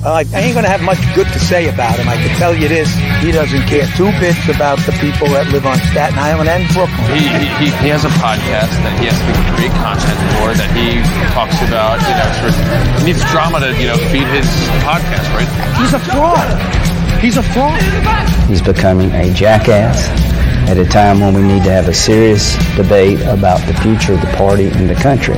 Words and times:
Uh, 0.00 0.24
I 0.32 0.40
ain't 0.40 0.56
going 0.56 0.64
to 0.64 0.72
have 0.72 0.80
much 0.80 0.96
good 1.14 1.28
to 1.28 1.38
say 1.38 1.68
about 1.68 1.98
him. 2.00 2.08
I 2.08 2.16
can 2.16 2.32
tell 2.40 2.56
you 2.56 2.68
this. 2.68 2.88
He 3.20 3.32
doesn't 3.32 3.68
care 3.68 3.84
two 4.00 4.08
bits 4.16 4.48
about 4.48 4.80
the 4.88 4.96
people 4.96 5.28
that 5.36 5.52
live 5.52 5.68
on 5.68 5.76
Staten 5.92 6.16
Island 6.16 6.48
and 6.48 6.64
Brooklyn. 6.72 7.04
He, 7.12 7.28
he, 7.60 7.68
he 7.84 7.88
has 7.92 8.08
a 8.08 8.12
podcast 8.16 8.72
that 8.80 8.96
he 8.96 9.12
has 9.12 9.18
to 9.20 9.32
create 9.52 9.76
content 9.76 10.16
for 10.40 10.56
that 10.56 10.72
he 10.72 11.04
talks 11.36 11.60
about, 11.68 12.00
you 12.00 12.16
know, 12.16 12.28
sort 12.40 12.48
of, 12.48 12.56
he 12.96 13.12
needs 13.12 13.20
drama 13.28 13.60
to, 13.60 13.76
you 13.76 13.92
know, 13.92 14.00
feed 14.08 14.24
his 14.32 14.48
podcast, 14.88 15.28
right? 15.36 15.50
He's 15.76 15.92
a 15.92 16.00
fraud. 16.00 16.48
He's 17.20 17.36
a 17.36 17.44
fraud. 17.52 17.76
He's 18.48 18.64
becoming 18.64 19.12
a 19.12 19.28
jackass 19.36 20.08
at 20.72 20.78
a 20.80 20.88
time 20.88 21.20
when 21.20 21.34
we 21.36 21.42
need 21.44 21.64
to 21.68 21.72
have 21.76 21.88
a 21.88 21.94
serious 21.94 22.56
debate 22.72 23.20
about 23.28 23.60
the 23.68 23.76
future 23.84 24.16
of 24.16 24.20
the 24.24 24.32
party 24.40 24.72
and 24.72 24.88
the 24.88 24.96
country. 24.96 25.36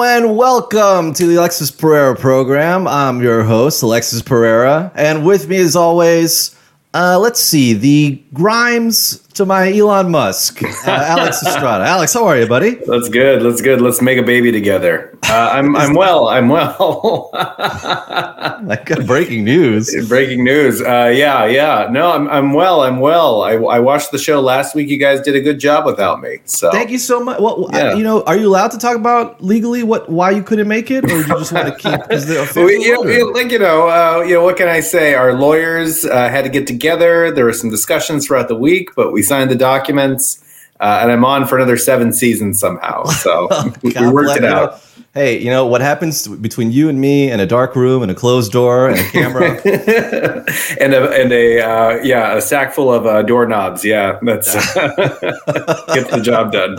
And 0.00 0.36
welcome 0.36 1.12
to 1.14 1.26
the 1.26 1.34
Alexis 1.36 1.72
Pereira 1.72 2.14
program. 2.14 2.86
I'm 2.86 3.20
your 3.20 3.42
host, 3.42 3.82
Alexis 3.82 4.22
Pereira, 4.22 4.92
and 4.94 5.26
with 5.26 5.48
me, 5.48 5.56
as 5.56 5.74
always, 5.74 6.54
uh, 6.94 7.18
let's 7.18 7.40
see, 7.40 7.74
the 7.74 8.22
Grimes 8.34 9.20
to 9.34 9.46
my 9.46 9.72
Elon 9.72 10.10
Musk, 10.10 10.62
uh, 10.62 10.68
Alex 10.86 11.42
Estrada. 11.42 11.84
Alex, 11.84 12.12
how 12.12 12.26
are 12.26 12.38
you, 12.38 12.46
buddy? 12.46 12.74
That's 12.74 13.08
good. 13.08 13.42
That's 13.42 13.62
good. 13.62 13.80
Let's 13.80 14.02
make 14.02 14.18
a 14.18 14.22
baby 14.22 14.52
together. 14.52 15.16
Uh, 15.30 15.50
I'm 15.52 15.76
I'm 15.76 15.94
well. 15.94 16.28
I'm 16.28 16.48
well. 16.48 17.30
like 18.64 18.86
breaking 19.06 19.44
news. 19.44 20.08
breaking 20.08 20.44
news. 20.44 20.80
Uh, 20.82 21.12
yeah, 21.14 21.46
yeah. 21.46 21.88
No, 21.90 22.10
I'm 22.12 22.28
I'm 22.28 22.52
well. 22.52 22.82
I'm 22.82 23.00
well. 23.00 23.42
I, 23.42 23.52
I 23.54 23.78
watched 23.78 24.10
the 24.10 24.18
show 24.18 24.40
last 24.40 24.74
week. 24.74 24.88
You 24.88 24.98
guys 24.98 25.20
did 25.20 25.36
a 25.36 25.40
good 25.40 25.58
job 25.58 25.86
without 25.86 26.20
me. 26.20 26.38
So 26.44 26.70
Thank 26.70 26.90
you 26.90 26.98
so 26.98 27.20
much. 27.22 27.40
Well, 27.40 27.68
Yeah. 27.72 27.78
I, 27.78 27.94
you 27.94 28.02
know, 28.02 28.22
are 28.24 28.36
you 28.36 28.48
allowed 28.48 28.72
to 28.72 28.78
talk 28.78 28.96
about 28.96 29.42
legally 29.42 29.82
what 29.84 30.08
why 30.10 30.32
you 30.32 30.42
couldn't 30.42 30.68
make 30.68 30.90
it, 30.90 31.04
or 31.04 31.08
do 31.08 31.16
you 31.16 31.24
just 31.24 31.52
want 31.52 31.68
to 31.68 31.74
keep? 31.76 31.98
Because 32.08 32.26
the 32.26 32.40
official 32.42 32.64
Well, 32.64 32.72
you 32.72 32.94
know, 32.94 33.10
you 33.10 33.34
like 33.34 33.52
you 33.52 33.58
know, 33.58 33.88
uh, 33.88 34.22
you 34.26 34.34
know, 34.34 34.42
what 34.42 34.56
can 34.56 34.68
I 34.68 34.80
say? 34.80 35.14
Our 35.14 35.34
lawyers 35.34 36.04
uh, 36.04 36.28
had 36.28 36.44
to 36.44 36.50
get 36.50 36.66
together. 36.66 37.30
There 37.30 37.44
were 37.44 37.52
some 37.52 37.70
discussions 37.70 38.17
throughout 38.20 38.48
the 38.48 38.56
week, 38.56 38.90
but 38.94 39.12
we 39.12 39.22
signed 39.22 39.50
the 39.50 39.56
documents, 39.56 40.42
uh, 40.80 41.00
and 41.02 41.10
I'm 41.10 41.24
on 41.24 41.46
for 41.46 41.56
another 41.56 41.76
seven 41.76 42.12
seasons 42.12 42.60
somehow. 42.60 43.04
So 43.04 43.48
we, 43.82 43.92
worked 44.10 44.36
it 44.36 44.42
know, 44.42 44.54
out. 44.54 44.82
hey, 45.14 45.38
you 45.38 45.50
know 45.50 45.66
what 45.66 45.80
happens 45.80 46.28
between 46.28 46.70
you 46.72 46.88
and 46.88 47.00
me 47.00 47.30
in 47.30 47.40
a 47.40 47.46
dark 47.46 47.74
room 47.74 48.02
and 48.02 48.10
a 48.10 48.14
closed 48.14 48.52
door 48.52 48.88
and 48.88 48.98
a 48.98 49.10
camera? 49.10 49.50
and 50.80 50.94
a 50.94 51.10
and 51.10 51.32
a 51.32 51.60
uh, 51.60 52.02
yeah, 52.02 52.36
a 52.36 52.40
sack 52.40 52.72
full 52.72 52.92
of 52.92 53.06
uh, 53.06 53.22
doorknobs. 53.22 53.84
Yeah, 53.84 54.18
that's 54.22 54.54
gets 54.74 56.10
the 56.10 56.20
job 56.22 56.52
done. 56.52 56.78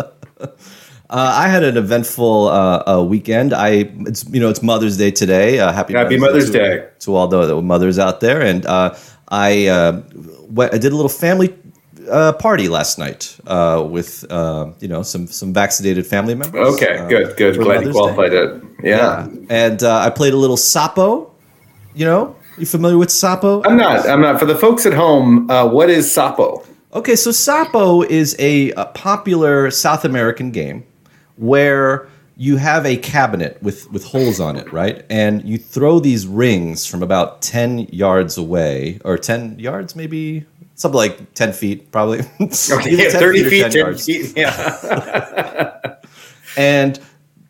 Uh, 1.11 1.33
I 1.35 1.47
had 1.47 1.63
an 1.63 1.75
eventful 1.75 2.49
uh, 2.49 3.01
weekend. 3.01 3.51
I, 3.51 3.89
it's 4.05 4.25
you 4.29 4.39
know, 4.39 4.47
it's 4.47 4.61
Mother's 4.61 4.95
Day 4.95 5.09
today. 5.09 5.57
Uh, 5.57 5.71
happy 5.71 5.93
Happy 5.93 6.17
Mother's 6.17 6.51
to, 6.51 6.57
Day. 6.57 6.87
to 6.99 7.15
all 7.15 7.27
the, 7.27 7.45
the 7.45 7.61
mothers 7.63 7.97
out 7.97 8.19
there. 8.19 8.41
And 8.43 8.63
uh, 8.67 8.95
I, 9.29 9.67
uh, 9.67 10.03
I 10.57 10.77
did 10.77 10.91
a 10.91 10.95
little 10.95 11.09
family 11.09 11.55
uh, 12.09 12.33
party 12.33 12.67
last 12.67 12.97
night 12.97 13.37
uh, 13.47 13.85
with 13.89 14.25
uh, 14.31 14.71
you 14.79 14.87
know 14.87 15.03
some 15.03 15.27
some 15.27 15.53
vaccinated 15.53 16.05
family 16.05 16.35
members. 16.35 16.75
Okay, 16.75 16.97
uh, 16.97 17.07
good, 17.07 17.37
good. 17.37 17.55
Glad 17.57 17.65
you 17.65 17.67
Mother's 17.67 17.85
Day. 17.87 17.91
qualified 17.91 18.33
it. 18.33 18.63
Yeah. 18.83 19.27
And 19.49 19.83
uh, 19.83 19.99
I 19.99 20.09
played 20.09 20.33
a 20.33 20.37
little 20.37 20.57
Sapo. 20.57 21.31
You 21.95 22.05
know, 22.05 22.35
you 22.57 22.65
familiar 22.65 22.97
with 22.97 23.09
Sapo? 23.09 23.61
I'm 23.65 23.77
not. 23.77 24.07
I'm 24.07 24.21
not. 24.21 24.39
For 24.39 24.45
the 24.45 24.55
folks 24.55 24.85
at 24.85 24.93
home, 24.93 25.49
uh, 25.49 25.67
what 25.67 25.89
is 25.89 26.07
Sapo? 26.07 26.65
Okay, 26.93 27.15
so 27.15 27.29
Sapo 27.29 28.05
is 28.05 28.35
a, 28.39 28.71
a 28.71 28.85
popular 28.85 29.69
South 29.69 30.05
American 30.05 30.51
game 30.51 30.83
where 31.35 32.08
you 32.39 32.55
have 32.55 32.85
a 32.85 32.95
cabinet 32.95 33.61
with, 33.61 33.91
with 33.91 34.05
holes 34.05 34.39
on 34.39 34.55
it, 34.55 34.71
right? 34.71 35.05
And 35.09 35.43
you 35.43 35.57
throw 35.57 35.99
these 35.99 36.25
rings 36.25 36.85
from 36.85 37.03
about 37.03 37.41
10 37.41 37.79
yards 37.91 38.37
away, 38.37 38.97
or 39.03 39.17
10 39.17 39.59
yards 39.59 39.93
maybe? 39.93 40.45
Something 40.75 40.95
like 40.95 41.33
10 41.33 41.51
feet, 41.51 41.91
probably. 41.91 42.19
Okay, 42.39 42.95
yeah, 42.95 43.09
10 43.09 43.19
thirty 43.19 43.45
or 43.45 43.49
feet, 43.49 43.61
10 43.63 43.71
10 43.71 43.79
yards. 43.79 44.05
feet. 44.05 44.33
Yeah. 44.37 45.95
and 46.57 47.01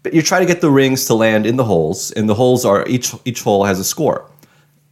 but 0.02 0.16
you 0.16 0.24
try 0.24 0.40
to 0.40 0.46
get 0.46 0.60
the 0.60 0.72
rings 0.72 1.06
to 1.06 1.14
land 1.14 1.46
in 1.46 1.56
the 1.56 1.64
holes 1.64 2.10
and 2.14 2.28
the 2.28 2.34
holes 2.34 2.66
are 2.66 2.88
each 2.88 3.14
each 3.26 3.44
hole 3.44 3.66
has 3.66 3.80
a 3.80 3.84
score 3.84 4.26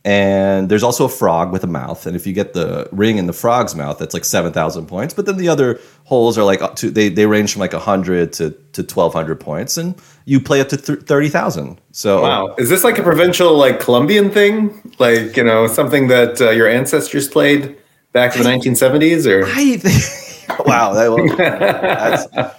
and 0.08 0.70
there's 0.70 0.84
also 0.84 1.04
a 1.04 1.10
frog 1.10 1.52
with 1.52 1.66
a 1.66 1.68
mouth. 1.68 2.06
And 2.06 2.16
if 2.16 2.26
you 2.26 2.32
get 2.32 2.54
the 2.54 2.88
ring 2.94 3.18
in 3.18 3.28
the 3.28 3.34
frog's 3.34 3.76
mouth 3.76 3.98
that's 4.00 4.14
like 4.14 4.24
7000 4.24 4.86
points. 4.86 5.14
But 5.14 5.26
then 5.26 5.36
the 5.36 5.50
other 5.50 5.82
holes 6.06 6.38
are 6.38 6.46
like 6.46 6.62
up 6.62 6.78
to 6.78 6.90
they, 6.90 7.10
they 7.10 7.26
range 7.26 7.52
from 7.52 7.60
like 7.60 7.74
100 7.74 8.32
to, 8.34 8.52
to 8.52 8.82
1200 8.84 9.38
points. 9.38 9.76
And 9.76 10.02
you 10.24 10.40
play 10.40 10.62
up 10.62 10.70
to 10.70 10.78
30000 10.78 11.82
so 11.92 12.22
wow. 12.22 12.56
Is 12.58 12.70
this 12.70 12.86
like 12.86 12.98
a 12.98 13.04
provincial, 13.04 13.58
like 13.58 13.82
Colombian 13.82 14.32
thing? 14.32 14.94
Like 14.98 15.36
you 15.36 15.44
know, 15.44 15.68
something 15.68 16.08
that 16.08 16.40
uh, 16.40 16.52
your 16.52 16.70
ancestors 16.70 17.28
played 17.28 17.76
back 18.14 18.38
in 18.38 18.44
the 18.44 18.50
1970s, 18.50 19.26
or? 19.26 19.46
I 19.46 19.76
think, 19.76 20.60
wow, 20.66 20.94
that, 20.94 21.12
well, 21.12 22.56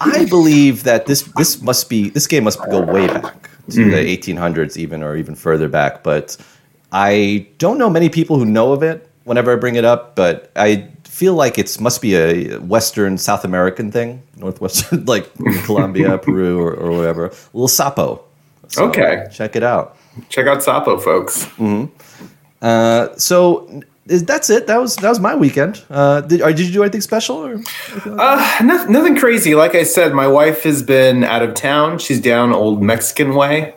I 0.00 0.26
believe 0.26 0.82
that 0.82 1.06
this 1.06 1.22
this 1.36 1.62
must 1.62 1.88
be 1.88 2.10
this 2.10 2.26
game 2.26 2.44
must 2.44 2.58
go 2.70 2.82
way 2.82 3.06
back 3.06 3.49
to 3.70 3.84
Hmm. 3.84 3.90
the 3.90 3.96
1800s, 4.16 4.76
even 4.76 5.02
or 5.02 5.16
even 5.16 5.34
further 5.34 5.68
back. 5.68 6.02
But 6.02 6.36
I 6.92 7.46
don't 7.58 7.78
know 7.78 7.90
many 7.90 8.08
people 8.08 8.38
who 8.38 8.44
know 8.44 8.72
of 8.72 8.82
it. 8.82 9.06
Whenever 9.24 9.52
I 9.52 9.56
bring 9.56 9.74
it 9.76 9.84
up, 9.84 10.16
but 10.16 10.50
I 10.56 10.88
feel 11.04 11.34
like 11.34 11.58
it 11.58 11.78
must 11.80 12.00
be 12.00 12.14
a 12.16 12.56
Western 12.58 13.18
South 13.18 13.44
American 13.44 13.92
thing, 13.92 14.22
Northwestern, 14.36 15.04
like 15.14 15.30
Colombia, 15.64 16.16
Peru, 16.18 16.58
or, 16.58 16.72
or 16.72 16.90
whatever. 16.92 17.26
A 17.26 17.30
little 17.52 17.68
sapo. 17.68 18.20
So 18.68 18.86
Okay. 18.86 19.26
check 19.30 19.54
it 19.56 19.62
out. 19.62 19.96
check 20.30 20.46
out 20.46 20.58
Sapo, 20.58 21.00
folks. 21.00 21.46
Uh, 22.62 23.08
so 23.16 23.82
is, 24.10 24.24
that's 24.24 24.50
it. 24.50 24.66
That 24.66 24.78
was 24.78 24.96
that 24.96 25.08
was 25.08 25.20
my 25.20 25.34
weekend. 25.34 25.82
Uh, 25.88 26.20
did, 26.20 26.40
did 26.40 26.60
you 26.60 26.72
do 26.72 26.82
anything 26.82 27.00
special? 27.00 27.36
Or? 27.36 27.62
Uh, 28.04 28.58
no, 28.62 28.84
nothing 28.86 29.16
crazy. 29.16 29.54
Like 29.54 29.74
I 29.74 29.84
said, 29.84 30.12
my 30.12 30.26
wife 30.26 30.64
has 30.64 30.82
been 30.82 31.24
out 31.24 31.42
of 31.42 31.54
town. 31.54 31.98
She's 31.98 32.20
down 32.20 32.52
old 32.52 32.82
Mexican 32.82 33.34
way. 33.34 33.74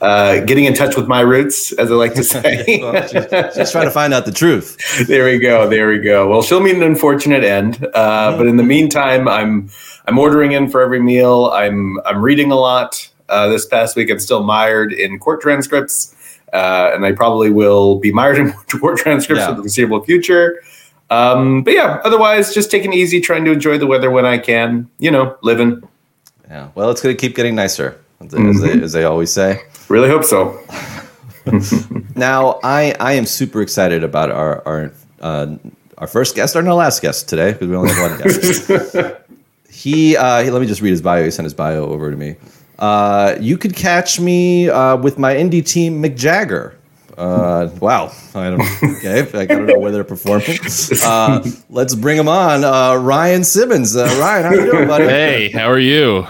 Uh, 0.00 0.40
getting 0.40 0.64
in 0.64 0.72
touch 0.72 0.96
with 0.96 1.06
my 1.06 1.20
roots, 1.20 1.72
as 1.72 1.90
I 1.90 1.94
like 1.94 2.14
to 2.14 2.24
say. 2.34 2.78
Well, 2.80 3.06
she's, 3.06 3.54
she's 3.54 3.70
trying 3.70 3.84
to 3.84 3.90
find 3.90 4.14
out 4.14 4.24
the 4.24 4.32
truth. 4.32 4.78
there 5.06 5.26
we 5.26 5.38
go. 5.38 5.68
There 5.68 5.88
we 5.88 5.98
go. 5.98 6.28
Well, 6.28 6.42
she'll 6.42 6.60
meet 6.60 6.76
an 6.76 6.82
unfortunate 6.82 7.44
end. 7.44 7.86
Uh, 7.94 8.36
but 8.36 8.46
in 8.46 8.56
the 8.56 8.62
meantime, 8.62 9.28
I'm 9.28 9.70
I'm 10.06 10.18
ordering 10.18 10.52
in 10.52 10.70
for 10.70 10.80
every 10.80 11.00
meal. 11.00 11.50
I'm 11.52 11.98
I'm 12.06 12.22
reading 12.22 12.50
a 12.50 12.56
lot. 12.56 13.08
Uh, 13.28 13.48
this 13.48 13.64
past 13.64 13.94
week, 13.94 14.10
I'm 14.10 14.18
still 14.18 14.42
mired 14.42 14.92
in 14.92 15.18
court 15.20 15.40
transcripts, 15.40 16.16
uh, 16.52 16.90
and 16.94 17.04
I 17.04 17.12
probably 17.12 17.50
will 17.50 17.96
be 17.98 18.12
mired 18.12 18.38
in 18.38 18.52
transcripts 18.96 19.28
Yeah. 19.40 19.48
for 19.48 19.54
the 19.54 19.62
foreseeable 19.62 20.02
future. 20.04 20.62
Um, 21.10 21.62
but 21.64 21.74
yeah, 21.74 22.00
otherwise, 22.04 22.54
just 22.54 22.70
taking 22.70 22.92
it 22.92 22.96
easy, 22.96 23.20
trying 23.20 23.44
to 23.44 23.50
enjoy 23.52 23.78
the 23.78 23.86
weather 23.86 24.10
when 24.10 24.24
I 24.24 24.38
can. 24.38 24.88
You 24.98 25.10
know, 25.10 25.36
living. 25.42 25.82
Yeah. 26.48 26.68
Well, 26.74 26.90
it's 26.90 27.00
going 27.02 27.16
to 27.16 27.20
keep 27.20 27.34
getting 27.36 27.54
nicer, 27.54 28.00
as, 28.20 28.34
as 28.34 28.60
they, 28.60 28.80
as 28.80 28.92
they 28.92 29.04
always 29.04 29.32
say. 29.32 29.62
Really 29.88 30.08
hope 30.08 30.24
so. 30.24 30.58
Now, 32.14 32.60
I 32.62 32.94
I 33.00 33.14
am 33.14 33.24
super 33.26 33.62
excited 33.62 34.04
about 34.04 34.30
our 34.30 34.62
our 34.66 34.92
uh, 35.20 35.56
our 35.98 36.06
first 36.06 36.36
guest, 36.36 36.54
our 36.54 36.62
no 36.62 36.76
last 36.76 37.00
guest 37.02 37.28
today, 37.28 37.52
because 37.52 37.68
we 37.68 37.74
only 37.76 37.90
have 37.90 38.10
one 38.10 38.20
guest. 38.20 39.16
he, 39.70 40.16
uh, 40.16 40.42
he, 40.42 40.50
let 40.50 40.60
me 40.60 40.66
just 40.66 40.82
read 40.82 40.90
his 40.90 41.00
bio. 41.02 41.24
He 41.24 41.30
sent 41.30 41.44
his 41.44 41.54
bio 41.54 41.86
over 41.86 42.10
to 42.10 42.16
me. 42.16 42.36
Uh, 42.80 43.36
you 43.40 43.58
could 43.58 43.76
catch 43.76 44.18
me 44.18 44.68
uh, 44.70 44.96
with 44.96 45.18
my 45.18 45.34
indie 45.34 45.64
team, 45.64 46.02
McJagger. 46.02 46.74
Uh, 47.18 47.68
wow, 47.80 48.10
I 48.34 48.48
don't. 48.50 48.60
Okay, 48.96 49.20
I 49.38 49.44
don't 49.44 49.66
know 49.66 49.78
where 49.78 49.90
they're 49.92 50.04
performing. 50.04 50.58
Uh, 51.04 51.44
let's 51.68 51.94
bring 51.94 52.16
him 52.16 52.28
on. 52.28 52.64
Uh, 52.64 52.94
Ryan 52.96 53.44
Simmons. 53.44 53.94
Uh, 53.94 54.04
Ryan, 54.20 54.44
how 54.44 54.52
you 54.52 54.70
doing, 54.70 54.88
buddy? 54.88 55.04
Hey, 55.04 55.50
how 55.50 55.70
are 55.70 55.78
you? 55.78 56.26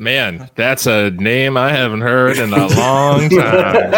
Man, 0.00 0.48
that's 0.54 0.86
a 0.86 1.10
name 1.10 1.58
I 1.58 1.72
haven't 1.72 2.00
heard 2.00 2.38
in 2.38 2.54
a 2.54 2.66
long 2.68 3.28
time. 3.28 3.90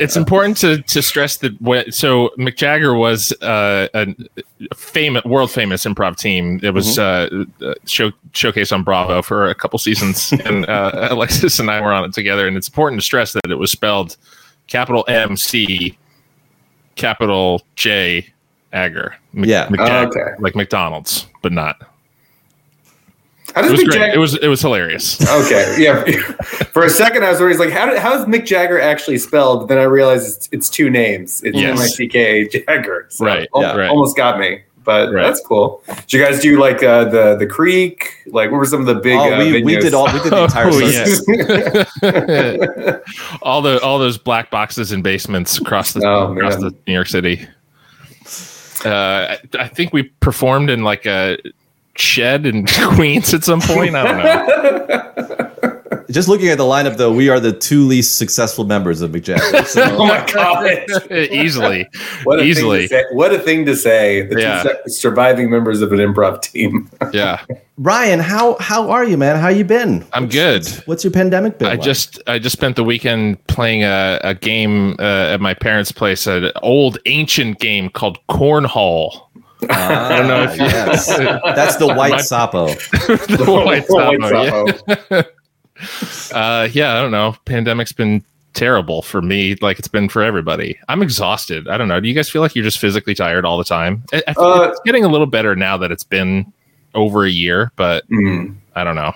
it's 0.00 0.16
important 0.16 0.56
to, 0.56 0.82
to 0.82 1.00
stress 1.00 1.36
that. 1.36 1.52
When, 1.62 1.92
so 1.92 2.30
McJagger 2.36 2.98
was 2.98 3.30
uh, 3.40 3.86
a 3.94 4.06
famous, 4.74 5.22
world 5.24 5.52
famous 5.52 5.84
improv 5.84 6.16
team. 6.16 6.58
It 6.64 6.74
was 6.74 6.98
uh, 6.98 7.44
uh, 7.62 7.74
show, 7.86 8.10
showcased 8.32 8.72
on 8.72 8.82
Bravo 8.82 9.22
for 9.22 9.48
a 9.48 9.54
couple 9.54 9.78
seasons, 9.78 10.32
and 10.44 10.68
uh, 10.68 11.06
Alexis 11.08 11.60
and 11.60 11.70
I 11.70 11.80
were 11.80 11.92
on 11.92 12.04
it 12.06 12.12
together. 12.12 12.48
And 12.48 12.56
it's 12.56 12.66
important 12.66 13.00
to 13.00 13.04
stress 13.04 13.34
that 13.34 13.48
it 13.48 13.58
was 13.58 13.70
spelled 13.70 14.16
capital 14.66 15.04
M 15.06 15.36
C, 15.36 15.96
capital 16.96 17.62
J, 17.76 18.26
Agger. 18.72 19.14
Mc- 19.32 19.48
Yeah. 19.48 19.68
McJagger, 19.68 20.08
Okay. 20.08 20.42
like 20.42 20.56
McDonald's, 20.56 21.28
but 21.42 21.52
not. 21.52 21.76
How 23.54 23.64
It 23.66 23.70
was 23.70 23.80
Mick 23.80 23.86
great. 23.86 23.98
Jagger? 23.98 24.14
It 24.14 24.18
was 24.18 24.34
it 24.36 24.48
was 24.48 24.60
hilarious. 24.60 25.20
okay, 25.44 25.76
yeah. 25.78 26.04
For 26.72 26.84
a 26.84 26.90
second, 26.90 27.24
I 27.24 27.30
was 27.30 27.40
worried. 27.40 27.58
Like, 27.58 27.70
how, 27.70 27.86
did, 27.86 27.98
how 27.98 28.14
is 28.18 28.24
Mick 28.26 28.44
Jagger 28.46 28.80
actually 28.80 29.18
spelled? 29.18 29.68
Then 29.68 29.78
I 29.78 29.82
realized 29.84 30.36
it's, 30.36 30.48
it's 30.52 30.68
two 30.70 30.90
names. 30.90 31.42
It's 31.42 31.56
Yes. 31.58 31.76
M 31.78 31.82
I 31.82 31.86
C 31.86 32.06
K 32.08 32.42
A 32.42 32.48
Jagger. 32.48 33.06
So 33.08 33.24
Right, 33.24 33.48
al- 33.54 33.62
yeah. 33.62 33.74
right. 33.76 33.88
Almost 33.88 34.16
got 34.16 34.38
me. 34.38 34.62
but 34.84 35.12
Right. 35.12 35.22
that's 35.24 35.40
cool. 35.44 35.82
Did 35.88 36.12
you 36.12 36.22
guys 36.24 36.40
do 36.40 36.60
like 36.60 36.82
uh, 36.82 37.04
the 37.06 37.36
the 37.36 37.46
creek? 37.46 38.14
Like, 38.26 38.50
what 38.50 38.58
were 38.58 38.64
some 38.66 38.80
of 38.80 38.86
the 38.86 38.94
big? 38.96 39.16
Oh, 39.18 39.32
uh, 39.34 39.38
we, 39.38 39.62
we 39.62 39.76
did 39.76 39.92
all 39.94 40.06
we 40.12 40.20
did 40.20 40.30
the 40.32 40.44
entire 40.44 40.66
Oh, 40.68 40.90
circuit. 40.90 41.88
yeah. 42.02 42.98
all 43.42 43.62
the 43.62 43.80
all 43.82 43.98
those 43.98 44.18
black 44.18 44.50
boxes 44.50 44.92
and 44.92 45.02
basements 45.02 45.58
across 45.58 45.92
the 45.94 46.04
Oh, 46.06 46.32
across 46.32 46.54
man. 46.60 46.64
the 46.70 46.74
New 46.86 46.92
York 46.94 47.08
City. 47.08 47.46
Uh, 48.84 49.34
I, 49.34 49.38
I 49.58 49.68
think 49.68 49.92
we 49.92 50.04
performed 50.04 50.70
in 50.70 50.84
like 50.84 51.04
a 51.06 51.38
shed 52.00 52.46
in 52.46 52.66
Queens 52.94 53.34
at 53.34 53.44
some 53.44 53.60
point. 53.60 53.94
I 53.94 54.04
don't 54.04 54.88
know. 54.88 55.44
Just 56.10 56.26
looking 56.26 56.48
at 56.48 56.56
the 56.56 56.64
lineup, 56.64 56.96
though, 56.96 57.12
we 57.12 57.28
are 57.28 57.38
the 57.38 57.52
two 57.52 57.84
least 57.86 58.16
successful 58.16 58.64
members 58.64 59.02
of 59.02 59.10
McJack. 59.10 59.66
So 59.66 59.82
Oh 59.84 60.06
my 60.06 60.24
god! 60.32 61.10
Easily, 61.12 61.86
What 62.24 62.40
a 62.40 62.44
easily, 62.44 62.86
Thing 62.88 62.88
to 62.88 63.04
say. 63.10 63.14
What 63.14 63.34
a 63.34 63.38
thing 63.38 63.66
to 63.66 63.76
say. 63.76 64.22
The 64.22 64.36
two 64.36 64.40
Yeah. 64.40 64.62
su- 64.62 64.74
surviving 64.86 65.50
members 65.50 65.82
of 65.82 65.92
an 65.92 65.98
improv 65.98 66.40
team. 66.40 66.88
yeah. 67.12 67.44
Ryan, 67.76 68.20
how 68.20 68.56
how 68.58 68.90
are 68.90 69.04
you, 69.04 69.18
man? 69.18 69.36
How 69.36 69.48
you 69.48 69.64
been? 69.64 70.04
I'm 70.14 70.28
good. 70.28 70.66
What's 70.86 71.04
your 71.04 71.10
pandemic 71.12 71.58
been? 71.58 71.68
I 71.68 71.72
like? 71.72 71.82
just 71.82 72.20
I 72.26 72.38
just 72.38 72.54
spent 72.54 72.76
the 72.76 72.82
weekend 72.84 73.46
playing 73.46 73.84
a, 73.84 74.18
a 74.24 74.34
game 74.34 74.96
uh, 74.98 75.34
at 75.34 75.40
my 75.42 75.52
parents' 75.52 75.92
place, 75.92 76.26
an 76.26 76.50
old 76.62 76.98
ancient 77.04 77.60
game 77.60 77.90
called 77.90 78.18
Cornhole. 78.28 79.27
I 79.70 80.16
don't 80.16 80.28
know 80.28 80.42
if 80.44 80.56
you- 80.56 80.64
yes. 80.64 81.06
that's 81.56 81.76
the 81.76 81.86
white 81.88 82.12
My- 82.12 82.18
Sapo. 82.18 82.68
the 83.36 83.50
White 83.50 83.84
White 83.88 84.18
Sapo, 84.20 85.02
yeah. 85.10 85.22
Uh, 86.34 86.68
yeah, 86.72 86.98
I 86.98 87.00
don't 87.02 87.12
know. 87.12 87.36
Pandemic's 87.44 87.92
been 87.92 88.24
terrible 88.54 89.00
for 89.02 89.22
me, 89.22 89.54
like 89.60 89.78
it's 89.78 89.86
been 89.86 90.08
for 90.08 90.22
everybody. 90.22 90.76
I'm 90.88 91.02
exhausted. 91.02 91.68
I 91.68 91.76
don't 91.78 91.86
know. 91.86 92.00
Do 92.00 92.08
you 92.08 92.14
guys 92.14 92.28
feel 92.28 92.42
like 92.42 92.56
you're 92.56 92.64
just 92.64 92.78
physically 92.80 93.14
tired 93.14 93.44
all 93.44 93.58
the 93.58 93.64
time? 93.64 94.02
I, 94.12 94.22
I 94.26 94.34
feel 94.34 94.42
Uh, 94.44 94.62
it's 94.70 94.80
getting 94.84 95.04
a 95.04 95.08
little 95.08 95.26
better 95.26 95.54
now 95.54 95.76
that 95.76 95.92
it's 95.92 96.02
been 96.02 96.52
over 96.94 97.24
a 97.24 97.30
year, 97.30 97.70
but 97.76 98.08
Mm. 98.10 98.56
I 98.74 98.82
don't 98.82 98.96
know. 98.96 99.12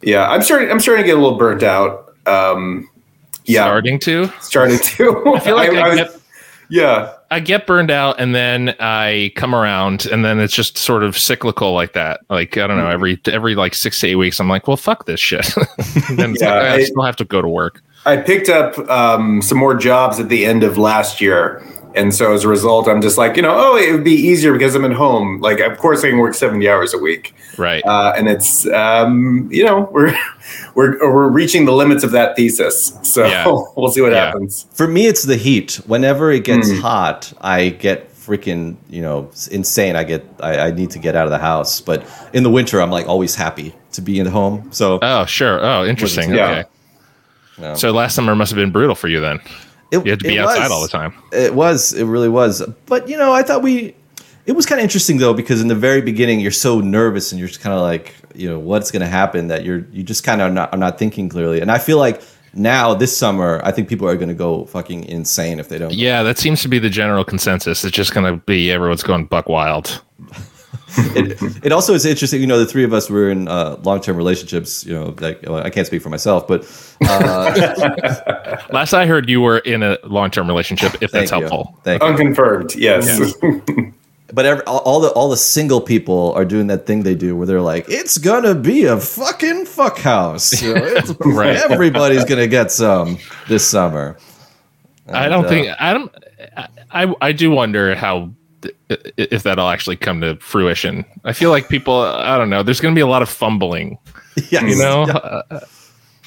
Yeah, 0.00 0.28
I'm 0.30 0.40
starting. 0.42 0.70
I'm 0.70 0.80
starting 0.80 1.04
to 1.04 1.06
get 1.06 1.18
a 1.18 1.20
little 1.20 1.36
burnt 1.38 1.62
out. 1.62 2.14
Um, 2.26 2.88
yeah, 3.44 3.64
Starting 3.64 3.98
to. 4.00 4.32
starting 4.40 4.78
to. 4.78 5.34
I 5.36 5.40
feel 5.40 5.56
like 5.56 5.70
I, 5.70 5.88
was- 5.88 5.96
get 5.98 6.10
yeah, 6.70 7.12
I 7.32 7.40
get 7.40 7.66
burned 7.66 7.90
out 7.90 8.20
and 8.20 8.34
then 8.34 8.74
I 8.78 9.32
come 9.36 9.54
around 9.54 10.04
and 10.04 10.22
then 10.22 10.38
it's 10.38 10.54
just 10.54 10.76
sort 10.76 11.02
of 11.02 11.16
cyclical 11.16 11.72
like 11.72 11.94
that. 11.94 12.20
Like 12.28 12.58
I 12.58 12.66
don't 12.66 12.76
know, 12.76 12.88
every 12.90 13.18
every 13.26 13.54
like 13.54 13.74
six 13.74 14.00
to 14.00 14.08
eight 14.08 14.16
weeks, 14.16 14.38
I'm 14.38 14.48
like, 14.48 14.68
well, 14.68 14.76
fuck 14.76 15.06
this 15.06 15.18
shit. 15.18 15.46
then 16.10 16.34
Yeah, 16.38 16.54
like, 16.54 16.62
I, 16.62 16.74
I- 16.74 16.84
still 16.84 17.02
have 17.02 17.16
to 17.16 17.24
go 17.24 17.40
to 17.40 17.48
work. 17.48 17.82
I 18.04 18.16
picked 18.16 18.48
up 18.48 18.76
um, 18.90 19.40
some 19.42 19.58
more 19.58 19.74
jobs 19.76 20.18
at 20.18 20.28
the 20.28 20.44
end 20.44 20.64
of 20.64 20.76
last 20.76 21.20
year. 21.20 21.64
And 21.94 22.14
so 22.14 22.32
as 22.32 22.44
a 22.44 22.48
result, 22.48 22.88
I'm 22.88 23.00
just 23.02 23.18
like, 23.18 23.36
you 23.36 23.42
know, 23.42 23.54
oh, 23.54 23.76
it 23.76 23.92
would 23.92 24.04
be 24.04 24.12
easier 24.14 24.52
because 24.52 24.74
I'm 24.74 24.84
at 24.84 24.92
home. 24.92 25.40
Like, 25.40 25.60
of 25.60 25.76
course, 25.78 26.02
I 26.04 26.08
can 26.10 26.18
work 26.18 26.34
70 26.34 26.68
hours 26.68 26.94
a 26.94 26.98
week. 26.98 27.34
Right. 27.58 27.82
Uh, 27.84 28.12
and 28.16 28.28
it's, 28.28 28.66
um, 28.68 29.48
you 29.52 29.64
know, 29.64 29.88
we're, 29.92 30.16
we're, 30.74 30.98
we're 31.00 31.28
reaching 31.28 31.64
the 31.64 31.72
limits 31.72 32.02
of 32.04 32.12
that 32.12 32.36
thesis. 32.36 32.96
So 33.02 33.26
Yeah. 33.26 33.44
we'll 33.76 33.90
see 33.90 34.00
what 34.00 34.12
Yeah. 34.12 34.26
happens. 34.26 34.66
For 34.72 34.86
me, 34.88 35.06
it's 35.06 35.24
the 35.24 35.36
heat. 35.36 35.80
Whenever 35.86 36.30
it 36.30 36.44
gets 36.44 36.70
Mm. 36.70 36.80
hot, 36.80 37.32
I 37.40 37.68
get 37.70 38.08
freaking 38.22 38.76
you 38.88 39.02
know 39.02 39.28
insane. 39.50 39.96
I 39.96 40.04
get 40.04 40.24
I, 40.38 40.68
I 40.68 40.70
need 40.70 40.92
to 40.92 41.00
get 41.00 41.16
out 41.16 41.24
of 41.24 41.30
the 41.32 41.38
house. 41.38 41.80
But 41.80 42.06
in 42.32 42.44
the 42.44 42.50
winter, 42.50 42.80
I'm 42.80 42.90
like 42.90 43.08
always 43.08 43.34
happy 43.34 43.74
to 43.92 44.00
be 44.00 44.20
in 44.20 44.26
home. 44.26 44.68
So 44.72 45.00
oh, 45.02 45.24
sure. 45.26 45.58
Oh, 45.64 45.84
interesting. 45.84 46.32
Yeah. 46.32 46.50
Okay. 46.50 46.64
No. 47.58 47.74
So 47.74 47.90
last 47.90 48.14
summer 48.14 48.34
must 48.36 48.50
have 48.52 48.56
been 48.56 48.70
brutal 48.70 48.94
for 48.94 49.08
you 49.08 49.20
then. 49.20 49.40
It, 49.92 50.04
You 50.04 50.10
had 50.10 50.20
to 50.20 50.28
be 50.28 50.38
outside 50.38 50.62
was. 50.62 50.70
all 50.72 50.82
the 50.82 50.88
time. 50.88 51.14
It 51.32 51.54
was. 51.54 51.92
It 51.92 52.04
really 52.04 52.28
was. 52.28 52.62
But 52.86 53.08
you 53.08 53.16
know, 53.16 53.32
I 53.32 53.42
thought 53.42 53.62
we. 53.62 53.94
It 54.44 54.52
was 54.52 54.66
kind 54.66 54.80
of 54.80 54.82
interesting 54.82 55.18
though 55.18 55.34
because 55.34 55.60
in 55.60 55.68
the 55.68 55.76
very 55.76 56.00
beginning 56.00 56.40
you're 56.40 56.50
so 56.50 56.80
nervous 56.80 57.30
and 57.30 57.38
you're 57.38 57.46
just 57.46 57.60
kind 57.60 57.74
of 57.74 57.80
like 57.82 58.16
you 58.34 58.48
know 58.48 58.58
what's 58.58 58.90
going 58.90 59.02
to 59.02 59.06
happen 59.06 59.46
that 59.48 59.64
you're 59.64 59.86
you 59.92 60.02
just 60.02 60.24
kind 60.24 60.40
of 60.40 60.52
not 60.52 60.72
are 60.72 60.78
not 60.78 60.98
thinking 60.98 61.28
clearly. 61.28 61.60
And 61.60 61.70
I 61.70 61.78
feel 61.78 61.98
like 61.98 62.20
now 62.52 62.92
this 62.92 63.16
summer 63.16 63.60
I 63.62 63.70
think 63.70 63.88
people 63.88 64.08
are 64.08 64.16
going 64.16 64.30
to 64.30 64.34
go 64.34 64.64
fucking 64.66 65.04
insane 65.04 65.60
if 65.60 65.68
they 65.68 65.78
don't. 65.78 65.92
Yeah, 65.92 66.24
that 66.24 66.38
seems 66.38 66.60
to 66.62 66.68
be 66.68 66.80
the 66.80 66.90
general 66.90 67.24
consensus. 67.24 67.84
It's 67.84 67.96
just 67.96 68.12
going 68.14 68.26
to 68.26 68.44
be 68.44 68.72
everyone's 68.72 69.04
going 69.04 69.26
buck 69.26 69.48
wild. 69.48 70.02
It, 70.96 71.66
it 71.66 71.72
also 71.72 71.94
is 71.94 72.04
interesting. 72.04 72.40
You 72.40 72.46
know, 72.46 72.58
the 72.58 72.66
three 72.66 72.84
of 72.84 72.92
us 72.92 73.08
were 73.10 73.30
in 73.30 73.48
uh, 73.48 73.78
long 73.82 74.00
term 74.00 74.16
relationships. 74.16 74.84
You 74.84 74.94
know, 74.94 75.14
like 75.20 75.42
well, 75.42 75.58
I 75.58 75.70
can't 75.70 75.86
speak 75.86 76.02
for 76.02 76.10
myself, 76.10 76.46
but 76.46 76.62
uh, 77.02 78.58
Last 78.72 78.92
I 78.92 79.06
heard, 79.06 79.28
you 79.28 79.40
were 79.40 79.58
in 79.58 79.82
a 79.82 79.98
long 80.04 80.30
term 80.30 80.46
relationship. 80.46 80.94
If 81.00 81.10
that's 81.10 81.30
thank 81.30 81.42
you. 81.42 81.48
helpful. 81.48 81.78
Thank 81.84 82.02
you. 82.02 82.08
Unconfirmed. 82.08 82.74
Yes. 82.74 83.34
But 84.34 84.46
every, 84.46 84.64
all, 84.64 84.78
all 84.78 85.00
the 85.00 85.10
all 85.10 85.28
the 85.28 85.36
single 85.36 85.80
people 85.80 86.32
are 86.32 86.46
doing 86.46 86.68
that 86.68 86.86
thing 86.86 87.02
they 87.02 87.14
do 87.14 87.36
where 87.36 87.46
they're 87.46 87.60
like, 87.60 87.84
"It's 87.88 88.16
gonna 88.16 88.54
be 88.54 88.84
a 88.84 88.98
fucking 88.98 89.66
fuck 89.66 89.98
house. 89.98 90.62
You 90.62 90.74
know, 90.74 91.02
Right. 91.20 91.56
Everybody's 91.56 92.24
gonna 92.24 92.46
get 92.46 92.72
some 92.72 93.18
this 93.48 93.68
summer." 93.68 94.16
I 95.06 95.28
don't 95.28 95.44
uh, 95.44 95.48
think 95.48 95.68
I 95.78 95.92
don't. 95.92 96.12
I 96.90 97.14
I 97.20 97.32
do 97.32 97.50
wonder 97.50 97.94
how 97.94 98.30
if 99.16 99.42
that'll 99.42 99.68
actually 99.68 99.96
come 99.96 100.20
to 100.20 100.36
fruition. 100.36 101.04
I 101.24 101.32
feel 101.32 101.50
like 101.50 101.68
people. 101.68 102.00
I 102.00 102.36
don't 102.38 102.50
know. 102.50 102.62
There's 102.62 102.80
going 102.80 102.94
to 102.94 102.98
be 102.98 103.02
a 103.02 103.06
lot 103.06 103.22
of 103.22 103.28
fumbling. 103.28 103.98
Yes. 104.50 104.62
You 104.62 104.76
know. 104.82 105.06
Yeah. 105.06 105.16
Uh, 105.16 105.42
uh, 105.50 105.60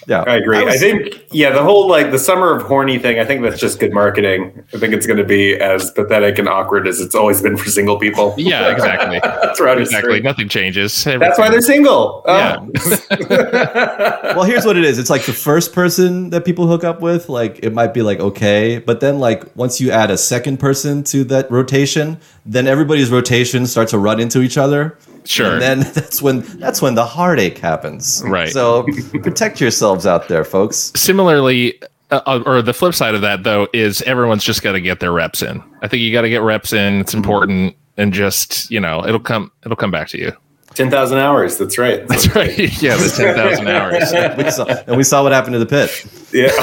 Yeah. 0.08 0.24
I 0.28 0.36
agree. 0.36 0.58
I, 0.58 0.64
was- 0.64 0.80
think, 0.80 1.26
yeah, 1.32 1.52
the 1.52 1.64
whole 1.64 1.88
like 1.88 2.12
the 2.12 2.20
summer 2.20 2.56
of 2.56 2.64
horny 2.64 3.00
thing, 3.00 3.20
I 3.20 3.26
think 3.26 3.42
that's 3.42 3.60
just 3.60 3.80
good 3.80 3.94
marketing. 3.94 4.64
I 4.74 4.78
think 4.78 4.94
it's 4.94 5.08
going 5.08 5.18
to 5.18 5.24
be 5.24 5.56
as 5.56 5.92
pathetic 5.92 6.38
and 6.40 6.48
awkward 6.48 6.88
as 6.88 7.00
it's 7.02 7.16
always 7.16 7.42
been 7.42 7.58
for 7.58 7.70
single 7.70 7.98
people. 7.98 8.34
yeah. 8.38 8.72
Exactly. 8.72 9.20
Throughout 9.56 9.80
exactly. 9.80 10.14
history. 10.14 10.20
Nothing 10.22 10.50
changes. 10.50 11.04
That's 11.04 11.38
why 11.40 11.50
they're 11.50 11.62
single. 11.62 12.24
Yeah. 12.28 12.58
Oh. 12.60 12.72
well, 14.36 14.44
here's 14.44 14.66
what 14.66 14.78
it 14.78 14.84
is. 14.84 15.00
It's 15.00 15.10
like 15.10 15.24
the 15.26 15.34
first 15.34 15.74
person 15.74 16.30
that 16.32 16.46
people 16.46 16.68
hook 16.68 16.84
up 16.84 17.02
with, 17.02 17.30
like 17.30 17.60
it 17.64 17.74
might 17.74 17.94
be 17.94 18.02
like 18.02 18.20
okay, 18.20 18.80
but 18.80 19.00
then 19.00 19.20
like 19.20 19.56
once 19.56 19.80
you 19.80 19.92
add 19.92 20.12
a 20.12 20.18
second 20.18 20.58
person 20.60 21.04
to 21.06 21.24
that 21.26 21.50
rotation, 21.50 22.20
then 22.46 22.68
everybody's 22.68 23.10
rotation 23.12 23.66
starts 23.66 23.92
to 23.92 24.00
run 24.00 24.20
into 24.20 24.42
each 24.42 24.58
other. 24.58 24.98
Sure. 25.26 25.54
And 25.54 25.62
then 25.62 25.80
that's 25.94 26.22
when 26.22 26.42
that's 26.60 26.82
when 26.82 26.96
the 26.96 27.06
heartache 27.06 27.58
happens. 27.58 28.24
Right. 28.26 28.50
So 28.50 28.84
protect 29.24 29.60
yourselves 29.60 30.06
out 30.06 30.28
there, 30.28 30.44
folks. 30.44 30.92
Similarly, 30.96 31.80
uh, 32.12 32.44
or 32.46 32.62
the 32.62 32.74
flip 32.74 32.94
side 32.94 33.16
of 33.16 33.22
that 33.22 33.44
though 33.44 33.68
is 33.74 34.02
everyone's 34.04 34.44
just 34.44 34.62
got 34.62 34.74
to 34.74 34.82
get 34.82 35.00
their 35.00 35.12
reps 35.12 35.42
in. 35.42 35.64
I 35.82 35.88
think 35.88 36.02
you 36.02 36.12
got 36.12 36.22
to 36.22 36.30
get 36.30 36.42
reps 36.42 36.74
in. 36.74 37.02
It's 37.02 37.14
important, 37.14 37.76
and 37.98 38.14
just 38.14 38.70
you 38.70 38.80
know, 38.80 39.06
it'll 39.06 39.20
come. 39.20 39.52
It'll 39.66 39.76
come 39.76 39.92
back 39.92 40.08
to 40.10 40.18
you. 40.18 40.32
10,000 40.76 41.18
hours. 41.18 41.58
That's 41.58 41.78
right. 41.78 42.08
That's 42.08 42.36
right. 42.36 42.58
Yeah, 42.82 42.98
the 42.98 43.14
ten 43.16 43.36
thousand 43.36 43.68
hours. 43.68 44.12
We 44.38 44.52
saw, 44.52 44.66
and 44.88 44.98
we 44.98 45.04
saw 45.04 45.24
what 45.24 45.32
happened 45.32 45.54
to 45.54 45.60
the 45.60 45.66
pit. 45.66 46.06
Yeah. 46.32 46.52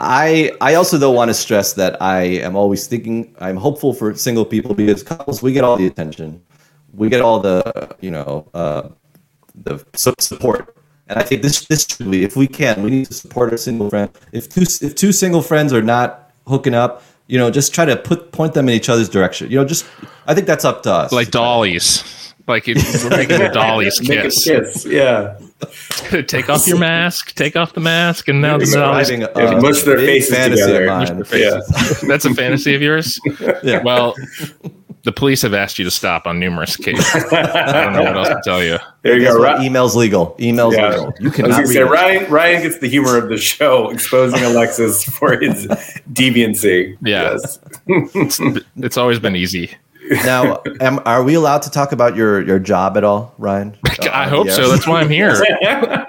I 0.00 0.52
I 0.60 0.74
also 0.74 0.98
though 0.98 1.10
want 1.10 1.30
to 1.30 1.34
stress 1.34 1.72
that 1.74 2.00
I 2.02 2.22
am 2.46 2.54
always 2.54 2.86
thinking 2.86 3.34
I'm 3.40 3.56
hopeful 3.56 3.94
for 3.94 4.14
single 4.14 4.44
people 4.44 4.74
because 4.74 5.02
couples 5.02 5.42
we 5.42 5.52
get 5.52 5.64
all 5.64 5.76
the 5.76 5.86
attention, 5.86 6.42
we 6.92 7.08
get 7.08 7.20
all 7.20 7.40
the 7.40 7.96
you 8.00 8.10
know 8.10 8.46
uh, 8.54 8.88
the 9.54 9.84
support, 9.94 10.76
and 11.08 11.18
I 11.18 11.22
think 11.22 11.42
this 11.42 11.64
this 11.66 11.86
truly 11.86 12.24
if 12.24 12.36
we 12.36 12.46
can 12.46 12.82
we 12.82 12.90
need 12.90 13.06
to 13.06 13.14
support 13.14 13.50
our 13.50 13.58
single 13.58 13.88
friend. 13.88 14.10
If 14.32 14.48
two 14.48 14.62
if 14.62 14.94
two 14.94 15.12
single 15.12 15.42
friends 15.42 15.72
are 15.72 15.82
not 15.82 16.30
hooking 16.46 16.74
up, 16.74 17.02
you 17.28 17.38
know, 17.38 17.50
just 17.50 17.72
try 17.72 17.84
to 17.84 17.96
put 17.96 18.32
point 18.32 18.54
them 18.54 18.68
in 18.68 18.74
each 18.74 18.88
other's 18.88 19.08
direction. 19.08 19.50
You 19.50 19.58
know, 19.58 19.64
just 19.64 19.86
I 20.26 20.34
think 20.34 20.46
that's 20.48 20.64
up 20.64 20.82
to 20.82 20.92
us. 20.92 21.12
like 21.12 21.30
dollies. 21.30 22.02
Like 22.48 22.66
you- 22.66 22.74
we're 23.04 23.10
making 23.10 23.38
the 23.38 23.50
dollies 23.52 24.00
Make 24.08 24.18
a 24.18 24.22
kiss. 24.22 24.44
kiss. 24.44 24.86
Yeah. 24.86 25.38
take 26.26 26.48
off 26.48 26.66
your 26.66 26.78
mask. 26.78 27.34
Take 27.34 27.56
off 27.56 27.74
the 27.74 27.80
mask, 27.80 28.28
and 28.28 28.40
now 28.40 28.56
the 28.58 28.64
dollies. 28.66 29.08
Describing 29.08 29.20
Yeah, 29.36 29.58
a 29.58 29.60
mush 29.60 29.82
their 29.82 29.98
faces 29.98 30.34
fantasy 30.34 30.62
together. 30.62 30.86
mine. 30.86 31.18
Mush 31.18 31.28
their 31.28 31.60
That's 32.08 32.24
a 32.24 32.32
fantasy 32.34 32.74
of 32.74 32.80
yours. 32.82 33.20
Yeah. 33.62 33.82
Well, 33.82 34.14
the 35.04 35.12
police 35.12 35.42
have 35.42 35.54
asked 35.54 35.78
you 35.78 35.84
to 35.84 35.90
stop 35.90 36.26
on 36.26 36.38
numerous 36.40 36.74
occasions. 36.78 37.06
I 37.32 37.84
don't 37.84 37.92
know 37.94 38.02
what 38.02 38.16
else 38.16 38.28
to 38.28 38.40
tell 38.44 38.62
you. 38.62 38.78
There 39.02 39.14
you 39.14 39.20
Guess 39.24 39.34
go. 39.34 39.40
what? 39.40 39.62
Email's 39.62 39.94
legal. 39.96 40.36
Email's 40.40 40.74
Yeah. 40.76 40.90
legal. 40.90 41.14
You 41.20 41.30
I 41.30 41.32
cannot 41.32 41.50
going 41.50 41.60
read 41.62 41.72
say 41.74 41.80
it. 41.80 41.84
Ryan. 41.84 42.30
Ryan 42.30 42.62
gets 42.62 42.78
the 42.78 42.88
humor 42.88 43.16
of 43.16 43.28
the 43.28 43.36
show, 43.38 43.90
exposing 43.90 44.42
Alexis 44.42 45.04
for 45.18 45.38
his 45.40 45.66
deviancy. 46.12 46.96
Yeah. 47.02 47.32
Yes. 47.32 47.58
It's, 47.86 48.40
it's 48.76 48.96
always 48.96 49.18
been 49.18 49.36
easy. 49.36 49.70
Now, 50.24 50.62
am, 50.80 51.00
are 51.04 51.22
we 51.22 51.34
allowed 51.34 51.62
to 51.62 51.70
talk 51.70 51.92
about 51.92 52.16
your, 52.16 52.40
your 52.46 52.58
job 52.58 52.96
at 52.96 53.04
all, 53.04 53.34
Ryan? 53.38 53.76
I 54.12 54.26
hope 54.26 54.48
so. 54.48 54.68
That's 54.68 54.86
why 54.86 55.00
I'm 55.02 55.10
here. 55.10 55.34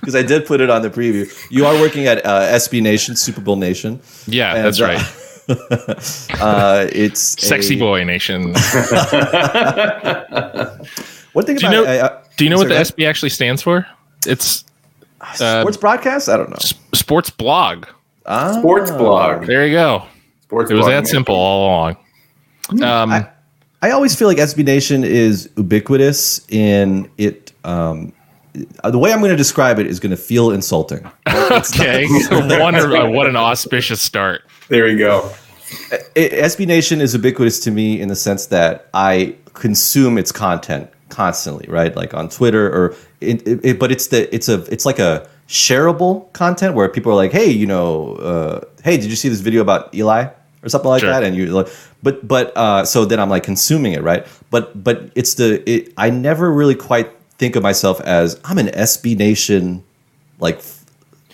because 0.00 0.14
I 0.16 0.22
did 0.22 0.46
put 0.46 0.60
it 0.60 0.68
on 0.70 0.82
the 0.82 0.90
preview. 0.90 1.30
You 1.50 1.64
are 1.66 1.74
working 1.80 2.06
at 2.06 2.24
uh, 2.26 2.40
SB 2.54 2.82
Nation, 2.82 3.14
Super 3.16 3.40
Bowl 3.40 3.56
Nation. 3.56 4.00
Yeah, 4.26 4.54
And, 4.56 4.64
that's 4.64 4.80
uh, 4.80 4.84
right. 4.86 4.98
Uh, 5.00 5.04
it's 5.48 7.20
Sexy 7.46 7.76
a- 7.76 7.78
boy 7.78 8.04
nation. 8.04 8.52
One 11.32 11.44
thing 11.44 11.56
Do 11.56 11.66
you 11.66 11.68
about 11.68 11.70
know? 11.72 11.84
I- 11.84 12.06
I- 12.06 12.22
do 12.36 12.44
you 12.44 12.50
know 12.50 12.56
what 12.58 12.68
the 12.68 12.74
SB 12.74 13.06
actually 13.08 13.30
stands 13.30 13.62
for? 13.62 13.84
It's 14.26 14.64
uh, 15.40 15.60
sports 15.62 15.76
broadcast? 15.76 16.28
I 16.28 16.36
don't 16.36 16.50
know. 16.50 16.56
s- 16.56 16.74
sports 16.94 17.30
blog. 17.30 17.86
Ah, 18.26 18.52
Sports 18.60 18.90
blog. 18.92 19.46
There 19.46 19.66
you 19.66 19.72
go. 19.74 20.04
Sports 20.42 20.70
It 20.70 20.74
was 20.74 20.86
that 20.86 21.06
simple 21.08 21.34
all 21.34 21.66
along. 21.66 21.96
Um, 22.82 23.10
I, 23.12 23.28
I 23.82 23.90
always 23.90 24.14
feel 24.14 24.28
like 24.28 24.38
SB 24.38 24.64
Nation 24.64 25.02
is 25.02 25.48
ubiquitous 25.56 26.46
in 26.48 27.10
it. 27.18 27.52
Um, 27.64 28.12
the 28.84 28.98
way 28.98 29.12
I'm 29.12 29.18
going 29.20 29.30
to 29.30 29.36
describe 29.36 29.78
it 29.78 29.86
is 29.86 30.00
going 30.00 30.10
to 30.10 30.16
feel 30.16 30.50
insulting. 30.50 31.04
okay, 31.28 32.06
Wonder, 32.30 32.96
uh, 32.96 33.10
what 33.10 33.26
an 33.26 33.36
auspicious 33.36 34.02
start. 34.02 34.42
There 34.68 34.88
you 34.88 34.98
go. 34.98 35.32
It, 36.14 36.32
SB 36.32 36.66
Nation 36.66 37.00
is 37.00 37.14
ubiquitous 37.14 37.60
to 37.60 37.70
me 37.70 38.00
in 38.00 38.08
the 38.08 38.16
sense 38.16 38.46
that 38.46 38.88
I 38.94 39.36
consume 39.54 40.16
its 40.18 40.32
content 40.32 40.90
constantly, 41.08 41.66
right? 41.68 41.94
Like 41.94 42.14
on 42.14 42.28
Twitter 42.28 42.66
or 42.72 42.94
it, 43.20 43.46
it, 43.46 43.60
it- 43.64 43.78
but 43.78 43.90
it's 43.92 44.08
the 44.08 44.32
it's 44.34 44.48
a 44.48 44.62
it's 44.72 44.86
like 44.86 44.98
a 44.98 45.28
shareable 45.48 46.30
content 46.32 46.74
where 46.74 46.88
people 46.88 47.10
are 47.12 47.16
like, 47.16 47.32
hey, 47.32 47.50
you 47.50 47.66
know, 47.66 48.14
uh, 48.16 48.60
hey, 48.84 48.96
did 48.96 49.06
you 49.10 49.16
see 49.16 49.28
this 49.28 49.40
video 49.40 49.60
about 49.62 49.94
Eli 49.94 50.28
or 50.62 50.68
something 50.68 50.88
like 50.90 51.00
Sure. 51.00 51.10
that? 51.10 51.22
And 51.22 51.36
you 51.36 51.46
like, 51.46 51.68
but 52.02 52.26
but 52.26 52.56
uh, 52.56 52.84
so 52.84 53.04
then 53.04 53.18
I'm 53.20 53.28
like 53.30 53.42
consuming 53.42 53.92
it, 53.92 54.02
right? 54.02 54.26
But 54.50 54.82
but 54.82 55.10
it's 55.14 55.34
the 55.34 55.68
it, 55.70 55.92
I 55.96 56.10
never 56.10 56.50
really 56.52 56.74
quite 56.74 57.10
think 57.38 57.56
of 57.56 57.62
myself 57.62 58.00
as 58.00 58.38
I'm 58.44 58.58
an 58.58 58.66
SB 58.68 59.16
Nation 59.16 59.82
like 60.40 60.56
f- 60.56 60.84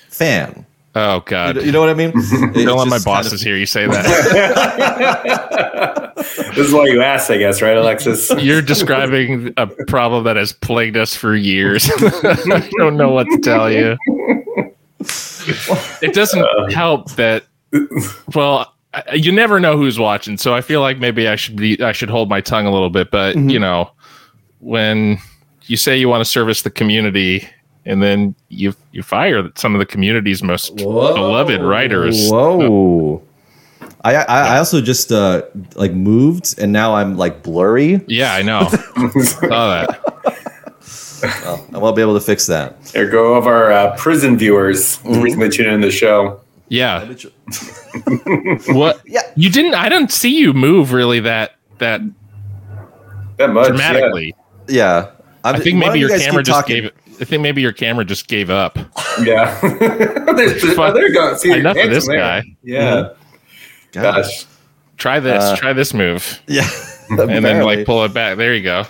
fan. 0.09 0.65
Oh 0.97 1.21
God! 1.21 1.57
You 1.57 1.73
know 1.73 1.81
what 1.81 1.89
I 1.89 1.95
mean? 1.95 2.13
Don't 2.31 2.55
It's 2.55 2.57
let 2.57 2.67
my 2.67 2.85
just 2.85 3.05
kind 3.05 3.05
bosses 3.05 3.33
of- 3.33 3.41
hear 3.41 3.57
you 3.57 3.67
say 3.67 3.87
that. 3.87 5.33
This 6.55 6.69
is 6.69 6.73
why 6.73 6.87
you 6.87 7.03
asked, 7.03 7.31
I 7.31 7.37
guess, 7.37 7.61
right, 7.61 7.77
Alexis? 7.77 8.31
You're 8.39 8.63
describing 8.63 9.53
a 9.57 9.67
problem 9.67 10.25
that 10.25 10.37
has 10.37 10.53
plagued 10.53 10.97
us 10.97 11.15
for 11.15 11.35
years. 11.35 11.91
I 11.93 12.71
don't 12.79 12.97
know 12.97 13.11
what 13.11 13.25
to 13.25 13.39
tell 13.39 13.71
you. 13.71 13.99
It 16.01 16.15
doesn't 16.15 16.43
uh, 16.43 16.71
help 16.71 17.11
that. 17.17 17.45
Well, 18.35 18.73
I- 18.95 19.15
you 19.15 19.33
never 19.33 19.59
know 19.61 19.77
who's 19.77 19.99
watching, 19.99 20.39
so 20.39 20.55
I 20.55 20.61
feel 20.61 20.81
like 20.81 20.99
maybe 20.99 21.27
I 21.29 21.37
should 21.37 21.57
be. 21.57 21.83
I 21.83 21.93
should 21.93 22.09
hold 22.09 22.29
my 22.29 22.41
tongue 22.41 22.67
a 22.67 22.73
little 22.73 22.91
bit. 22.91 23.11
But 23.11 23.37
mm-hmm. 23.37 23.51
you 23.51 23.59
know, 23.59 23.91
when 24.61 25.19
you 25.67 25.77
say 25.77 25.97
you 25.97 26.09
want 26.09 26.21
to 26.21 26.31
service 26.31 26.63
the 26.63 26.71
community, 26.71 27.49
and 27.85 28.03
then 28.03 28.35
you 28.49 28.75
you 28.93 29.03
fire 29.03 29.51
some 29.57 29.75
of 29.75 29.79
the 29.79 29.87
community's 29.87 30.43
most 30.43 30.77
beloved 30.77 31.61
writers. 31.63 32.31
Whoa. 32.31 33.23
I, 34.03 34.17
I 34.17 34.25
I 34.25 34.59
also 34.59 34.81
just 34.81 35.11
uh 35.13 35.43
like 35.77 35.93
moved 35.93 36.59
and 36.59 36.73
now 36.73 36.95
I'm 36.95 37.17
like 37.17 37.43
blurry. 37.43 38.05
Yeah, 38.07 38.35
I 38.35 38.43
know. 38.43 38.69
Saw 39.23 39.87
that. 39.87 40.01
I 41.73 41.79
won't 41.79 41.97
be 41.97 42.03
able 42.03 42.15
to 42.15 42.21
fix 42.21 42.47
that. 42.47 42.83
There 42.87 43.09
go 43.09 43.35
of 43.35 43.47
our 43.47 43.73
uh, 43.73 43.97
prison 43.97 44.37
viewers 44.37 45.01
recently 45.05 45.49
tuned 45.49 45.71
in 45.71 45.81
the 45.81 45.91
show. 45.91 46.41
Yeah. 46.69 47.15
What? 48.69 49.01
Yeah. 49.07 49.23
You 49.37 49.49
didn't. 49.51 49.75
I 49.75 49.89
didn't 49.89 50.11
see 50.11 50.37
you 50.37 50.53
move 50.53 50.93
really 50.93 51.21
that 51.21 51.53
that 51.79 52.01
That 53.37 53.51
much, 53.51 53.69
dramatically. 53.69 54.35
Yeah. 54.69 55.11
I'm, 55.45 55.57
I 55.57 55.59
think 55.61 55.79
maybe 55.79 56.01
you 56.01 56.09
your 56.09 56.19
camera 56.19 56.43
just 56.43 56.59
talking? 56.61 56.83
gave. 56.83 56.93
I 57.21 57.25
think 57.25 57.43
maybe 57.43 57.63
your 57.63 57.73
camera 57.73 58.05
just 58.05 58.27
gave 58.27 58.51
up. 58.51 58.77
Yeah. 58.77 58.85
yeah. 59.25 59.59
There's- 60.35 60.65
oh, 60.79 60.93
there 60.93 61.07
you 61.09 61.15
go. 61.15 61.37
See, 61.37 61.53
Enough 61.53 61.77
of 61.77 61.91
this 61.91 62.09
there. 62.09 62.17
guy. 62.19 62.43
Yeah. 62.63 63.11
Gosh. 63.93 64.47
Try 64.97 65.21
this. 65.21 65.43
Uh, 65.45 65.57
try 65.57 65.73
this 65.73 65.93
move, 65.95 66.41
Yeah. 66.47 66.69
and 67.11 67.45
then 67.45 67.63
like 67.65 67.85
pull 67.87 68.05
it 68.05 68.15
back. 68.15 68.37
There 68.39 68.55
you 68.55 68.63
go. 68.63 68.85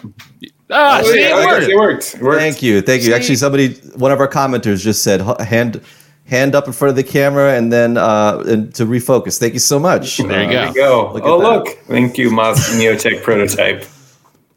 Ah, 0.71 1.01
Oh, 1.03 1.11
see, 1.11 1.21
yeah, 1.21 1.29
it 1.29 1.35
I 1.35 1.43
guess 1.45 1.51
worked. 1.53 1.69
it 1.71 1.77
worked. 1.77 2.15
It 2.15 2.23
worked. 2.23 2.41
Thank 2.41 2.63
you. 2.63 2.81
Thank 2.83 3.03
you. 3.05 3.15
Actually 3.15 3.37
somebody 3.37 3.75
one 3.97 4.13
of 4.13 4.21
our 4.21 4.29
commenters 4.29 4.81
just 4.83 5.03
said 5.03 5.21
hand 5.41 5.81
hand 6.27 6.55
up 6.55 6.67
in 6.67 6.73
front 6.73 6.91
of 6.91 6.97
the 6.97 7.03
camera 7.05 7.55
and 7.55 7.73
then 7.73 7.97
uh 7.99 8.43
and 8.47 8.75
to 8.75 8.85
refocus. 8.87 9.39
Thank 9.39 9.53
you 9.55 9.59
so 9.59 9.79
much. 9.79 10.19
There 10.19 10.43
you 10.43 10.49
Uh, 10.49 10.51
go. 10.51 10.53
There 10.53 10.67
you 10.69 10.75
go. 10.75 11.13
Look 11.15 11.25
oh, 11.25 11.39
look. 11.39 11.69
Thank 11.87 12.17
you, 12.19 12.31
Moss 12.31 12.71
Neotech 12.75 13.23
prototype. 13.23 13.85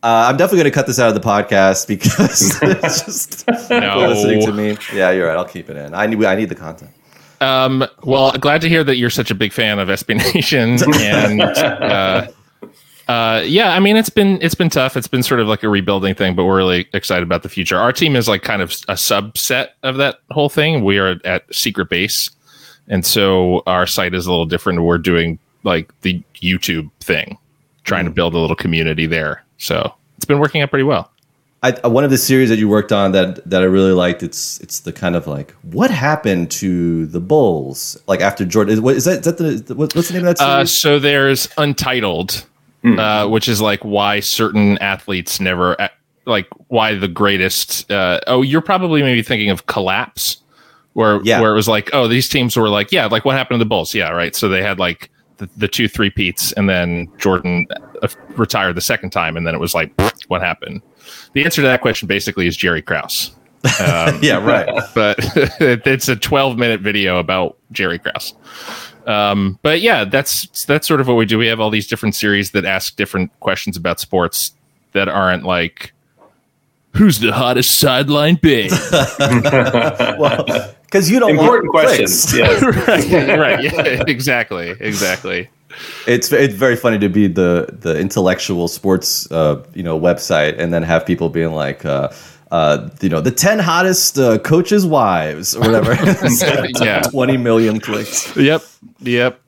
Uh, 0.08 0.28
I'm 0.30 0.38
definitely 0.38 0.60
going 0.60 0.72
to 0.72 0.76
cut 0.76 0.88
this 0.88 1.00
out 1.00 1.10
of 1.10 1.22
the 1.22 1.28
podcast 1.28 1.86
because 1.86 2.58
it's 2.62 3.02
just 3.04 3.46
No. 3.70 3.98
listening 4.08 4.42
to 4.46 4.54
me. 4.54 4.78
Yeah, 4.94 5.12
you're 5.12 5.28
right. 5.28 5.36
I'll 5.36 5.44
keep 5.44 5.70
it 5.70 5.76
in. 5.76 5.94
I 5.94 6.06
need 6.06 6.24
I 6.24 6.36
need 6.36 6.48
the 6.48 6.56
content. 6.56 6.92
Um, 7.42 7.86
well, 8.04 8.32
glad 8.32 8.62
to 8.62 8.70
hear 8.70 8.86
that 8.86 8.96
you're 8.96 9.10
such 9.10 9.32
a 9.32 9.36
big 9.36 9.52
fan 9.52 9.80
of 9.80 9.90
SB 9.90 10.34
Nation, 10.34 10.78
and 11.02 11.42
uh, 11.42 12.28
uh, 13.10 13.44
yeah, 13.46 13.74
I 13.74 13.82
mean 13.82 13.98
it's 13.98 14.10
been 14.10 14.42
it's 14.42 14.56
been 14.56 14.70
tough. 14.70 14.96
It's 14.96 15.10
been 15.10 15.24
sort 15.24 15.42
of 15.42 15.48
like 15.50 15.62
a 15.64 15.68
rebuilding 15.70 16.16
thing, 16.16 16.36
but 16.36 16.46
we're 16.46 16.56
really 16.56 16.88
excited 16.94 17.24
about 17.24 17.44
the 17.44 17.50
future. 17.50 17.78
Our 17.78 17.92
team 17.92 18.16
is 18.16 18.30
like 18.30 18.44
kind 18.44 18.62
of 18.62 18.72
a 18.88 18.94
subset 18.94 19.72
of 19.84 19.98
that 19.98 20.20
whole 20.32 20.48
thing. 20.50 20.86
We 20.86 21.00
are 21.00 21.20
at 21.26 21.54
Secret 21.54 21.90
Base, 21.90 22.32
and 22.88 23.06
so 23.06 23.62
our 23.68 23.86
site 23.86 24.14
is 24.14 24.26
a 24.26 24.30
little 24.30 24.46
different. 24.46 24.82
We're 24.84 25.00
doing 25.00 25.38
like 25.64 25.92
the 26.02 26.24
YouTube 26.36 26.90
thing, 27.02 27.38
trying 27.84 28.06
to 28.06 28.12
build 28.12 28.36
a 28.36 28.40
little 28.40 28.56
community 28.56 29.06
there. 29.06 29.44
So 29.58 29.94
it's 30.16 30.26
been 30.26 30.40
working 30.40 30.62
out 30.62 30.70
pretty 30.70 30.84
well. 30.84 31.12
I, 31.64 31.72
uh, 31.72 31.90
one 31.90 32.04
of 32.04 32.12
the 32.12 32.18
series 32.20 32.50
that 32.50 32.60
you 32.60 32.70
worked 32.70 32.92
on 32.92 33.14
that 33.14 33.48
that 33.50 33.62
I 33.64 33.66
really 33.66 33.92
liked. 33.92 34.22
It's 34.22 34.60
it's 34.60 34.82
the 34.82 34.94
kind 34.94 35.16
of 35.16 35.26
like 35.26 35.52
what 35.64 35.90
happened 35.90 36.52
to 36.52 37.08
the 37.08 37.20
Bulls 37.20 37.98
like 38.08 38.22
after 38.22 38.46
Jordan. 38.46 38.76
Is, 38.76 38.82
what, 38.82 38.96
is 38.96 39.06
that 39.06 39.26
is 39.26 39.26
that 39.26 39.38
the 39.68 39.76
what, 39.76 39.96
what's 39.96 40.10
the 40.10 40.14
name 40.14 40.28
of 40.28 40.38
that 40.38 40.44
Uh, 40.44 40.66
so 40.66 41.00
there's 41.00 41.50
Untitled, 41.58 42.46
uh, 42.86 43.28
which 43.28 43.48
is 43.50 43.60
like 43.60 43.84
why 43.84 44.20
certain 44.20 44.78
athletes 44.78 45.40
never, 45.40 45.76
like 46.26 46.48
why 46.68 46.94
the 46.94 47.08
greatest. 47.08 47.90
Uh, 47.92 48.20
oh, 48.28 48.44
you're 48.44 48.62
probably 48.62 49.02
maybe 49.02 49.24
thinking 49.24 49.50
of 49.50 49.66
Collapse, 49.66 50.38
where 50.94 51.20
Yeah. 51.24 51.42
where 51.42 51.52
it 51.54 51.56
was 51.56 51.68
like, 51.68 51.90
oh, 51.92 52.08
these 52.08 52.30
teams 52.30 52.56
were 52.56 52.70
like, 52.70 52.92
yeah, 52.92 53.08
like 53.08 53.26
what 53.26 53.36
happened 53.36 53.56
to 53.56 53.64
the 53.64 53.68
Bulls? 53.70 53.96
Yeah, 53.96 54.10
right. 54.12 54.36
So 54.36 54.48
they 54.48 54.62
had 54.62 54.78
like 54.78 55.10
the, 55.38 55.50
the 55.58 55.68
two 55.68 55.88
three 55.88 56.10
peats, 56.10 56.52
and 56.54 56.70
then 56.70 57.12
Jordan 57.18 57.68
uh, 58.02 58.08
retired 58.36 58.76
the 58.76 58.82
second 58.82 59.12
time, 59.12 59.38
and 59.38 59.46
then 59.46 59.56
it 59.56 59.60
was 59.60 59.74
like, 59.74 59.92
what 60.28 60.42
happened? 60.42 60.82
The 61.34 61.46
answer 61.46 61.62
to 61.62 61.68
that 61.68 61.82
question 61.82 62.08
basically 62.08 62.48
is 62.48 62.58
Jerry 62.58 62.82
Krause. 62.82 63.32
Um, 63.82 64.20
yeah, 64.22 64.38
right. 64.38 64.70
but 64.96 65.18
it's 65.60 66.08
a 66.08 66.16
12 66.16 66.58
minute 66.58 66.80
video 66.80 67.18
about 67.18 67.58
Jerry 67.72 68.00
Krause. 68.00 68.34
Um, 69.06 69.60
but 69.62 69.82
yeah, 69.82 70.06
that's 70.06 70.66
that's 70.66 70.88
sort 70.88 71.02
of 71.02 71.08
what 71.08 71.16
we 71.16 71.26
do. 71.26 71.38
We 71.38 71.48
have 71.48 71.60
all 71.60 71.70
these 71.70 71.88
different 71.88 72.16
series 72.16 72.52
that 72.52 72.66
ask 72.66 72.96
different 72.96 73.38
questions 73.40 73.76
about 73.76 74.00
sports 74.00 74.54
that 74.94 75.10
aren't 75.10 75.44
like 75.44 75.94
who's 76.98 77.20
the 77.20 77.32
hottest 77.32 77.80
sideline 77.80 78.36
babe? 78.42 78.72
well, 80.20 80.46
because 80.86 81.10
you 81.12 81.20
don't 81.20 81.32
Important 81.32 81.74
want 81.74 81.88
questions. 81.88 82.32
clicks. 82.32 82.38
Yes. 82.38 82.62
right, 82.88 83.40
right. 83.40 83.64
Yeah, 83.64 84.04
exactly. 84.08 84.70
Exactly. 84.80 85.50
It's 86.08 86.32
it's 86.32 86.56
very 86.56 86.76
funny 86.76 86.98
to 87.00 87.10
be 87.10 87.28
the 87.28 87.68
the 87.72 88.00
intellectual 88.00 88.68
sports 88.68 89.30
uh, 89.32 89.64
you 89.74 89.84
know 89.84 90.00
website 90.00 90.58
and 90.58 90.74
then 90.74 90.84
have 90.84 91.06
people 91.06 91.30
being 91.30 91.52
like. 91.52 91.86
Uh, 91.86 92.10
uh, 92.50 92.88
you 93.02 93.10
know 93.10 93.20
the 93.20 93.30
ten 93.30 93.60
hottest 93.60 94.18
uh, 94.18 94.38
coaches' 94.40 94.86
wives 94.86 95.54
or 95.54 95.60
whatever. 95.70 95.94
Yeah. 96.82 97.02
twenty 97.02 97.36
million 97.36 97.82
clicks. 97.82 98.34
Yep. 98.38 98.64
Yep. 99.02 99.42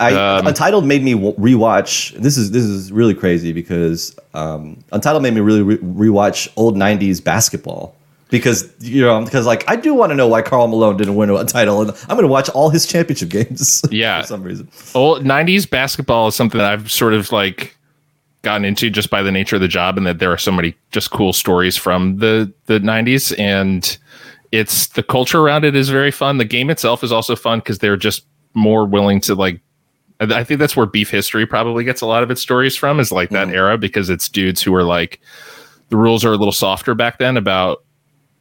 I, 0.00 0.38
Um, 0.38 0.46
Untitled 0.46 0.86
made 0.86 1.02
me 1.02 1.12
rewatch. 1.14 2.12
This 2.20 2.36
is 2.36 2.50
this 2.50 2.64
is 2.64 2.90
really 2.90 3.14
crazy 3.14 3.52
because 3.52 4.16
um, 4.34 4.82
Untitled 4.92 5.22
made 5.22 5.34
me 5.34 5.40
really 5.40 5.62
re- 5.62 5.76
rewatch 5.78 6.48
old 6.56 6.74
'90s 6.74 7.22
basketball 7.22 7.94
because 8.30 8.72
you 8.80 9.02
know 9.02 9.22
because 9.24 9.44
like 9.46 9.68
I 9.68 9.76
do 9.76 9.92
want 9.94 10.10
to 10.10 10.16
know 10.16 10.26
why 10.26 10.40
Karl 10.42 10.66
Malone 10.68 10.96
didn't 10.96 11.16
win 11.16 11.30
a 11.30 11.44
title, 11.44 11.82
and 11.82 11.90
I'm 12.02 12.16
going 12.16 12.22
to 12.22 12.28
watch 12.28 12.48
all 12.50 12.70
his 12.70 12.86
championship 12.86 13.28
games. 13.28 13.82
Yeah. 13.90 14.22
for 14.22 14.26
some 14.28 14.42
reason. 14.42 14.68
old 14.94 15.24
90s 15.24 15.68
basketball 15.68 16.28
is 16.28 16.34
something 16.34 16.58
that 16.58 16.72
I've 16.72 16.90
sort 16.90 17.12
of 17.12 17.30
like 17.32 17.76
gotten 18.42 18.64
into 18.64 18.88
just 18.88 19.10
by 19.10 19.22
the 19.22 19.30
nature 19.30 19.56
of 19.56 19.62
the 19.62 19.68
job 19.68 19.98
and 19.98 20.06
that 20.06 20.18
there 20.18 20.32
are 20.32 20.38
so 20.38 20.50
many 20.50 20.74
just 20.92 21.10
cool 21.10 21.32
stories 21.34 21.76
from 21.76 22.16
the 22.18 22.50
the 22.66 22.78
90s 22.78 23.38
and 23.38 23.98
it's 24.52 24.86
the 24.88 25.02
culture 25.02 25.40
around 25.40 25.64
it 25.64 25.76
is 25.76 25.90
very 25.90 26.10
fun. 26.10 26.38
The 26.38 26.44
game 26.44 26.70
itself 26.70 27.04
is 27.04 27.12
also 27.12 27.36
fun 27.36 27.58
because 27.58 27.78
they're 27.80 27.98
just 27.98 28.24
more 28.54 28.84
willing 28.86 29.20
to 29.22 29.34
like 29.34 29.60
I 30.20 30.40
I 30.40 30.44
think 30.44 30.60
that's 30.60 30.76
where 30.76 30.86
beef 30.86 31.10
history 31.10 31.46
probably 31.46 31.84
gets 31.84 32.00
a 32.00 32.06
lot 32.06 32.22
of 32.22 32.30
its 32.30 32.42
stories 32.42 32.76
from 32.76 33.00
is 33.00 33.10
like 33.10 33.30
that 33.30 33.48
era 33.48 33.78
because 33.78 34.10
it's 34.10 34.28
dudes 34.28 34.62
who 34.62 34.74
are 34.74 34.84
like 34.84 35.20
the 35.88 35.96
rules 35.96 36.24
are 36.24 36.32
a 36.32 36.36
little 36.36 36.52
softer 36.52 36.94
back 36.94 37.18
then 37.18 37.36
about 37.36 37.82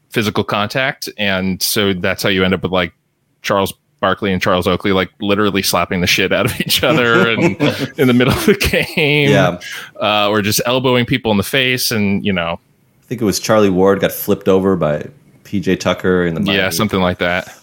physical 0.09 0.43
contact. 0.43 1.09
And 1.17 1.61
so 1.61 1.93
that's 1.93 2.23
how 2.23 2.29
you 2.29 2.43
end 2.43 2.53
up 2.53 2.63
with 2.63 2.71
like 2.71 2.93
Charles 3.41 3.73
Barkley 3.99 4.31
and 4.31 4.41
Charles 4.41 4.67
Oakley 4.67 4.91
like 4.91 5.09
literally 5.19 5.61
slapping 5.61 6.01
the 6.01 6.07
shit 6.07 6.31
out 6.31 6.45
of 6.45 6.59
each 6.61 6.83
other 6.83 7.29
and 7.29 7.43
in 7.97 8.07
the 8.07 8.13
middle 8.13 8.33
of 8.33 8.45
the 8.45 8.55
game 8.55 9.29
Yeah, 9.29 9.59
uh, 10.01 10.29
or 10.29 10.41
just 10.41 10.61
elbowing 10.65 11.05
people 11.05 11.31
in 11.31 11.37
the 11.37 11.43
face 11.43 11.91
and 11.91 12.25
you 12.25 12.33
know. 12.33 12.59
I 13.01 13.05
think 13.09 13.21
it 13.21 13.25
was 13.25 13.39
Charlie 13.39 13.71
Ward 13.71 13.99
got 13.99 14.11
flipped 14.11 14.47
over 14.47 14.75
by 14.75 15.09
PJ 15.43 15.79
Tucker 15.79 16.25
in 16.25 16.35
the 16.35 16.51
yeah 16.51 16.69
something 16.69 17.01
like 17.01 17.17
that. 17.19 17.53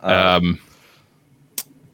Um, 0.00 0.14
um, 0.14 0.60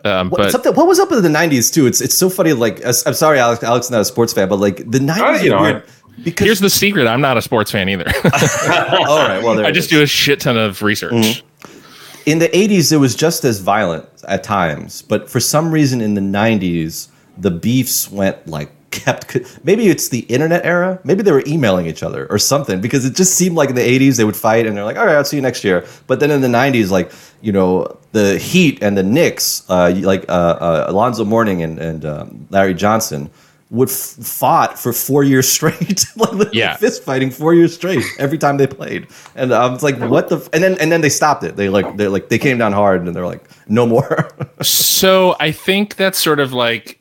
What, 0.04 0.30
but 0.30 0.50
something, 0.52 0.74
what 0.74 0.86
was 0.86 0.98
up 0.98 1.10
in 1.12 1.22
the 1.22 1.28
'90s 1.28 1.72
too? 1.72 1.86
It's 1.86 2.00
it's 2.00 2.16
so 2.16 2.28
funny. 2.30 2.52
Like 2.52 2.84
I'm 2.84 3.14
sorry, 3.14 3.38
Alex. 3.38 3.62
Alex 3.62 3.86
is 3.86 3.90
not 3.90 4.00
a 4.00 4.04
sports 4.04 4.32
fan, 4.32 4.48
but 4.48 4.56
like 4.58 4.76
the 4.90 4.98
'90s. 4.98 5.42
you 5.42 5.50
know, 5.50 5.60
weird 5.62 5.84
because 6.24 6.44
here's 6.44 6.60
the 6.60 6.68
secret 6.68 7.06
i'm 7.06 7.20
not 7.22 7.38
a 7.38 7.40
sports 7.42 7.70
fan 7.70 7.88
either 7.88 8.04
all 8.24 9.26
right. 9.26 9.42
Well, 9.42 9.54
there 9.54 9.64
i 9.66 9.70
just 9.70 9.86
is. 9.86 9.90
do 9.98 10.02
a 10.02 10.06
shit 10.06 10.40
ton 10.40 10.58
of 10.58 10.82
research 10.82 11.12
Mm-hmm. 11.12 12.20
in 12.26 12.40
the 12.40 12.48
80s 12.48 12.92
it 12.92 12.98
was 12.98 13.14
just 13.14 13.44
as 13.44 13.60
violent 13.60 14.06
at 14.28 14.42
times 14.44 15.00
but 15.00 15.30
for 15.30 15.40
some 15.40 15.70
reason 15.72 16.02
in 16.02 16.14
the 16.14 16.20
90s 16.20 17.08
the 17.38 17.50
beefs 17.50 18.10
went 18.10 18.44
like 18.46 18.70
kept 18.90 19.38
maybe 19.64 19.86
it's 19.86 20.08
the 20.08 20.20
internet 20.22 20.66
era 20.66 20.98
maybe 21.04 21.22
they 21.22 21.32
were 21.32 21.44
emailing 21.46 21.86
each 21.86 22.02
other 22.02 22.26
or 22.28 22.38
something 22.38 22.80
because 22.82 23.06
it 23.06 23.14
just 23.14 23.34
seemed 23.34 23.56
like 23.56 23.70
in 23.70 23.76
the 23.76 23.80
80s 23.98 24.16
they 24.18 24.24
would 24.24 24.36
fight 24.36 24.66
and 24.66 24.76
they're 24.76 24.84
like 24.84 24.98
all 24.98 25.06
right 25.06 25.14
i'll 25.16 25.24
see 25.24 25.36
you 25.36 25.42
next 25.42 25.64
year 25.64 25.86
but 26.06 26.20
then 26.20 26.30
in 26.30 26.40
the 26.42 26.48
90s 26.48 26.90
like 26.90 27.12
you 27.40 27.52
know 27.52 27.96
the 28.12 28.38
heat 28.38 28.82
and 28.82 28.96
the 28.96 29.02
knicks 29.02 29.64
uh, 29.70 29.92
like 30.02 30.24
uh, 30.28 30.32
uh, 30.32 30.84
alonzo 30.88 31.24
mourning 31.24 31.62
and, 31.62 31.78
and 31.78 32.04
um, 32.04 32.46
larry 32.50 32.74
johnson 32.74 33.30
would 33.70 33.88
f- 33.88 33.94
fought 34.20 34.76
for 34.78 34.92
four 34.92 35.22
years 35.22 35.46
straight 35.56 36.04
like 36.16 36.48
Yeah. 36.52 36.76
fist 36.76 37.04
fighting 37.04 37.30
four 37.30 37.54
years 37.54 37.74
straight 37.74 38.02
every 38.18 38.36
time 38.38 38.56
they 38.56 38.66
played 38.66 39.06
and 39.36 39.52
i 39.54 39.66
was 39.68 39.82
like 39.82 39.96
what 39.98 40.28
the 40.28 40.36
f-? 40.38 40.48
and 40.52 40.62
then 40.62 40.76
and 40.80 40.90
then 40.90 41.00
they 41.02 41.08
stopped 41.08 41.44
it 41.44 41.54
they 41.56 41.68
like 41.68 41.96
they 41.96 42.08
like 42.08 42.28
they 42.30 42.38
came 42.38 42.58
down 42.58 42.72
hard 42.72 43.06
and 43.06 43.14
they're 43.14 43.26
like 43.26 43.48
no 43.68 43.86
more 43.86 44.28
So 44.62 45.36
I 45.40 45.52
think 45.52 45.96
that's 45.96 46.18
sort 46.18 46.40
of 46.40 46.52
like 46.52 47.00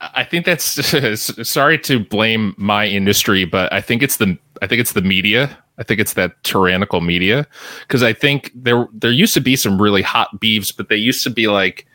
I 0.00 0.22
think 0.22 0.44
that's 0.46 0.64
sorry 1.48 1.78
to 1.80 1.98
blame 1.98 2.54
my 2.56 2.86
industry, 2.86 3.44
but 3.44 3.72
I 3.72 3.80
think 3.80 4.00
it's 4.02 4.16
the 4.18 4.38
I 4.62 4.68
think 4.68 4.80
it's 4.80 4.92
the 4.92 5.02
media. 5.02 5.58
I 5.78 5.84
think 5.84 6.00
it's 6.00 6.14
that 6.14 6.42
tyrannical 6.42 7.00
media 7.00 7.46
because 7.80 8.02
I 8.02 8.12
think 8.12 8.50
there 8.54 8.88
there 8.92 9.12
used 9.12 9.34
to 9.34 9.40
be 9.40 9.56
some 9.56 9.80
really 9.80 10.02
hot 10.02 10.40
beefs, 10.40 10.72
but 10.72 10.88
they 10.88 10.96
used 10.96 11.22
to 11.24 11.30
be 11.30 11.48
like 11.48 11.86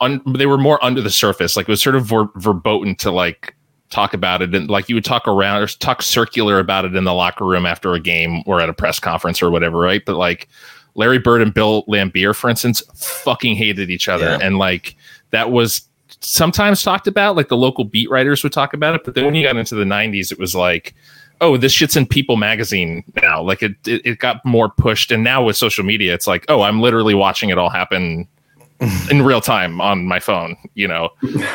un, 0.00 0.20
they 0.36 0.46
were 0.46 0.58
more 0.58 0.82
under 0.84 1.00
the 1.00 1.10
surface. 1.10 1.56
Like 1.56 1.68
it 1.68 1.70
was 1.70 1.82
sort 1.82 1.96
of 1.96 2.04
ver, 2.06 2.28
verboten 2.36 2.96
to 2.96 3.10
like 3.10 3.54
talk 3.90 4.14
about 4.14 4.40
it 4.40 4.54
and 4.54 4.70
like 4.70 4.88
you 4.88 4.94
would 4.94 5.04
talk 5.04 5.26
around 5.26 5.60
or 5.60 5.66
talk 5.66 6.00
circular 6.00 6.58
about 6.58 6.84
it 6.84 6.94
in 6.94 7.04
the 7.04 7.12
locker 7.12 7.44
room 7.44 7.66
after 7.66 7.92
a 7.94 8.00
game 8.00 8.42
or 8.46 8.60
at 8.60 8.68
a 8.68 8.72
press 8.72 9.00
conference 9.00 9.42
or 9.42 9.50
whatever, 9.50 9.78
right? 9.78 10.04
But 10.04 10.16
like 10.16 10.48
Larry 10.94 11.18
Bird 11.18 11.42
and 11.42 11.52
Bill 11.52 11.84
Laimbeer, 11.84 12.34
for 12.34 12.48
instance, 12.48 12.82
fucking 12.94 13.56
hated 13.56 13.90
each 13.90 14.08
other. 14.08 14.26
Yeah. 14.26 14.38
And 14.42 14.58
like 14.58 14.96
that 15.30 15.50
was 15.50 15.82
sometimes 16.20 16.82
talked 16.82 17.06
about, 17.06 17.36
like 17.36 17.48
the 17.48 17.56
local 17.56 17.84
beat 17.84 18.10
writers 18.10 18.42
would 18.42 18.52
talk 18.52 18.74
about 18.74 18.94
it. 18.94 19.02
But 19.04 19.14
then 19.14 19.24
when 19.24 19.34
you 19.34 19.42
got 19.42 19.56
into 19.56 19.74
the 19.74 19.84
90s, 19.84 20.30
it 20.30 20.38
was 20.38 20.54
like, 20.54 20.94
oh, 21.40 21.56
this 21.56 21.72
shit's 21.72 21.96
in 21.96 22.06
People 22.06 22.36
magazine 22.36 23.02
now. 23.22 23.42
Like 23.42 23.62
it, 23.62 23.72
it, 23.86 24.02
it 24.04 24.18
got 24.18 24.44
more 24.44 24.68
pushed. 24.68 25.10
And 25.10 25.24
now 25.24 25.42
with 25.44 25.56
social 25.56 25.84
media, 25.84 26.12
it's 26.14 26.26
like, 26.26 26.44
oh, 26.48 26.62
I'm 26.62 26.80
literally 26.80 27.14
watching 27.14 27.48
it 27.50 27.58
all 27.58 27.70
happen 27.70 28.26
in 29.10 29.22
real 29.22 29.40
time 29.40 29.80
on 29.80 30.04
my 30.06 30.20
phone, 30.20 30.56
you 30.74 30.86
know, 30.88 31.10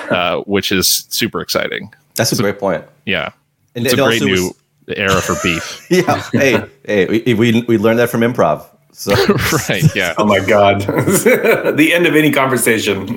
uh, 0.10 0.42
which 0.42 0.72
is 0.72 1.06
super 1.10 1.42
exciting. 1.42 1.94
that's 2.16 2.32
a 2.32 2.36
great 2.42 2.60
point 2.60 2.84
Yeah. 3.06 3.32
and 3.76 3.86
It's 3.86 3.94
a 3.94 3.98
great 3.98 4.22
new 4.22 4.32
was- 4.32 4.54
era 4.98 5.20
for 5.22 5.36
beef. 5.44 5.84
yeah 5.90 6.22
hey 6.32 6.64
hey 6.86 7.08
we, 7.24 7.34
we 7.34 7.62
we 7.68 7.78
learned 7.80 7.98
that 7.98 8.08
from 8.08 8.22
improv 8.22 8.64
so 8.92 9.12
right. 9.68 9.84
Yeah. 9.96 10.14
Oh 10.20 10.26
my 10.26 10.40
god, 10.40 10.82
the 10.82 11.90
end 11.92 12.06
of 12.06 12.16
any 12.16 12.32
conversation. 12.32 13.08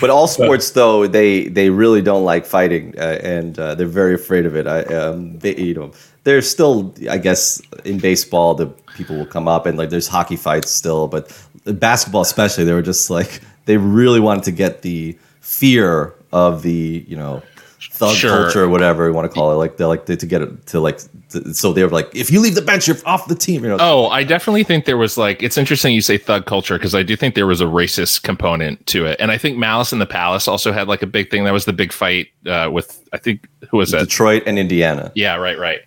But 0.00 0.10
all 0.10 0.26
sports 0.26 0.70
though 0.72 1.06
they 1.06 1.48
they 1.48 1.70
really 1.70 2.02
don't 2.02 2.24
like 2.24 2.46
fighting 2.46 2.94
uh, 2.98 3.18
and 3.22 3.58
uh, 3.58 3.74
they're 3.74 3.86
very 3.86 4.14
afraid 4.14 4.46
of 4.46 4.56
it. 4.56 4.66
I 4.66 4.82
um 4.82 5.38
they, 5.38 5.56
you 5.56 5.74
know 5.74 5.92
there's 6.24 6.48
still 6.48 6.94
i 7.08 7.16
guess 7.16 7.60
in 7.84 7.98
baseball 7.98 8.54
the 8.54 8.66
people 8.96 9.16
will 9.16 9.26
come 9.26 9.48
up 9.48 9.64
and 9.64 9.78
like 9.78 9.88
there's 9.88 10.08
hockey 10.08 10.36
fights 10.36 10.70
still 10.70 11.08
but 11.08 11.32
basketball 11.64 12.20
especially 12.20 12.64
they 12.64 12.72
were 12.74 12.82
just 12.82 13.08
like 13.08 13.40
they 13.64 13.76
really 13.78 14.20
wanted 14.20 14.44
to 14.44 14.52
get 14.52 14.82
the 14.82 15.16
fear 15.40 16.14
of 16.32 16.62
the 16.62 17.04
you 17.08 17.16
know 17.16 17.42
thug 17.80 18.14
Sure. 18.16 18.44
culture 18.44 18.62
or 18.64 18.68
whatever 18.68 19.06
you 19.06 19.14
want 19.14 19.30
to 19.30 19.34
call 19.34 19.52
it 19.52 19.56
like 19.56 19.76
they're 19.76 19.86
like 19.86 20.06
to 20.06 20.16
get 20.16 20.42
it 20.42 20.66
to 20.66 20.80
like 20.80 20.98
to, 21.30 21.54
so 21.54 21.72
they 21.72 21.82
were 21.84 21.90
like 21.90 22.14
if 22.14 22.30
you 22.30 22.40
leave 22.40 22.54
the 22.54 22.62
bench 22.62 22.88
you're 22.88 22.96
off 23.06 23.28
the 23.28 23.34
team 23.34 23.62
you 23.62 23.68
know 23.70 23.76
Oh, 23.80 24.08
I 24.08 24.24
definitely 24.24 24.64
think 24.64 24.84
there 24.84 24.96
was 24.96 25.16
like 25.16 25.42
it's 25.42 25.56
interesting 25.56 25.94
you 25.94 26.00
say 26.00 26.18
thug 26.18 26.46
culture 26.46 26.76
because 26.76 26.94
I 26.94 27.02
do 27.02 27.14
think 27.16 27.34
there 27.34 27.46
was 27.46 27.60
a 27.60 27.66
racist 27.66 28.22
component 28.22 28.84
to 28.88 29.06
it, 29.06 29.16
and 29.20 29.30
I 29.30 29.38
think 29.38 29.56
Malice 29.58 29.92
in 29.92 29.98
the 30.00 30.06
Palace 30.06 30.48
also 30.48 30.72
had 30.72 30.88
like 30.88 31.02
a 31.02 31.06
big 31.06 31.30
thing. 31.30 31.44
That 31.44 31.52
was 31.52 31.64
the 31.66 31.72
big 31.72 31.92
fight 31.92 32.28
uh, 32.46 32.68
with 32.72 33.02
I 33.12 33.18
think 33.18 33.48
who 33.70 33.76
was 33.76 33.90
that? 33.92 34.00
detroit 34.00 34.42
and 34.46 34.58
indiana 34.58 35.12
Yeah, 35.14 35.36
right, 35.36 35.58
right. 35.58 35.80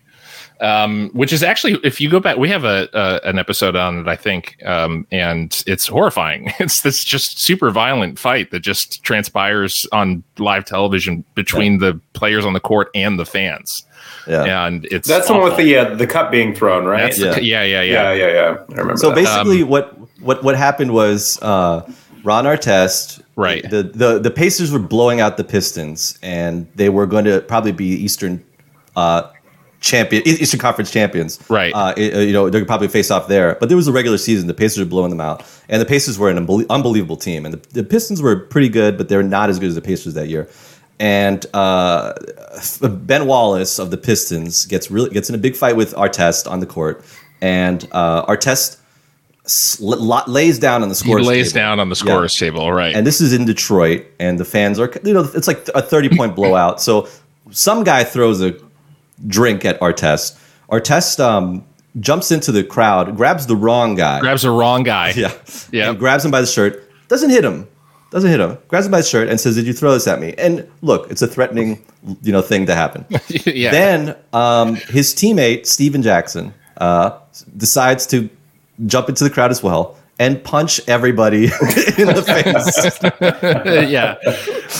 Um, 0.61 1.09
which 1.13 1.33
is 1.33 1.41
actually, 1.41 1.79
if 1.83 1.99
you 1.99 2.07
go 2.07 2.19
back, 2.19 2.37
we 2.37 2.47
have 2.49 2.63
a, 2.63 2.87
a 2.93 3.27
an 3.27 3.39
episode 3.39 3.75
on 3.75 3.97
it, 3.97 4.07
I 4.07 4.15
think, 4.15 4.63
um, 4.63 5.07
and 5.11 5.63
it's 5.65 5.87
horrifying. 5.87 6.53
It's 6.59 6.81
this 6.81 7.03
just 7.03 7.39
super 7.39 7.71
violent 7.71 8.19
fight 8.19 8.51
that 8.51 8.59
just 8.59 9.03
transpires 9.03 9.87
on 9.91 10.23
live 10.37 10.65
television 10.65 11.23
between 11.33 11.79
the 11.79 11.99
players 12.13 12.45
on 12.45 12.53
the 12.53 12.59
court 12.59 12.89
and 12.93 13.17
the 13.17 13.25
fans, 13.25 13.85
yeah 14.27 14.67
and 14.67 14.85
it's 14.85 15.07
That's 15.07 15.27
the 15.27 15.33
one 15.33 15.43
with 15.43 15.57
the 15.57 15.77
uh, 15.77 15.95
the 15.95 16.05
cup 16.05 16.29
being 16.29 16.53
thrown, 16.53 16.85
right? 16.85 17.01
That's 17.01 17.17
the- 17.17 17.43
yeah, 17.43 17.63
yeah, 17.63 17.81
yeah, 17.81 17.81
yeah, 17.81 18.13
yeah, 18.13 18.27
yeah. 18.27 18.57
I 18.69 18.73
remember. 18.73 18.97
So 18.97 19.09
that. 19.09 19.15
basically, 19.15 19.63
what 19.63 19.97
what 20.19 20.43
what 20.43 20.55
happened 20.55 20.93
was 20.93 21.39
uh, 21.41 21.91
Ron 22.23 22.45
Artest, 22.45 23.21
Right. 23.35 23.67
The, 23.67 23.83
the 23.83 24.19
the 24.19 24.31
Pacers 24.31 24.71
were 24.71 24.79
blowing 24.79 25.19
out 25.19 25.37
the 25.37 25.43
Pistons, 25.43 26.17
and 26.21 26.67
they 26.75 26.89
were 26.89 27.07
going 27.07 27.25
to 27.25 27.41
probably 27.41 27.71
be 27.71 27.85
Eastern 27.87 28.43
uh, 28.95 29.31
champion, 29.81 30.25
Eastern 30.27 30.59
Conference 30.59 30.89
champions. 30.91 31.37
Right. 31.49 31.73
Uh, 31.73 31.93
it- 31.97 32.13
uh, 32.15 32.19
you 32.19 32.31
know, 32.33 32.49
they're 32.49 32.63
probably 32.65 32.87
face 32.87 33.11
off 33.11 33.27
there. 33.27 33.57
But 33.59 33.67
there 33.69 33.75
was 33.75 33.87
a 33.87 33.91
regular 33.91 34.17
season. 34.17 34.47
The 34.47 34.53
Pacers 34.53 34.79
were 34.79 34.85
blowing 34.89 35.09
them 35.09 35.19
out, 35.21 35.43
and 35.67 35.81
the 35.81 35.85
Pacers 35.85 36.17
were 36.17 36.29
an 36.29 36.37
unbelie- 36.45 36.67
unbelievable 36.69 37.17
team. 37.17 37.45
And 37.45 37.53
the, 37.55 37.67
the 37.73 37.83
Pistons 37.83 38.21
were 38.21 38.35
pretty 38.37 38.69
good, 38.69 38.97
but 38.97 39.09
they're 39.09 39.23
not 39.23 39.49
as 39.49 39.59
good 39.59 39.67
as 39.69 39.75
the 39.75 39.81
Pacers 39.81 40.13
that 40.13 40.29
year. 40.29 40.47
And 40.99 41.43
uh, 41.55 42.13
Ben 42.81 43.25
Wallace 43.25 43.79
of 43.79 43.89
the 43.89 43.97
Pistons 43.97 44.65
gets 44.67 44.91
really 44.91 45.09
gets 45.09 45.29
in 45.29 45.35
a 45.35 45.39
big 45.39 45.55
fight 45.55 45.75
with 45.75 45.95
Artest 45.95 46.49
on 46.49 46.59
the 46.59 46.67
court, 46.67 47.03
and 47.41 47.87
uh, 47.91 48.23
Artest 48.27 48.77
lays 49.79 50.59
down 50.59 50.83
on 50.83 50.89
the 50.89 50.93
He 50.95 50.99
score. 50.99 51.21
lays 51.21 51.51
down 51.51 51.79
on 51.79 51.89
the 51.89 51.95
scorer's 51.95 52.37
table, 52.37 52.71
right? 52.71 52.95
And 52.95 53.05
this 53.05 53.21
is 53.21 53.33
in 53.33 53.45
Detroit, 53.45 54.05
and 54.19 54.39
the 54.39 54.45
fans 54.45 54.79
are, 54.79 54.91
you 55.03 55.13
know, 55.13 55.27
it's 55.33 55.47
like 55.47 55.67
a 55.73 55.81
30 55.81 56.15
point 56.15 56.35
blowout. 56.35 56.81
So 56.81 57.07
some 57.49 57.83
guy 57.83 58.03
throws 58.03 58.41
a 58.41 58.55
drink 59.27 59.65
at 59.65 59.79
Artest. 59.79 60.37
Artest 60.69 61.19
um, 61.19 61.65
jumps 61.99 62.31
into 62.31 62.51
the 62.51 62.63
crowd, 62.63 63.15
grabs 63.15 63.47
the 63.47 63.55
wrong 63.55 63.95
guy. 63.95 64.19
grabs 64.19 64.43
the 64.43 64.51
wrong 64.51 64.83
guy. 64.83 65.13
yeah. 65.15 65.33
Yeah. 65.71 65.89
And 65.89 65.99
grabs 65.99 66.25
him 66.25 66.31
by 66.31 66.41
the 66.41 66.47
shirt. 66.47 66.87
Doesn't 67.07 67.29
hit 67.29 67.43
him. 67.43 67.67
Doesn't 68.11 68.29
hit 68.29 68.39
him. 68.39 68.57
Grabs 68.67 68.85
him 68.85 68.91
by 68.91 68.99
the 68.99 69.07
shirt 69.07 69.29
and 69.29 69.39
says, 69.39 69.55
Did 69.55 69.65
you 69.65 69.73
throw 69.73 69.93
this 69.93 70.07
at 70.07 70.19
me? 70.19 70.33
And 70.37 70.69
look, 70.81 71.09
it's 71.09 71.21
a 71.21 71.27
threatening, 71.27 71.83
you 72.21 72.31
know, 72.31 72.41
thing 72.41 72.65
to 72.65 72.75
happen. 72.75 73.05
yeah. 73.45 73.71
Then 73.71 74.15
um, 74.33 74.75
his 74.75 75.13
teammate 75.13 75.65
Stephen 75.65 76.01
Jackson 76.01 76.53
uh, 76.77 77.17
decides 77.55 78.05
to 78.07 78.29
jump 78.85 79.09
into 79.09 79.23
the 79.23 79.29
crowd 79.29 79.51
as 79.51 79.61
well 79.61 79.97
and 80.21 80.41
punch 80.43 80.79
everybody 80.87 81.45
in 81.97 82.07
the 82.13 82.21
face. 82.21 83.01
yeah. 83.89 84.15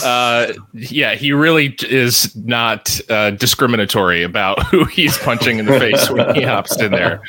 Uh, 0.07 0.53
yeah, 0.73 1.15
he 1.15 1.33
really 1.33 1.75
is 1.81 2.35
not 2.35 3.01
uh, 3.09 3.31
discriminatory 3.31 4.21
about 4.21 4.61
who 4.67 4.85
he's 4.85 5.17
punching 5.17 5.57
in 5.57 5.65
the 5.65 5.79
face 5.79 6.09
when 6.11 6.35
he 6.35 6.43
hops 6.43 6.79
in 6.79 6.91
there. 6.91 7.21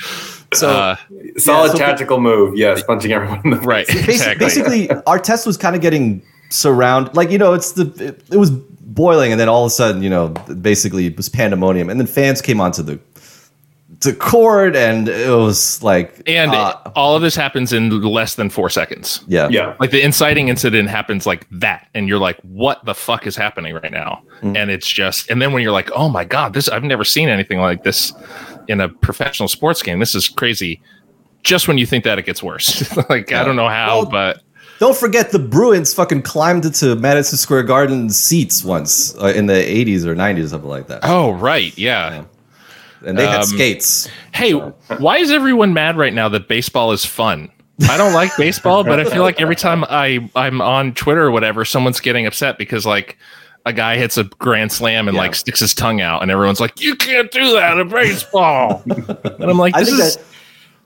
So 0.52 0.68
Uh, 0.68 0.96
solid 1.38 1.72
so- 1.72 1.78
tactical 1.78 2.20
move. 2.20 2.54
Yes, 2.56 2.82
punching 2.82 3.12
everyone 3.12 3.40
in 3.44 3.50
the 3.52 3.56
right. 3.60 3.88
Exactly. 3.88 4.44
basically, 4.44 4.88
Artest 5.06 5.46
was 5.46 5.56
kind 5.56 5.74
of 5.74 5.80
getting 5.80 6.22
surround 6.50 7.14
like 7.16 7.30
you 7.30 7.38
know 7.38 7.54
it's 7.54 7.72
the 7.72 7.86
it, 8.08 8.22
it 8.30 8.36
was 8.36 8.50
boiling 8.50 9.32
and 9.32 9.40
then 9.40 9.48
all 9.48 9.64
of 9.64 9.68
a 9.68 9.70
sudden 9.70 10.02
you 10.02 10.10
know 10.10 10.28
basically 10.60 11.06
it 11.06 11.16
was 11.16 11.26
pandemonium 11.30 11.88
and 11.88 11.98
then 11.98 12.06
fans 12.06 12.42
came 12.42 12.60
onto 12.60 12.82
the 12.82 12.98
the 14.02 14.12
court 14.12 14.76
and 14.76 15.08
it 15.08 15.30
was 15.30 15.82
like 15.82 16.22
and 16.26 16.52
uh, 16.52 16.76
all 16.94 17.16
of 17.16 17.22
this 17.22 17.34
happens 17.34 17.72
in 17.72 18.02
less 18.02 18.34
than 18.34 18.50
four 18.50 18.68
seconds. 18.68 19.24
yeah 19.28 19.48
Yeah. 19.50 19.76
Like 19.80 19.90
the 19.90 20.02
inciting 20.02 20.48
incident 20.48 20.88
happens 20.88 21.26
like 21.26 21.46
that, 21.50 21.88
and 21.94 22.08
you're 22.08 22.18
like, 22.18 22.38
"What 22.42 22.84
the 22.84 22.94
fuck 22.94 23.26
is 23.26 23.36
happening 23.36 23.74
right 23.74 23.92
now?" 23.92 24.22
Mm. 24.42 24.56
And 24.56 24.70
it's 24.70 24.88
just, 24.88 25.30
and 25.30 25.40
then 25.40 25.52
when 25.52 25.62
you're 25.62 25.72
like, 25.72 25.90
"Oh 25.92 26.08
my 26.08 26.24
god, 26.24 26.52
this 26.54 26.68
I've 26.68 26.84
never 26.84 27.04
seen 27.04 27.28
anything 27.28 27.60
like 27.60 27.84
this 27.84 28.12
in 28.68 28.80
a 28.80 28.88
professional 28.88 29.48
sports 29.48 29.82
game. 29.82 29.98
This 30.00 30.14
is 30.14 30.28
crazy." 30.28 30.80
Just 31.42 31.66
when 31.66 31.76
you 31.76 31.86
think 31.86 32.04
that 32.04 32.18
it 32.18 32.24
gets 32.24 32.40
worse, 32.42 32.96
like 33.10 33.32
I 33.32 33.44
don't 33.44 33.56
know 33.56 33.68
how, 33.68 34.02
Well, 34.02 34.10
but 34.10 34.42
Don't 34.78 34.96
forget 34.96 35.32
the 35.32 35.40
Bruins 35.40 35.92
fucking 35.92 36.22
climbed 36.22 36.64
into 36.64 36.94
Madison 36.96 37.36
Square 37.36 37.64
Garden 37.64 38.10
seats 38.10 38.62
once 38.64 39.16
uh, 39.20 39.26
in 39.34 39.46
the 39.46 39.54
80s 39.54 40.04
or 40.04 40.14
90s, 40.14 40.48
something 40.50 40.70
like 40.70 40.86
that. 40.88 41.00
oh 41.02 41.32
right, 41.32 41.76
yeah. 41.76 42.24
And 43.04 43.18
they 43.18 43.26
had 43.26 43.40
um, 43.40 43.46
skates. 43.46 44.08
Hey, 44.32 44.52
why 44.52 45.18
is 45.18 45.30
everyone 45.30 45.74
mad 45.74 45.96
right 45.96 46.12
now 46.12 46.28
that 46.30 46.48
baseball 46.48 46.92
is 46.92 47.04
fun? 47.04 47.50
I 47.88 47.96
don't 47.96 48.12
like 48.12 48.30
baseball, 48.36 48.84
but 48.84 49.00
I 49.00 49.04
feel 49.04 49.22
like 49.22 49.40
every 49.40 49.56
time 49.56 49.84
I 49.88 50.30
I'm 50.36 50.60
on 50.60 50.94
Twitter 50.94 51.24
or 51.24 51.30
whatever, 51.30 51.64
someone's 51.64 52.00
getting 52.00 52.26
upset 52.26 52.58
because 52.58 52.86
like 52.86 53.16
a 53.66 53.72
guy 53.72 53.96
hits 53.96 54.16
a 54.18 54.24
grand 54.24 54.70
slam 54.72 55.08
and 55.08 55.14
Yeah. 55.16 55.22
like 55.22 55.34
sticks 55.34 55.60
his 55.60 55.74
tongue 55.74 56.00
out, 56.00 56.22
and 56.22 56.30
everyone's 56.30 56.60
like, 56.60 56.80
"You 56.80 56.94
can't 56.94 57.30
do 57.30 57.54
that 57.54 57.78
in 57.78 57.88
baseball." 57.88 58.82
and 58.88 59.44
I'm 59.50 59.58
like, 59.58 59.74
I 59.74 59.80
"This 59.80 59.88
think 59.88 60.00
is 60.02 60.16
that 60.16 60.24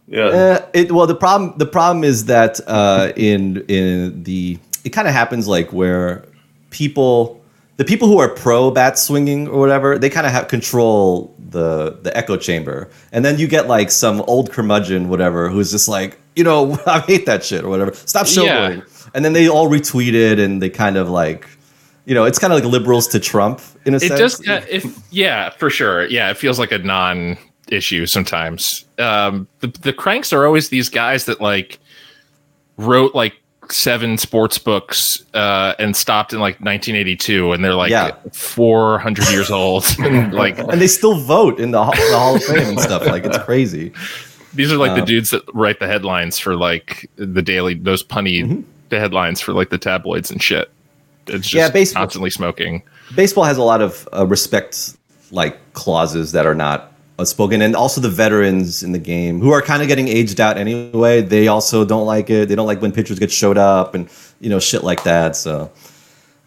Yeah. 0.09 0.24
Uh, 0.24 0.66
it 0.72 0.92
well 0.92 1.07
the 1.07 1.14
problem 1.14 1.52
the 1.59 1.66
problem 1.66 2.02
is 2.05 2.26
that 2.26 2.61
uh, 2.66 3.12
in 3.16 3.62
in 3.68 4.22
the 4.22 4.59
it 4.85 4.90
kind 4.90 5.09
of 5.09 5.12
happens 5.14 5.48
like 5.48 5.72
where 5.72 6.24
people 6.70 7.42
the 7.77 7.85
people 7.85 8.09
who 8.09 8.19
are 8.19 8.29
pro 8.29 8.71
bat 8.71 8.99
swinging 8.99 9.49
or 9.49 9.59
whatever 9.61 9.99
they 9.99 10.09
kind 10.11 10.27
of 10.27 10.33
have 10.33 10.49
control 10.49 11.35
the 11.39 11.99
the 12.03 12.17
echo 12.17 12.37
chamber. 12.37 12.91
And 13.12 13.25
then 13.25 13.39
you 13.39 13.47
get 13.47 13.67
like 13.69 13.91
some 13.91 14.23
old 14.23 14.51
curmudgeon 14.51 15.09
whatever 15.09 15.49
who's 15.49 15.71
just 15.71 15.89
like 15.89 16.19
you 16.35 16.45
know 16.45 16.79
I 16.87 17.01
hate 17.01 17.27
that 17.27 17.45
shit 17.45 17.65
or 17.65 17.69
whatever. 17.69 17.93
Stop 17.95 18.27
showboating. 18.27 19.11
And 19.15 19.25
then 19.25 19.33
they 19.33 19.49
all 19.49 19.69
retweeted 19.71 20.43
and 20.43 20.61
they 20.61 20.69
kind 20.69 20.97
of 20.97 21.09
like, 21.09 21.49
you 22.05 22.15
know, 22.15 22.25
it's 22.25 22.39
kind 22.39 22.53
of 22.53 22.61
like 22.62 22.71
liberals 22.71 23.07
to 23.09 23.21
Trump 23.21 23.61
in 23.85 23.95
a 23.95 23.97
it 23.97 24.01
sense. 24.01 24.19
does 24.19 24.49
uh, 24.49 24.65
if 24.69 24.85
yeah 25.11 25.51
for 25.51 25.71
sure. 25.71 26.07
Yeah 26.07 26.31
it 26.31 26.37
feels 26.37 26.59
like 26.59 26.73
a 26.73 26.79
non 26.79 27.37
issue 27.69 28.07
sometimes. 28.07 28.87
Um 28.99 29.49
the, 29.61 29.69
the 29.69 29.93
cranks 29.93 30.33
are 30.33 30.47
always 30.47 30.71
these 30.71 30.89
guys 30.89 31.27
that 31.27 31.41
like 31.41 31.79
wrote 32.79 33.15
like 33.15 33.35
seven 33.72 34.16
sports 34.18 34.59
books 34.59 35.24
uh 35.35 35.74
and 35.79 35.94
stopped 35.96 36.33
in 36.33 36.38
like 36.40 36.55
1982 36.61 37.52
and 37.52 37.64
they're 37.64 37.74
like 37.74 37.90
Yeah. 37.90 38.12
400 38.33 39.29
years 39.31 39.50
old 39.50 39.85
and 39.98 40.33
like 40.42 40.59
and 40.59 40.81
they 40.81 40.87
still 40.87 41.16
vote 41.20 41.59
in 41.61 41.70
the, 41.72 41.83
Hall- 41.85 41.92
the 41.94 42.16
Hall 42.18 42.37
of 42.37 42.44
Fame 42.44 42.68
and 42.68 42.81
stuff. 42.81 43.05
Like 43.07 43.24
it's 43.24 43.38
crazy. 43.38 43.92
these 44.55 44.72
are 44.72 44.76
like 44.76 44.92
Um, 44.92 45.00
the 45.00 45.07
dudes 45.07 45.31
that 45.31 45.42
write 45.55 45.81
the 45.81 45.87
headlines 45.87 46.38
for 46.38 46.57
like 46.57 47.11
the 47.16 47.42
daily 47.42 47.74
those 47.74 48.02
punny 48.05 48.42
Mm-hmm. 48.44 48.61
the 48.90 48.98
headlines 49.00 49.40
for 49.40 49.52
like 49.52 49.70
the 49.70 49.79
tabloids 49.79 50.31
and 50.31 50.42
shit 50.42 50.70
it's 51.26 51.48
just 51.48 51.55
Yeah, 51.55 51.70
basically- 51.70 52.00
constantly 52.00 52.31
smoking 52.31 52.83
Baseball 53.14 53.44
has 53.44 53.57
a 53.57 53.62
lot 53.62 53.81
of 53.83 54.09
uh, 54.12 54.26
respect 54.26 54.96
like 55.31 55.59
clauses 55.74 56.33
that 56.33 56.46
are 56.46 56.55
not 56.55 56.92
outspoken, 57.18 57.62
and 57.62 57.74
also 57.74 58.00
the 58.00 58.11
veterans 58.11 58.83
in 58.83 58.92
the 58.92 58.98
game 58.98 59.40
who 59.40 59.50
are 59.50 59.62
kind 59.62 59.83
of 59.83 59.88
getting 59.88 60.09
aged 60.09 60.40
out 60.40 60.59
anyway. 60.59 61.22
They 61.22 61.48
also 61.48 61.85
don't 61.85 62.07
like 62.07 62.31
it. 62.31 62.48
They 62.48 62.55
don't 62.55 62.66
like 62.66 62.83
when 62.83 62.92
pitchers 62.92 63.18
get 63.18 63.31
showed 63.31 63.59
up 63.59 63.94
and 63.94 64.09
you 64.40 64.50
know 64.50 64.59
shit 64.59 64.85
like 64.85 65.02
that. 65.05 65.37
So, 65.37 65.70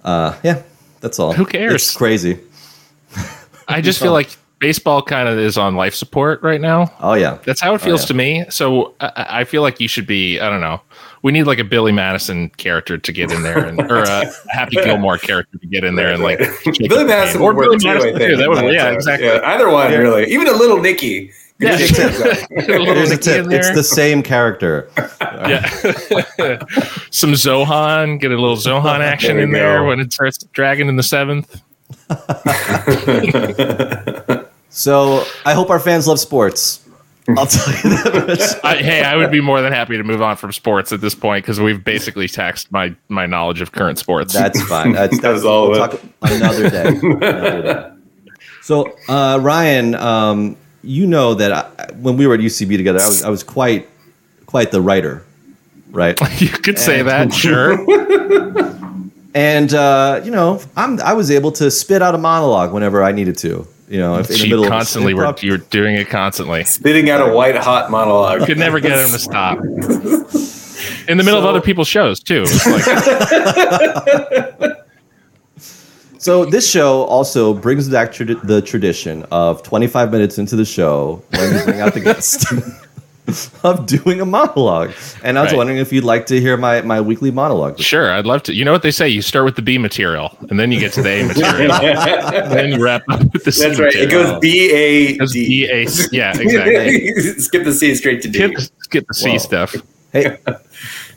uh, 0.04 0.38
yeah, 0.44 0.62
that's 1.02 1.20
all. 1.20 1.34
Who 1.34 1.46
cares? 1.46 1.74
It's 1.74 1.96
crazy. 1.96 2.40
i 3.68 3.82
just 3.82 4.00
feel 4.00 4.12
like 4.12 4.30
baseball 4.60 5.02
kind 5.02 5.30
of 5.30 5.38
is 5.38 5.58
on 5.58 5.76
life 5.76 5.96
support 5.96 6.42
right 6.44 6.60
now 6.60 6.94
Oh 7.00 7.14
yeah, 7.14 7.40
That's 7.46 7.62
how 7.62 7.74
it 7.74 7.82
feels 7.82 8.02
yeah. 8.04 8.08
to 8.08 8.14
me. 8.14 8.46
So 8.50 8.94
I, 9.00 9.42
I 9.42 9.44
feel 9.46 9.62
like 9.62 9.80
you 9.80 9.88
should 9.88 10.08
be. 10.08 10.40
I 10.40 10.50
don't 10.50 10.62
know. 10.62 10.82
We 11.22 11.32
need 11.32 11.44
like 11.44 11.60
a 11.60 11.64
Billy 11.64 11.92
Madison 11.92 12.50
character 12.52 12.98
to 12.98 13.12
get 13.12 13.32
in 13.32 13.44
there, 13.44 13.66
and 13.66 13.80
or 13.92 14.04
a 14.04 14.26
Happy 14.50 14.78
Gilmore 14.78 15.18
character 15.18 15.58
to 15.58 15.68
get 15.68 15.84
in 15.84 15.96
there 15.96 16.12
and 16.12 16.24
like 16.24 16.40
Billy 16.88 17.04
Madison 17.04 17.42
or 17.42 17.54
Billy 17.54 17.68
work 17.68 17.80
too, 17.82 17.88
Madison 17.88 18.20
too. 18.20 18.38
That 18.38 18.50
would, 18.50 18.74
yeah, 18.74 18.88
uh, 18.88 18.92
exactly. 18.92 19.28
yeah, 19.28 19.42
either 19.44 19.70
one, 19.70 19.92
really. 19.92 20.32
Even 20.32 20.48
a 20.48 20.54
little 20.54 20.80
Nicky. 20.80 21.32
Yeah. 21.60 21.76
Here's 21.78 22.00
a 22.00 22.36
Here's 22.56 23.20
tip. 23.20 23.48
It's 23.52 23.74
the 23.74 23.84
same 23.84 24.24
character. 24.24 24.90
yeah. 25.20 25.68
Some 27.12 27.34
Zohan, 27.34 28.20
get 28.22 28.32
a 28.32 28.40
little 28.40 28.56
Zohan 28.56 29.02
action 29.02 29.36
There 29.36 29.44
in 29.44 29.52
there 29.52 29.80
go. 29.80 29.88
when 29.88 30.00
it 30.00 30.14
starts 30.14 30.38
dragging 30.54 30.88
in 30.88 30.96
the 30.96 31.04
seventh. 31.04 31.62
So 34.70 35.26
I 35.46 35.54
hope 35.54 35.70
our 35.70 35.80
fans 35.80 36.08
love 36.08 36.20
sports. 36.20 36.80
I'll 37.38 37.46
tell 37.48 37.74
you 37.74 37.82
that 38.04 38.26
much. 38.28 38.40
I, 38.64 38.78
hey, 38.78 39.04
I 39.04 39.16
would 39.16 39.32
be 39.32 39.42
more 39.42 39.62
than 39.62 39.72
happy 39.74 39.98
to 39.98 40.04
move 40.04 40.22
on 40.22 40.36
from 40.38 40.52
sports 40.52 40.92
at 40.92 41.02
this 41.02 41.16
point 41.16 41.44
because 41.46 41.60
we've 41.60 41.84
basically 41.84 42.28
taxed 42.28 42.72
my 42.72 42.96
my 43.08 43.26
knowledge 43.26 43.62
of 43.62 43.72
current 43.72 44.00
sports. 44.00 44.34
That's 44.34 44.62
fine. 44.68 44.94
That's, 44.94 45.20
That 45.22 45.32
was 45.32 45.46
all 45.46 45.70
we'll 45.70 45.84
of 45.84 45.94
it. 45.94 46.02
talk 46.22 46.32
another 46.32 46.70
day. 46.70 46.88
Another 47.02 47.62
day. 47.62 47.92
So, 48.62 48.96
uh, 49.08 49.40
Ryan, 49.42 49.96
um, 49.96 50.56
you 50.84 51.08
know 51.08 51.34
that 51.34 51.52
I, 51.52 51.92
when 51.94 52.18
we 52.18 52.28
were 52.28 52.36
at 52.36 52.40
UCB 52.40 52.78
together, 52.78 53.00
I 53.00 53.08
was 53.08 53.24
I 53.24 53.30
was 53.30 53.44
quite 53.44 53.88
quite 54.46 54.72
the 54.72 54.82
writer, 54.82 55.26
right? 55.92 56.20
you 56.42 56.50
could 56.50 56.78
say 56.80 57.02
that, 57.02 57.34
sure. 57.34 57.78
And 59.36 59.74
uh, 59.74 60.22
you 60.24 60.32
know, 60.32 60.60
I'm 60.76 61.00
I 61.02 61.14
was 61.14 61.30
able 61.32 61.52
to 61.54 61.70
spit 61.70 62.02
out 62.02 62.16
a 62.16 62.18
monologue 62.18 62.74
whenever 62.74 63.04
I 63.04 63.12
needed 63.12 63.38
to. 63.40 63.68
You 63.90 63.98
know, 64.00 64.20
if 64.20 64.28
in 64.28 64.34
the 64.34 64.38
She 64.38 64.50
middle 64.50 64.66
of 64.66 64.70
constantly 64.70 65.16
were 65.16 65.34
you 65.42 65.52
were 65.52 65.58
doing 65.58 65.96
it 65.96 66.10
constantly. 66.10 66.64
Spitting 66.64 67.10
out 67.10 67.28
a 67.28 67.34
white 67.34 67.56
hot 67.56 67.90
monologue. 67.90 68.42
You 68.42 68.46
could 68.46 68.60
never 68.60 68.80
get 68.80 69.00
him 69.04 69.10
to 69.12 69.20
stop. 69.20 69.58
In 71.08 71.18
the 71.18 71.24
middle 71.24 71.40
of 71.40 71.46
other 71.46 71.60
people's 71.60 71.88
shows 71.88 72.20
too. 72.20 72.46
Like, 72.68 72.86
So 76.20 76.44
this 76.44 76.70
show 76.70 77.04
also 77.06 77.54
brings 77.54 77.88
back 77.88 78.12
trad- 78.12 78.46
the 78.46 78.62
tradition 78.62 79.24
of 79.32 79.64
25 79.64 80.12
minutes 80.12 80.38
into 80.38 80.58
the 80.58 80.66
show 80.66 81.24
when 81.30 81.56
we 81.56 81.64
bring 81.64 81.80
out 81.80 81.94
the 81.94 82.02
guest 82.02 82.46
of 83.64 83.86
doing 83.86 84.22
a 84.22 84.26
monologue. 84.26 84.92
And 85.24 85.38
I 85.38 85.44
was 85.44 85.52
Right. 85.52 85.58
wondering 85.58 85.80
if 85.80 85.92
you'd 85.94 86.04
like 86.04 86.26
to 86.28 86.40
hear 86.40 86.58
my, 86.58 86.82
my 86.82 87.00
weekly 87.02 87.32
monologue. 87.32 87.80
sure, 87.80 88.12
I'd 88.12 88.26
love 88.26 88.44
to. 88.44 88.54
You 88.54 88.66
know 88.66 88.72
what 88.72 88.82
they 88.82 88.92
say? 88.92 89.08
You 89.10 89.22
start 89.22 89.46
with 89.46 89.56
the 89.56 89.62
B 89.62 89.78
material, 89.78 90.38
and 90.50 90.60
then 90.60 90.72
you 90.72 90.80
get 90.80 90.94
to 90.94 91.02
the 91.02 91.10
A 91.10 91.24
material, 91.28 91.72
and 91.74 92.52
then 92.52 92.70
you 92.72 92.84
wrap 92.84 93.04
up 93.10 93.32
with 93.34 93.44
the 93.44 93.52
C. 93.52 93.68
That's 93.68 93.80
right. 93.80 93.94
It 93.94 94.06
material. 94.06 94.32
goes 94.34 94.40
B 94.42 94.72
A 94.74 95.06
It 95.12 95.18
goes 95.20 95.34
D. 95.34 95.48
B 95.48 95.66
A. 95.72 95.82
Yeah, 96.12 96.38
exactly. 96.40 97.08
Skip 97.40 97.64
the 97.64 97.74
C 97.74 97.96
straight 97.96 98.22
to 98.24 98.28
D. 98.28 98.40
Skip, 98.40 98.60
skip 98.80 99.08
the 99.08 99.14
C 99.14 99.30
Whoa. 99.32 99.38
stuff. 99.38 99.76
Hey, 100.12 100.38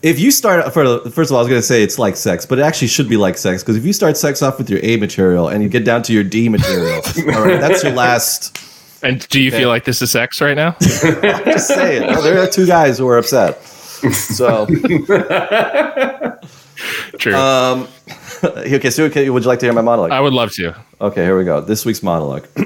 if 0.02 0.18
you 0.20 0.30
start 0.30 0.70
for 0.74 1.00
first 1.10 1.30
of 1.30 1.32
all, 1.32 1.38
I 1.38 1.42
was 1.42 1.48
going 1.48 1.60
to 1.60 1.66
say 1.66 1.82
it's 1.82 1.98
like 1.98 2.14
sex, 2.14 2.44
but 2.44 2.58
it 2.58 2.62
actually 2.62 2.88
should 2.88 3.08
be 3.08 3.16
like 3.16 3.38
sex 3.38 3.62
because 3.62 3.74
if 3.76 3.86
you 3.86 3.92
start 3.94 4.18
sex 4.18 4.42
off 4.42 4.58
with 4.58 4.68
your 4.68 4.80
A 4.82 4.96
material 4.98 5.48
and 5.48 5.62
you 5.62 5.70
get 5.70 5.82
down 5.84 6.02
to 6.02 6.12
your 6.12 6.24
D 6.24 6.50
material, 6.50 7.00
all 7.34 7.42
right, 7.44 7.58
that's 7.58 7.82
your 7.82 7.92
last. 7.92 8.58
And 9.02 9.26
do 9.28 9.40
you 9.40 9.50
feel 9.50 9.68
like 9.68 9.84
this 9.84 10.00
is 10.00 10.12
sex 10.12 10.40
right 10.40 10.54
now? 10.54 10.76
Just 10.80 11.68
say 11.68 11.96
it. 11.96 12.06
Well, 12.06 12.22
there 12.22 12.40
are 12.40 12.46
two 12.46 12.66
guys 12.66 12.98
who 12.98 13.08
are 13.08 13.18
upset. 13.18 13.62
So, 13.62 14.66
True. 17.18 17.34
um, 17.34 17.88
okay, 18.44 18.90
so 18.90 19.04
okay, 19.04 19.30
would 19.30 19.42
you 19.42 19.48
like 19.48 19.60
to 19.60 19.66
hear 19.66 19.72
my 19.72 19.80
monologue? 19.80 20.10
I 20.10 20.20
would 20.20 20.32
love 20.32 20.52
to. 20.52 20.74
Okay, 21.00 21.24
here 21.24 21.38
we 21.38 21.44
go. 21.44 21.60
This 21.60 21.84
week's 21.84 22.02
monologue. 22.02 22.46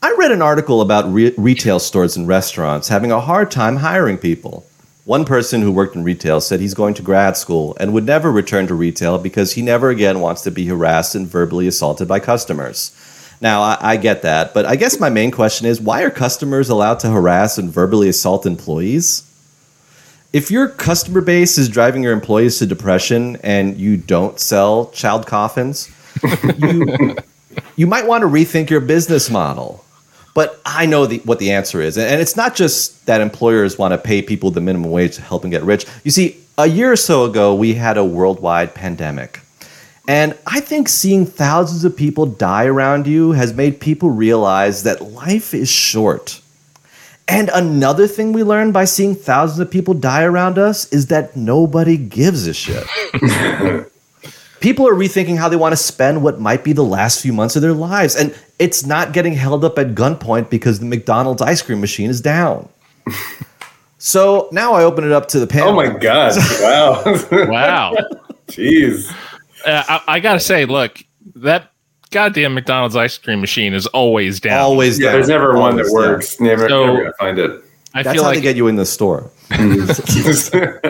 I 0.00 0.14
read 0.16 0.30
an 0.30 0.42
article 0.42 0.80
about 0.80 1.12
re- 1.12 1.34
retail 1.36 1.80
stores 1.80 2.16
and 2.16 2.28
restaurants 2.28 2.88
having 2.88 3.10
a 3.10 3.20
hard 3.20 3.50
time 3.50 3.76
hiring 3.76 4.18
people. 4.18 4.64
One 5.04 5.24
person 5.24 5.62
who 5.62 5.72
worked 5.72 5.96
in 5.96 6.04
retail 6.04 6.40
said 6.40 6.60
he's 6.60 6.74
going 6.74 6.94
to 6.94 7.02
grad 7.02 7.36
school 7.36 7.76
and 7.80 7.92
would 7.94 8.04
never 8.04 8.30
return 8.30 8.66
to 8.68 8.74
retail 8.74 9.18
because 9.18 9.54
he 9.54 9.62
never 9.62 9.88
again 9.88 10.20
wants 10.20 10.42
to 10.42 10.50
be 10.50 10.66
harassed 10.66 11.14
and 11.14 11.26
verbally 11.26 11.66
assaulted 11.66 12.06
by 12.06 12.20
customers. 12.20 12.92
Now, 13.40 13.62
I, 13.62 13.78
I 13.80 13.96
get 13.96 14.22
that, 14.22 14.52
but 14.52 14.66
I 14.66 14.76
guess 14.76 14.98
my 14.98 15.10
main 15.10 15.30
question 15.30 15.66
is 15.66 15.80
why 15.80 16.02
are 16.02 16.10
customers 16.10 16.68
allowed 16.68 17.00
to 17.00 17.10
harass 17.10 17.58
and 17.58 17.70
verbally 17.70 18.08
assault 18.08 18.46
employees? 18.46 19.22
If 20.32 20.50
your 20.50 20.68
customer 20.68 21.20
base 21.20 21.56
is 21.56 21.68
driving 21.68 22.02
your 22.02 22.12
employees 22.12 22.58
to 22.58 22.66
depression 22.66 23.36
and 23.42 23.78
you 23.78 23.96
don't 23.96 24.38
sell 24.38 24.90
child 24.90 25.26
coffins, 25.26 25.90
you, 26.58 27.16
you 27.76 27.86
might 27.86 28.06
want 28.06 28.22
to 28.22 28.28
rethink 28.28 28.70
your 28.70 28.80
business 28.80 29.30
model. 29.30 29.84
But 30.34 30.60
I 30.66 30.86
know 30.86 31.06
the, 31.06 31.18
what 31.18 31.38
the 31.38 31.50
answer 31.52 31.80
is. 31.80 31.96
And 31.96 32.20
it's 32.20 32.36
not 32.36 32.54
just 32.54 33.06
that 33.06 33.20
employers 33.20 33.78
want 33.78 33.92
to 33.92 33.98
pay 33.98 34.22
people 34.22 34.50
the 34.50 34.60
minimum 34.60 34.90
wage 34.90 35.16
to 35.16 35.22
help 35.22 35.42
them 35.42 35.50
get 35.50 35.62
rich. 35.62 35.86
You 36.04 36.10
see, 36.10 36.36
a 36.58 36.66
year 36.66 36.92
or 36.92 36.96
so 36.96 37.24
ago, 37.24 37.54
we 37.54 37.74
had 37.74 37.96
a 37.96 38.04
worldwide 38.04 38.74
pandemic. 38.74 39.40
And 40.08 40.36
I 40.46 40.60
think 40.60 40.88
seeing 40.88 41.26
thousands 41.26 41.84
of 41.84 41.94
people 41.94 42.24
die 42.24 42.64
around 42.64 43.06
you 43.06 43.32
has 43.32 43.52
made 43.52 43.78
people 43.78 44.08
realize 44.08 44.84
that 44.84 45.02
life 45.02 45.52
is 45.52 45.68
short. 45.68 46.40
And 47.28 47.50
another 47.50 48.06
thing 48.06 48.32
we 48.32 48.42
learned 48.42 48.72
by 48.72 48.86
seeing 48.86 49.14
thousands 49.14 49.60
of 49.60 49.70
people 49.70 49.92
die 49.92 50.24
around 50.24 50.58
us 50.58 50.90
is 50.94 51.08
that 51.08 51.36
nobody 51.36 51.98
gives 51.98 52.46
a 52.46 52.54
shit. 52.54 52.86
people 54.60 54.88
are 54.88 54.94
rethinking 54.94 55.36
how 55.36 55.50
they 55.50 55.56
want 55.56 55.72
to 55.72 55.76
spend 55.76 56.22
what 56.22 56.40
might 56.40 56.64
be 56.64 56.72
the 56.72 56.82
last 56.82 57.20
few 57.20 57.34
months 57.34 57.54
of 57.54 57.60
their 57.60 57.74
lives. 57.74 58.16
And 58.16 58.34
it's 58.58 58.86
not 58.86 59.12
getting 59.12 59.34
held 59.34 59.62
up 59.62 59.78
at 59.78 59.88
gunpoint 59.88 60.48
because 60.48 60.80
the 60.80 60.86
McDonald's 60.86 61.42
ice 61.42 61.60
cream 61.60 61.82
machine 61.82 62.08
is 62.08 62.22
down. 62.22 62.70
so 63.98 64.48
now 64.52 64.72
I 64.72 64.84
open 64.84 65.04
it 65.04 65.12
up 65.12 65.28
to 65.28 65.38
the 65.38 65.46
panel. 65.46 65.68
Oh 65.68 65.76
my 65.76 65.88
god! 65.98 66.32
Wow. 66.62 67.02
Wow. 67.30 67.94
Jeez. 68.46 69.14
Uh, 69.66 69.82
I, 69.88 70.02
I 70.06 70.20
gotta 70.20 70.40
say, 70.40 70.64
look, 70.64 71.02
that 71.36 71.72
goddamn 72.10 72.54
McDonald's 72.54 72.96
ice 72.96 73.18
cream 73.18 73.40
machine 73.40 73.74
is 73.74 73.86
always 73.88 74.40
down. 74.40 74.60
Always 74.60 74.98
Yeah, 74.98 75.06
down. 75.06 75.12
there's 75.14 75.28
never 75.28 75.56
one 75.58 75.76
that 75.76 75.86
Always 75.86 75.92
works. 75.92 76.40
Never, 76.40 76.68
So- 76.68 76.86
never 76.86 76.98
gonna 76.98 77.12
find 77.18 77.38
it. 77.38 77.64
I 77.94 78.02
That's 78.02 78.14
feel 78.14 78.22
how 78.24 78.30
they 78.30 78.36
like 78.36 78.42
get 78.42 78.54
you 78.56 78.68
in 78.68 78.76
the 78.76 78.84
store. 78.84 79.30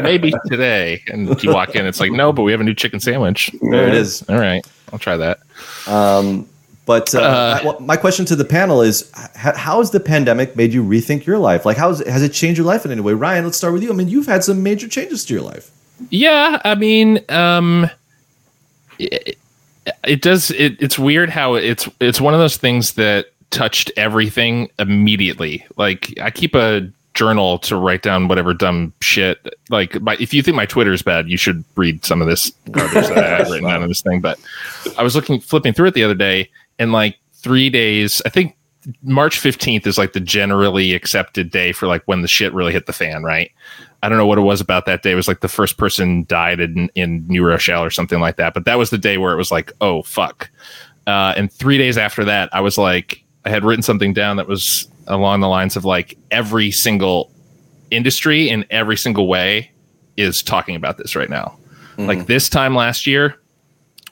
maybe 0.03 0.33
today, 0.49 1.01
and 1.07 1.43
you 1.45 1.53
walk 1.53 1.77
in, 1.77 1.87
it's 1.87 2.01
like, 2.01 2.11
no, 2.11 2.33
but 2.33 2.43
we 2.43 2.51
have 2.51 2.61
a 2.61 2.65
new 2.65 2.75
chicken 2.75 2.99
sandwich. 2.99 3.53
There 3.63 3.87
it 3.87 3.95
is. 3.95 4.29
All 4.29 4.37
right, 4.39 4.67
I'll 4.93 4.99
try 4.99 5.17
that. 5.17 5.39
But 5.87 7.15
uh, 7.15 7.19
Uh, 7.21 7.59
I- 7.61 7.65
well, 7.65 7.81
my 7.81 7.97
question 7.97 8.25
to 8.27 8.37
the 8.37 8.45
panel 8.45 8.83
is: 8.83 9.11
h- 9.17 9.55
How 9.55 9.79
has 9.79 9.91
the 9.91 10.01
pandemic 10.01 10.57
made 10.57 10.73
you 10.73 10.83
rethink 10.83 11.25
your 11.27 11.39
life? 11.39 11.65
Like, 11.67 11.77
how 11.77 11.89
has 11.91 12.01
it, 12.01 12.07
has 12.09 12.23
it 12.23 12.33
changed 12.33 12.59
your 12.59 12.67
life 12.67 12.85
in 12.85 12.91
any 12.91 13.01
way? 13.01 13.13
Ryan, 13.13 13.45
let's 13.45 13.59
start 13.59 13.75
with 13.75 13.83
you. 13.83 13.91
I 13.91 13.95
mean, 13.95 14.09
you've 14.09 14.27
had 14.27 14.43
some 14.43 14.63
major 14.63 14.89
changes 14.89 15.25
to 15.27 15.35
your 15.35 15.43
life. 15.43 15.71
Yeah, 16.11 16.61
I 16.65 16.75
mean, 16.75 17.21
um, 17.29 17.91
it, 18.99 19.39
it 20.05 20.23
does. 20.23 20.51
It, 20.51 20.81
it's 20.81 20.99
weird 20.99 21.31
how 21.31 21.55
it's 21.55 21.89
it's 22.01 22.21
one 22.21 22.35
of 22.35 22.41
those 22.41 22.57
things 22.57 22.95
that 22.95 23.27
touched 23.51 23.91
everything 23.97 24.71
immediately. 24.79 25.67
Like 25.77 26.19
I 26.21 26.31
keep 26.31 26.55
a 26.55 26.91
journal 27.15 27.59
to 27.59 27.77
write 27.77 28.03
down 28.03 28.29
whatever 28.29 28.55
dumb 28.55 28.93
shit. 29.01 29.39
Like 29.71 30.01
my, 30.01 30.17
if 30.21 30.33
you 30.33 30.43
think 30.43 30.57
my 30.57 30.67
Twitter 30.67 30.93
is 30.93 31.03
bad, 31.03 31.29
you 31.29 31.37
should 31.37 31.65
read 31.75 32.05
some 32.05 32.21
of 32.21 32.29
this 32.29 32.51
garbage 32.71 33.09
that 33.09 33.19
I 33.19 33.39
have 33.39 33.51
written 33.51 33.69
down 33.69 33.83
in 33.83 33.89
this 33.89 34.03
thing. 34.03 34.21
But 34.21 34.39
I 34.97 35.03
was 35.03 35.15
looking 35.15 35.41
flipping 35.41 35.73
through 35.73 35.89
it 35.89 35.95
the 35.95 36.05
other 36.05 36.15
day, 36.15 36.51
and 36.79 36.93
like 36.93 37.19
three 37.35 37.71
days, 37.71 38.21
I 38.25 38.29
think 38.29 38.57
March 39.03 39.41
15th 39.41 39.87
is 39.87 39.99
like 39.99 40.13
the 40.13 40.21
generally 40.21 40.95
accepted 40.95 41.51
day 41.51 41.73
for 41.73 41.87
like 41.87 42.03
when 42.07 42.23
the 42.23 42.29
shit 42.29 42.53
really 42.55 42.73
hit 42.73 42.87
the 42.87 42.93
fan, 42.93 43.23
right? 43.23 43.51
I 44.03 44.09
don't 44.09 44.19
know 44.19 44.27
what 44.27 44.39
it 44.39 44.43
was 44.43 44.61
about 44.61 44.87
that 44.87 45.03
day. 45.03 45.13
It 45.13 45.17
was 45.17 45.29
like 45.29 45.41
the 45.41 45.49
first 45.49 45.77
person 45.77 46.25
died 46.25 46.61
in, 46.61 46.91
in 46.95 47.27
New 47.27 47.45
Rochelle 47.45 47.85
or 47.85 47.91
something 47.91 48.21
like 48.21 48.37
that. 48.37 48.55
But 48.55 48.65
that 48.65 48.79
was 48.79 48.91
the 48.91 48.99
day 48.99 49.19
where 49.19 49.33
it 49.33 49.37
was 49.37 49.51
like, 49.51 49.73
oh, 49.81 50.03
fuck. 50.03 50.51
Uh, 51.07 51.35
and 51.37 51.53
three 51.53 51.79
days 51.79 51.99
after 51.99 52.25
that, 52.25 52.49
I 52.53 52.61
was 52.61 52.79
like, 52.79 53.25
I 53.45 53.51
had 53.51 53.65
written 53.65 53.83
something 53.83 54.13
down 54.13 54.37
that 54.37 54.47
was 54.47 54.89
along 55.07 55.41
the 55.41 55.49
lines 55.49 55.75
of 55.77 55.85
like 55.85 56.17
every 56.31 56.71
single 56.71 57.31
industry 57.91 58.49
in 58.49 58.65
every 58.71 58.97
single 58.97 59.27
way 59.27 59.71
is 60.17 60.43
talking 60.43 60.77
about 60.77 60.99
this 60.99 61.17
right 61.17 61.31
now. 61.31 61.57
Mm-hmm. 61.93 62.07
Like 62.07 62.27
this 62.27 62.49
time 62.49 62.75
last 62.75 63.07
year, 63.07 63.41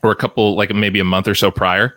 or 0.03 0.11
a 0.11 0.17
couple, 0.17 0.57
like 0.57 0.75
maybe 0.75 1.01
a 1.01 1.05
month 1.05 1.29
or 1.29 1.35
so 1.35 1.51
prior, 1.51 1.97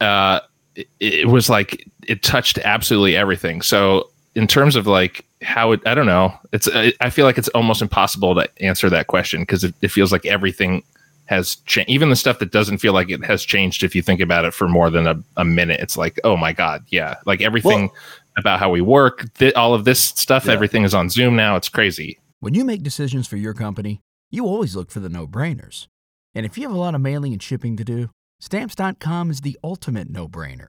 uh, 0.00 0.40
it, 0.74 0.88
it 1.00 1.28
was 1.28 1.50
like 1.50 1.86
it 2.06 2.22
touched 2.22 2.58
absolutely 2.58 3.16
everything. 3.16 3.62
So 3.62 4.10
in 4.34 4.46
terms 4.46 4.76
of 4.76 4.86
like 4.86 5.24
how 5.42 5.72
it, 5.72 5.80
I 5.86 5.94
don't 5.94 6.06
know, 6.06 6.32
it's 6.52 6.68
I 6.68 7.10
feel 7.10 7.24
like 7.24 7.38
it's 7.38 7.48
almost 7.48 7.82
impossible 7.82 8.34
to 8.34 8.48
answer 8.62 8.90
that 8.90 9.06
question 9.06 9.42
because 9.42 9.64
it, 9.64 9.74
it 9.82 9.88
feels 9.88 10.12
like 10.12 10.26
everything 10.26 10.82
has 11.26 11.56
changed. 11.66 11.90
Even 11.90 12.10
the 12.10 12.16
stuff 12.16 12.38
that 12.40 12.50
doesn't 12.50 12.78
feel 12.78 12.92
like 12.92 13.10
it 13.10 13.24
has 13.24 13.44
changed, 13.44 13.82
if 13.82 13.94
you 13.94 14.02
think 14.02 14.20
about 14.20 14.44
it 14.44 14.52
for 14.52 14.68
more 14.68 14.90
than 14.90 15.06
a, 15.06 15.22
a 15.36 15.44
minute, 15.44 15.80
it's 15.80 15.96
like, 15.96 16.18
oh 16.24 16.36
my 16.36 16.52
god, 16.52 16.84
yeah, 16.88 17.16
like 17.26 17.40
everything 17.40 17.82
well, 17.82 17.94
about 18.36 18.58
how 18.58 18.70
we 18.70 18.80
work, 18.80 19.32
th- 19.34 19.54
all 19.54 19.74
of 19.74 19.84
this 19.84 20.02
stuff, 20.02 20.46
yeah. 20.46 20.52
everything 20.52 20.84
is 20.84 20.94
on 20.94 21.08
Zoom 21.08 21.36
now. 21.36 21.56
It's 21.56 21.68
crazy. 21.68 22.18
When 22.40 22.54
you 22.54 22.64
make 22.64 22.82
decisions 22.82 23.26
for 23.26 23.36
your 23.36 23.54
company, 23.54 24.00
you 24.30 24.46
always 24.46 24.74
look 24.74 24.90
for 24.90 25.00
the 25.00 25.08
no 25.08 25.26
brainers. 25.26 25.86
And 26.34 26.46
if 26.46 26.56
you 26.56 26.62
have 26.62 26.74
a 26.74 26.78
lot 26.78 26.94
of 26.94 27.00
mailing 27.00 27.32
and 27.32 27.42
shipping 27.42 27.76
to 27.76 27.84
do, 27.84 28.10
Stamps.com 28.40 29.30
is 29.30 29.42
the 29.42 29.58
ultimate 29.62 30.08
no 30.08 30.26
brainer. 30.26 30.68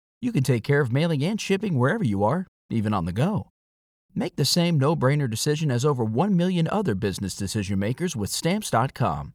you 0.21 0.31
can 0.31 0.43
take 0.43 0.63
care 0.63 0.81
of 0.81 0.91
mailing 0.91 1.23
and 1.23 1.41
shipping 1.41 1.77
wherever 1.77 2.03
you 2.03 2.23
are, 2.23 2.47
even 2.69 2.93
on 2.93 3.05
the 3.05 3.11
go. 3.11 3.49
Make 4.13 4.35
the 4.35 4.45
same 4.45 4.77
no 4.77 4.95
brainer 4.95 5.29
decision 5.29 5.71
as 5.71 5.85
over 5.85 6.03
1 6.03 6.35
million 6.35 6.67
other 6.69 6.95
business 6.95 7.35
decision 7.35 7.79
makers 7.79 8.15
with 8.15 8.29
Stamps.com. 8.29 9.33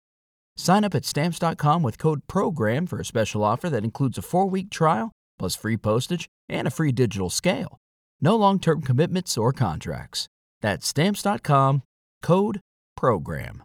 Sign 0.56 0.84
up 0.84 0.94
at 0.94 1.04
Stamps.com 1.04 1.82
with 1.82 1.98
code 1.98 2.26
PROGRAM 2.28 2.86
for 2.86 3.00
a 3.00 3.04
special 3.04 3.42
offer 3.42 3.68
that 3.70 3.84
includes 3.84 4.18
a 4.18 4.22
four 4.22 4.48
week 4.48 4.70
trial, 4.70 5.12
plus 5.38 5.56
free 5.56 5.76
postage 5.76 6.28
and 6.48 6.66
a 6.66 6.70
free 6.70 6.92
digital 6.92 7.30
scale. 7.30 7.78
No 8.20 8.36
long 8.36 8.58
term 8.58 8.82
commitments 8.82 9.36
or 9.36 9.52
contracts. 9.52 10.28
That's 10.62 10.86
Stamps.com, 10.86 11.82
code 12.22 12.60
PROGRAM. 12.96 13.62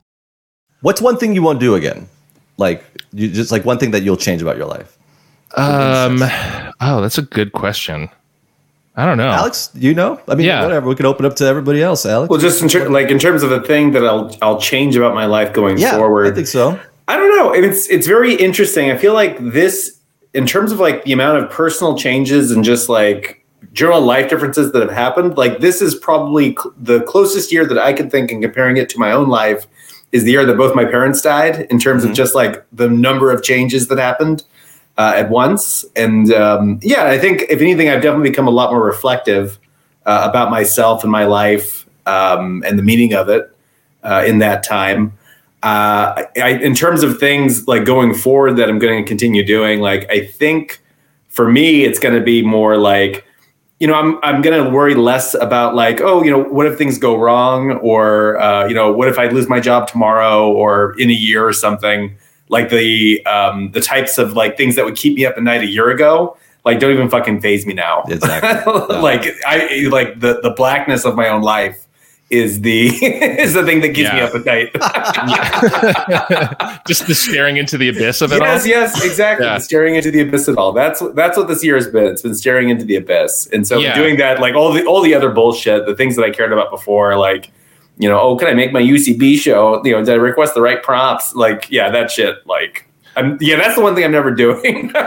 What's 0.82 1.02
one 1.02 1.18
thing 1.18 1.36
you 1.36 1.44
won't 1.44 1.60
do 1.60 1.76
again? 1.76 2.10
Like, 2.58 2.84
you, 3.14 3.30
just 3.30 3.52
like 3.52 3.66
one 3.66 3.78
thing 3.78 3.92
that 3.92 4.04
you'll 4.04 4.18
change 4.18 4.42
about 4.42 4.58
your 4.58 4.66
life? 4.66 4.98
Um, 5.58 6.22
oh, 6.82 7.02
that's 7.02 7.18
a 7.18 7.24
good 7.24 7.52
question. 7.52 8.10
I 8.96 9.06
don't 9.06 9.18
know. 9.18 9.30
Alex, 9.30 9.72
you 9.74 9.94
know? 9.94 10.20
I 10.28 10.36
mean, 10.36 10.46
yeah. 10.46 10.64
whatever. 10.64 10.90
We 10.90 10.96
can 10.96 11.06
open 11.06 11.26
up 11.26 11.36
to 11.38 11.46
everybody 11.46 11.82
else, 11.82 12.06
Alex. 12.06 12.30
Well, 12.30 12.40
just 12.40 12.62
in 12.62 12.68
ter- 12.68 12.90
like 12.90 13.10
in 13.10 13.20
terms 13.20 13.42
of 13.42 13.50
the 13.50 13.62
thing 13.62 13.92
that 13.92 14.06
I'll 14.06 14.36
I'll 14.42 14.60
change 14.60 14.96
about 14.96 15.16
my 15.16 15.26
life 15.26 15.54
going 15.54 15.78
yeah, 15.78 15.96
forward. 15.98 16.28
I 16.28 16.36
think 16.36 16.48
so. 16.48 16.80
I 17.08 17.16
don't 17.16 17.36
know. 17.36 17.54
It's 17.54 17.90
it's 17.90 18.06
very 18.06 18.36
interesting. 18.36 18.92
I 18.92 18.98
feel 18.98 19.14
like 19.14 19.38
this 19.40 20.00
in 20.34 20.46
terms 20.46 20.72
of 20.72 20.80
like 20.80 21.04
the 21.04 21.14
amount 21.14 21.44
of 21.44 21.50
personal 21.50 21.98
changes 21.98 22.52
and 22.52 22.64
just 22.64 22.90
like 22.90 23.46
general 23.74 24.02
life 24.02 24.30
differences 24.30 24.72
that 24.74 24.82
have 24.82 24.92
happened, 24.92 25.38
like 25.38 25.60
this 25.60 25.82
is 25.82 25.96
probably 25.96 26.56
cl- 26.56 26.74
the 26.78 27.02
closest 27.04 27.52
year 27.52 27.66
that 27.66 27.78
I 27.78 27.94
can 27.94 28.10
think 28.10 28.32
in 28.32 28.42
comparing 28.42 28.78
it 28.78 28.90
to 28.90 29.00
my 29.00 29.12
own 29.12 29.30
life 29.30 29.68
is 30.12 30.26
the 30.26 30.32
year 30.32 30.46
that 30.46 30.58
both 30.58 30.76
my 30.76 30.84
parents 30.84 31.22
died 31.22 31.68
in 31.70 31.80
terms 31.80 32.04
mm-hmm. 32.04 32.12
of 32.12 32.18
just 32.18 32.36
like 32.36 32.66
the 32.74 32.90
number 32.90 33.32
of 33.32 33.44
changes 33.44 33.88
that 33.88 33.98
happened 33.98 34.44
uh, 35.02 35.14
at 35.16 35.32
once. 35.32 35.84
And 35.96 36.32
um, 36.32 36.80
yeah, 36.84 37.06
I 37.06 37.18
think 37.18 37.46
if 37.50 37.60
anything, 37.60 37.90
I've 37.90 38.04
definitely 38.04 38.30
become 38.30 38.48
a 38.48 38.52
lot 38.52 38.72
more 38.72 38.84
reflective 38.84 39.58
uh, 40.06 40.28
about 40.30 40.52
myself 40.52 41.04
and 41.04 41.12
my 41.12 41.26
life 41.26 41.88
um, 42.06 42.64
and 42.68 42.78
the 42.78 42.84
meaning 42.84 43.14
of 43.14 43.28
it 43.28 43.52
uh, 44.04 44.24
in 44.28 44.38
that 44.40 44.62
time. 44.62 45.18
Uh, 45.64 46.26
I, 46.38 46.60
in 46.62 46.76
terms 46.76 47.02
of 47.02 47.20
things 47.20 47.68
like 47.68 47.84
going 47.84 48.14
forward 48.14 48.58
that 48.58 48.70
I'm 48.70 48.78
going 48.78 49.04
to 49.04 49.08
continue 49.08 49.44
doing, 49.44 49.80
like 49.80 50.08
I 50.12 50.26
think 50.26 50.80
for 51.30 51.52
me, 51.52 51.84
it's 51.84 52.00
going 52.00 52.16
to 52.16 52.22
be 52.22 52.44
more 52.44 52.78
like, 52.78 53.26
you 53.80 53.88
know, 53.88 53.96
I'm 53.96 54.20
I'm 54.22 54.44
going 54.44 54.64
to 54.64 54.70
worry 54.70 54.94
less 54.94 55.34
about 55.34 55.74
like, 55.74 56.00
oh, 56.02 56.22
you 56.24 56.30
know, 56.30 56.44
what 56.44 56.68
if 56.68 56.78
things 56.78 57.00
go 57.00 57.16
wrong, 57.16 57.72
or 57.82 58.40
uh, 58.40 58.68
you 58.68 58.76
know, 58.76 58.92
what 58.92 59.08
if 59.08 59.18
I 59.18 59.28
lose 59.30 59.48
my 59.50 59.60
job 59.60 59.88
tomorrow 59.88 60.52
or 60.52 60.94
in 61.00 61.10
a 61.10 61.14
year 61.28 61.48
or 61.48 61.54
something 61.54 62.16
like 62.52 62.70
the 62.70 63.26
um, 63.26 63.72
the 63.72 63.82
types 63.82 64.20
of 64.20 64.34
like 64.34 64.58
things 64.58 64.76
that 64.76 64.86
would 64.86 64.96
keep 64.96 65.16
me 65.16 65.26
up 65.26 65.36
at 65.36 65.42
night 65.42 65.62
a 65.62 65.68
year 65.68 65.90
ago 65.90 66.38
like 66.64 66.80
don't 66.80 66.94
even 66.94 67.10
fucking 67.10 67.42
phase 67.42 67.66
me 67.66 67.74
now. 67.74 68.04
Exactly. 68.08 68.74
like 68.98 69.26
I 69.46 69.88
like 69.90 70.20
the 70.20 70.40
the 70.42 70.52
blackness 70.52 71.06
of 71.06 71.16
my 71.16 71.28
own 71.28 71.42
life 71.42 71.88
is 72.30 72.62
the 72.62 72.88
is 73.06 73.54
the 73.54 73.66
thing 73.66 73.82
that 73.82 73.90
keeps 73.90 74.10
yeah. 74.10 74.16
me 74.16 74.22
up 74.22 74.36
at 74.36 74.46
night. 74.46 74.72
Just 76.88 77.08
the 77.08 77.16
staring 77.16 77.58
into 77.58 77.78
the 77.78 77.90
abyss 77.90 78.22
of 78.22 78.32
it 78.32 78.42
yes, 78.42 78.62
all. 78.62 78.68
Yes, 78.68 78.94
yes, 78.96 79.06
exactly. 79.06 79.46
Yeah. 79.46 79.58
Staring 79.58 79.96
into 79.96 80.12
the 80.12 80.22
abyss 80.22 80.48
of 80.48 80.58
all. 80.58 80.72
That's 80.72 81.02
that's 81.14 81.36
what 81.38 81.48
this 81.48 81.64
year 81.64 81.76
has 81.76 81.88
been. 81.88 82.06
It's 82.06 82.22
been 82.22 82.36
staring 82.36 82.70
into 82.70 82.86
the 82.86 82.96
abyss. 82.96 83.48
And 83.52 83.68
so 83.68 83.80
yeah. 83.80 83.96
doing 83.96 84.18
that, 84.18 84.40
like 84.40 84.54
all 84.54 84.72
the 84.72 84.86
all 84.86 85.02
the 85.02 85.16
other 85.16 85.32
bullshit, 85.32 85.88
the 85.88 85.96
things 85.96 86.16
that 86.16 86.24
I 86.24 86.30
cared 86.30 86.54
about 86.54 86.70
before, 86.70 87.18
like 87.18 87.50
you 87.98 88.10
know, 88.10 88.20
oh, 88.20 88.36
can 88.36 88.48
I 88.48 88.54
make 88.54 88.72
my 88.72 88.82
UCB 88.82 89.38
show? 89.38 89.84
You 89.84 89.94
know, 89.94 90.04
did 90.04 90.10
I 90.10 90.16
request 90.16 90.54
the 90.54 90.62
right 90.62 90.82
props? 90.82 91.36
Like, 91.36 91.70
yeah, 91.70 91.90
that 91.92 92.12
shit. 92.12 92.46
Like, 92.48 92.88
I'm, 93.18 93.38
yeah, 93.42 93.58
that's 93.58 93.76
the 93.76 93.82
one 93.82 93.94
thing 93.94 94.06
I'm 94.06 94.12
never 94.12 94.32
doing. 94.32 94.90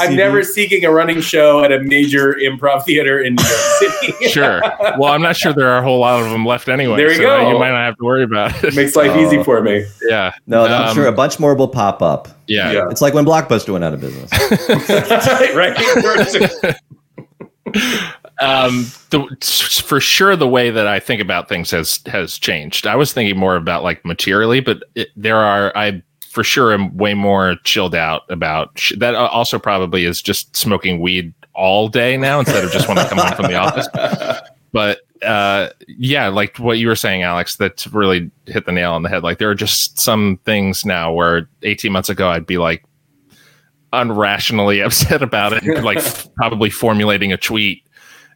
I'm 0.00 0.16
never 0.16 0.42
seeking 0.42 0.86
a 0.86 0.90
running 0.90 1.20
show 1.20 1.62
at 1.62 1.70
a 1.72 1.80
major 1.80 2.32
improv 2.34 2.84
theater 2.84 3.20
in 3.20 3.34
New 3.34 3.42
York 3.42 3.60
City. 4.00 4.28
sure. 4.30 4.62
Well, 4.98 5.12
I'm 5.12 5.20
not 5.20 5.36
sure 5.36 5.52
there 5.52 5.68
are 5.68 5.78
a 5.78 5.82
whole 5.82 6.00
lot 6.00 6.22
of 6.22 6.30
them 6.30 6.46
left 6.46 6.68
anyway. 6.68 6.96
There 6.96 7.10
you 7.10 7.16
so 7.16 7.22
go. 7.22 7.50
You 7.50 7.58
might 7.58 7.70
not 7.70 7.84
have 7.84 7.98
to 7.98 8.04
worry 8.04 8.24
about 8.24 8.64
it. 8.64 8.74
Makes 8.74 8.96
life 8.96 9.14
easy 9.18 9.44
for 9.44 9.60
me. 9.60 9.84
Yeah. 10.08 10.32
No, 10.46 10.64
um, 10.64 10.72
I'm 10.72 10.94
sure 10.94 11.06
a 11.06 11.12
bunch 11.12 11.38
more 11.38 11.54
will 11.54 11.68
pop 11.68 12.00
up. 12.00 12.28
Yeah. 12.46 12.72
yeah. 12.72 12.88
It's 12.90 13.02
like 13.02 13.12
when 13.12 13.26
Blockbuster 13.26 13.74
went 13.74 13.84
out 13.84 13.92
of 13.92 14.00
business. 14.00 14.30
right 15.54 15.76
um, 18.40 18.86
the, 19.10 19.82
for 19.84 20.00
sure, 20.00 20.34
the 20.36 20.48
way 20.48 20.70
that 20.70 20.86
I 20.86 20.98
think 20.98 21.20
about 21.20 21.48
things 21.48 21.70
has 21.70 22.00
has 22.06 22.38
changed. 22.38 22.86
I 22.86 22.96
was 22.96 23.12
thinking 23.12 23.38
more 23.38 23.56
about 23.56 23.82
like 23.82 24.04
materially, 24.04 24.60
but 24.60 24.82
it, 24.94 25.08
there 25.16 25.36
are 25.36 25.76
I 25.76 26.02
for 26.30 26.42
sure 26.44 26.72
am 26.72 26.96
way 26.96 27.14
more 27.14 27.56
chilled 27.64 27.94
out 27.94 28.22
about 28.30 28.78
sh- 28.78 28.92
that. 28.98 29.14
Also, 29.14 29.58
probably 29.58 30.04
is 30.04 30.22
just 30.22 30.56
smoking 30.56 31.00
weed 31.00 31.34
all 31.54 31.88
day 31.88 32.16
now 32.16 32.38
instead 32.40 32.64
of 32.64 32.72
just 32.72 32.88
when 32.88 32.96
I 32.96 33.08
come 33.08 33.18
home 33.18 33.34
from 33.34 33.46
the 33.46 33.56
office. 33.56 33.88
But 34.72 35.00
uh, 35.22 35.70
yeah, 35.88 36.28
like 36.28 36.56
what 36.58 36.78
you 36.78 36.86
were 36.86 36.96
saying, 36.96 37.22
Alex, 37.22 37.56
that 37.56 37.86
really 37.92 38.30
hit 38.46 38.66
the 38.66 38.72
nail 38.72 38.92
on 38.92 39.02
the 39.02 39.08
head. 39.08 39.22
Like 39.22 39.38
there 39.38 39.50
are 39.50 39.54
just 39.54 39.98
some 39.98 40.38
things 40.44 40.84
now 40.84 41.12
where 41.12 41.48
18 41.62 41.92
months 41.92 42.08
ago 42.08 42.28
I'd 42.28 42.46
be 42.46 42.58
like 42.58 42.84
unrationally 43.92 44.84
upset 44.84 45.22
about 45.22 45.52
it, 45.52 45.84
like 45.84 45.98
probably 46.36 46.70
formulating 46.70 47.32
a 47.32 47.36
tweet 47.36 47.82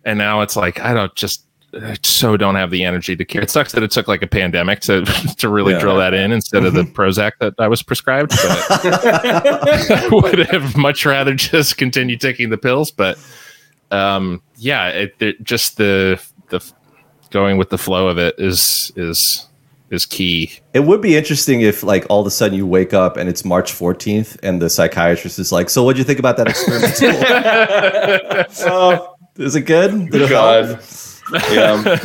and 0.04 0.18
now 0.18 0.40
it's 0.40 0.56
like 0.56 0.80
I 0.80 0.94
don't 0.94 1.14
just 1.14 1.44
I 1.82 1.96
so 2.02 2.36
don't 2.36 2.54
have 2.54 2.70
the 2.70 2.84
energy 2.84 3.16
to 3.16 3.24
care. 3.24 3.42
It 3.42 3.50
sucks 3.50 3.72
that 3.72 3.82
it 3.82 3.90
took 3.90 4.06
like 4.06 4.22
a 4.22 4.26
pandemic 4.26 4.80
to 4.80 5.04
to 5.38 5.48
really 5.48 5.72
yeah. 5.72 5.80
drill 5.80 5.96
that 5.96 6.14
in 6.14 6.32
instead 6.32 6.64
of 6.64 6.74
the 6.74 6.82
Prozac 6.82 7.32
that 7.40 7.54
I 7.58 7.68
was 7.68 7.82
prescribed. 7.82 8.30
But 8.30 8.66
I 8.70 10.08
would 10.12 10.38
have 10.50 10.76
much 10.76 11.06
rather 11.06 11.34
just 11.34 11.76
continue 11.76 12.16
taking 12.16 12.50
the 12.50 12.58
pills. 12.58 12.90
But 12.90 13.18
um, 13.90 14.42
yeah, 14.56 14.88
it, 14.88 15.14
it, 15.20 15.42
just 15.42 15.76
the 15.76 16.22
the 16.48 16.60
going 17.30 17.58
with 17.58 17.70
the 17.70 17.78
flow 17.78 18.08
of 18.08 18.18
it 18.18 18.34
is 18.38 18.92
is 18.96 19.48
is 19.90 20.06
key. 20.06 20.52
It 20.72 20.80
would 20.80 21.00
be 21.00 21.16
interesting 21.16 21.60
if 21.60 21.82
like 21.82 22.06
all 22.08 22.20
of 22.20 22.26
a 22.26 22.30
sudden 22.30 22.56
you 22.56 22.66
wake 22.66 22.92
up 22.92 23.16
and 23.16 23.28
it's 23.28 23.44
March 23.44 23.72
14th 23.72 24.38
and 24.42 24.60
the 24.60 24.70
psychiatrist 24.70 25.38
is 25.38 25.52
like, 25.52 25.70
"So 25.70 25.82
what 25.82 25.94
do 25.94 25.98
you 25.98 26.04
think 26.04 26.18
about 26.18 26.36
that 26.36 26.48
experiment?" 26.48 26.94
oh, 28.66 29.13
is 29.36 29.56
it 29.56 29.62
good? 29.62 30.10
Did 30.10 30.22
it 30.22 30.30
God. 30.30 30.82
yeah. 31.50 31.98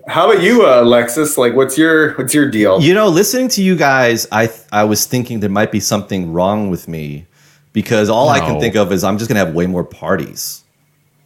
How 0.08 0.30
about 0.30 0.42
you, 0.42 0.64
uh, 0.66 0.82
Alexis? 0.82 1.36
Like, 1.36 1.54
what's 1.54 1.76
your 1.76 2.14
what's 2.14 2.32
your 2.32 2.50
deal? 2.50 2.80
You 2.80 2.94
know, 2.94 3.08
listening 3.08 3.48
to 3.48 3.62
you 3.62 3.76
guys, 3.76 4.26
I 4.32 4.50
I 4.70 4.84
was 4.84 5.06
thinking 5.06 5.40
there 5.40 5.50
might 5.50 5.72
be 5.72 5.80
something 5.80 6.32
wrong 6.32 6.70
with 6.70 6.88
me 6.88 7.26
because 7.72 8.08
all 8.08 8.26
no. 8.26 8.32
I 8.32 8.40
can 8.40 8.60
think 8.60 8.76
of 8.76 8.92
is 8.92 9.04
I'm 9.04 9.18
just 9.18 9.28
gonna 9.28 9.44
have 9.44 9.54
way 9.54 9.66
more 9.66 9.84
parties. 9.84 10.62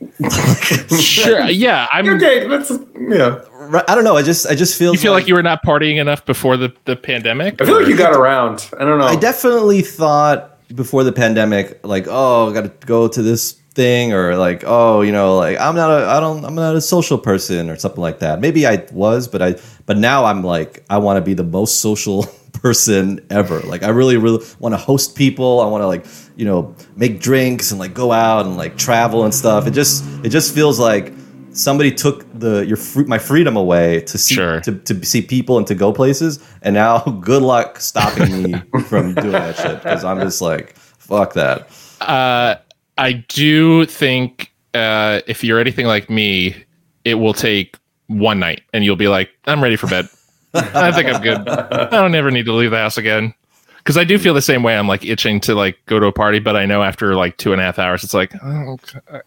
sure. 1.01 1.45
Yeah, 1.47 1.87
I'm. 1.93 2.09
Okay, 2.09 2.47
that's 2.47 2.71
yeah. 2.99 3.41
I 3.89 3.95
don't 3.95 4.05
know. 4.05 4.17
I 4.17 4.23
just 4.23 4.47
I 4.47 4.55
just 4.55 4.79
feel 4.79 4.93
You 4.93 4.99
feel 4.99 5.13
like 5.13 5.27
you 5.27 5.35
were 5.35 5.43
not 5.43 5.63
partying 5.65 5.97
enough 5.97 6.25
before 6.25 6.57
the, 6.57 6.73
the 6.85 6.97
pandemic? 6.97 7.61
I 7.61 7.65
feel 7.65 7.79
like 7.79 7.89
you 7.89 7.97
got 7.97 8.15
around. 8.15 8.71
I 8.79 8.85
don't 8.85 8.99
know. 8.99 9.07
I 9.07 9.17
definitely 9.17 9.83
thought 9.83 10.59
before 10.75 11.03
the 11.03 11.13
pandemic, 11.13 11.85
like, 11.85 12.07
oh, 12.09 12.51
I 12.51 12.53
got 12.53 12.63
to 12.81 12.87
go 12.87 13.09
to 13.09 13.23
this 13.23 13.57
thing, 13.77 14.13
or 14.13 14.35
like, 14.37 14.65
oh, 14.67 15.03
you 15.03 15.13
know, 15.13 15.37
like 15.37 15.61
I'm 15.61 15.77
not 15.77 15.91
a, 15.91 16.07
I 16.07 16.19
don't, 16.19 16.45
I'm 16.45 16.57
not 16.57 16.75
a 16.75 16.81
social 16.81 17.19
person, 17.19 17.71
or 17.71 17.77
something 17.77 18.01
like 18.01 18.19
that. 18.19 18.41
Maybe 18.41 18.67
I 18.67 18.85
was, 18.91 19.29
but 19.29 19.41
I, 19.43 19.55
but 19.87 19.97
now 19.99 20.25
I'm 20.25 20.43
like, 20.43 20.85
I 20.91 20.99
want 20.99 21.19
to 21.19 21.21
be 21.21 21.35
the 21.35 21.45
most 21.45 21.79
social 21.81 22.25
person 22.55 23.25
ever. 23.31 23.61
Like, 23.61 23.85
I 23.85 23.91
really, 23.91 24.17
really 24.17 24.45
want 24.59 24.73
to 24.73 24.79
host 24.79 25.15
people. 25.15 25.61
I 25.61 25.67
want 25.67 25.83
to 25.83 25.87
like, 25.87 26.07
you 26.37 26.45
know, 26.45 26.75
make 26.97 27.21
drinks 27.21 27.71
and 27.71 27.79
like 27.79 27.95
go 27.95 28.11
out 28.11 28.47
and 28.47 28.57
like 28.57 28.77
travel 28.77 29.25
and 29.25 29.33
stuff. 29.33 29.67
It 29.69 29.73
just, 29.73 30.05
it 30.25 30.31
just 30.31 30.53
feels 30.55 30.81
like 30.81 31.13
somebody 31.53 31.91
took 31.91 32.27
the 32.39 32.67
your 32.67 32.77
my 33.07 33.19
freedom 33.19 33.57
away 33.57 34.01
to 34.03 34.19
see 34.19 34.35
Sure. 34.35 34.61
to, 34.61 34.73
to 34.81 35.05
see 35.07 35.23
people 35.23 35.57
and 35.57 35.67
to 35.69 35.75
go 35.75 35.91
places 35.91 36.39
and 36.61 36.75
now 36.75 36.99
good 37.23 37.43
luck 37.43 37.81
stopping 37.81 38.43
me 38.43 38.63
from 38.89 39.15
doing 39.15 39.33
that 39.33 39.57
shit 39.57 39.83
because 39.83 40.05
i'm 40.05 40.21
just 40.21 40.43
like 40.43 40.77
fuck 40.77 41.33
that 41.33 41.71
Uh, 42.03 42.57
I 42.99 43.13
do 43.13 43.85
think 43.87 44.53
uh, 44.75 45.21
if 45.27 45.45
you're 45.45 45.61
anything 45.61 45.87
like 45.87 46.09
me, 46.11 46.57
it 47.05 47.15
will 47.15 47.35
take 47.35 47.77
one 48.09 48.39
night 48.39 48.63
and 48.73 48.85
you'll 48.85 48.97
be 48.97 49.09
like, 49.09 49.31
I'm 49.47 49.63
ready 49.63 49.77
for 49.77 49.87
bed. 49.87 50.09
I 50.55 50.93
think 50.93 51.09
I'm 51.09 51.23
good. 51.23 51.49
I 51.49 51.91
don't 51.91 52.15
ever 52.15 52.31
need 52.31 52.47
to 52.47 52.53
leave 52.53 52.71
the 52.71 52.79
house 52.79 52.97
again. 52.97 53.35
Because 53.79 53.97
I 53.97 54.05
do 54.05 54.19
feel 54.19 54.35
the 54.35 54.43
same 54.43 54.65
way. 54.65 54.77
I'm 54.77 54.89
like 54.89 55.05
itching 55.05 55.39
to 55.43 55.55
like 55.55 55.79
go 55.87 56.01
to 56.01 56.07
a 56.07 56.13
party, 56.13 56.41
but 56.41 56.57
I 56.57 56.67
know 56.67 56.83
after 56.83 57.15
like 57.15 57.37
two 57.37 57.53
and 57.53 57.61
a 57.61 57.65
half 57.65 57.79
hours, 57.79 58.03
it's 58.03 58.15
like, 58.15 58.35
oh, 58.43 58.79
I, 59.13 59.21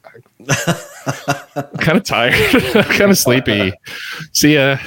am 1.55 1.77
kind 1.77 1.97
of 1.97 2.03
tired. 2.03 2.33
Kind 2.73 3.11
of 3.11 3.17
sleepy. 3.17 3.71
See 4.33 4.55
ya. 4.55 4.77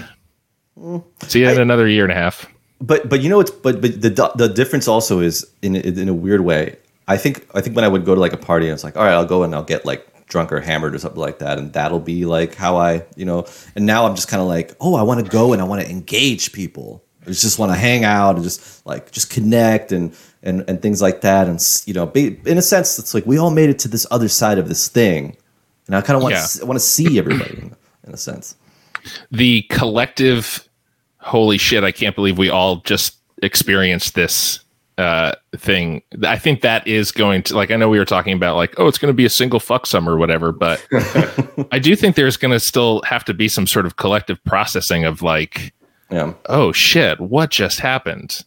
See 1.22 1.42
ya 1.42 1.52
in 1.52 1.60
another 1.60 1.88
year 1.88 2.04
and 2.04 2.12
a 2.12 2.16
half. 2.16 2.46
but 2.82 3.08
but 3.08 3.22
you 3.22 3.30
know 3.30 3.40
it's 3.40 3.50
but 3.50 3.80
but 3.80 4.02
the 4.02 4.32
the 4.34 4.48
difference 4.48 4.88
also 4.88 5.20
is 5.20 5.46
in 5.62 5.76
in 5.76 6.08
a 6.08 6.14
weird 6.14 6.42
way 6.42 6.76
i 7.12 7.16
think 7.16 7.46
i 7.54 7.60
think 7.60 7.74
when 7.76 7.84
i 7.84 7.88
would 7.88 8.04
go 8.04 8.14
to 8.14 8.20
like 8.20 8.32
a 8.32 8.36
party 8.38 8.66
and 8.66 8.74
it's 8.74 8.84
like 8.84 8.96
all 8.96 9.04
right 9.04 9.12
i'll 9.14 9.24
go 9.26 9.42
and 9.42 9.54
i'll 9.54 9.62
get 9.62 9.84
like 9.84 10.06
drunk 10.28 10.50
or 10.50 10.60
hammered 10.60 10.94
or 10.94 10.98
something 10.98 11.20
like 11.20 11.38
that 11.38 11.58
and 11.58 11.72
that'll 11.74 12.00
be 12.00 12.24
like 12.24 12.54
how 12.54 12.76
i 12.76 13.04
you 13.16 13.24
know 13.24 13.46
and 13.76 13.84
now 13.86 14.06
i'm 14.06 14.14
just 14.14 14.28
kind 14.28 14.40
of 14.40 14.48
like 14.48 14.74
oh 14.80 14.94
i 14.94 15.02
want 15.02 15.24
to 15.24 15.30
go 15.30 15.52
and 15.52 15.60
i 15.60 15.64
want 15.64 15.80
to 15.82 15.90
engage 15.90 16.52
people 16.52 17.04
i 17.22 17.26
just 17.26 17.58
want 17.58 17.70
to 17.70 17.76
hang 17.76 18.02
out 18.04 18.34
and 18.36 18.42
just 18.44 18.84
like 18.86 19.10
just 19.12 19.28
connect 19.30 19.92
and 19.92 20.16
and 20.42 20.64
and 20.68 20.80
things 20.80 21.02
like 21.02 21.20
that 21.20 21.48
and 21.48 21.60
you 21.86 21.92
know 21.92 22.06
be, 22.06 22.38
in 22.46 22.56
a 22.58 22.62
sense 22.62 22.98
it's 22.98 23.12
like 23.14 23.26
we 23.26 23.36
all 23.38 23.50
made 23.50 23.68
it 23.68 23.78
to 23.78 23.88
this 23.88 24.06
other 24.10 24.28
side 24.28 24.58
of 24.58 24.68
this 24.68 24.88
thing 24.88 25.36
and 25.86 25.94
i 25.94 26.00
kind 26.00 26.16
of 26.16 26.22
want 26.22 26.32
Yeah. 26.34 26.46
to 26.46 26.66
want 26.66 26.78
to 26.80 26.84
see 26.84 27.18
everybody 27.18 27.58
in, 27.58 27.76
in 28.06 28.14
a 28.14 28.16
sense 28.16 28.56
the 29.30 29.62
collective 29.68 30.66
holy 31.18 31.58
shit 31.58 31.84
i 31.84 31.92
can't 31.92 32.16
believe 32.16 32.38
we 32.38 32.48
all 32.48 32.76
just 32.76 33.16
experienced 33.42 34.14
this 34.14 34.60
uh 34.98 35.32
thing 35.56 36.02
i 36.24 36.36
think 36.38 36.60
that 36.60 36.86
is 36.86 37.10
going 37.12 37.42
to 37.42 37.56
like 37.56 37.70
i 37.70 37.76
know 37.76 37.88
we 37.88 37.98
were 37.98 38.04
talking 38.04 38.34
about 38.34 38.56
like 38.56 38.74
oh 38.78 38.86
it's 38.86 38.98
going 38.98 39.08
to 39.08 39.16
be 39.16 39.24
a 39.24 39.30
single 39.30 39.58
fuck 39.58 39.86
summer 39.86 40.12
or 40.12 40.18
whatever 40.18 40.52
but 40.52 40.86
i 41.72 41.78
do 41.78 41.96
think 41.96 42.14
there's 42.14 42.36
going 42.36 42.52
to 42.52 42.60
still 42.60 43.00
have 43.02 43.24
to 43.24 43.32
be 43.32 43.48
some 43.48 43.66
sort 43.66 43.86
of 43.86 43.96
collective 43.96 44.42
processing 44.44 45.04
of 45.04 45.22
like 45.22 45.72
yeah 46.10 46.32
oh 46.46 46.72
shit 46.72 47.18
what 47.20 47.50
just 47.50 47.80
happened 47.80 48.44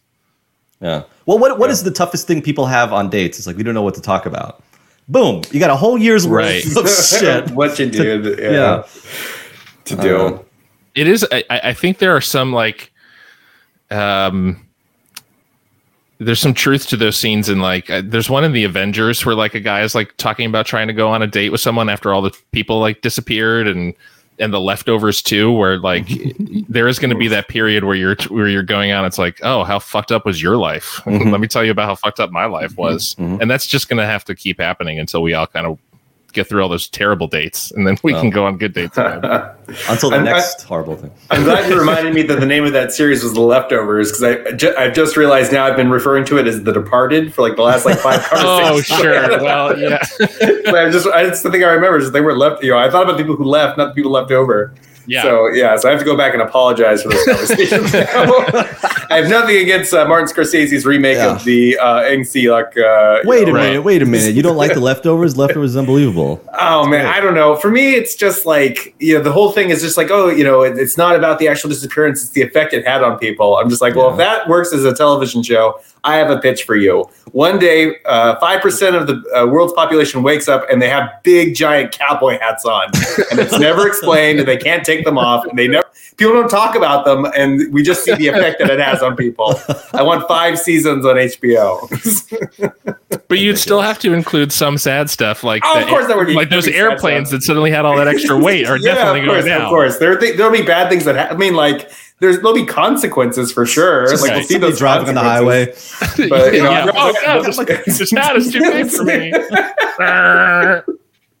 Yeah. 0.80 1.02
Well, 1.24 1.38
what 1.38 1.58
what 1.58 1.70
is 1.70 1.82
the 1.82 1.90
toughest 1.90 2.26
thing 2.28 2.42
people 2.42 2.66
have 2.66 2.92
on 2.92 3.08
dates? 3.10 3.38
It's 3.38 3.46
like 3.46 3.56
we 3.56 3.62
don't 3.64 3.74
know 3.74 3.82
what 3.82 3.94
to 3.94 4.00
talk 4.02 4.26
about. 4.26 4.62
Boom! 5.08 5.42
You 5.50 5.58
got 5.58 5.70
a 5.70 5.76
whole 5.76 5.96
year's 5.98 6.28
worth 6.28 6.76
of 6.76 6.88
shit. 7.20 7.50
what 7.52 7.78
you 7.78 7.88
did, 7.90 8.38
yeah, 8.38 8.50
yeah. 8.50 8.82
to 9.86 9.96
do. 9.96 10.44
it 10.94 11.08
is 11.08 11.26
I, 11.32 11.42
I 11.48 11.60
I 11.70 11.72
think 11.74 11.98
there 11.98 12.14
are 12.14 12.20
some 12.20 12.52
like 12.52 12.92
um 13.90 14.65
there's 16.18 16.40
some 16.40 16.54
truth 16.54 16.88
to 16.88 16.96
those 16.96 17.18
scenes 17.18 17.48
in 17.48 17.60
like 17.60 17.90
uh, 17.90 18.02
there's 18.04 18.30
one 18.30 18.44
in 18.44 18.52
the 18.52 18.64
avengers 18.64 19.24
where 19.24 19.34
like 19.34 19.54
a 19.54 19.60
guy 19.60 19.82
is 19.82 19.94
like 19.94 20.16
talking 20.16 20.46
about 20.46 20.66
trying 20.66 20.86
to 20.86 20.94
go 20.94 21.08
on 21.08 21.22
a 21.22 21.26
date 21.26 21.50
with 21.50 21.60
someone 21.60 21.88
after 21.88 22.12
all 22.12 22.22
the 22.22 22.36
people 22.52 22.80
like 22.80 23.02
disappeared 23.02 23.68
and 23.68 23.94
and 24.38 24.52
the 24.52 24.60
leftovers 24.60 25.22
too 25.22 25.50
where 25.52 25.78
like 25.78 26.08
there 26.68 26.88
is 26.88 26.98
going 26.98 27.10
to 27.10 27.16
be 27.16 27.28
that 27.28 27.48
period 27.48 27.84
where 27.84 27.94
you're 27.94 28.16
where 28.28 28.48
you're 28.48 28.62
going 28.62 28.92
on. 28.92 29.04
It's 29.04 29.18
like 29.18 29.40
oh 29.42 29.64
how 29.64 29.78
fucked 29.78 30.12
up 30.12 30.24
was 30.24 30.42
your 30.42 30.56
life? 30.56 31.00
Mm-hmm. 31.16 31.30
Let 31.30 31.40
me 31.40 31.48
tell 31.48 31.64
you 31.64 31.70
about 31.70 31.86
how 31.86 31.94
fucked 31.94 32.20
up 32.20 32.30
my 32.30 32.46
life 32.46 32.72
mm-hmm. 32.72 32.82
was. 32.82 33.14
Mm-hmm. 33.14 33.40
And 33.40 33.50
that's 33.50 33.66
just 33.66 33.88
going 33.88 33.98
to 33.98 34.04
have 34.04 34.24
to 34.24 34.34
keep 34.34 34.60
happening 34.60 34.98
until 34.98 35.22
we 35.22 35.34
all 35.34 35.46
kind 35.46 35.66
of 35.66 35.78
get 36.36 36.48
through 36.48 36.62
all 36.62 36.68
those 36.68 36.88
terrible 36.88 37.26
dates 37.26 37.72
and 37.72 37.86
then 37.86 37.96
we 38.04 38.12
can 38.12 38.26
oh. 38.26 38.30
go 38.30 38.46
on 38.46 38.58
good 38.58 38.74
dates 38.74 38.96
again. 38.96 39.24
Until 39.88 40.10
the 40.10 40.16
I'm- 40.16 40.24
next 40.24 40.62
horrible 40.62 40.94
thing. 40.94 41.10
I'm 41.30 41.42
glad 41.42 41.68
you 41.68 41.78
reminded 41.78 42.14
me 42.14 42.22
that 42.22 42.38
the 42.38 42.46
name 42.46 42.64
of 42.64 42.72
that 42.72 42.92
series 42.92 43.24
was 43.24 43.34
The 43.34 43.40
Leftovers 43.40 44.12
because 44.12 44.22
I 44.22 44.52
ju- 44.52 44.74
I've 44.78 44.94
just 44.94 45.16
realized 45.16 45.50
now 45.50 45.66
I've 45.66 45.76
been 45.76 45.90
referring 45.90 46.24
to 46.26 46.38
it 46.38 46.46
as 46.46 46.62
The 46.62 46.72
Departed 46.72 47.34
for 47.34 47.42
like 47.42 47.56
the 47.56 47.62
last 47.62 47.84
like 47.84 47.98
five 47.98 48.22
conversations. 48.30 48.90
Oh 48.90 49.02
sure 49.02 49.28
well 49.42 49.78
yeah 49.78 49.98
I 50.20 50.90
just 50.90 51.06
I 51.08 51.24
just 51.24 51.42
the 51.42 51.50
thing 51.50 51.64
I 51.64 51.68
remember 51.68 51.98
is 51.98 52.12
they 52.12 52.20
were 52.20 52.36
left. 52.36 52.62
You 52.62 52.70
know, 52.70 52.78
I 52.78 52.90
thought 52.90 53.04
about 53.04 53.16
people 53.16 53.34
who 53.34 53.44
left, 53.44 53.78
not 53.78 53.88
the 53.88 53.94
people 53.94 54.12
left 54.12 54.30
over. 54.30 54.74
Yeah. 55.06 55.22
So 55.22 55.48
yeah, 55.48 55.76
so 55.76 55.88
I 55.88 55.92
have 55.92 56.00
to 56.00 56.04
go 56.04 56.16
back 56.16 56.32
and 56.32 56.42
apologize 56.42 57.02
for 57.02 57.10
those 57.10 57.24
conversations. 57.26 57.92
now. 57.92 58.06
I 59.08 59.18
have 59.20 59.28
nothing 59.30 59.56
against 59.58 59.94
uh, 59.94 60.04
Martin 60.08 60.26
Scorsese's 60.26 60.84
remake 60.84 61.16
Yeah. 61.16 61.36
of 61.36 61.44
the 61.44 61.78
uh, 61.78 61.98
Eng 62.00 62.20
Silak. 62.22 62.76
Uh, 62.76 63.20
you 63.22 63.28
Wait 63.28 63.44
a 63.44 63.46
know, 63.46 63.52
minute. 63.52 63.82
Wait 63.82 64.02
a 64.02 64.06
minute. 64.06 64.34
You 64.34 64.42
don't 64.42 64.56
like 64.56 64.74
the 64.74 64.80
leftovers? 64.80 65.36
Leftovers 65.38 65.70
is 65.70 65.76
unbelievable. 65.76 66.42
Oh 66.58 66.86
man, 66.88 67.06
I 67.06 67.20
don't 67.20 67.34
know. 67.34 67.54
For 67.56 67.70
me, 67.70 67.94
it's 67.94 68.16
just 68.16 68.46
like 68.46 68.94
you 68.98 69.16
know, 69.16 69.22
the 69.22 69.32
whole 69.32 69.52
thing 69.52 69.70
is 69.70 69.80
just 69.80 69.96
like, 69.96 70.10
oh, 70.10 70.28
you 70.28 70.42
know, 70.42 70.62
it, 70.62 70.76
it's 70.78 70.96
not 70.96 71.14
about 71.14 71.38
the 71.38 71.46
actual 71.48 71.70
disappearance; 71.70 72.22
it's 72.22 72.30
the 72.32 72.42
effect 72.42 72.72
it 72.74 72.84
had 72.86 73.02
on 73.04 73.18
people. 73.18 73.56
I'm 73.58 73.68
just 73.70 73.80
like, 73.80 73.94
well, 73.94 74.10
if 74.10 74.16
that 74.16 74.48
works 74.48 74.72
as 74.72 74.84
a 74.84 74.92
television 74.94 75.42
show, 75.44 75.80
I 76.06 76.16
have 76.16 76.30
a 76.30 76.38
pitch 76.38 76.62
for 76.62 76.76
you. 76.76 77.10
One 77.32 77.58
day, 77.58 77.96
uh, 78.04 78.36
five 78.36 78.62
percent 78.62 78.96
of 78.96 79.06
the 79.06 79.22
uh, 79.34 79.46
world's 79.46 79.72
population 79.74 80.22
wakes 80.22 80.48
up 80.48 80.64
and 80.70 80.80
they 80.80 80.88
have 80.88 81.10
big, 81.24 81.54
giant 81.54 81.92
cowboy 81.92 82.38
hats 82.38 82.64
on, 82.64 82.84
and 83.30 83.40
it's 83.40 83.58
never 83.58 83.86
explained, 83.86 84.38
and 84.38 84.48
they 84.48 84.56
can't 84.56 84.84
take 84.84 85.04
them 85.04 85.18
off, 85.18 85.44
and 85.44 85.58
they 85.58 85.68
never. 85.68 85.85
People 86.16 86.32
don't 86.34 86.48
talk 86.50 86.74
about 86.74 87.04
them, 87.04 87.26
and 87.36 87.72
we 87.74 87.82
just 87.82 88.02
see 88.04 88.14
the 88.14 88.28
effect 88.28 88.58
that 88.60 88.70
it 88.70 88.80
has 88.80 89.02
on 89.02 89.16
people. 89.16 89.54
I 89.92 90.02
want 90.02 90.26
five 90.26 90.58
seasons 90.58 91.04
on 91.04 91.16
HBO. 91.16 92.72
But 93.28 93.40
you'd 93.40 93.58
still 93.58 93.80
have 93.80 93.98
to 94.00 94.12
include 94.12 94.52
some 94.52 94.78
sad 94.78 95.10
stuff, 95.10 95.42
like 95.42 95.60
Oh, 95.66 95.74
the- 95.74 95.82
of 95.82 95.88
course 95.88 96.06
there 96.06 96.16
would 96.16 96.28
be- 96.28 96.34
like 96.34 96.48
those 96.48 96.64
be 96.66 96.70
sad 96.72 96.78
airplanes 96.80 97.30
that 97.30 97.42
suddenly 97.42 97.72
had 97.72 97.84
all 97.84 97.96
that 97.96 98.06
extra 98.06 98.38
weight 98.38 98.66
are 98.68 98.76
Yeah, 98.80 98.94
definitely 98.94 99.20
of 99.22 99.26
going 99.26 99.44
down. 99.46 99.62
Of 99.62 99.68
course, 99.68 99.98
there 99.98 100.16
th- 100.16 100.36
there'll 100.36 100.52
be 100.52 100.62
bad 100.62 100.88
things 100.88 101.04
that 101.06 101.16
ha- 101.16 101.34
I 101.34 101.36
mean, 101.36 101.54
like 101.54 101.90
there's 102.20 102.36
there'll 102.36 102.54
be 102.54 102.64
consequences 102.64 103.50
for 103.50 103.66
sure. 103.66 104.08
Just 104.08 104.22
like 104.22 104.30
right. 104.30 104.38
we'll 104.38 104.46
see 104.46 104.58
those 104.58 104.78
driving 104.78 105.08
on 105.08 105.14
the 105.16 105.20
highway. 105.22 105.66
consequences. 105.66 106.28
But 106.30 106.54
you 106.54 106.62
know, 106.62 106.70
Yeah. 106.70 106.90
Oh 106.94 107.12
no, 107.26 107.42
this, 107.42 107.98
this 107.98 108.10
hat 108.12 108.36
is 108.36 108.52
too 108.52 108.60
big 108.60 108.88
for 108.90 109.02
me. 109.04 109.32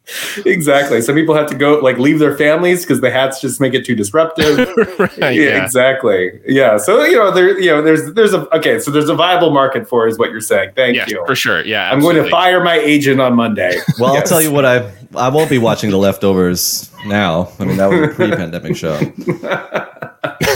exactly. 0.46 1.00
Some 1.00 1.14
people 1.14 1.34
have 1.34 1.48
to 1.48 1.54
go 1.56 1.78
like 1.80 1.98
leave 1.98 2.18
their 2.18 2.36
families 2.36 2.82
because 2.82 3.00
the 3.00 3.10
hats 3.10 3.40
just 3.40 3.60
make 3.60 3.74
it 3.74 3.84
too 3.84 3.94
disruptive. 3.94 4.58
right, 4.98 5.18
yeah, 5.18 5.30
yeah. 5.30 5.64
exactly. 5.64 6.30
Yeah. 6.46 6.76
So 6.76 7.02
you 7.04 7.16
know, 7.16 7.30
there 7.32 7.58
you 7.58 7.70
know, 7.70 7.82
there's 7.82 8.12
there's 8.14 8.32
a 8.32 8.48
okay. 8.56 8.78
So 8.78 8.90
there's 8.90 9.08
a 9.08 9.14
viable 9.14 9.50
market 9.50 9.88
for, 9.88 10.06
is 10.06 10.16
what 10.18 10.30
you're 10.30 10.40
saying. 10.40 10.70
Thank 10.76 10.96
Yeah, 10.96 11.06
you. 11.08 11.24
for 11.26 11.34
sure. 11.34 11.64
Yeah, 11.64 11.90
I'm 11.90 12.00
going 12.00 12.16
to 12.22 12.30
fire 12.30 12.62
my 12.62 12.76
agent 12.78 13.20
on 13.20 13.34
Monday. 13.34 13.78
Well, 13.98 14.12
Yes. 14.14 14.22
I'll 14.24 14.28
tell 14.38 14.42
you 14.42 14.52
what. 14.52 14.64
I 14.64 14.92
I 15.16 15.28
won't 15.28 15.48
be 15.48 15.58
watching 15.58 15.90
the 15.90 15.96
leftovers 15.96 16.90
now. 17.06 17.48
I 17.58 17.64
mean, 17.64 17.76
that 17.78 17.86
was 17.86 18.10
a 18.10 18.14
pre-pandemic 18.14 18.76
show. 18.76 18.98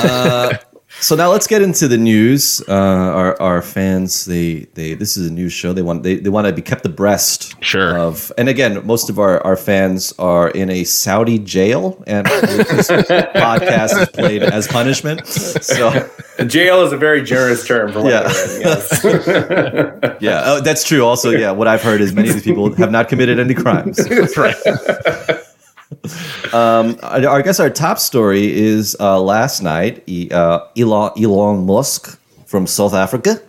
Uh, 0.03 0.57
so 1.01 1.17
now 1.17 1.31
let's 1.31 1.47
get 1.47 1.63
into 1.63 1.89
the 1.89 1.97
news. 1.99 2.63
Uh, 2.69 2.73
our 2.73 3.41
our 3.41 3.63
fans, 3.63 4.25
they 4.27 4.67
they 4.75 4.95
this 4.95 5.17
is 5.17 5.29
a 5.29 5.33
news 5.33 5.53
show. 5.53 5.73
They 5.73 5.83
want 5.83 6.03
they, 6.03 6.17
they 6.17 6.29
want 6.31 6.47
to 6.47 6.53
be 6.53 6.63
kept 6.63 6.85
abreast 6.87 7.55
Sure. 7.63 7.99
of. 7.99 8.31
And 8.39 8.49
again, 8.49 8.85
most 8.87 9.11
of 9.11 9.19
our 9.19 9.41
our 9.47 9.57
fans 9.57 10.13
are 10.19 10.51
in 10.51 10.71
a 10.71 10.85
Saudi 10.85 11.39
jail, 11.39 12.03
and 12.07 12.27
this 12.67 12.89
podcast 12.89 14.03
is 14.03 14.09
played 14.11 14.43
as 14.43 14.67
punishment. 14.69 15.27
So 15.27 16.09
Jail 16.47 16.83
is 16.87 16.93
a 16.93 16.97
very 16.97 17.23
generous 17.23 17.67
term 17.67 17.93
for 17.93 18.03
what 18.03 18.11
Yeah. 18.13 18.29
they're. 18.33 18.61
Yes. 18.61 19.05
yeah, 20.21 20.43
oh, 20.47 20.61
that's 20.61 20.85
true. 20.85 21.05
Also, 21.05 21.31
yeah, 21.31 21.51
what 21.51 21.69
I've 21.69 21.83
heard 21.83 22.01
is 22.01 22.13
many 22.15 22.29
of 22.29 22.35
these 22.35 22.45
people 22.45 22.73
have 22.75 22.91
not 22.91 23.09
committed 23.09 23.39
any 23.39 23.53
crimes. 23.55 23.99
right. 24.37 24.57
Um, 26.53 26.99
I, 27.03 27.27
I 27.27 27.43
guess 27.43 27.61
our 27.61 27.71
top 27.71 27.99
story 27.99 28.53
is 28.53 28.97
uh, 29.01 29.21
last 29.21 29.63
night. 29.63 30.03
E- 30.07 30.31
uh, 30.31 30.61
Elon 30.77 31.13
Elon 31.23 31.67
Musk 31.67 32.21
from 32.47 32.67
South 32.67 32.95
Africa 32.95 33.41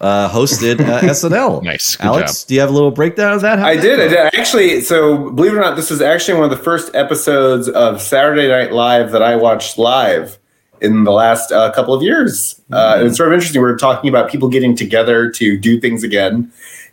uh, 0.00 0.28
hosted 0.28 0.80
uh, 0.80 1.00
SNL. 1.02 1.62
Nice. 1.62 1.96
Good 1.96 2.06
Alex, 2.06 2.44
do 2.44 2.54
you 2.54 2.60
have 2.60 2.70
a 2.70 2.72
little 2.72 2.90
breakdown 2.90 3.32
of 3.32 3.40
that? 3.42 3.58
How 3.58 3.66
I 3.66 3.74
did 3.74 3.96
did. 3.96 4.00
I 4.00 4.30
did. 4.30 4.34
Actually, 4.40 4.80
so 4.80 5.30
believe 5.30 5.52
it 5.52 5.56
or 5.56 5.60
not, 5.60 5.76
this 5.76 5.90
is 5.90 6.00
actually 6.00 6.34
one 6.34 6.44
of 6.44 6.50
the 6.50 6.62
first 6.62 6.94
episodes 6.94 7.68
of 7.68 8.00
Saturday 8.00 8.48
Night 8.48 8.72
Live 8.72 9.10
that 9.12 9.22
I 9.22 9.36
watched 9.36 9.78
live 9.78 10.38
in 10.80 11.04
the 11.04 11.12
last 11.12 11.50
uh, 11.50 11.72
couple 11.72 11.92
of 11.92 12.02
years. 12.02 12.60
Uh, 12.72 12.96
and 12.98 13.08
it's 13.08 13.16
sort 13.16 13.28
of 13.28 13.34
interesting. 13.34 13.60
We're 13.60 13.76
talking 13.76 14.08
about 14.08 14.30
people 14.30 14.48
getting 14.48 14.76
together 14.76 15.30
to 15.32 15.58
do 15.58 15.80
things 15.80 16.04
again. 16.04 16.52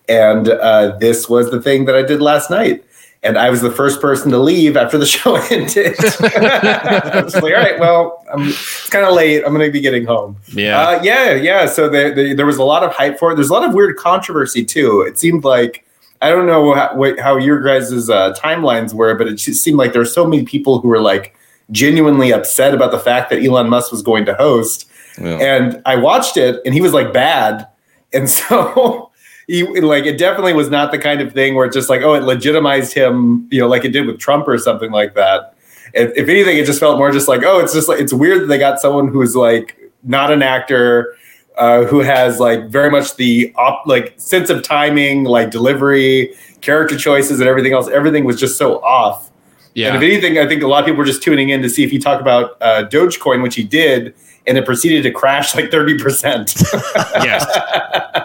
And 0.09 0.49
uh, 0.49 0.97
this 0.97 1.29
was 1.29 1.51
the 1.51 1.61
thing 1.61 1.85
that 1.85 1.95
I 1.95 2.01
did 2.01 2.21
last 2.21 2.49
night. 2.49 2.83
And 3.25 3.37
I 3.37 3.49
was 3.49 3.61
the 3.61 3.71
first 3.71 3.99
person 3.99 4.31
to 4.31 4.37
leave 4.37 4.77
after 4.77 4.97
the 4.97 5.05
show 5.15 5.35
ended. 5.35 5.95
I 5.99 7.21
was 7.23 7.33
like, 7.33 7.43
all 7.43 7.51
right, 7.51 7.79
well, 7.79 8.23
I'm, 8.31 8.47
it's 8.47 8.89
kind 8.89 9.05
of 9.05 9.13
late. 9.13 9.43
I'm 9.43 9.53
going 9.53 9.67
to 9.67 9.71
be 9.71 9.81
getting 9.81 10.05
home. 10.05 10.37
Yeah. 10.53 10.79
Uh, 10.79 11.03
yeah, 11.03 11.33
yeah. 11.33 11.65
So 11.65 11.89
the, 11.89 12.13
the, 12.15 12.33
there 12.33 12.45
was 12.45 12.57
a 12.57 12.63
lot 12.63 12.83
of 12.83 12.93
hype 12.93 13.17
for 13.17 13.31
it. 13.31 13.35
There's 13.35 13.49
a 13.49 13.53
lot 13.53 13.67
of 13.67 13.73
weird 13.73 13.97
controversy 13.97 14.63
too. 14.63 15.01
It 15.01 15.17
seemed 15.17 15.43
like 15.43 15.85
I 16.21 16.29
don't 16.29 16.45
know 16.45 16.73
how, 16.73 16.95
what, 16.95 17.19
how 17.19 17.37
your 17.37 17.61
guys' 17.61 18.09
uh, 18.09 18.33
timelines 18.33 18.93
were, 18.93 19.15
but 19.15 19.27
it 19.27 19.35
just 19.35 19.63
seemed 19.63 19.77
like 19.77 19.91
there 19.91 20.01
were 20.01 20.05
so 20.05 20.25
many 20.25 20.45
people 20.45 20.79
who 20.79 20.87
were 20.87 21.01
like 21.01 21.35
genuinely 21.71 22.31
upset 22.31 22.73
about 22.73 22.91
the 22.91 22.99
fact 22.99 23.29
that 23.31 23.43
Elon 23.43 23.69
Musk 23.69 23.91
was 23.91 24.01
going 24.01 24.25
to 24.25 24.35
host. 24.35 24.89
Yeah. 25.19 25.37
And 25.37 25.81
I 25.85 25.95
watched 25.95 26.37
it, 26.37 26.61
and 26.65 26.73
he 26.73 26.81
was 26.81 26.93
like 26.93 27.11
bad, 27.11 27.67
and 28.13 28.29
so. 28.39 29.11
He, 29.47 29.63
like 29.63 30.05
it 30.05 30.17
definitely 30.17 30.53
was 30.53 30.69
not 30.69 30.91
the 30.91 30.97
kind 30.97 31.21
of 31.21 31.31
thing 31.33 31.53
where 31.55 31.65
it's 31.65 31.75
just 31.75 31.89
like 31.89 32.01
oh 32.01 32.15
it 32.15 32.23
legitimized 32.23 32.93
him 32.93 33.47
you 33.51 33.59
know 33.61 33.67
like 33.67 33.85
it 33.85 33.89
did 33.89 34.07
with 34.07 34.19
Trump 34.19 34.47
or 34.47 34.57
something 34.57 34.91
like 34.91 35.13
that. 35.13 35.53
If, 35.93 36.11
if 36.17 36.29
anything 36.29 36.57
it 36.57 36.65
just 36.65 36.79
felt 36.79 36.97
more 36.97 37.11
just 37.11 37.27
like 37.27 37.43
oh 37.43 37.59
it's 37.59 37.73
just 37.73 37.87
like 37.87 37.99
it's 37.99 38.13
weird 38.13 38.43
that 38.43 38.47
they 38.47 38.57
got 38.57 38.79
someone 38.79 39.07
who's 39.07 39.35
like 39.35 39.77
not 40.03 40.31
an 40.31 40.41
actor 40.41 41.15
uh, 41.57 41.83
who 41.85 41.99
has 41.99 42.39
like 42.39 42.67
very 42.67 42.89
much 42.89 43.15
the 43.15 43.53
op- 43.55 43.85
like 43.87 44.13
sense 44.17 44.49
of 44.49 44.61
timing 44.61 45.23
like 45.23 45.51
delivery 45.51 46.33
character 46.61 46.97
choices 46.97 47.39
and 47.39 47.47
everything 47.47 47.73
else. 47.73 47.87
Everything 47.89 48.25
was 48.25 48.39
just 48.39 48.57
so 48.57 48.81
off 48.83 49.31
Yeah. 49.75 49.87
and 49.93 49.97
if 49.97 50.01
anything 50.03 50.39
i 50.39 50.47
think 50.47 50.63
a 50.63 50.67
lot 50.67 50.79
of 50.79 50.85
people 50.85 50.97
were 50.99 51.05
just 51.05 51.21
tuning 51.21 51.49
in 51.49 51.61
to 51.61 51.69
see 51.69 51.83
if 51.83 51.91
he 51.91 51.99
talked 51.99 52.21
about 52.21 52.57
uh, 52.61 52.85
dogecoin 52.89 53.43
which 53.43 53.55
he 53.55 53.63
did 53.63 54.15
and 54.47 54.57
it 54.57 54.65
proceeded 54.65 55.03
to 55.03 55.11
crash 55.11 55.55
like 55.55 55.71
30% 55.71 56.63
yes. 57.23 57.43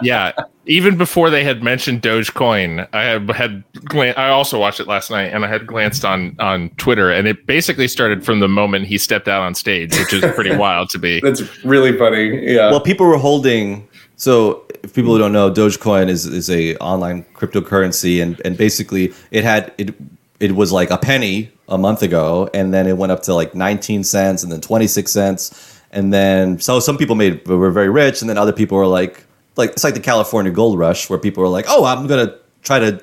Yeah. 0.03 0.31
Even 0.67 0.95
before 0.95 1.31
they 1.31 1.43
had 1.43 1.63
mentioned 1.63 2.03
Dogecoin, 2.03 2.87
I 2.93 3.01
had, 3.03 3.29
had 3.31 3.63
glan- 3.85 4.13
I 4.15 4.29
also 4.29 4.59
watched 4.59 4.79
it 4.79 4.87
last 4.87 5.09
night 5.09 5.33
and 5.33 5.43
I 5.43 5.47
had 5.47 5.65
glanced 5.65 6.05
on 6.05 6.35
on 6.39 6.69
Twitter 6.77 7.11
and 7.11 7.27
it 7.27 7.47
basically 7.47 7.87
started 7.87 8.23
from 8.23 8.39
the 8.39 8.47
moment 8.47 8.85
he 8.85 8.99
stepped 8.99 9.27
out 9.27 9.41
on 9.41 9.55
stage, 9.55 9.97
which 9.97 10.13
is 10.13 10.21
pretty 10.35 10.55
wild 10.65 10.89
to 10.91 10.99
be. 10.99 11.19
that's 11.21 11.41
really 11.65 11.97
funny 11.97 12.53
yeah 12.53 12.69
Well, 12.69 12.81
people 12.81 13.07
were 13.07 13.17
holding. 13.17 13.87
So, 14.15 14.63
if 14.83 14.93
people 14.93 15.13
who 15.13 15.17
don't 15.19 15.33
know, 15.33 15.49
Dogecoin 15.51 16.07
is 16.07 16.27
is 16.27 16.49
a 16.51 16.75
online 16.77 17.25
cryptocurrency, 17.33 18.21
and 18.21 18.39
and 18.45 18.55
basically 18.55 19.11
it 19.31 19.43
had 19.43 19.73
it 19.79 19.95
it 20.41 20.53
was 20.53 20.71
like 20.71 20.89
a 20.89 20.97
penny 20.97 21.51
a 21.69 21.77
month 21.77 22.01
ago, 22.01 22.49
and 22.53 22.73
then 22.73 22.87
it 22.87 22.97
went 22.97 23.11
up 23.11 23.21
to 23.23 23.33
like 23.33 23.53
19 23.53 24.03
cents, 24.03 24.41
and 24.41 24.51
then 24.51 24.59
26 24.59 25.09
cents, 25.11 25.81
and 25.91 26.11
then 26.11 26.59
so 26.59 26.79
some 26.79 26.97
people 26.97 27.15
made 27.15 27.47
were 27.47 27.69
very 27.69 27.89
rich, 27.89 28.21
and 28.21 28.29
then 28.29 28.37
other 28.37 28.51
people 28.51 28.77
were 28.77 28.87
like 28.87 29.23
like 29.55 29.71
it's 29.71 29.83
like 29.83 29.93
the 29.93 29.99
California 29.99 30.51
gold 30.51 30.79
rush, 30.79 31.09
where 31.09 31.19
people 31.19 31.43
were 31.43 31.49
like, 31.49 31.65
oh, 31.67 31.85
I'm 31.85 32.07
gonna 32.07 32.35
try 32.63 32.79
to 32.79 32.99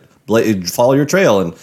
follow 0.67 0.95
your 0.95 1.07
trail, 1.07 1.41
and 1.41 1.55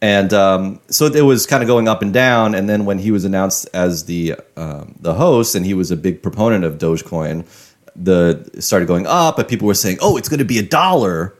and 0.00 0.32
um, 0.32 0.80
so 0.88 1.06
it 1.06 1.22
was 1.22 1.46
kind 1.46 1.64
of 1.64 1.66
going 1.66 1.88
up 1.88 2.00
and 2.00 2.12
down. 2.12 2.54
And 2.54 2.68
then 2.68 2.84
when 2.84 2.98
he 2.98 3.10
was 3.10 3.24
announced 3.24 3.68
as 3.74 4.04
the 4.04 4.36
um, 4.56 4.94
the 5.00 5.14
host, 5.14 5.56
and 5.56 5.66
he 5.66 5.74
was 5.74 5.90
a 5.90 5.96
big 5.96 6.22
proponent 6.22 6.62
of 6.62 6.78
Dogecoin, 6.78 7.44
the 7.96 8.48
started 8.60 8.86
going 8.86 9.06
up, 9.08 9.38
and 9.38 9.48
people 9.48 9.66
were 9.66 9.74
saying, 9.74 9.98
"Oh, 10.00 10.16
it's 10.16 10.28
to 10.28 10.44
be 10.44 10.58
a 10.58 10.62
dollar." 10.62 11.34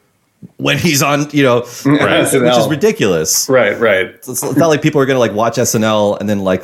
When 0.57 0.79
he's 0.79 1.03
on, 1.03 1.29
you 1.31 1.43
know, 1.43 1.67
Right. 1.85 2.23
which 2.23 2.35
is 2.35 2.69
ridiculous. 2.69 3.49
right 3.49 3.79
right 3.79 4.07
It's 4.07 4.29
it's 4.29 4.43
not 4.57 4.69
like 4.69 4.83
people 4.83 5.01
are 5.01 5.07
going 5.07 5.17
to 5.17 5.21
like 5.21 5.33
watch 5.33 5.57
SNL 5.57 6.19
and 6.21 6.29
then 6.29 6.41
like 6.41 6.63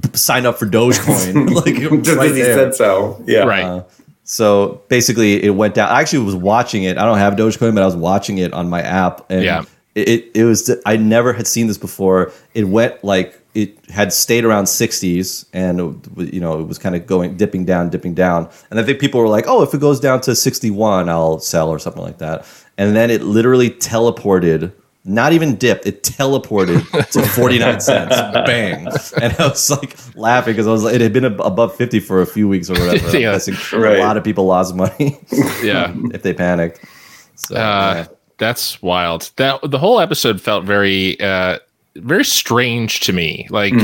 b- 0.00 0.08
sign 0.14 0.46
up 0.46 0.58
for 0.58 0.66
Dogecoin. 0.66 1.54
like 1.64 1.76
just 1.76 2.16
right 2.16 2.28
because 2.28 2.36
he 2.36 2.42
said 2.44 2.74
so 2.74 3.22
yeah 3.26 3.44
Right. 3.44 3.64
Uh, 3.64 3.82
so 4.24 4.80
basically, 4.88 5.42
it 5.44 5.50
went 5.50 5.74
down. 5.74 5.88
I 5.88 6.00
actually 6.00 6.24
was 6.24 6.34
watching 6.34 6.82
it. 6.82 6.98
I 6.98 7.04
don't 7.04 7.18
have 7.18 7.34
Dogecoin, 7.34 7.74
but 7.74 7.82
I 7.82 7.86
was 7.86 7.94
watching 7.94 8.38
it 8.38 8.52
on 8.52 8.68
my 8.68 8.82
app, 8.82 9.24
and 9.30 9.44
Yeah. 9.44 9.62
it, 9.94 10.08
it 10.08 10.30
it 10.34 10.44
was. 10.44 10.68
I 10.84 10.96
never 10.96 11.32
had 11.32 11.46
seen 11.46 11.68
this 11.68 11.78
before. 11.78 12.32
It 12.52 12.64
went 12.64 13.04
like 13.04 13.40
it 13.54 13.78
had 13.88 14.12
stayed 14.12 14.44
around 14.44 14.66
sixties, 14.66 15.46
and 15.52 15.78
you 16.16 16.40
know 16.40 16.58
it 16.58 16.66
was 16.66 16.76
kind 16.76 16.96
of 16.96 17.06
going 17.06 17.36
dipping 17.36 17.64
down, 17.66 17.88
dipping 17.88 18.14
down. 18.14 18.48
And 18.70 18.80
I 18.80 18.82
think 18.82 18.98
people 18.98 19.20
were 19.20 19.28
like, 19.28 19.44
"Oh, 19.46 19.62
if 19.62 19.72
it 19.74 19.80
goes 19.80 20.00
down 20.00 20.20
to 20.22 20.34
sixty 20.34 20.70
one, 20.72 21.08
I'll 21.08 21.38
sell 21.38 21.68
or 21.68 21.78
something 21.78 22.02
like 22.02 22.18
that." 22.18 22.44
And 22.78 22.94
then 22.94 23.10
it 23.10 23.22
literally 23.22 23.70
teleported. 23.70 24.72
Not 25.08 25.32
even 25.32 25.54
dipped. 25.54 25.86
It 25.86 26.02
teleported 26.02 27.10
to 27.12 27.22
forty 27.28 27.58
nine 27.60 27.80
cents. 27.80 28.16
Bang! 28.44 28.88
And 29.22 29.32
I 29.38 29.46
was 29.48 29.70
like 29.70 29.96
laughing 30.16 30.54
because 30.54 30.66
I 30.66 30.72
was 30.72 30.82
like, 30.82 30.94
it 30.96 31.00
had 31.00 31.12
been 31.12 31.24
above 31.24 31.76
fifty 31.76 32.00
for 32.00 32.20
a 32.20 32.26
few 32.26 32.48
weeks 32.48 32.68
or 32.68 32.72
whatever. 32.74 33.06
I'm 33.08 33.14
Yeah. 33.20 33.38
Right. 33.72 33.98
a 33.98 34.02
lot 34.02 34.16
of 34.16 34.24
people 34.24 34.46
lost 34.46 34.74
money 34.74 35.16
Yeah. 35.62 35.94
if 36.12 36.22
they 36.22 36.34
panicked. 36.34 36.84
So, 37.36 37.54
Uh, 37.54 37.58
yeah. 37.58 38.06
that's 38.38 38.82
wild. 38.82 39.30
That 39.36 39.60
the 39.70 39.78
whole 39.78 40.00
episode 40.00 40.40
felt 40.40 40.64
very 40.64 41.20
uh 41.20 41.60
very 41.94 42.24
strange 42.24 42.98
to 43.00 43.12
me. 43.12 43.46
Like 43.48 43.74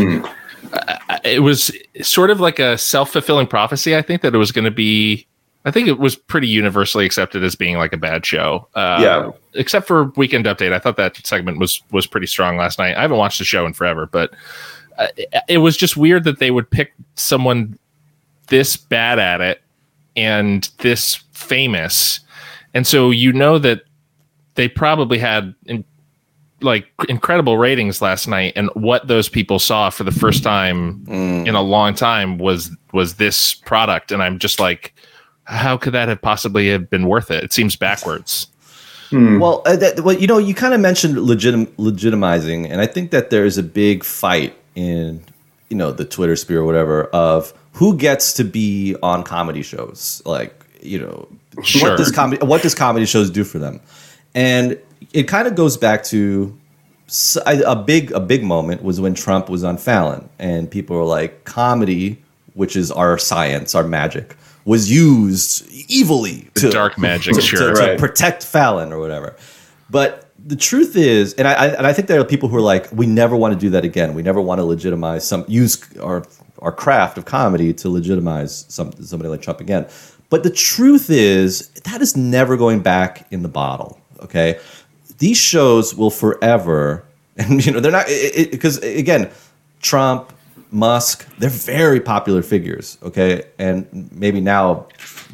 I- 0.73 0.99
I- 1.09 1.21
it 1.25 1.43
was 1.43 1.71
sort 2.03 2.31
of 2.31 2.41
like 2.41 2.59
a 2.59 2.77
self-fulfilling 2.77 3.47
prophecy. 3.47 3.95
I 3.97 4.03
think 4.03 4.23
that 4.23 4.35
it 4.35 4.39
was 4.39 4.51
going 4.51 4.65
to 4.65 4.71
be 4.73 5.27
I 5.65 5.71
think 5.71 5.89
it 5.89 5.99
was 5.99 6.17
pretty 6.17 6.49
universally 6.49 7.07
accepted 7.07 7.45
as 7.45 7.55
being 7.55 7.77
like 7.77 7.93
a 7.93 7.97
bad 7.97 8.27
show. 8.27 8.69
Uh, 8.75 8.99
Yeah. 9.01 9.31
Except 9.55 9.87
for 9.87 10.05
Weekend 10.17 10.47
Update, 10.47 10.73
I 10.73 10.79
thought 10.79 10.97
that 10.97 11.25
segment 11.27 11.59
was 11.59 11.83
was 11.93 12.07
pretty 12.07 12.27
strong 12.27 12.57
last 12.57 12.79
night. 12.79 12.97
I 12.97 13.03
haven't 13.03 13.19
watched 13.19 13.39
the 13.39 13.45
show 13.45 13.67
in 13.67 13.73
forever, 13.73 14.07
but 14.07 14.33
uh, 14.99 15.09
it, 15.49 15.59
was 15.59 15.77
just 15.77 15.97
weird 15.97 16.25
that 16.25 16.39
they 16.39 16.51
would 16.51 16.71
pick 16.71 16.95
someone 17.15 17.79
this 18.49 18.77
bad 18.77 19.19
at 19.19 19.41
it 19.41 19.63
and 20.17 20.69
this 20.79 21.17
famous, 21.33 22.21
and 22.75 22.87
so 22.87 23.11
you 23.11 23.33
know 23.33 23.59
that 23.59 23.83
they 24.55 24.69
probably 24.69 25.19
had 25.19 25.55
in, 25.67 25.85
like 26.61 26.87
incredible 27.09 27.59
ratings 27.59 28.01
last 28.01 28.29
night 28.29 28.53
and 28.57 28.71
what 28.75 29.09
those 29.09 29.29
people 29.29 29.59
saw 29.59 29.91
for 29.91 30.05
the 30.05 30.13
first 30.13 30.43
time 30.43 31.05
in 31.47 31.55
a 31.55 31.63
long 31.63 31.95
time 31.95 32.39
was 32.39 32.71
was 32.93 33.15
this 33.17 33.55
product 33.55 34.13
and 34.13 34.23
i'm 34.23 34.39
just 34.39 34.61
like 34.61 34.95
how 35.53 35.77
could 35.77 35.93
that 35.93 36.09
have 36.09 36.21
possibly 36.21 36.69
have 36.71 36.89
been 36.91 37.07
worth 37.07 37.31
it 37.31 37.45
it 37.45 37.53
seems 37.53 37.77
backwards 37.77 38.49
Well, 39.13 39.61
uh, 39.67 39.77
that, 39.77 40.01
well, 40.01 40.17
you 40.17 40.27
know, 40.27 40.39
you 40.39 40.55
kind 40.55 40.73
of 40.73 40.81
mentioned 40.81 41.17
legitim- 41.17 41.69
legitimizing, 41.77 42.67
and 42.71 42.81
I 42.81 42.87
think 42.87 43.11
that 43.11 43.29
there 43.29 43.45
is 43.45 43.59
a 43.59 43.63
big 43.63 44.05
fight 44.05 44.55
in, 44.75 45.23
you 45.69 45.77
know, 45.77 45.93
the 45.93 46.07
Twitter 46.07 46.35
sphere 46.35 46.61
or 46.61 46.65
whatever 46.65 47.05
of 47.13 47.53
who 47.73 47.95
gets 47.99 48.33
to 48.35 48.45
be 48.45 48.97
on 49.03 49.23
comedy 49.23 49.61
shows. 49.63 50.23
Like, 50.25 50.55
you 50.81 50.99
know, 50.99 51.29
Sure. 51.63 51.91
what 51.91 51.99
does 51.99 52.11
comedy 52.11 52.43
what 52.47 52.63
does 52.63 52.75
comedy 52.75 53.05
shows 53.05 53.29
do 53.29 53.45
for 53.45 53.59
them? 53.59 53.81
And 54.35 54.79
it 55.13 55.25
kind 55.29 55.47
of 55.47 55.55
goes 55.57 55.77
back 55.77 56.05
to 56.05 56.57
s- 57.07 57.37
I- 57.45 57.63
a 57.67 57.77
big 57.77 58.13
a 58.13 58.21
big 58.21 58.43
moment 58.43 58.83
was 58.83 58.99
when 58.99 59.13
Trump 59.13 59.51
was 59.51 59.63
on 59.63 59.77
Fallon, 59.77 60.27
and 60.39 60.71
people 60.71 60.97
were 60.97 61.05
like, 61.05 61.45
comedy, 61.45 62.17
which 62.55 62.77
is 62.77 62.91
our 62.91 63.19
science, 63.19 63.75
our 63.75 63.85
magic, 63.85 64.37
was 64.65 64.91
used 64.91 65.69
evilly 65.91 66.49
the 66.55 66.61
to 66.61 66.71
dark 66.71 66.99
magic 66.99 67.35
to, 67.37 67.41
sure 67.41 67.75
to 67.75 67.81
Right. 67.81 67.99
protect 67.99 68.45
Fallon 68.45 68.93
or 68.93 68.99
whatever. 68.99 69.35
But 69.91 70.29
the 70.45 70.57
truth 70.57 70.97
is, 70.97 71.35
and 71.35 71.47
I, 71.47 71.53
I 71.53 71.67
and 71.69 71.87
I 71.87 71.93
think 71.93 72.09
there 72.09 72.21
are 72.21 72.25
people 72.25 72.49
who 72.49 72.57
are 72.57 72.61
like, 72.63 72.91
we 72.93 73.07
never 73.07 73.37
want 73.37 73.55
to 73.55 73.61
do 73.61 73.71
that 73.71 73.85
again. 73.85 74.15
We 74.15 74.23
never 74.23 74.41
want 74.41 74.59
to 74.59 74.65
legitimize 74.65 75.27
some 75.27 75.45
use 75.49 75.79
our 75.99 76.25
our 76.61 76.73
craft 76.73 77.19
of 77.19 77.25
comedy 77.25 77.73
to 77.75 77.89
legitimize 77.89 78.65
some 78.69 78.93
somebody 79.05 79.29
like 79.29 79.43
Trump 79.43 79.61
again. 79.61 79.87
But 80.31 80.45
the 80.45 80.51
truth 80.51 81.11
is, 81.11 81.69
that 81.85 82.01
is 82.01 82.17
never 82.17 82.57
going 82.57 82.81
back 82.81 83.27
in 83.31 83.43
the 83.43 83.49
bottle. 83.49 84.01
Okay, 84.21 84.59
these 85.19 85.37
shows 85.37 85.95
will 85.95 86.11
forever, 86.11 87.05
and 87.37 87.65
you 87.65 87.73
know 87.73 87.81
they're 87.81 87.93
not 87.93 88.07
because 88.07 88.79
again, 88.79 89.31
Trump, 89.83 90.33
Musk, 90.73 91.27
they're 91.39 91.51
very 91.51 92.01
popular 92.01 92.43
figures. 92.43 92.99
Okay, 93.03 93.45
and 93.59 93.87
maybe 94.13 94.41
now 94.41 94.87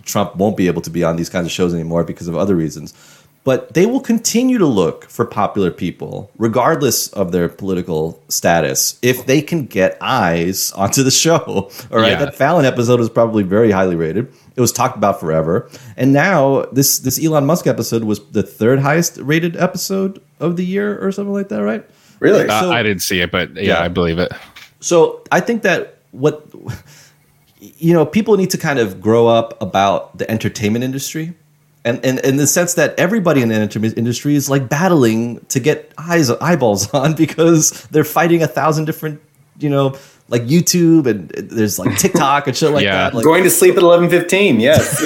Trump 0.05 0.37
won't 0.37 0.57
be 0.57 0.67
able 0.67 0.83
to 0.83 0.91
be 0.91 1.05
on 1.05 1.17
these 1.17 1.29
kinds 1.31 1.47
of 1.47 1.53
shows 1.53 1.73
anymore 1.75 2.05
because 2.05 2.29
of 2.29 2.37
other 2.37 2.55
reasons. 2.57 2.95
But 3.45 3.73
they 3.73 3.87
will 3.87 4.01
continue 4.01 4.59
to 4.59 4.67
look 4.67 5.05
for 5.09 5.25
popular 5.25 5.71
people, 5.71 6.31
regardless 6.37 7.09
of 7.15 7.33
their 7.33 7.49
political 7.49 8.21
status, 8.29 8.99
if 9.01 9.25
they 9.25 9.41
can 9.41 9.65
get 9.65 9.97
eyes 10.03 10.71
onto 10.77 11.03
the 11.03 11.11
show. 11.11 11.71
All 11.91 11.99
right, 11.99 12.13
Yeah. 12.13 12.19
that 12.27 12.35
Fallon 12.35 12.67
episode 12.67 12.99
was 13.01 13.09
probably 13.09 13.45
very 13.45 13.71
highly 13.71 13.97
rated. 13.97 14.31
It 14.57 14.61
was 14.61 14.73
talked 14.73 14.97
about 14.99 15.19
forever, 15.21 15.71
and 15.97 16.13
now 16.13 16.65
this 16.73 16.99
this 16.99 17.25
Elon 17.25 17.47
Musk 17.47 17.67
episode 17.67 18.05
was 18.05 18.19
the 18.33 18.43
third 18.43 18.81
highest 18.81 19.17
rated 19.19 19.57
episode 19.57 20.21
of 20.41 20.57
the 20.57 20.65
year, 20.67 20.99
or 21.03 21.11
something 21.13 21.33
like 21.33 21.49
that, 21.49 21.63
right? 21.63 21.89
Really? 22.21 22.49
Uh, 22.49 22.61
So- 22.63 22.73
i 22.73 22.83
didn't 22.83 23.03
see 23.03 23.21
it 23.21 23.31
but 23.31 23.55
yeah, 23.55 23.63
Yeah. 23.63 23.83
i 23.83 23.89
believe 23.89 24.19
it 24.19 24.33
So 24.81 25.23
I 25.33 25.41
think 25.41 25.63
that 25.63 25.99
what 26.13 26.47
you 27.61 27.93
know, 27.93 28.07
people 28.07 28.37
need 28.37 28.51
to 28.51 28.59
kind 28.59 28.79
of 28.79 29.01
grow 29.01 29.27
up 29.27 29.61
about 29.61 30.17
the 30.19 30.31
entertainment 30.31 30.85
industry. 30.85 31.35
And, 31.85 32.05
and 32.05 32.19
in 32.21 32.37
the 32.37 32.47
sense 32.47 32.75
that 32.75 32.99
everybody 32.99 33.41
in 33.41 33.49
the 33.49 33.55
entertainment 33.55 33.97
industry 33.97 34.35
is 34.35 34.51
like 34.51 34.69
battling 34.69 35.41
to 35.47 35.59
get 35.61 35.93
eyes 35.97 36.31
eyeballs 36.31 36.93
on 36.95 37.15
because 37.15 37.71
they're 37.91 38.05
fighting 38.05 38.43
a 38.43 38.47
thousand 38.47 38.85
different, 38.85 39.21
you 39.59 39.71
know, 39.71 39.97
like 40.29 40.43
YouTube 40.43 41.07
and 41.07 41.31
there's 41.31 41.79
like 41.79 41.97
TikTok 42.03 42.47
and 42.47 42.57
shit 42.57 42.71
like 42.73 42.85
Yeah. 42.85 43.05
that. 43.05 43.15
Like, 43.15 43.25
Going 43.25 43.45
to 43.45 43.51
sleep 43.51 43.77
at 43.77 43.83
eleven 43.83 44.11
fifteen. 44.11 44.61
Yes. 44.61 45.03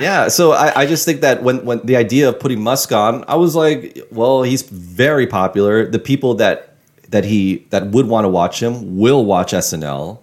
Yeah, 0.00 0.28
so 0.28 0.52
I, 0.52 0.82
I 0.82 0.86
just 0.86 1.06
think 1.06 1.22
that 1.22 1.42
when 1.42 1.64
when 1.64 1.80
the 1.84 1.96
idea 1.96 2.28
of 2.28 2.38
putting 2.38 2.60
Musk 2.62 2.92
on, 2.92 3.24
I 3.28 3.36
was 3.36 3.54
like, 3.56 3.98
well, 4.10 4.42
he's 4.42 4.60
very 4.62 5.26
popular. 5.26 5.88
The 5.90 5.98
people 5.98 6.34
that 6.34 6.75
that 7.16 7.24
he 7.24 7.64
that 7.70 7.86
would 7.92 8.06
want 8.06 8.26
to 8.26 8.28
watch 8.28 8.62
him 8.62 8.98
will 8.98 9.24
watch 9.24 9.52
SNL. 9.52 10.18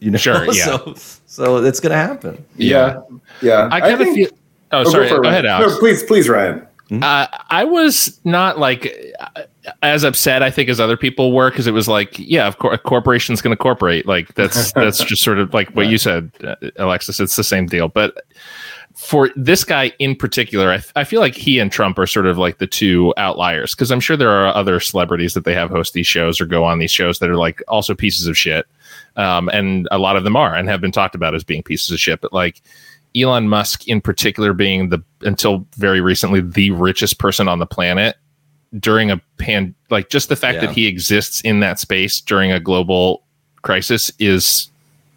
You 0.00 0.10
know, 0.10 0.16
Sure, 0.18 0.44
yeah. 0.52 0.64
so 0.64 0.94
so 1.26 1.56
it's 1.62 1.78
gonna 1.78 1.94
happen. 1.94 2.42
Yeah, 2.56 3.00
yeah. 3.42 3.68
I 3.70 3.80
kind 3.80 4.00
of 4.00 4.08
feel. 4.08 4.28
Oh, 4.72 4.80
Oh, 4.80 4.84
sorry. 4.84 5.10
for 5.10 5.20
Go, 5.20 5.28
ahead, 5.28 5.44
Alex. 5.44 5.74
No, 5.74 5.78
please, 5.78 6.02
please, 6.04 6.30
Ryan. 6.30 6.66
Uh, 7.02 7.26
I 7.50 7.64
was 7.64 8.18
not 8.24 8.58
like 8.58 8.90
uh, 9.20 9.42
as 9.82 10.02
upset, 10.04 10.42
I 10.42 10.50
think, 10.50 10.70
as 10.70 10.80
other 10.80 10.96
people 10.96 11.32
were 11.32 11.50
because 11.50 11.66
it 11.66 11.72
was 11.72 11.88
like, 11.88 12.18
yeah, 12.18 12.46
of 12.46 12.58
course, 12.58 12.74
a 12.74 12.78
corporation's 12.78 13.42
going 13.42 13.54
to 13.54 13.62
corporate. 13.62 14.06
Like 14.06 14.34
that's 14.34 14.72
that's 14.72 15.04
just 15.12 15.22
sort 15.22 15.38
of 15.38 15.52
like 15.52 15.68
what 15.76 15.88
you 15.88 15.98
said, 15.98 16.30
uh, 16.42 16.56
Alexis. 16.78 17.20
It's 17.20 17.36
the 17.36 17.44
same 17.44 17.66
deal, 17.66 17.88
but 17.88 18.24
for 18.96 19.30
this 19.36 19.64
guy 19.64 19.92
in 19.98 20.14
particular, 20.16 20.72
I, 20.72 20.82
I 20.96 21.04
feel 21.04 21.20
like 21.20 21.34
he 21.34 21.58
and 21.58 21.70
Trump 21.72 21.98
are 21.98 22.06
sort 22.06 22.26
of 22.26 22.38
like 22.38 22.58
the 22.58 22.66
two 22.66 23.12
outliers 23.16 23.74
because 23.74 23.90
I'm 23.90 24.00
sure 24.00 24.16
there 24.16 24.30
are 24.30 24.54
other 24.54 24.80
celebrities 24.80 25.34
that 25.34 25.44
they 25.44 25.54
have 25.54 25.70
host 25.70 25.92
these 25.94 26.06
shows 26.06 26.40
or 26.40 26.46
go 26.46 26.64
on 26.64 26.78
these 26.78 26.90
shows 26.90 27.18
that 27.18 27.30
are 27.30 27.36
like 27.36 27.62
also 27.68 27.94
pieces 27.94 28.26
of 28.26 28.36
shit. 28.36 28.66
Um, 29.16 29.48
and 29.50 29.88
a 29.90 29.98
lot 29.98 30.16
of 30.16 30.24
them 30.24 30.36
are 30.36 30.54
and 30.54 30.68
have 30.68 30.80
been 30.80 30.92
talked 30.92 31.14
about 31.14 31.34
as 31.34 31.44
being 31.44 31.62
pieces 31.62 31.90
of 31.90 32.00
shit. 32.00 32.20
But 32.20 32.32
like 32.32 32.62
Elon 33.16 33.48
Musk 33.48 33.86
in 33.88 34.00
particular 34.00 34.52
being 34.52 34.88
the 34.88 35.02
until 35.20 35.66
very 35.76 36.00
recently 36.00 36.40
the 36.40 36.70
richest 36.70 37.18
person 37.18 37.48
on 37.48 37.58
the 37.58 37.66
planet 37.66 38.16
during 38.78 39.10
a 39.10 39.20
pan 39.36 39.74
like 39.90 40.08
just 40.08 40.30
the 40.30 40.36
fact 40.36 40.56
Yeah. 40.56 40.66
that 40.66 40.74
he 40.74 40.86
exists 40.86 41.42
in 41.42 41.60
that 41.60 41.78
space 41.78 42.22
during 42.22 42.50
a 42.50 42.58
global 42.58 43.22
crisis 43.60 44.10
is 44.18 44.70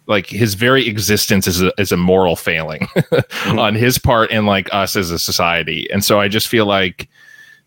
like 0.06 0.26
his 0.26 0.54
very 0.54 0.86
existence 0.86 1.46
is 1.46 1.62
a, 1.62 1.72
is 1.78 1.92
a 1.92 1.96
moral 1.96 2.36
failing 2.36 2.80
mm-hmm. 2.96 3.58
on 3.58 3.74
his 3.74 3.98
part 3.98 4.30
and 4.30 4.46
like 4.46 4.72
us 4.72 4.96
as 4.96 5.10
a 5.10 5.18
society. 5.18 5.90
And 5.90 6.04
so 6.04 6.20
i 6.20 6.28
just 6.28 6.48
feel 6.48 6.66
like 6.66 7.08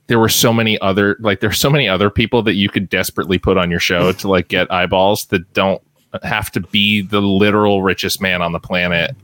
there 0.09 0.19
were 0.19 0.29
so 0.29 0.51
many 0.51 0.77
other 0.79 1.15
like 1.19 1.39
there's 1.39 1.59
so 1.59 1.69
many 1.69 1.87
other 1.87 2.09
people 2.09 2.41
that 2.41 2.55
you 2.55 2.67
could 2.67 2.89
desperately 2.89 3.37
put 3.37 3.57
on 3.57 3.69
your 3.69 3.79
show 3.79 4.11
to 4.11 4.27
like 4.27 4.47
get 4.47 4.69
eyeballs 4.71 5.25
that 5.27 5.53
don't 5.53 5.81
have 6.23 6.51
to 6.51 6.59
be 6.59 7.01
the 7.01 7.21
literal 7.21 7.83
richest 7.83 8.19
man 8.19 8.41
on 8.41 8.51
the 8.51 8.59
planet 8.59 9.15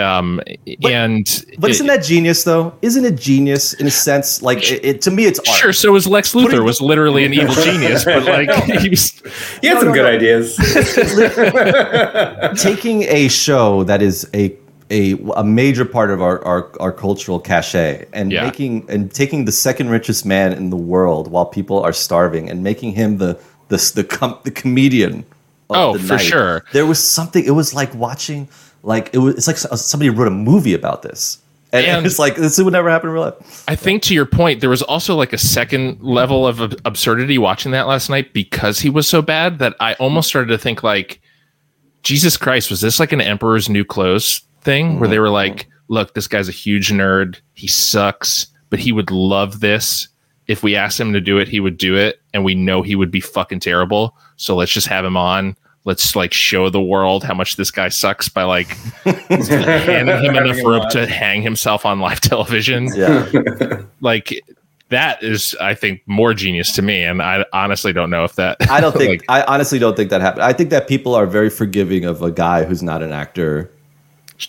um 0.00 0.40
and 0.84 1.44
But 1.58 1.70
isn't 1.70 1.86
that 1.86 2.02
genius 2.02 2.44
though? 2.44 2.72
Isn't 2.82 3.04
it 3.04 3.16
genius 3.16 3.72
in 3.74 3.86
a 3.86 3.90
sense? 3.90 4.42
Like 4.42 4.58
it, 4.70 4.84
it 4.84 5.02
to 5.02 5.10
me, 5.10 5.24
it's 5.26 5.38
art. 5.40 5.48
Sure. 5.58 5.72
So 5.72 5.92
was 5.92 6.06
Lex 6.06 6.32
Luthor 6.34 6.44
Putting- 6.50 6.64
was 6.64 6.80
literally 6.80 7.24
an 7.24 7.32
evil 7.34 7.54
genius, 7.64 8.04
but 8.04 8.24
like 8.24 8.50
he 8.82 8.88
was. 8.88 9.10
He 9.60 9.66
had 9.68 9.74
No, 9.74 9.80
some 9.80 9.88
no, 9.88 9.94
good 9.94 10.02
no. 10.02 10.10
ideas. 10.10 10.56
taking 12.62 13.02
a 13.04 13.28
show 13.28 13.84
that 13.84 14.02
is 14.02 14.28
a 14.34 14.54
a, 14.92 15.12
a 15.36 15.44
major 15.44 15.84
part 15.84 16.10
of 16.10 16.20
our, 16.20 16.44
our, 16.44 16.68
our 16.80 16.90
cultural 16.90 17.38
cachet 17.38 18.06
and 18.12 18.32
Yeah. 18.32 18.42
making 18.44 18.86
and 18.90 19.08
taking 19.12 19.44
the 19.44 19.52
second 19.52 19.88
richest 19.88 20.26
man 20.26 20.52
in 20.52 20.70
the 20.70 20.76
world 20.76 21.30
while 21.30 21.46
people 21.46 21.80
are 21.80 21.92
starving 21.92 22.50
and 22.50 22.64
making 22.64 22.94
him 22.94 23.18
the 23.18 23.38
the 23.68 23.92
the, 23.94 24.02
com- 24.04 24.38
the 24.42 24.50
comedian. 24.50 25.24
Of 25.70 25.76
Oh, 25.76 25.92
the 25.92 26.00
for 26.00 26.14
night. 26.14 26.22
sure. 26.22 26.64
There 26.72 26.86
was 26.86 26.98
something. 26.98 27.44
It 27.44 27.52
was 27.52 27.72
like 27.72 27.94
watching 27.94 28.48
like 28.82 29.10
it 29.12 29.18
was. 29.18 29.36
It's 29.36 29.46
like 29.46 29.56
somebody 29.56 30.10
wrote 30.10 30.28
a 30.28 30.30
movie 30.30 30.74
about 30.74 31.02
this, 31.02 31.38
and, 31.72 31.84
And- 31.86 32.06
it's 32.06 32.18
like 32.18 32.36
this 32.36 32.58
would 32.58 32.72
never 32.72 32.90
happen 32.90 33.08
in 33.08 33.14
real 33.14 33.24
life. 33.24 33.64
I 33.68 33.76
think 33.76 34.02
to 34.04 34.14
your 34.14 34.26
point, 34.26 34.60
there 34.60 34.70
was 34.70 34.82
also 34.82 35.14
like 35.16 35.32
a 35.32 35.38
second 35.38 36.00
level 36.02 36.46
of 36.46 36.60
absurdity 36.84 37.38
watching 37.38 37.72
that 37.72 37.86
last 37.86 38.08
night 38.10 38.32
because 38.32 38.80
he 38.80 38.90
was 38.90 39.08
so 39.08 39.22
bad 39.22 39.58
that 39.58 39.74
I 39.80 39.94
almost 39.94 40.28
started 40.28 40.48
to 40.48 40.58
think 40.58 40.82
like, 40.82 41.20
Jesus 42.02 42.36
Christ, 42.36 42.70
was 42.70 42.80
this 42.80 42.98
like 42.98 43.12
an 43.12 43.20
Emperor's 43.20 43.68
New 43.68 43.84
Clothes 43.84 44.42
thing 44.62 44.98
where 45.00 45.08
they 45.08 45.18
were 45.18 45.30
like, 45.30 45.68
look, 45.88 46.14
this 46.14 46.26
guy's 46.28 46.48
a 46.48 46.52
huge 46.52 46.90
nerd, 46.90 47.40
he 47.54 47.66
sucks, 47.66 48.46
but 48.70 48.78
he 48.78 48.92
would 48.92 49.10
love 49.10 49.60
this. 49.60 50.08
If 50.46 50.62
we 50.62 50.74
asked 50.76 50.98
him 50.98 51.12
to 51.12 51.20
do 51.20 51.38
it, 51.38 51.46
he 51.48 51.60
would 51.60 51.78
do 51.78 51.96
it, 51.96 52.20
and 52.34 52.44
we 52.44 52.54
know 52.56 52.82
he 52.82 52.96
would 52.96 53.10
be 53.10 53.20
fucking 53.20 53.60
terrible. 53.60 54.16
So 54.36 54.56
let's 54.56 54.72
just 54.72 54.88
have 54.88 55.04
him 55.04 55.16
on. 55.16 55.56
Let's 55.86 56.14
like 56.14 56.34
show 56.34 56.68
the 56.68 56.80
world 56.80 57.24
how 57.24 57.32
much 57.34 57.56
this 57.56 57.70
guy 57.70 57.88
sucks 57.88 58.28
by 58.28 58.42
like 58.42 58.68
handing 59.04 60.22
him 60.24 60.36
enough 60.36 60.58
rope 60.64 60.88
to 60.90 61.06
hang 61.06 61.42
himself 61.42 61.86
on 61.86 62.00
live 62.00 62.20
television 62.32 62.88
Yeah, 62.94 63.82
like 64.00 64.32
that 64.90 65.22
is 65.22 65.54
i 65.60 65.72
think 65.74 66.02
more 66.06 66.34
genius 66.34 66.72
to 66.74 66.82
me 66.82 67.02
and 67.04 67.22
i 67.22 67.44
honestly 67.52 67.92
don't 67.92 68.10
know 68.10 68.24
if 68.24 68.34
that 68.34 68.56
I 68.68 68.80
don't 68.80 68.92
think. 68.94 69.22
like, 69.22 69.24
I 69.28 69.42
honestly 69.52 69.78
don't 69.78 69.96
think 69.96 70.10
that 70.10 70.20
happened. 70.20 70.42
I 70.42 70.52
think 70.52 70.70
that 70.70 70.86
people 70.88 71.14
are 71.14 71.26
very 71.26 71.48
forgiving 71.48 72.04
of 72.04 72.22
a 72.22 72.30
guy 72.30 72.64
who's 72.64 72.82
not 72.82 73.02
an 73.02 73.12
actor. 73.12 73.70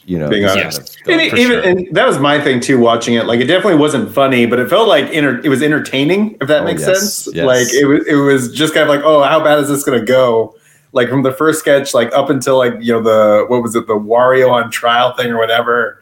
You 0.05 0.17
know, 0.19 0.29
Being 0.29 0.45
honest. 0.45 1.03
kind 1.03 1.19
of 1.19 1.21
And 1.21 1.31
for 1.31 1.37
even 1.37 1.51
sure. 1.63 1.69
and 1.69 1.95
that 1.95 2.07
was 2.07 2.17
my 2.17 2.39
thing 2.41 2.59
too. 2.61 2.79
Watching 2.79 3.13
it, 3.15 3.25
like 3.25 3.39
it 3.41 3.45
definitely 3.47 3.75
wasn't 3.79 4.09
funny, 4.13 4.45
but 4.45 4.57
it 4.59 4.69
felt 4.69 4.87
like 4.87 5.05
enter- 5.13 5.39
it 5.43 5.49
was 5.49 5.61
entertaining. 5.61 6.37
If 6.41 6.47
that 6.47 6.61
Oh, 6.61 6.65
makes 6.65 6.81
yes, 6.81 7.23
sense, 7.23 7.35
yes. 7.35 7.45
like 7.45 7.67
it 7.73 7.85
was, 7.85 8.07
it 8.07 8.15
was 8.15 8.53
just 8.53 8.73
kind 8.73 8.83
of 8.83 8.89
like, 8.89 9.03
oh, 9.03 9.21
how 9.23 9.43
bad 9.43 9.59
is 9.59 9.67
this 9.67 9.83
going 9.83 9.99
to 9.99 10.05
go? 10.05 10.55
Like 10.93 11.09
from 11.09 11.23
the 11.23 11.31
first 11.31 11.59
sketch, 11.59 11.93
like 11.93 12.11
up 12.13 12.29
until 12.29 12.57
like 12.57 12.73
you 12.81 12.91
know 12.93 13.01
the 13.01 13.45
what 13.47 13.61
was 13.63 13.75
it, 13.75 13.87
the 13.87 13.93
Wario 13.95 14.51
on 14.51 14.69
trial 14.71 15.13
thing 15.15 15.27
or 15.31 15.37
whatever. 15.37 16.01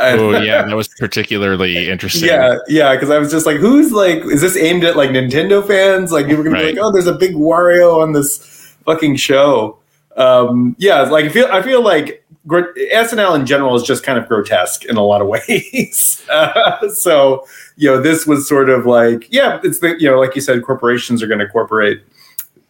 Oh 0.00 0.30
yeah 0.40 0.62
that 0.62 0.76
was 0.76 0.86
particularly 0.86 1.88
interesting 1.88 2.28
Yeah, 2.28 2.58
yeah, 2.68 2.94
because 2.94 3.10
I 3.10 3.18
was 3.18 3.32
just 3.32 3.46
like, 3.46 3.56
who's 3.56 3.90
like, 3.90 4.18
is 4.26 4.40
this 4.40 4.56
aimed 4.56 4.84
at 4.84 4.96
like 4.96 5.10
Nintendo 5.10 5.66
fans? 5.66 6.12
Like, 6.12 6.28
you 6.28 6.36
were 6.36 6.44
gonna 6.44 6.54
Right. 6.54 6.74
be 6.74 6.80
like, 6.80 6.86
oh, 6.86 6.92
there's 6.92 7.08
a 7.08 7.14
big 7.14 7.34
Wario 7.34 8.00
on 8.00 8.12
this 8.12 8.38
fucking 8.84 9.16
show. 9.16 9.78
Um, 10.16 10.76
yeah, 10.78 11.00
like 11.02 11.24
I 11.24 11.28
feel, 11.30 11.46
I 11.50 11.62
feel 11.62 11.82
like 11.82 12.24
gr- 12.46 12.72
SNL 12.92 13.38
in 13.40 13.44
general 13.46 13.74
is 13.74 13.82
just 13.82 14.04
kind 14.04 14.18
of 14.20 14.28
grotesque 14.28 14.84
in 14.84 14.96
a 14.96 15.02
lot 15.04 15.20
of 15.20 15.26
ways. 15.48 16.24
Uh, 16.30 16.88
so, 16.94 17.44
you 17.76 17.90
know, 17.90 18.00
this 18.00 18.24
was 18.26 18.48
sort 18.48 18.68
of 18.70 18.86
like, 18.86 19.26
yeah, 19.32 19.60
it's 19.64 19.80
the, 19.80 19.96
you 20.00 20.08
know, 20.08 20.18
like 20.20 20.34
you 20.36 20.40
said, 20.40 20.62
corporations 20.64 21.22
are 21.24 21.26
going 21.26 21.40
to 21.40 21.48
corporate. 21.48 22.02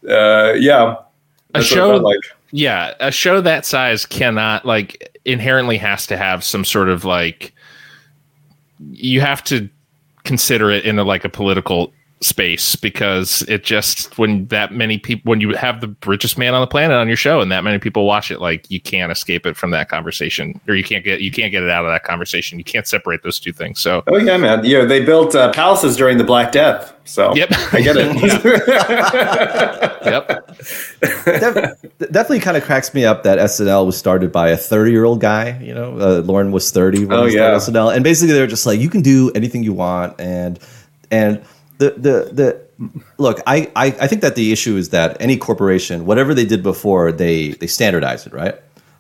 Uh, 0.09 0.55
yeah, 0.59 0.97
a 1.59 1.63
That's 1.63 1.71
what 1.75 1.79
it 1.79 1.81
show 1.81 1.97
like. 1.97 2.21
yeah 2.53 2.95
a 3.01 3.11
show 3.11 3.41
that 3.41 3.67
size 3.67 4.07
cannot 4.07 4.65
like 4.65 5.19
inherently 5.25 5.77
has 5.79 6.07
to 6.07 6.17
have 6.17 6.43
some 6.45 6.65
sort 6.65 6.89
of 6.89 7.05
like 7.05 7.53
you 8.91 9.21
have 9.21 9.43
to 9.45 9.69
consider 10.25 10.71
it 10.71 10.85
in 10.85 10.99
a 10.99 11.05
like 11.05 11.25
a 11.25 11.29
political 11.29 11.93
space 12.21 12.75
because 12.75 13.43
it 13.43 13.63
just 13.63 14.19
when 14.19 14.45
that 14.47 14.73
many 14.73 14.99
people 14.99 15.31
when 15.31 15.41
you 15.41 15.55
have 15.55 15.81
the 15.81 15.95
richest 16.05 16.37
man 16.37 16.53
on 16.53 16.61
the 16.61 16.67
planet 16.67 16.97
on 16.97 17.07
your 17.07 17.17
show 17.17 17.41
and 17.41 17.53
that 17.53 17.63
many 17.63 17.79
people 17.79 18.05
watch 18.07 18.31
it 18.33 18.41
like 18.41 18.69
you 18.69 18.81
can't 18.81 19.13
escape 19.13 19.47
it 19.47 19.57
from 19.57 19.71
that 19.71 19.89
conversation 19.89 20.61
or 20.67 20.75
you 20.75 20.83
can't 20.83 21.05
get 21.05 21.21
you 21.21 21.31
can't 21.31 21.53
get 21.53 21.63
it 21.63 21.71
out 21.71 21.85
of 21.85 21.93
that 21.93 22.03
conversation 22.03 22.59
you 22.59 22.65
can't 22.65 22.89
separate 22.89 23.23
those 23.23 23.39
two 23.39 23.53
things 23.53 23.81
so 23.81 24.03
Oh 24.09 24.17
yeah, 24.17 24.37
man. 24.37 24.65
You 24.65 24.79
know, 24.79 24.87
they 24.87 25.05
built 25.05 25.35
uh, 25.37 25.53
palaces 25.53 25.97
during 25.97 26.19
the 26.19 26.25
Black 26.25 26.51
Death. 26.51 26.93
So 27.05 27.35
Yep. 27.37 27.49
I 27.73 27.81
get 27.83 27.97
it. 27.97 28.09
yep 30.05 30.49
Def- 31.01 32.11
definitely 32.11 32.41
kind 32.41 32.57
of 32.57 32.65
cracks 32.65 32.93
me 32.95 33.05
up 33.05 33.23
that 33.23 33.39
SNL 33.39 33.87
was 33.87 33.97
started 33.97 34.33
by 34.33 34.51
a 34.51 34.57
30 34.57 34.91
year 34.91 35.05
old 35.05 35.21
guy. 35.21 35.59
You 35.61 35.75
know, 35.75 35.99
uh, 35.99 36.23
Lorne 36.25 36.51
was 36.53 36.71
30 36.71 37.05
when 37.07 37.19
Oh, 37.19 37.25
he 37.27 37.33
started 37.33 37.55
yeah. 37.73 37.81
SNL, 37.81 37.95
and 37.95 38.03
basically 38.05 38.35
they're 38.35 38.47
just 38.47 38.67
like, 38.67 38.81
you 38.81 38.91
can 38.91 39.03
do 39.03 39.31
anything 39.35 39.63
you 39.63 39.73
want, 39.73 40.21
and 40.21 40.59
and 41.11 41.43
the 41.79 41.91
the 41.91 42.31
the 42.33 42.61
look, 43.19 43.41
I, 43.47 43.71
I 43.75 43.87
I 43.87 44.07
think 44.07 44.23
that 44.23 44.35
the 44.35 44.53
issue 44.53 44.77
is 44.77 44.91
that 44.91 45.17
any 45.21 45.37
corporation, 45.37 46.07
whatever 46.07 46.35
they 46.35 46.45
did 46.45 46.63
before, 46.63 47.11
they 47.13 47.51
they 47.53 47.67
standardize 47.67 48.27
it, 48.27 48.33
right? 48.33 48.55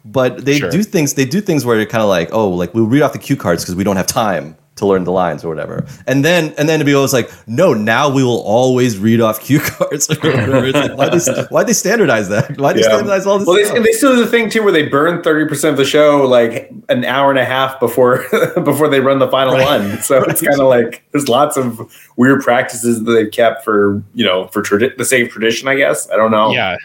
But 0.04 0.44
they 0.44 0.58
Sure. 0.58 0.70
do 0.70 0.82
things. 0.82 1.14
They 1.14 1.24
do 1.26 1.40
things 1.40 1.64
where 1.64 1.76
you're 1.76 1.86
kind 1.86 2.02
of 2.02 2.08
like, 2.08 2.30
oh, 2.32 2.48
like 2.48 2.72
we'll 2.74 2.86
read 2.86 3.02
off 3.02 3.12
the 3.12 3.18
cue 3.18 3.36
cards 3.36 3.62
because 3.62 3.74
we 3.74 3.84
don't 3.84 3.96
have 3.96 4.06
time 4.06 4.56
to 4.78 4.86
learn 4.86 5.04
the 5.04 5.12
lines 5.12 5.44
or 5.44 5.48
whatever. 5.48 5.86
And 6.06 6.24
then 6.24 6.54
and 6.58 6.68
then 6.68 6.78
to 6.78 6.84
be 6.84 6.94
always 6.94 7.12
like, 7.12 7.30
no, 7.46 7.74
now 7.74 8.08
we 8.08 8.24
will 8.24 8.40
always 8.42 8.98
read 8.98 9.20
off 9.20 9.40
cue 9.40 9.60
cards 9.60 10.10
or 10.10 10.14
whatever. 10.16 10.72
Like, 10.72 10.96
why 10.96 11.08
they 11.10 11.18
why 11.50 11.64
they 11.64 11.72
standardize 11.72 12.28
that? 12.30 12.58
Why 12.58 12.72
they 12.72 12.80
Yeah. 12.80 12.86
standardize 12.86 13.26
all 13.26 13.38
this? 13.38 13.46
Well, 13.46 13.56
they, 13.56 13.64
stuff? 13.64 13.76
and 13.76 13.84
they 13.84 13.92
still 13.92 14.14
do 14.16 14.24
the 14.24 14.30
thing 14.30 14.50
too 14.50 14.62
where 14.62 14.72
they 14.72 14.88
burn 14.88 15.22
thirty 15.22 15.46
percent 15.48 15.72
of 15.72 15.76
the 15.76 15.84
show 15.84 16.26
like 16.26 16.70
an 16.88 17.04
hour 17.04 17.30
and 17.30 17.38
a 17.38 17.44
half 17.44 17.78
before 17.78 18.24
before 18.64 18.88
they 18.88 19.00
run 19.00 19.18
the 19.18 19.28
final 19.28 19.54
one. 19.54 20.00
So 20.02 20.22
it's 20.24 20.40
kind 20.40 20.60
of 20.60 20.68
like 20.68 21.04
there's 21.12 21.28
lots 21.28 21.56
of 21.56 21.80
weird 22.16 22.42
practices 22.42 23.04
that 23.04 23.12
they've 23.12 23.30
kept 23.30 23.64
for 23.64 24.02
you 24.14 24.24
know 24.24 24.48
for 24.48 24.62
tradi- 24.62 24.96
the 24.96 25.04
same 25.04 25.28
tradition. 25.28 25.68
I 25.68 25.74
guess 25.76 26.10
I 26.10 26.16
don't 26.16 26.30
know. 26.30 26.50
yeah 26.52 26.76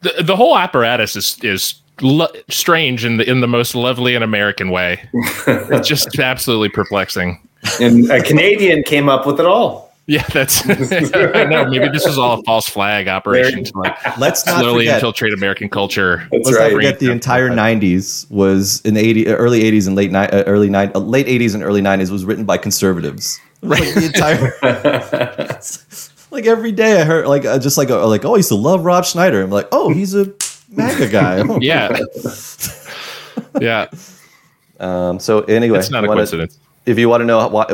the, 0.00 0.22
the 0.22 0.36
whole 0.36 0.56
apparatus 0.56 1.16
is 1.16 1.36
is 1.42 1.74
lo- 2.02 2.28
strange 2.48 3.04
in 3.04 3.16
the 3.18 3.28
in 3.28 3.40
the 3.40 3.46
most 3.48 3.74
lovely 3.74 4.14
and 4.14 4.24
american 4.24 4.70
way 4.70 5.00
it's 5.46 5.88
just 5.88 6.18
absolutely 6.18 6.68
perplexing 6.68 7.40
and 7.80 8.10
a 8.10 8.22
Canadian 8.22 8.82
came 8.84 9.08
up 9.08 9.26
with 9.26 9.40
it 9.40 9.46
all. 9.46 9.92
yeah 10.06 10.22
that's 10.32 10.62
i 11.34 11.44
know 11.44 11.66
maybe 11.68 11.88
this 11.88 12.06
was 12.06 12.16
all 12.18 12.38
a 12.40 12.42
false 12.44 12.68
flag 12.68 13.08
operation 13.08 13.64
to 13.64 13.78
like 13.78 13.96
Let's 14.18 14.46
not 14.46 14.60
slowly 14.60 14.84
forget. 14.84 14.94
infiltrate 14.96 15.32
american 15.34 15.68
culture 15.68 16.26
That's 16.30 16.46
Let's 16.46 16.58
right. 16.58 16.70
not 16.70 16.76
forget 16.76 16.98
the 17.00 17.10
entire 17.10 17.50
'90s 17.50 18.30
was 18.30 18.80
in 18.82 18.94
the 18.94 19.00
80, 19.00 19.28
uh, 19.28 19.34
early 19.34 19.62
'80s 19.62 19.86
and 19.86 19.96
late 19.96 20.10
ni- 20.12 20.18
uh, 20.18 20.44
early 20.44 20.70
ni- 20.70 20.92
uh, 20.94 20.98
late 21.00 21.26
'80s 21.26 21.54
and 21.54 21.62
early 21.62 21.80
'90s 21.82 22.10
was 22.10 22.24
written 22.24 22.44
by 22.44 22.56
conservatives. 22.58 23.38
Like 23.60 23.82
the 23.94 24.06
entire, 24.06 24.52
like 26.30 26.46
every 26.46 26.70
day 26.72 27.00
I 27.00 27.04
heard 27.04 27.26
like 27.26 27.44
uh, 27.44 27.58
just 27.58 27.76
like 27.76 27.90
uh, 27.90 28.06
like 28.06 28.24
oh 28.24 28.34
I 28.34 28.36
used 28.38 28.50
to 28.50 28.54
love 28.54 28.84
Rob 28.84 29.04
Schneider. 29.04 29.42
I'm 29.42 29.50
like 29.50 29.66
oh 29.72 29.92
he's 29.92 30.14
a 30.14 30.26
MAGA 30.70 31.08
guy. 31.08 31.40
Oh. 31.40 31.58
yeah 31.60 31.98
yeah 33.60 33.86
Um, 34.80 35.18
so 35.18 35.40
anyway, 35.42 35.78
It's 35.78 35.90
not 35.90 36.04
a 36.04 36.08
wanna- 36.08 36.18
coincidence. 36.20 36.58
If 36.86 36.98
you 36.98 37.08
want 37.10 37.20
to 37.20 37.26
know 37.26 37.46
what, 37.48 37.68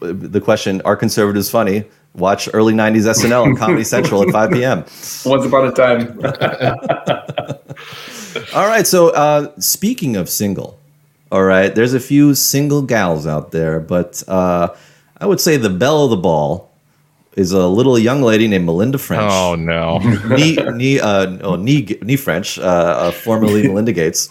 the 0.00 0.40
question, 0.40 0.80
are 0.84 0.96
conservatives 0.96 1.48
funny? 1.48 1.84
Watch 2.14 2.48
early 2.52 2.74
'90s 2.74 3.06
SNL 3.06 3.44
on 3.44 3.56
Comedy 3.56 3.84
Central 3.94 4.22
at 4.22 4.30
5 4.30 4.50
p.m. 4.50 4.78
Once 5.24 5.44
upon 5.46 5.66
a 5.68 5.72
time. 5.72 6.18
All 8.54 8.66
right. 8.66 8.86
So 8.86 9.10
uh, 9.10 9.52
speaking 9.60 10.16
of 10.16 10.28
single, 10.28 10.78
all 11.30 11.44
right, 11.44 11.72
there's 11.74 11.94
a 11.94 12.00
few 12.00 12.34
single 12.34 12.82
gals 12.82 13.26
out 13.26 13.52
there, 13.52 13.78
but 13.80 14.22
uh, 14.28 14.74
I 15.20 15.26
would 15.26 15.40
say 15.40 15.56
the 15.58 15.70
belle 15.70 16.04
of 16.04 16.10
the 16.10 16.16
ball 16.16 16.65
is 17.36 17.52
a 17.52 17.66
little 17.66 17.98
young 17.98 18.22
lady 18.22 18.48
named 18.48 18.64
Melinda 18.64 18.98
French. 18.98 19.30
Oh 19.32 19.54
no. 19.54 19.98
knee, 20.28 20.56
knee, 20.56 20.98
uh, 21.00 21.36
oh, 21.42 21.56
knee, 21.56 21.98
knee 22.02 22.16
French, 22.16 22.58
uh, 22.58 22.62
uh, 22.62 23.10
formerly 23.12 23.62
Melinda 23.68 23.92
Gates, 23.92 24.28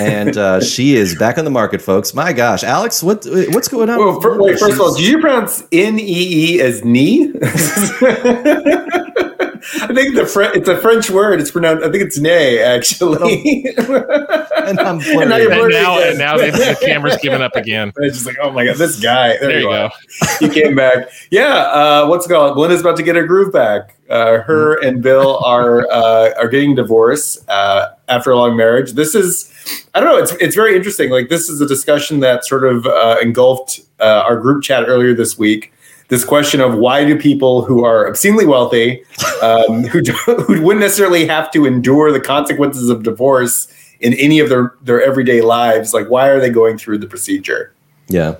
and 0.00 0.36
uh, 0.36 0.60
she 0.60 0.94
is 0.94 1.16
back 1.16 1.38
on 1.38 1.44
the 1.44 1.50
market, 1.50 1.82
folks. 1.82 2.14
My 2.14 2.32
gosh, 2.32 2.62
Alex, 2.64 3.02
what 3.02 3.26
what's 3.50 3.68
going 3.68 3.90
on? 3.90 3.98
Well, 3.98 4.18
with 4.20 4.40
wait, 4.40 4.58
first 4.58 4.74
of 4.74 4.80
all, 4.80 4.94
She's- 4.96 5.06
did 5.06 5.12
you 5.12 5.20
pronounce 5.20 5.62
N 5.72 5.98
E 5.98 6.56
E 6.56 6.60
as 6.60 6.84
knee? 6.84 7.32
I 9.82 9.94
think 9.94 10.14
the 10.16 10.26
Fre- 10.26 10.42
it's 10.54 10.68
a 10.68 10.76
French 10.78 11.10
word. 11.10 11.40
It's 11.40 11.50
pronounced. 11.50 11.84
I 11.84 11.90
think 11.90 12.02
it's 12.04 12.18
nay, 12.18 12.58
actually. 12.60 13.64
and 13.76 13.78
I'm 13.78 14.46
And 14.60 14.76
now 14.76 15.00
flirting. 15.00 15.38
you're 15.40 15.52
and 15.64 15.70
now, 15.72 15.96
again. 15.98 16.08
and 16.10 16.18
now 16.18 16.36
the, 16.36 16.50
the 16.50 16.78
camera's 16.84 17.16
giving 17.22 17.42
up 17.42 17.56
again. 17.56 17.92
it's 17.98 18.16
just 18.16 18.26
like, 18.26 18.36
oh 18.42 18.50
my 18.50 18.64
god, 18.64 18.76
this 18.76 19.00
guy. 19.00 19.36
There, 19.38 19.48
There 19.48 19.60
you 19.60 19.68
are. 19.68 19.90
go. 19.90 20.36
he 20.38 20.48
came 20.48 20.74
back. 20.76 21.08
Yeah, 21.30 21.54
uh, 21.54 22.06
what's 22.06 22.26
it 22.26 22.28
called? 22.30 22.54
Belinda's 22.54 22.80
about 22.80 22.96
to 22.98 23.02
get 23.02 23.16
her 23.16 23.26
groove 23.26 23.52
back. 23.52 23.96
Uh, 24.08 24.40
her 24.42 24.80
and 24.84 25.02
Bill 25.02 25.38
are 25.44 25.86
uh, 25.90 26.32
are 26.36 26.48
getting 26.48 26.74
divorced 26.74 27.48
uh, 27.48 27.90
after 28.08 28.30
a 28.32 28.36
long 28.36 28.56
marriage. 28.56 28.92
This 28.92 29.14
is, 29.14 29.86
I 29.94 30.00
don't 30.00 30.08
know. 30.08 30.18
It's 30.20 30.32
it's 30.32 30.56
very 30.56 30.74
interesting. 30.74 31.10
Like 31.10 31.28
this 31.28 31.48
is 31.48 31.60
a 31.60 31.66
discussion 31.66 32.20
that 32.20 32.44
sort 32.44 32.64
of 32.64 32.86
uh, 32.86 33.16
engulfed 33.22 33.80
uh, 34.00 34.24
our 34.26 34.36
group 34.36 34.62
chat 34.64 34.84
earlier 34.88 35.14
this 35.14 35.38
week. 35.38 35.72
This 36.10 36.24
question 36.24 36.60
of 36.60 36.74
why 36.74 37.04
do 37.04 37.16
people 37.16 37.64
who 37.64 37.84
are 37.84 38.08
obscenely 38.08 38.44
wealthy, 38.44 39.04
um, 39.42 39.84
who 39.84 40.00
who 40.26 40.60
wouldn't 40.60 40.80
necessarily 40.80 41.24
have 41.26 41.50
to 41.52 41.64
endure 41.64 42.12
the 42.12 42.20
consequences 42.20 42.90
of 42.90 43.04
divorce 43.04 43.72
in 44.00 44.14
any 44.14 44.40
of 44.40 44.48
their 44.48 44.74
their 44.82 45.00
everyday 45.00 45.40
lives, 45.40 45.94
like 45.94 46.08
why 46.08 46.28
are 46.28 46.40
they 46.40 46.50
going 46.50 46.76
through 46.78 46.98
the 46.98 47.06
procedure? 47.06 47.72
Yeah, 48.08 48.36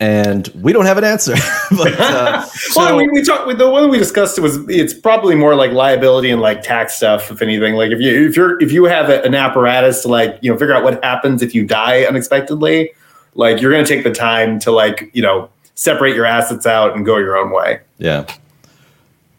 and 0.00 0.48
we 0.54 0.72
don't 0.72 0.86
have 0.86 0.96
an 0.96 1.04
answer. 1.04 1.34
but, 1.76 1.98
uh, 2.00 2.46
well, 2.76 2.96
we, 2.96 3.08
we 3.08 3.22
talked 3.22 3.58
the 3.58 3.68
one 3.68 3.90
we 3.90 3.98
discussed. 3.98 4.38
Was 4.38 4.56
it's 4.68 4.94
probably 4.94 5.34
more 5.34 5.54
like 5.54 5.72
liability 5.72 6.30
and 6.30 6.40
like 6.40 6.62
tax 6.62 6.94
stuff, 6.94 7.30
if 7.30 7.42
anything. 7.42 7.74
Like 7.74 7.90
if 7.90 8.00
you 8.00 8.28
if 8.28 8.36
you're 8.36 8.60
if 8.62 8.72
you 8.72 8.84
have 8.84 9.10
a, 9.10 9.22
an 9.24 9.34
apparatus 9.34 10.02
to 10.02 10.08
like 10.08 10.38
you 10.40 10.50
know 10.50 10.58
figure 10.58 10.74
out 10.74 10.84
what 10.84 11.02
happens 11.04 11.42
if 11.42 11.54
you 11.54 11.66
die 11.66 12.04
unexpectedly, 12.04 12.92
like 13.34 13.60
you're 13.60 13.72
going 13.72 13.84
to 13.84 13.94
take 13.94 14.04
the 14.04 14.12
time 14.12 14.58
to 14.60 14.70
like 14.70 15.10
you 15.12 15.22
know 15.22 15.50
separate 15.78 16.16
your 16.16 16.26
assets 16.26 16.66
out 16.66 16.96
and 16.96 17.06
go 17.06 17.16
your 17.18 17.36
own 17.36 17.50
way. 17.52 17.80
Yeah. 17.98 18.26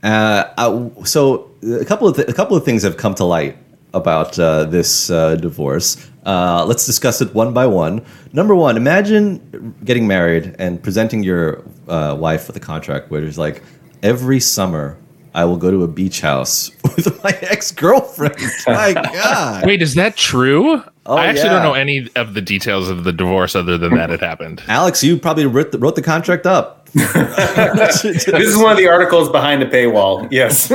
Uh, 0.01 0.45
I- 0.57 1.03
so 1.03 1.51
a 1.81 1.83
couple 1.85 2.07
of 2.07 2.15
th- 2.15 2.29
a 2.29 2.33
couple 2.33 2.55
of 2.55 2.63
things 2.63 2.83
have 2.83 2.95
come 2.95 3.13
to 3.15 3.25
light 3.25 3.57
about 3.93 4.39
uh, 4.39 4.63
this 4.63 5.09
uh, 5.09 5.35
divorce. 5.35 5.97
Uh, 6.25 6.63
let's 6.65 6.85
discuss 6.85 7.21
it 7.21 7.33
one 7.35 7.53
by 7.53 7.65
one. 7.67 8.05
Number 8.31 8.55
one, 8.55 8.77
imagine 8.77 9.75
getting 9.83 10.07
married 10.07 10.55
and 10.59 10.81
presenting 10.81 11.23
your 11.23 11.63
uh, 11.87 12.15
wife 12.17 12.47
with 12.47 12.55
a 12.55 12.59
contract 12.61 13.11
where 13.11 13.23
it's 13.23 13.37
like 13.37 13.61
every 14.01 14.39
summer 14.39 14.95
I 15.33 15.45
will 15.45 15.57
go 15.57 15.69
to 15.71 15.83
a 15.83 15.87
beach 15.87 16.21
house 16.21 16.71
with 16.95 17.23
my 17.23 17.37
ex 17.41 17.71
girlfriend. 17.71 18.35
my 18.67 18.93
God. 19.13 19.65
Wait, 19.65 19.81
is 19.81 19.95
that 19.95 20.15
true? 20.17 20.83
Oh, 21.05 21.15
I 21.15 21.25
actually 21.27 21.45
yeah. 21.45 21.53
don't 21.53 21.63
know 21.63 21.73
any 21.73 22.07
of 22.15 22.33
the 22.33 22.41
details 22.41 22.89
of 22.89 23.03
the 23.03 23.11
divorce 23.11 23.55
other 23.55 23.77
than 23.77 23.95
that 23.95 24.11
it 24.11 24.19
happened. 24.19 24.61
Alex, 24.67 25.03
you 25.03 25.17
probably 25.17 25.45
wrote 25.45 25.71
the, 25.71 25.79
wrote 25.79 25.95
the 25.95 26.01
contract 26.01 26.45
up. 26.45 26.87
This 26.93 28.03
is 28.05 28.57
one 28.57 28.71
of 28.71 28.77
the 28.77 28.87
articles 28.87 29.29
behind 29.29 29.61
the 29.61 29.65
paywall. 29.65 30.27
Yes. 30.31 30.71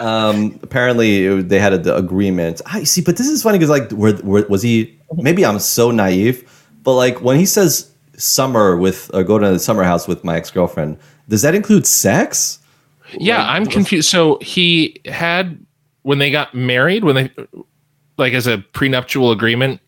um, 0.00 0.58
apparently 0.62 1.26
it- 1.26 1.48
they 1.48 1.58
had 1.58 1.72
an 1.72 1.88
agreement. 1.88 2.60
I 2.66 2.84
see, 2.84 3.00
but 3.00 3.16
this 3.16 3.28
is 3.28 3.42
funny 3.42 3.58
because 3.58 3.70
like, 3.70 3.90
were, 3.92 4.14
were, 4.22 4.46
was 4.48 4.62
he? 4.62 4.98
Maybe 5.14 5.44
I'm 5.44 5.58
so 5.58 5.90
naive, 5.90 6.50
but 6.82 6.94
like 6.94 7.20
when 7.22 7.38
he 7.38 7.46
says 7.46 7.90
summer 8.16 8.76
with 8.76 9.10
or 9.14 9.22
go 9.24 9.38
to 9.38 9.50
the 9.50 9.58
summer 9.58 9.82
house 9.84 10.08
with 10.08 10.24
my 10.24 10.36
ex 10.36 10.50
girlfriend, 10.50 10.98
does 11.28 11.42
that 11.42 11.54
include 11.54 11.86
sex? 11.86 12.58
Yeah, 13.12 13.44
I'm 13.46 13.66
confused. 13.66 14.08
So 14.08 14.38
he 14.40 15.00
had 15.04 15.64
when 16.02 16.18
they 16.18 16.30
got 16.30 16.54
married, 16.54 17.04
when 17.04 17.14
they 17.16 17.30
like 18.18 18.32
as 18.32 18.46
a 18.46 18.58
prenuptial 18.72 19.32
agreement 19.32 19.80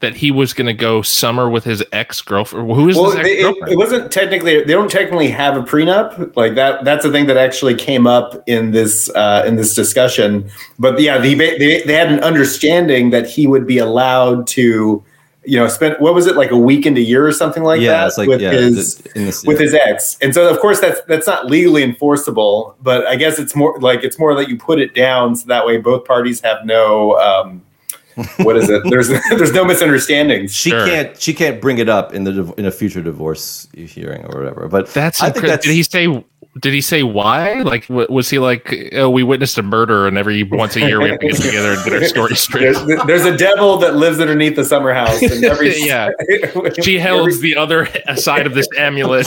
that 0.00 0.16
he 0.16 0.30
was 0.30 0.54
going 0.54 0.66
to 0.66 0.74
go 0.74 1.02
summer 1.02 1.48
with 1.48 1.62
his 1.64 1.84
ex 1.92 2.22
girlfriend. 2.22 2.72
Who 2.72 2.88
is 2.88 2.96
well, 2.96 3.10
this 3.10 3.18
it, 3.18 3.20
ex 3.20 3.30
it, 3.30 3.42
girlfriend? 3.42 3.72
it 3.72 3.76
wasn't 3.76 4.12
technically. 4.12 4.64
They 4.64 4.72
don't 4.72 4.90
technically 4.90 5.28
have 5.28 5.56
a 5.56 5.62
prenup. 5.62 6.36
Like 6.36 6.54
that. 6.54 6.84
That's 6.84 7.04
the 7.04 7.12
thing 7.12 7.26
that 7.26 7.36
actually 7.36 7.74
came 7.74 8.06
up 8.06 8.42
in 8.46 8.72
this 8.72 9.10
uh, 9.14 9.44
in 9.46 9.56
this 9.56 9.74
discussion. 9.74 10.50
But 10.78 11.00
yeah, 11.00 11.18
they, 11.18 11.34
they 11.34 11.82
they 11.82 11.94
had 11.94 12.10
an 12.10 12.20
understanding 12.20 13.10
that 13.10 13.28
he 13.28 13.46
would 13.46 13.66
be 13.66 13.78
allowed 13.78 14.46
to, 14.48 15.04
you 15.44 15.56
know, 15.58 15.66
spend 15.68 15.96
what 16.00 16.14
was 16.14 16.26
it 16.26 16.36
like 16.36 16.50
a 16.50 16.56
weekend 16.56 16.98
a 16.98 17.00
year 17.00 17.26
or 17.26 17.32
something 17.32 17.62
like 17.62 17.80
yeah, 17.80 17.92
that 17.92 18.06
it's 18.08 18.18
like 18.18 18.28
with 18.28 18.40
yeah, 18.42 18.50
his 18.52 18.96
the- 18.96 19.18
in 19.18 19.26
this, 19.26 19.44
with 19.44 19.58
his 19.58 19.72
ex. 19.74 20.16
And 20.20 20.34
so 20.34 20.48
of 20.48 20.60
course 20.60 20.80
that's 20.80 21.00
that's 21.08 21.26
not 21.26 21.46
legally 21.46 21.82
enforceable, 21.82 22.76
but 22.82 23.06
I 23.06 23.16
guess 23.16 23.38
it's 23.38 23.56
more 23.56 23.78
like 23.80 24.04
it's 24.04 24.18
more 24.18 24.34
that 24.34 24.48
you 24.48 24.58
put 24.58 24.78
it 24.80 24.94
down 24.94 25.34
so 25.36 25.46
that 25.48 25.64
way 25.64 25.78
both 25.78 26.04
parties 26.04 26.40
have 26.42 26.64
no 26.64 27.16
um 27.18 27.62
what 28.42 28.56
is 28.56 28.68
it? 28.68 28.82
There's 28.90 29.08
there's 29.30 29.52
no 29.52 29.64
misunderstandings. 29.64 30.52
she 30.52 30.70
Sure. 30.70 30.84
can't 30.86 31.18
she 31.20 31.32
can't 31.32 31.60
bring 31.60 31.78
it 31.78 31.88
up 31.88 32.12
in 32.12 32.24
the 32.24 32.52
in 32.58 32.66
a 32.66 32.70
future 32.70 33.00
divorce 33.02 33.66
hearing 33.74 34.24
or 34.26 34.38
whatever. 34.38 34.68
But 34.68 34.88
That's, 34.88 35.22
I 35.22 35.30
think 35.30 35.44
incre- 35.46 35.48
that's 35.48 35.64
did 35.66 35.72
he 35.74 35.82
say 35.82 36.22
did 36.60 36.72
he 36.74 36.80
say 36.80 37.02
why? 37.02 37.62
Like 37.62 37.86
w- 37.88 38.06
was 38.10 38.28
he 38.30 38.38
like 38.38 38.90
oh 38.92 39.08
we 39.10 39.22
witnessed 39.22 39.56
a 39.58 39.62
murder 39.62 40.06
and 40.06 40.18
every 40.18 40.42
once 40.42 40.76
a 40.76 40.80
year 40.80 41.00
we 41.00 41.10
have 41.10 41.20
to 41.20 41.28
get 41.28 41.36
together 41.42 41.72
and 41.72 41.84
get 41.84 41.92
our 41.94 42.04
story 42.04 42.36
straight. 42.36 42.74
There's, 42.86 43.02
there's 43.06 43.24
a 43.24 43.36
devil 43.36 43.76
that 43.78 43.96
lives 43.96 44.20
underneath 44.20 44.56
the 44.56 44.64
summer 44.64 44.92
house, 44.92 45.20
and 45.22 45.44
every 45.44 45.76
Yeah. 45.84 46.10
She 46.82 46.98
held 46.98 47.30
the 47.40 47.56
other 47.56 47.88
side 48.16 48.46
of 48.46 48.54
this 48.54 48.68
amulet. 48.76 49.26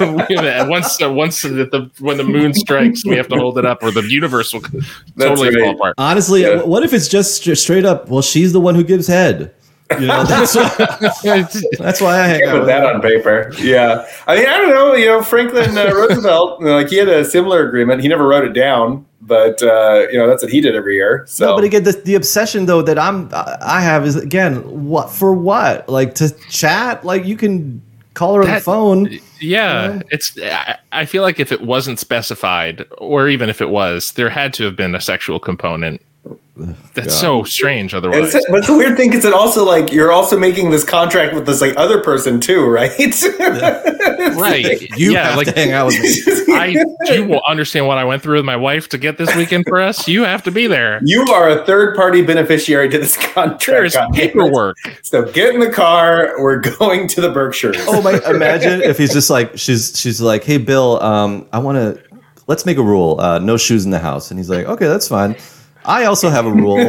once, 0.00 1.00
uh, 1.02 1.10
once 1.10 1.42
the, 1.42 1.48
the 1.70 1.90
when 2.00 2.16
the 2.16 2.24
moon 2.24 2.54
strikes, 2.54 3.04
we 3.04 3.16
have 3.16 3.28
to 3.28 3.36
hold 3.36 3.58
it 3.58 3.64
up, 3.64 3.82
or 3.82 3.90
the 3.90 4.02
universe 4.02 4.52
will 4.52 4.62
totally 5.18 5.54
right. 5.54 5.64
fall 5.64 5.74
apart. 5.74 5.94
honestly, 5.98 6.42
Yeah. 6.42 6.62
what 6.62 6.82
if 6.82 6.92
it's 6.92 7.08
just 7.08 7.42
straight 7.56 7.84
up? 7.84 8.08
Well, 8.08 8.22
she's 8.22 8.52
the 8.52 8.60
one 8.60 8.74
who 8.74 8.84
gives 8.84 9.06
head. 9.06 9.54
You 10.00 10.06
know, 10.06 10.24
that's 10.24 10.54
why, 10.56 10.68
that's 11.78 12.00
why 12.00 12.20
I 12.20 12.26
hang 12.26 12.40
Can't 12.40 12.50
out 12.50 12.52
put 12.52 12.58
with 12.60 12.66
that 12.68 12.82
her. 12.82 12.94
on 12.94 13.00
paper. 13.00 13.52
Yeah, 13.58 14.06
I 14.26 14.36
mean, 14.36 14.46
I 14.46 14.58
don't 14.58 14.70
know. 14.70 14.94
You 14.94 15.06
know, 15.06 15.22
Franklin 15.22 15.78
uh, 15.78 15.92
Roosevelt, 15.94 16.60
you 16.60 16.66
know, 16.66 16.76
like 16.76 16.88
he 16.88 16.96
had 16.96 17.08
a 17.08 17.24
similar 17.24 17.66
agreement. 17.66 18.02
He 18.02 18.08
never 18.08 18.26
wrote 18.26 18.44
it 18.44 18.52
down, 18.52 19.06
but 19.20 19.62
uh, 19.62 20.06
you 20.10 20.18
know, 20.18 20.26
that's 20.26 20.42
what 20.42 20.50
he 20.50 20.60
did 20.60 20.74
every 20.74 20.96
year. 20.96 21.24
So, 21.28 21.46
No, 21.46 21.54
but 21.56 21.64
again, 21.64 21.84
the, 21.84 21.92
the 21.92 22.14
obsession 22.16 22.66
though 22.66 22.82
that 22.82 22.98
I'm 22.98 23.30
I 23.32 23.80
have 23.80 24.04
is 24.04 24.16
again 24.16 24.88
what 24.88 25.10
for 25.10 25.32
what 25.32 25.88
like 25.88 26.14
to 26.16 26.30
chat 26.50 27.04
like 27.04 27.24
you 27.24 27.36
can 27.36 27.80
call 28.14 28.34
her 28.34 28.42
on 28.42 28.48
the 28.48 28.60
phone. 28.60 29.18
Yeah, 29.40 30.00
it's. 30.10 30.36
I, 30.42 30.78
I 30.90 31.04
feel 31.04 31.22
like 31.22 31.38
if 31.38 31.52
it 31.52 31.60
wasn't 31.60 32.00
specified, 32.00 32.84
or 32.98 33.28
even 33.28 33.48
if 33.48 33.60
it 33.60 33.68
was, 33.68 34.12
there 34.12 34.30
had 34.30 34.52
to 34.54 34.64
have 34.64 34.74
been 34.74 34.94
a 34.96 35.00
sexual 35.00 35.38
component. 35.38 36.02
That's 36.94 37.14
so 37.14 37.44
strange. 37.44 37.92
Otherwise, 37.92 38.34
It's, 38.34 38.46
but 38.48 38.60
it's 38.60 38.68
a 38.70 38.76
weird 38.76 38.96
thing 38.96 39.12
is, 39.12 39.26
it 39.26 39.34
also 39.34 39.62
like 39.64 39.92
you're 39.92 40.10
also 40.10 40.38
making 40.38 40.70
this 40.70 40.84
contract 40.84 41.34
with 41.34 41.44
this 41.44 41.60
like 41.60 41.74
other 41.76 42.00
person 42.00 42.40
too, 42.40 42.66
right? 42.66 42.90
right? 44.36 44.82
You 44.96 45.12
yeah, 45.12 45.28
have 45.28 45.36
like 45.36 45.48
to 45.48 45.52
hang 45.52 45.72
out 45.72 45.86
with 45.86 46.00
me. 46.00 46.54
I 46.54 46.84
you 47.12 47.26
will 47.26 47.42
understand 47.46 47.86
what 47.86 47.98
I 47.98 48.04
went 48.04 48.22
through 48.22 48.36
with 48.36 48.46
my 48.46 48.56
wife 48.56 48.88
to 48.90 48.98
get 48.98 49.18
this 49.18 49.34
weekend 49.36 49.66
for 49.68 49.78
us. 49.78 50.08
You 50.08 50.22
have 50.22 50.42
to 50.44 50.50
be 50.50 50.66
there. 50.66 51.00
You 51.04 51.22
are 51.24 51.50
a 51.50 51.66
third 51.66 51.94
party 51.94 52.22
beneficiary 52.22 52.88
to 52.88 52.98
this 52.98 53.16
contract. 53.16 53.66
There's 53.66 53.94
God 53.94 54.12
damn 54.12 54.22
it. 54.22 54.28
paperwork. 54.28 54.78
So 55.02 55.30
get 55.30 55.52
in 55.52 55.60
the 55.60 55.70
car. 55.70 56.32
We're 56.38 56.60
going 56.60 57.08
to 57.08 57.20
the 57.20 57.30
Berkshires. 57.30 57.76
Oh 57.80 58.00
my! 58.00 58.18
Imagine 58.30 58.80
if 58.80 58.96
he's 58.96 59.12
just 59.12 59.28
like 59.28 59.58
she's 59.58 59.98
she's 59.98 60.22
like, 60.22 60.44
hey 60.44 60.56
Bill, 60.56 61.02
um, 61.02 61.46
I 61.52 61.58
want 61.58 61.76
to 61.76 62.02
let's 62.46 62.64
make 62.64 62.78
a 62.78 62.82
rule, 62.82 63.20
uh, 63.20 63.38
no 63.38 63.58
shoes 63.58 63.84
in 63.84 63.90
the 63.90 63.98
house, 63.98 64.30
and 64.30 64.38
he's 64.40 64.48
like, 64.48 64.66
okay, 64.66 64.86
that's 64.86 65.08
fine. 65.08 65.36
I 65.86 66.04
also 66.04 66.28
have 66.30 66.46
a 66.46 66.52
rule. 66.52 66.78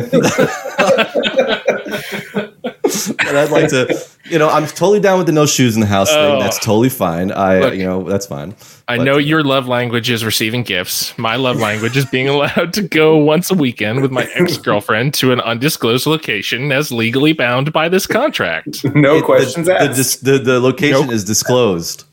And 3.20 3.38
I'd 3.38 3.52
like 3.52 3.70
to, 3.70 4.02
you 4.30 4.40
know, 4.40 4.50
I'm 4.50 4.66
totally 4.66 5.00
down 5.02 5.18
with 5.18 5.28
the 5.28 5.34
no 5.34 5.46
shoes 5.46 5.76
in 5.76 5.82
the 5.82 5.88
house 5.88 6.08
Oh. 6.12 6.32
thing. 6.32 6.40
That's 6.40 6.58
totally 6.60 6.90
fine. 6.90 7.32
I, 7.32 7.60
Look, 7.60 7.74
you 7.76 7.84
know, 7.84 8.04
that's 8.04 8.26
fine. 8.26 8.56
I 8.88 8.98
But- 8.98 9.04
know 9.04 9.18
your 9.18 9.44
love 9.44 9.68
language 9.68 10.10
is 10.10 10.24
receiving 10.24 10.64
gifts. 10.64 11.16
My 11.18 11.36
love 11.36 11.58
language 11.58 11.98
is 11.98 12.06
being 12.06 12.30
allowed 12.30 12.74
to 12.74 12.82
go 12.82 13.18
once 13.18 13.52
a 13.52 13.56
weekend 13.56 14.02
with 14.02 14.12
my 14.12 14.24
ex 14.36 14.58
girlfriend 14.58 15.14
to 15.16 15.32
an 15.34 15.42
undisclosed 15.42 16.08
location 16.08 16.72
as 16.72 16.92
legally 16.92 17.34
bound 17.34 17.74
by 17.74 17.90
this 17.90 18.08
contract. 18.08 18.84
no 18.96 19.18
It- 19.18 19.26
questions 19.26 19.68
the, 19.68 19.74
the, 19.74 19.80
asked. 19.82 19.96
dis- 19.98 20.16
the, 20.18 20.38
the 20.40 20.60
location 20.60 21.02
Nope. 21.08 21.12
is 21.12 21.24
disclosed. 21.26 22.06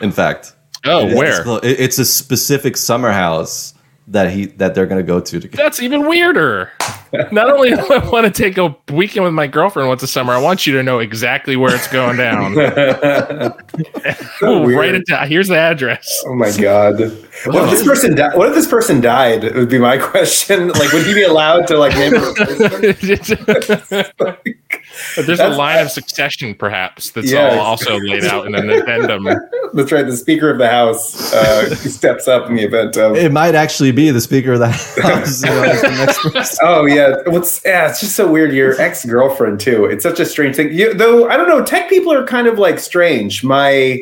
In 0.00 0.12
fact, 0.12 0.54
Oh, 0.84 1.00
It 1.06 1.12
is 1.12 1.18
where? 1.18 1.44
disclo- 1.44 1.64
it- 1.64 1.78
it's 1.78 1.98
a 1.98 2.04
specific 2.04 2.76
summer 2.76 3.12
house 3.12 3.71
that 4.08 4.30
he 4.30 4.46
that 4.46 4.74
they're 4.74 4.86
going 4.86 5.00
to 5.00 5.06
go 5.06 5.20
to 5.20 5.40
together. 5.40 5.62
That's 5.62 5.80
even 5.80 6.06
weirder. 6.06 6.70
Not 7.30 7.50
only 7.50 7.70
do 7.70 7.76
I 7.92 8.08
want 8.08 8.24
to 8.24 8.32
take 8.32 8.56
a 8.56 8.74
weekend 8.92 9.24
with 9.24 9.34
my 9.34 9.46
girlfriend 9.46 9.88
once 9.88 10.02
a 10.02 10.06
summer, 10.06 10.32
I 10.32 10.38
want 10.38 10.66
you 10.66 10.72
to 10.74 10.82
know 10.82 10.98
exactly 10.98 11.56
where 11.56 11.74
it's 11.74 11.88
going 11.88 12.16
down. 12.16 12.54
So 14.38 14.62
weird. 14.62 14.78
Write 14.78 14.94
it 14.96 15.06
down. 15.06 15.28
Here's 15.28 15.48
the 15.48 15.56
address. 15.56 16.24
Oh 16.26 16.34
my 16.34 16.50
god! 16.56 16.98
What 17.46 17.64
if 17.64 17.70
this 17.70 17.86
person? 17.86 18.14
Di- 18.16 18.36
what 18.36 18.48
if 18.48 18.54
this 18.54 18.66
person 18.66 19.00
died? 19.00 19.44
It 19.44 19.54
would 19.54 19.68
be 19.68 19.78
my 19.78 19.98
question. 19.98 20.68
Like, 20.68 20.92
would 20.92 21.06
he 21.06 21.14
be 21.14 21.22
allowed 21.22 21.66
to 21.68 21.78
like 21.78 21.94
name 21.94 22.12
a 25.16 25.20
replacement? 25.20 25.26
There's 25.26 25.40
a 25.40 25.48
line 25.56 25.78
of 25.84 25.90
succession, 25.90 26.54
perhaps, 26.54 27.10
that's 27.10 27.30
Yeah. 27.30 27.50
all 27.50 27.60
also 27.60 27.98
laid 27.98 28.24
out 28.24 28.46
in 28.46 28.54
an 28.54 28.70
addendum. 28.70 29.28
That's 29.74 29.90
right. 29.90 30.04
The 30.04 30.14
Speaker 30.14 30.50
of 30.50 30.58
the 30.58 30.68
House 30.68 31.32
uh, 31.32 31.74
steps 31.76 32.28
up 32.28 32.46
in 32.50 32.56
the 32.56 32.62
event 32.62 32.98
of. 32.98 33.16
It 33.16 33.32
might 33.32 33.54
actually 33.54 33.90
be 33.90 34.10
the 34.10 34.20
Speaker 34.20 34.52
of 34.52 34.58
the 34.58 34.68
House. 34.68 35.42
you 35.42 35.48
know, 35.48 35.62
the 35.62 36.30
next. 36.34 36.58
Oh 36.62 36.84
yeah, 36.84 37.14
what's 37.28 37.62
yeah? 37.64 37.88
It's 37.88 38.00
just 38.00 38.14
so 38.14 38.30
weird. 38.30 38.52
Your 38.52 38.78
ex 38.78 39.02
girlfriend 39.06 39.60
too. 39.60 39.86
It's 39.86 40.02
such 40.02 40.20
a 40.20 40.26
strange 40.26 40.56
thing. 40.56 40.74
You, 40.74 40.92
though 40.92 41.26
I 41.30 41.38
don't 41.38 41.48
know. 41.48 41.64
Tech 41.64 41.88
people 41.88 42.12
are 42.12 42.26
kind 42.26 42.46
of 42.46 42.58
like 42.58 42.78
strange. 42.80 43.42
My 43.44 44.00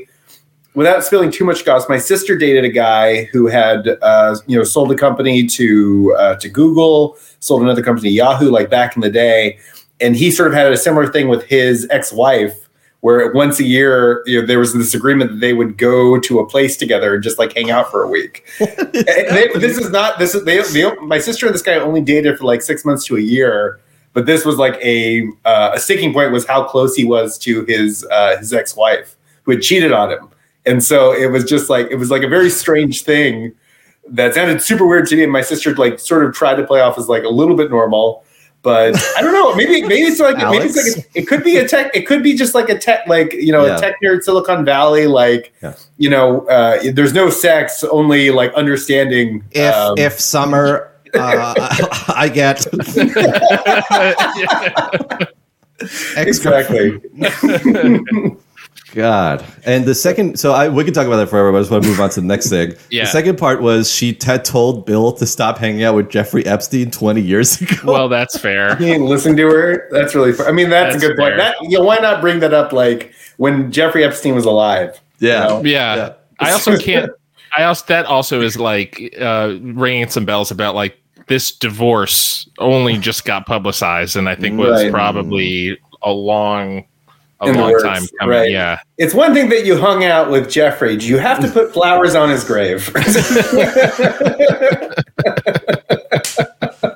without 0.74 1.04
spilling 1.04 1.30
too 1.30 1.44
much 1.44 1.64
gossip, 1.64 1.88
my 1.88 1.98
sister 1.98 2.36
dated 2.36 2.64
a 2.64 2.68
guy 2.68 3.24
who 3.26 3.46
had 3.46 3.96
uh, 4.02 4.36
you 4.48 4.58
know 4.58 4.64
sold 4.64 4.90
a 4.90 4.96
company 4.96 5.46
to 5.46 6.16
uh, 6.18 6.34
to 6.36 6.48
Google, 6.48 7.16
sold 7.38 7.62
another 7.62 7.82
company 7.84 8.08
to 8.08 8.14
Yahoo, 8.14 8.50
like 8.50 8.70
back 8.70 8.96
in 8.96 9.02
the 9.02 9.10
day, 9.10 9.58
and 10.00 10.16
he 10.16 10.30
sort 10.30 10.48
of 10.48 10.54
had 10.54 10.72
a 10.72 10.76
similar 10.76 11.06
thing 11.06 11.28
with 11.28 11.44
his 11.44 11.86
ex 11.90 12.12
wife. 12.12 12.68
Where 13.00 13.32
once 13.32 13.58
a 13.58 13.64
year 13.64 14.22
you 14.26 14.40
know, 14.40 14.46
there 14.46 14.58
was 14.58 14.74
this 14.74 14.92
agreement 14.92 15.30
that 15.30 15.40
they 15.40 15.54
would 15.54 15.78
go 15.78 16.20
to 16.20 16.38
a 16.38 16.46
place 16.46 16.76
together 16.76 17.14
and 17.14 17.22
just 17.22 17.38
like 17.38 17.54
hang 17.54 17.70
out 17.70 17.90
for 17.90 18.02
a 18.02 18.08
week. 18.08 18.46
They, 18.92 19.48
this 19.54 19.78
is 19.78 19.90
not 19.90 20.18
this 20.18 20.34
is 20.34 20.44
they, 20.44 20.60
they 20.60 20.94
my 20.96 21.18
sister 21.18 21.46
and 21.46 21.54
this 21.54 21.62
guy 21.62 21.76
only 21.76 22.02
dated 22.02 22.36
for 22.36 22.44
like 22.44 22.60
six 22.60 22.84
months 22.84 23.06
to 23.06 23.16
a 23.16 23.20
year 23.20 23.80
but 24.12 24.26
this 24.26 24.44
was 24.44 24.56
like 24.56 24.74
a 24.82 25.28
uh, 25.44 25.72
a 25.74 25.80
sticking 25.80 26.12
point 26.12 26.32
was 26.32 26.46
how 26.46 26.64
close 26.64 26.94
he 26.94 27.04
was 27.04 27.38
to 27.38 27.64
his 27.66 28.04
uh, 28.10 28.36
his 28.38 28.52
ex 28.52 28.76
wife 28.76 29.16
who 29.44 29.52
had 29.52 29.62
cheated 29.62 29.92
on 29.92 30.10
him 30.10 30.28
and 30.66 30.82
so 30.82 31.12
it 31.12 31.30
was 31.30 31.44
just 31.44 31.70
like 31.70 31.90
it 31.90 31.96
was 31.96 32.10
like 32.10 32.22
a 32.22 32.28
very 32.28 32.50
strange 32.50 33.02
thing 33.02 33.52
that 34.08 34.34
sounded 34.34 34.60
super 34.60 34.86
weird 34.86 35.06
to 35.06 35.16
me 35.16 35.22
and 35.22 35.32
my 35.32 35.40
sister 35.40 35.74
like 35.76 35.98
sort 35.98 36.24
of 36.24 36.34
tried 36.34 36.56
to 36.56 36.66
play 36.66 36.80
off 36.80 36.98
as 36.98 37.08
like 37.08 37.22
a 37.22 37.28
little 37.28 37.56
bit 37.56 37.70
normal 37.70 38.24
but 38.62 38.94
I 39.16 39.22
don't 39.22 39.32
know. 39.32 39.54
Maybe 39.54 39.82
maybe 39.82 40.02
it's 40.02 40.20
like 40.20 40.36
maybe 40.36 40.64
it's 40.66 40.76
like 40.76 41.04
a, 41.04 41.18
it 41.18 41.26
could 41.26 41.42
be 41.44 41.56
a 41.56 41.66
tech. 41.66 41.90
It 41.94 42.06
could 42.06 42.22
be 42.22 42.34
just 42.34 42.54
like 42.54 42.68
a 42.68 42.78
tech, 42.78 43.06
like 43.06 43.32
you 43.32 43.52
know, 43.52 43.64
Yeah. 43.66 43.76
a 43.76 43.80
tech 43.80 43.96
nerd, 44.04 44.22
Silicon 44.22 44.64
Valley. 44.64 45.06
Like 45.06 45.52
Yeah. 45.62 45.74
you 45.96 46.10
know, 46.10 46.46
uh, 46.48 46.80
there's 46.92 47.14
no 47.14 47.30
sex, 47.30 47.82
only 47.84 48.30
like 48.30 48.52
understanding. 48.54 49.44
If 49.52 49.74
um, 49.74 49.96
if 49.98 50.20
summer, 50.20 50.92
uh, 51.14 51.54
I 52.14 52.28
get 52.28 52.66
exactly. 56.16 57.00
God. 58.92 59.44
And 59.64 59.84
the 59.84 59.94
second, 59.94 60.38
so 60.38 60.52
I 60.52 60.68
we 60.68 60.84
can 60.84 60.92
talk 60.94 61.06
about 61.06 61.16
that 61.16 61.28
forever, 61.28 61.52
but 61.52 61.58
I 61.58 61.60
just 61.60 61.70
want 61.70 61.84
to 61.84 61.90
move 61.90 62.00
on 62.00 62.10
to 62.10 62.20
the 62.20 62.26
next 62.26 62.48
thing. 62.50 62.74
Yeah. 62.90 63.04
The 63.04 63.10
second 63.10 63.38
part 63.38 63.62
was 63.62 63.90
she 63.90 64.16
had 64.22 64.44
told 64.44 64.84
Bill 64.86 65.12
to 65.12 65.26
stop 65.26 65.58
hanging 65.58 65.84
out 65.84 65.94
with 65.94 66.10
Jeffrey 66.10 66.44
Epstein 66.44 66.90
20 66.90 67.20
years 67.20 67.60
ago. 67.60 67.76
Well, 67.84 68.08
that's 68.08 68.36
fair. 68.38 68.70
I 68.70 68.78
mean, 68.78 69.06
listen 69.06 69.36
to 69.36 69.46
her. 69.46 69.88
That's 69.92 70.14
really. 70.14 70.32
Fun. 70.32 70.46
I 70.46 70.52
mean, 70.52 70.70
that's, 70.70 70.94
That's 70.94 71.04
a 71.04 71.08
good 71.08 71.16
point. 71.16 71.36
That 71.36 71.56
you 71.62 71.78
know, 71.78 71.84
why 71.84 71.98
not 71.98 72.20
bring 72.20 72.40
that 72.40 72.52
up 72.52 72.72
like 72.72 73.12
when 73.36 73.70
Jeffrey 73.70 74.02
Epstein 74.04 74.34
was 74.34 74.44
alive? 74.44 75.00
yeah. 75.20 75.46
know? 75.46 75.62
Yeah. 75.64 75.96
Yeah. 75.96 76.12
I 76.40 76.52
also 76.52 76.76
can't. 76.78 77.10
I 77.56 77.64
also 77.64 77.84
that 77.88 78.06
also 78.06 78.40
is 78.40 78.56
like 78.56 79.14
uh, 79.20 79.56
ringing 79.60 80.08
some 80.08 80.24
bells 80.24 80.50
about 80.50 80.74
like 80.74 80.96
this 81.26 81.52
divorce 81.52 82.48
only 82.58 82.96
just 82.98 83.24
got 83.24 83.46
publicized, 83.46 84.16
and 84.16 84.28
I 84.28 84.34
think 84.34 84.58
was 84.58 84.82
Right. 84.84 84.90
probably 84.92 85.78
a 86.02 86.10
long, 86.12 86.84
a 87.40 87.46
In 87.46 87.52
the 87.54 87.58
long 87.60 87.70
works, 87.72 87.82
time 87.82 88.02
coming. 88.18 88.36
right. 88.36 88.50
Yeah. 88.50 88.80
It's 88.98 89.14
one 89.14 89.32
thing 89.34 89.48
that 89.48 89.64
you 89.64 89.78
hung 89.78 90.04
out 90.04 90.30
with 90.30 90.50
Jeffrey. 90.50 90.96
Do 90.96 91.06
you 91.06 91.18
have 91.18 91.40
to 91.40 91.48
put 91.52 91.72
flowers 91.72 92.14
on 92.14 92.28
his 92.30 92.44
grave? 92.44 92.92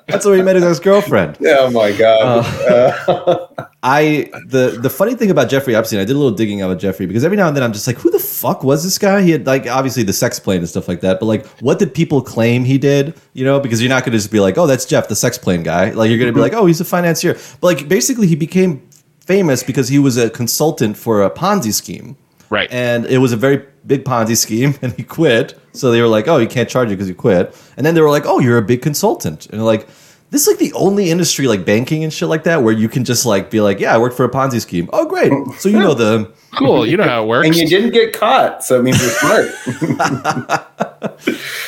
That's 0.06 0.24
where 0.26 0.36
he 0.36 0.42
met 0.42 0.54
his 0.56 0.64
ex 0.64 0.78
girlfriend. 0.78 1.38
oh 1.46 1.70
my 1.70 1.92
god! 1.92 2.44
Uh, 2.68 3.46
I 3.82 4.30
the 4.46 4.78
the 4.80 4.88
funny 4.88 5.14
thing 5.14 5.30
about 5.30 5.48
Jeffrey 5.50 5.74
Epstein, 5.74 5.98
I 5.98 6.04
did 6.04 6.14
a 6.14 6.18
little 6.18 6.30
digging 6.36 6.62
about 6.62 6.78
Jeffrey 6.78 7.06
because 7.06 7.24
every 7.24 7.36
now 7.36 7.48
and 7.48 7.56
then 7.56 7.62
I'm 7.64 7.72
just 7.72 7.86
like, 7.86 7.96
who 7.96 8.10
the 8.10 8.18
fuck 8.20 8.62
was 8.62 8.84
this 8.84 8.96
guy? 8.96 9.22
He 9.22 9.30
had 9.32 9.44
like 9.46 9.66
obviously 9.66 10.02
the 10.04 10.12
sex 10.12 10.38
plane 10.38 10.58
and 10.58 10.68
stuff 10.68 10.86
like 10.88 11.00
that, 11.00 11.18
but 11.20 11.26
like, 11.26 11.46
what 11.60 11.78
did 11.78 11.92
people 11.92 12.22
claim 12.22 12.64
he 12.64 12.78
did? 12.78 13.14
You 13.32 13.44
know, 13.44 13.58
because 13.58 13.82
you're 13.82 13.88
not 13.90 14.04
going 14.04 14.12
to 14.12 14.18
just 14.18 14.30
be 14.30 14.40
like, 14.40 14.56
oh, 14.56 14.66
that's 14.66 14.84
Jeff, 14.84 15.08
the 15.08 15.16
sex 15.16 15.36
plane 15.36 15.62
guy. 15.64 15.90
Like 15.90 16.08
you're 16.10 16.18
going 16.18 16.30
to 16.30 16.34
be 16.34 16.40
like, 16.40 16.52
oh, 16.54 16.66
he's 16.66 16.80
a 16.80 16.84
financier. 16.84 17.34
But 17.60 17.76
like 17.78 17.88
basically, 17.88 18.26
he 18.28 18.36
became 18.36 18.88
famous 19.24 19.62
because 19.62 19.88
he 19.88 19.98
was 19.98 20.16
a 20.16 20.30
consultant 20.30 20.96
for 20.96 21.22
a 21.22 21.30
Ponzi 21.30 21.72
scheme. 21.72 22.16
Right. 22.50 22.70
And 22.70 23.06
it 23.06 23.18
was 23.18 23.32
a 23.32 23.36
very 23.36 23.64
big 23.86 24.04
Ponzi 24.04 24.36
scheme, 24.36 24.74
and 24.82 24.92
he 24.92 25.02
quit. 25.02 25.58
So 25.72 25.90
they 25.90 26.00
were 26.00 26.08
like, 26.08 26.28
"Oh, 26.28 26.36
you 26.36 26.46
can't 26.46 26.68
charge 26.68 26.90
you 26.90 26.96
because 26.96 27.08
you 27.08 27.14
quit." 27.14 27.56
And 27.76 27.84
then 27.84 27.94
they 27.94 28.00
were 28.00 28.10
like, 28.10 28.24
"Oh, 28.26 28.38
you're 28.38 28.58
a 28.58 28.62
big 28.62 28.82
consultant," 28.82 29.46
and 29.46 29.58
they're 29.58 29.64
like, 29.64 29.88
"This 30.30 30.42
is 30.42 30.48
like 30.48 30.58
the 30.58 30.72
only 30.74 31.10
industry 31.10 31.48
like 31.48 31.64
banking 31.64 32.04
and 32.04 32.12
shit 32.12 32.28
like 32.28 32.44
that 32.44 32.62
where 32.62 32.74
you 32.74 32.88
can 32.88 33.04
just 33.04 33.26
like 33.26 33.50
be 33.50 33.60
like, 33.60 33.80
yeah, 33.80 33.94
I 33.94 33.98
worked 33.98 34.16
for 34.16 34.24
a 34.24 34.30
Ponzi 34.30 34.60
scheme. 34.60 34.88
Oh, 34.92 35.06
great. 35.06 35.32
So 35.58 35.68
you 35.68 35.80
know 35.80 35.94
the 35.94 36.32
cool. 36.58 36.86
You 36.86 36.96
know 36.96 37.04
how 37.04 37.24
it 37.24 37.26
works. 37.26 37.46
and 37.48 37.56
you 37.56 37.66
didn't 37.66 37.90
get 37.90 38.12
caught, 38.12 38.62
so 38.62 38.78
it 38.78 38.82
means 38.84 39.00
you're 39.00 39.10
smart. 39.10 39.46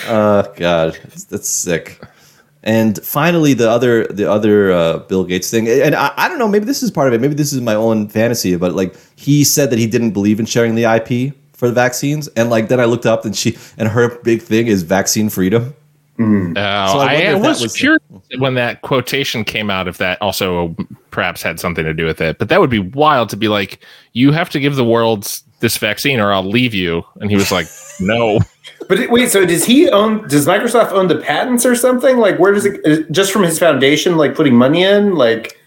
oh 0.08 0.52
god, 0.56 0.98
that's, 1.02 1.24
that's 1.24 1.48
sick." 1.48 2.00
And 2.66 3.00
finally, 3.04 3.54
the 3.54 3.70
other 3.70 4.08
the 4.08 4.28
other 4.28 4.72
uh, 4.72 4.98
Bill 4.98 5.22
Gates 5.24 5.48
thing, 5.50 5.68
and 5.68 5.94
I, 5.94 6.12
I 6.16 6.28
don't 6.28 6.40
know, 6.40 6.48
maybe 6.48 6.64
this 6.64 6.82
is 6.82 6.90
part 6.90 7.06
of 7.06 7.14
it. 7.14 7.20
Maybe 7.20 7.34
this 7.34 7.52
is 7.52 7.60
my 7.60 7.76
own 7.76 8.08
fantasy, 8.08 8.56
but 8.56 8.74
like 8.74 8.96
he 9.14 9.44
said 9.44 9.70
that 9.70 9.78
he 9.78 9.86
didn't 9.86 10.10
believe 10.10 10.40
in 10.40 10.46
sharing 10.46 10.74
the 10.74 10.82
IP 10.82 11.32
for 11.52 11.68
the 11.68 11.74
vaccines, 11.74 12.26
and 12.28 12.50
like 12.50 12.66
then 12.66 12.80
I 12.80 12.84
looked 12.86 13.06
up 13.06 13.24
and 13.24 13.36
she 13.36 13.56
and 13.78 13.88
her 13.88 14.18
big 14.22 14.42
thing 14.42 14.66
is 14.66 14.82
vaccine 14.82 15.30
freedom. 15.30 15.74
Oh, 16.18 16.54
I 16.56 16.62
I, 16.62 16.96
wonder 16.96 17.16
if 17.18 17.42
that 17.42 17.48
was, 17.48 17.62
was 17.62 17.72
the- 17.74 17.78
curious 17.78 18.02
when 18.38 18.54
that 18.54 18.82
quotation 18.82 19.44
came 19.44 19.70
out 19.70 19.86
if 19.86 19.98
that 19.98 20.20
also 20.20 20.74
perhaps 21.10 21.42
had 21.42 21.60
something 21.60 21.84
to 21.84 21.94
do 21.94 22.04
with 22.04 22.20
it. 22.20 22.38
But 22.38 22.48
that 22.48 22.58
would 22.60 22.70
be 22.70 22.80
wild 22.80 23.28
to 23.30 23.36
be 23.36 23.48
like, 23.48 23.78
you 24.12 24.32
have 24.32 24.50
to 24.50 24.58
give 24.60 24.74
the 24.76 24.84
world 24.84 25.40
this 25.60 25.76
vaccine 25.76 26.20
or 26.20 26.32
I'll 26.32 26.44
leave 26.44 26.74
you. 26.74 27.04
And 27.16 27.30
he 27.30 27.36
was 27.36 27.50
like, 27.50 27.66
no. 28.00 28.40
But 28.88 29.10
wait, 29.10 29.30
so 29.30 29.44
does 29.44 29.64
he 29.64 29.88
own? 29.88 30.26
Does 30.28 30.46
Microsoft 30.46 30.92
own 30.92 31.08
the 31.08 31.16
patents 31.16 31.64
or 31.66 31.74
something? 31.74 32.18
Like, 32.18 32.38
where 32.38 32.52
does 32.52 32.66
it 32.66 33.10
Just 33.10 33.32
from 33.32 33.42
his 33.42 33.58
foundation, 33.58 34.16
like 34.16 34.34
putting 34.34 34.54
money 34.54 34.82
in, 34.82 35.14
like. 35.14 35.58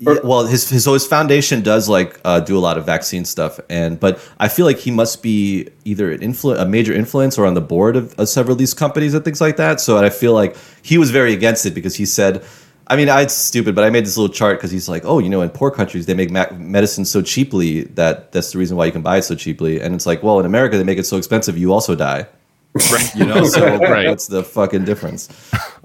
Yeah, 0.00 0.16
well, 0.24 0.46
his, 0.46 0.68
his 0.68 0.82
so 0.82 0.94
his 0.94 1.06
foundation 1.06 1.62
does 1.62 1.88
like 1.88 2.20
uh, 2.24 2.40
do 2.40 2.58
a 2.58 2.60
lot 2.60 2.76
of 2.76 2.84
vaccine 2.84 3.24
stuff, 3.24 3.60
and 3.70 4.00
but 4.00 4.18
I 4.40 4.48
feel 4.48 4.66
like 4.66 4.78
he 4.78 4.90
must 4.90 5.22
be 5.22 5.68
either 5.84 6.10
an 6.10 6.20
influ- 6.20 6.60
a 6.60 6.66
major 6.66 6.92
influence 6.92 7.38
or 7.38 7.46
on 7.46 7.54
the 7.54 7.60
board 7.60 7.94
of, 7.94 8.18
of 8.18 8.28
several 8.28 8.54
of 8.54 8.58
these 8.58 8.74
companies 8.74 9.14
and 9.14 9.24
things 9.24 9.40
like 9.40 9.56
that. 9.58 9.80
So 9.80 9.96
I 9.96 10.10
feel 10.10 10.32
like 10.32 10.56
he 10.82 10.98
was 10.98 11.12
very 11.12 11.32
against 11.32 11.66
it 11.66 11.70
because 11.72 11.94
he 11.94 12.04
said, 12.04 12.44
I 12.90 12.96
mean, 12.96 13.08
I, 13.08 13.22
it's 13.22 13.34
stupid, 13.34 13.74
but 13.76 13.84
I 13.84 13.90
made 13.90 14.04
this 14.04 14.16
little 14.18 14.34
chart 14.34 14.58
because 14.58 14.70
he's 14.72 14.88
like, 14.88 15.04
oh, 15.04 15.18
you 15.20 15.28
know, 15.28 15.40
in 15.42 15.48
poor 15.50 15.70
countries 15.70 16.06
they 16.06 16.14
make 16.14 16.30
ma- 16.30 16.50
medicine 16.58 17.04
so 17.04 17.22
cheaply 17.22 17.84
that 17.94 18.32
that's 18.32 18.50
the 18.52 18.58
reason 18.58 18.76
why 18.76 18.84
you 18.86 18.92
can 18.92 19.00
buy 19.02 19.18
it 19.18 19.22
so 19.22 19.34
cheaply, 19.36 19.80
and 19.80 19.94
it's 19.94 20.06
like, 20.06 20.22
well, 20.22 20.40
in 20.40 20.44
America 20.46 20.76
they 20.76 20.84
make 20.84 20.98
it 20.98 21.06
so 21.06 21.16
expensive 21.16 21.56
you 21.56 21.72
also 21.72 21.94
die. 21.94 22.26
Right. 22.92 23.10
You 23.16 23.26
know, 23.26 23.44
so 23.44 23.78
Right. 23.96 24.08
what's 24.08 24.28
the 24.28 24.44
fucking 24.44 24.84
difference? 24.84 25.28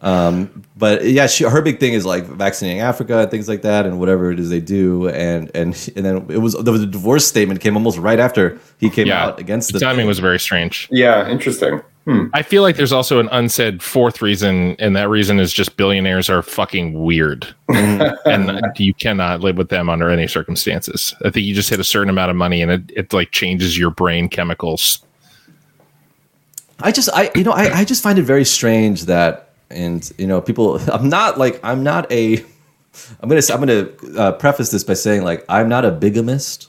Um, 0.02 0.64
but 0.78 1.04
yeah, 1.06 1.26
she, 1.28 1.44
her 1.44 1.62
big 1.64 1.80
thing 1.80 1.94
is 1.94 2.06
like 2.06 2.26
vaccinating 2.26 2.82
Africa 2.82 3.20
and 3.22 3.32
things 3.32 3.48
like 3.48 3.62
that, 3.64 3.86
and 3.88 4.00
whatever 4.00 4.32
it 4.32 4.40
is 4.40 4.50
they 4.50 4.60
do, 4.60 5.08
and 5.10 5.50
and 5.56 5.74
and 5.96 6.06
then 6.06 6.18
it 6.30 6.38
was 6.42 6.54
there 6.54 6.72
was 6.74 6.84
a 6.84 6.88
divorce 6.88 7.26
statement 7.28 7.60
came 7.62 7.76
almost 7.76 7.98
right 7.98 8.20
after 8.20 8.60
he 8.80 8.90
came 8.90 9.08
Yeah. 9.08 9.26
out 9.26 9.40
against 9.40 9.72
The 9.74 9.80
the 9.80 9.86
timing 9.86 10.06
was 10.08 10.20
very 10.20 10.40
strange. 10.40 10.88
Yeah, 10.92 11.28
interesting. 11.30 11.82
I 12.08 12.44
feel 12.44 12.62
like 12.62 12.76
there's 12.76 12.92
also 12.92 13.20
an 13.20 13.30
unsaid 13.32 13.82
fourth 13.82 14.22
reason, 14.22 14.76
and 14.78 14.96
that 14.96 15.10
reason 15.10 15.40
is 15.40 15.52
just 15.52 15.76
billionaires 15.76 16.30
are 16.30 16.44
fucking 16.44 17.04
weird, 17.04 17.48
and 17.70 18.62
you 18.78 18.94
cannot 18.94 19.42
live 19.42 19.58
with 19.58 19.70
them 19.70 19.90
under 19.90 20.10
any 20.10 20.28
circumstances. 20.28 21.16
I 21.26 21.32
think 21.32 21.48
you 21.48 21.56
just 21.56 21.70
hit 21.70 21.80
a 21.80 21.84
certain 21.84 22.10
amount 22.10 22.30
of 22.30 22.38
money, 22.38 22.62
and 22.62 22.72
it, 22.72 22.92
it 22.96 23.14
like 23.14 23.32
changes 23.32 23.78
your 23.78 23.90
brain 23.90 24.30
chemicals. 24.30 25.04
I 26.80 26.92
just 26.92 27.10
I 27.14 27.32
you 27.36 27.44
know 27.44 27.54
I, 27.54 27.80
I 27.80 27.86
just 27.86 28.04
find 28.04 28.20
it 28.20 28.24
very 28.24 28.46
strange 28.46 29.06
that 29.06 29.50
and 29.70 30.12
you 30.18 30.28
know 30.28 30.42
people 30.42 30.78
I'm 30.92 31.10
not 31.10 31.38
like 31.38 31.60
I'm 31.64 31.84
not 31.84 32.12
a 32.12 32.38
I'm 33.20 33.30
gonna 33.30 33.42
I'm 33.52 33.60
gonna 33.60 33.90
uh, 34.18 34.32
preface 34.34 34.72
this 34.72 34.84
by 34.84 34.94
saying 34.94 35.24
like 35.24 35.44
I'm 35.50 35.70
not 35.70 35.86
a 35.86 35.92
bigamist. 35.92 36.68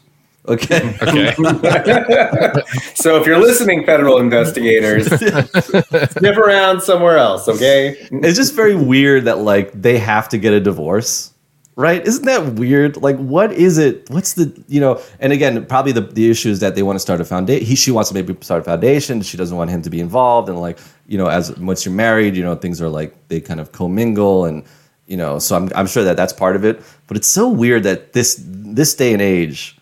Okay. 0.48 0.96
Okay, 1.06 1.34
So 2.94 3.20
if 3.20 3.26
you're 3.26 3.38
listening, 3.38 3.84
federal 3.84 4.18
investigators, 4.18 5.06
sniff 6.12 6.36
around 6.36 6.80
somewhere 6.82 7.18
else, 7.18 7.48
okay? 7.48 7.96
it's 8.10 8.36
just 8.36 8.54
very 8.54 8.74
weird 8.74 9.24
that 9.24 9.38
like 9.38 9.72
they 9.72 9.98
have 9.98 10.28
to 10.30 10.38
get 10.38 10.52
a 10.52 10.60
divorce 10.60 11.32
right? 11.78 12.06
Isn't 12.06 12.24
that 12.24 12.54
weird? 12.54 12.96
Like, 12.96 13.18
what 13.18 13.52
is 13.52 13.76
it? 13.76 14.08
What's 14.08 14.32
the 14.32 14.50
you 14.66 14.80
know? 14.80 14.98
And 15.20 15.30
again, 15.30 15.66
probably 15.66 15.92
the 15.92 16.00
the 16.00 16.30
issue 16.30 16.48
is 16.48 16.60
that 16.60 16.74
they 16.74 16.82
want 16.82 16.96
to 16.96 17.00
start 17.00 17.20
a 17.20 17.24
foundation. 17.24 17.66
He 17.66 17.76
she 17.76 17.90
wants 17.90 18.08
to 18.08 18.14
maybe 18.14 18.34
start 18.40 18.62
a 18.62 18.64
foundation. 18.64 19.20
She 19.20 19.36
doesn't 19.36 19.54
want 19.54 19.68
him 19.68 19.82
to 19.82 19.90
be 19.90 20.00
involved, 20.00 20.48
and 20.48 20.58
like 20.58 20.78
you 21.06 21.18
know, 21.18 21.26
as 21.26 21.54
once 21.58 21.84
you're 21.84 21.94
married, 21.94 22.34
you 22.34 22.42
know, 22.42 22.54
things 22.54 22.80
are 22.80 22.88
like 22.88 23.14
they 23.28 23.42
kind 23.42 23.60
of 23.60 23.72
commingle 23.72 24.46
and 24.46 24.64
you 25.06 25.16
know 25.16 25.38
so 25.38 25.56
I'm, 25.56 25.70
I'm 25.74 25.86
sure 25.86 26.04
that 26.04 26.16
that's 26.16 26.32
part 26.32 26.56
of 26.56 26.64
it 26.64 26.82
but 27.06 27.16
it's 27.16 27.28
so 27.28 27.48
weird 27.48 27.84
that 27.84 28.12
this 28.12 28.42
this 28.44 28.94
day 28.94 29.12
and 29.12 29.22
age 29.22 29.78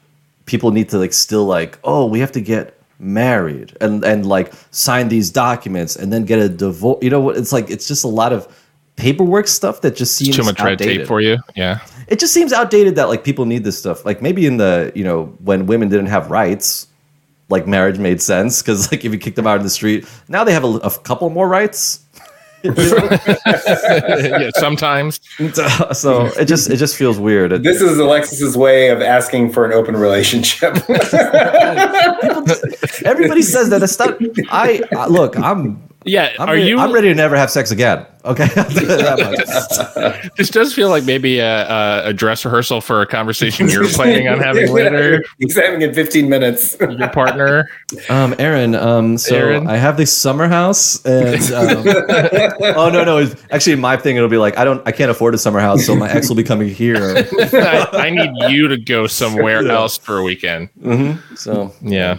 people 0.46 0.70
need 0.70 0.88
to 0.88 0.98
like 0.98 1.12
still 1.12 1.44
like 1.44 1.78
oh 1.84 2.06
we 2.06 2.20
have 2.20 2.32
to 2.32 2.40
get 2.40 2.78
married 2.98 3.76
and 3.80 4.04
and 4.04 4.26
like 4.26 4.52
sign 4.70 5.08
these 5.08 5.30
documents 5.30 5.96
and 5.96 6.12
then 6.12 6.24
get 6.24 6.38
a 6.38 6.48
divorce 6.48 6.98
you 7.02 7.10
know 7.10 7.20
what 7.20 7.36
it's 7.36 7.52
like 7.52 7.70
it's 7.70 7.88
just 7.88 8.04
a 8.04 8.08
lot 8.08 8.32
of 8.32 8.46
paperwork 8.96 9.48
stuff 9.48 9.80
that 9.80 9.96
just 9.96 10.16
seems 10.16 10.36
Too 10.36 10.44
much 10.44 10.60
red 10.60 10.74
outdated. 10.74 10.98
tape 10.98 11.08
for 11.08 11.20
you. 11.20 11.38
Yeah. 11.56 11.80
it 12.06 12.20
just 12.20 12.32
seems 12.32 12.52
outdated 12.52 12.94
that 12.94 13.08
like 13.08 13.24
people 13.24 13.44
need 13.44 13.64
this 13.64 13.76
stuff 13.78 14.04
like 14.04 14.22
maybe 14.22 14.46
in 14.46 14.56
the 14.56 14.92
you 14.94 15.02
know 15.02 15.24
when 15.42 15.66
women 15.66 15.88
didn't 15.88 16.06
have 16.06 16.30
rights 16.30 16.86
like 17.48 17.66
marriage 17.66 17.98
made 17.98 18.22
sense 18.22 18.62
because 18.62 18.90
like 18.92 19.04
if 19.04 19.12
you 19.12 19.18
kicked 19.18 19.36
them 19.36 19.46
out 19.46 19.56
in 19.56 19.64
the 19.64 19.70
street 19.70 20.06
now 20.28 20.44
they 20.44 20.52
have 20.52 20.64
a, 20.64 20.76
a 20.78 20.90
couple 21.00 21.28
more 21.30 21.48
rights? 21.48 22.03
yeah. 23.44 24.50
Sometimes. 24.54 25.20
so 25.92 26.26
it 26.38 26.46
just 26.46 26.70
it 26.70 26.76
just 26.76 26.96
feels 26.96 27.18
weird 27.18 27.52
It- 27.52 27.62
This 27.62 27.82
is 27.82 27.98
Alexis's 27.98 28.56
way 28.56 28.88
of 28.88 29.02
asking 29.02 29.52
for 29.52 29.66
an 29.66 29.72
open 29.72 29.94
relationship. 29.96 30.72
everybody 33.04 33.42
says 33.42 33.68
that 33.70 33.82
it's 33.82 33.98
not 33.98 34.16
i, 34.50 34.80
I 34.96 35.06
look 35.06 35.36
i'm 35.38 35.82
Yeah. 36.04 36.32
I'm 36.38 36.48
are 36.48 36.52
ready, 36.54 36.68
you? 36.68 36.78
i'm 36.78 36.92
ready 36.92 37.08
to 37.08 37.14
never 37.14 37.36
have 37.36 37.50
sex 37.50 37.70
again 37.70 38.06
okay 38.24 38.44
I'll 38.56 38.64
tell 38.64 38.82
you 38.82 38.86
that 38.88 39.18
much. 40.18 40.30
This 40.36 40.48
does 40.50 40.74
feel 40.74 40.88
like 40.88 41.04
maybe 41.04 41.38
a, 41.38 41.68
a, 41.68 42.08
a 42.08 42.12
dress 42.12 42.44
rehearsal 42.44 42.80
for 42.80 43.02
a 43.02 43.06
conversation 43.06 43.68
you're 43.68 43.88
planning 43.92 44.26
on 44.28 44.38
having 44.38 44.72
later. 44.72 45.22
He's 45.38 45.54
having 45.56 45.82
in 45.82 45.92
15 45.94 46.28
minutes. 46.28 46.76
Your 46.80 47.08
partner. 47.08 47.68
um 48.08 48.34
aaron 48.38 48.74
um 48.74 49.18
so 49.18 49.36
Aaron? 49.36 49.66
i 49.68 49.76
have 49.76 49.96
this 49.96 50.16
summer 50.16 50.48
house 50.48 51.04
and 51.04 51.42
um, 51.52 51.84
oh 52.76 52.90
no 52.90 53.04
no 53.04 53.18
it's 53.18 53.34
actually 53.50 53.76
my 53.76 53.96
thing 53.96 54.16
it'll 54.16 54.28
be 54.28 54.36
like 54.38 54.56
i 54.58 54.64
don't 54.64 54.86
i 54.86 54.92
can't 54.92 55.10
afford 55.10 55.34
a 55.34 55.38
summer 55.38 55.60
house 55.60 55.84
so 55.86 55.94
my 55.94 56.10
ex 56.10 56.28
will 56.28 56.36
be 56.36 56.42
coming 56.42 56.68
here 56.68 57.26
I, 57.52 57.88
I 57.92 58.10
need 58.10 58.50
you 58.50 58.68
to 58.68 58.76
go 58.76 59.06
somewhere 59.06 59.66
else 59.68 59.96
for 59.98 60.18
a 60.18 60.22
weekend. 60.22 60.70
so 61.36 61.72
Yeah. 61.82 62.16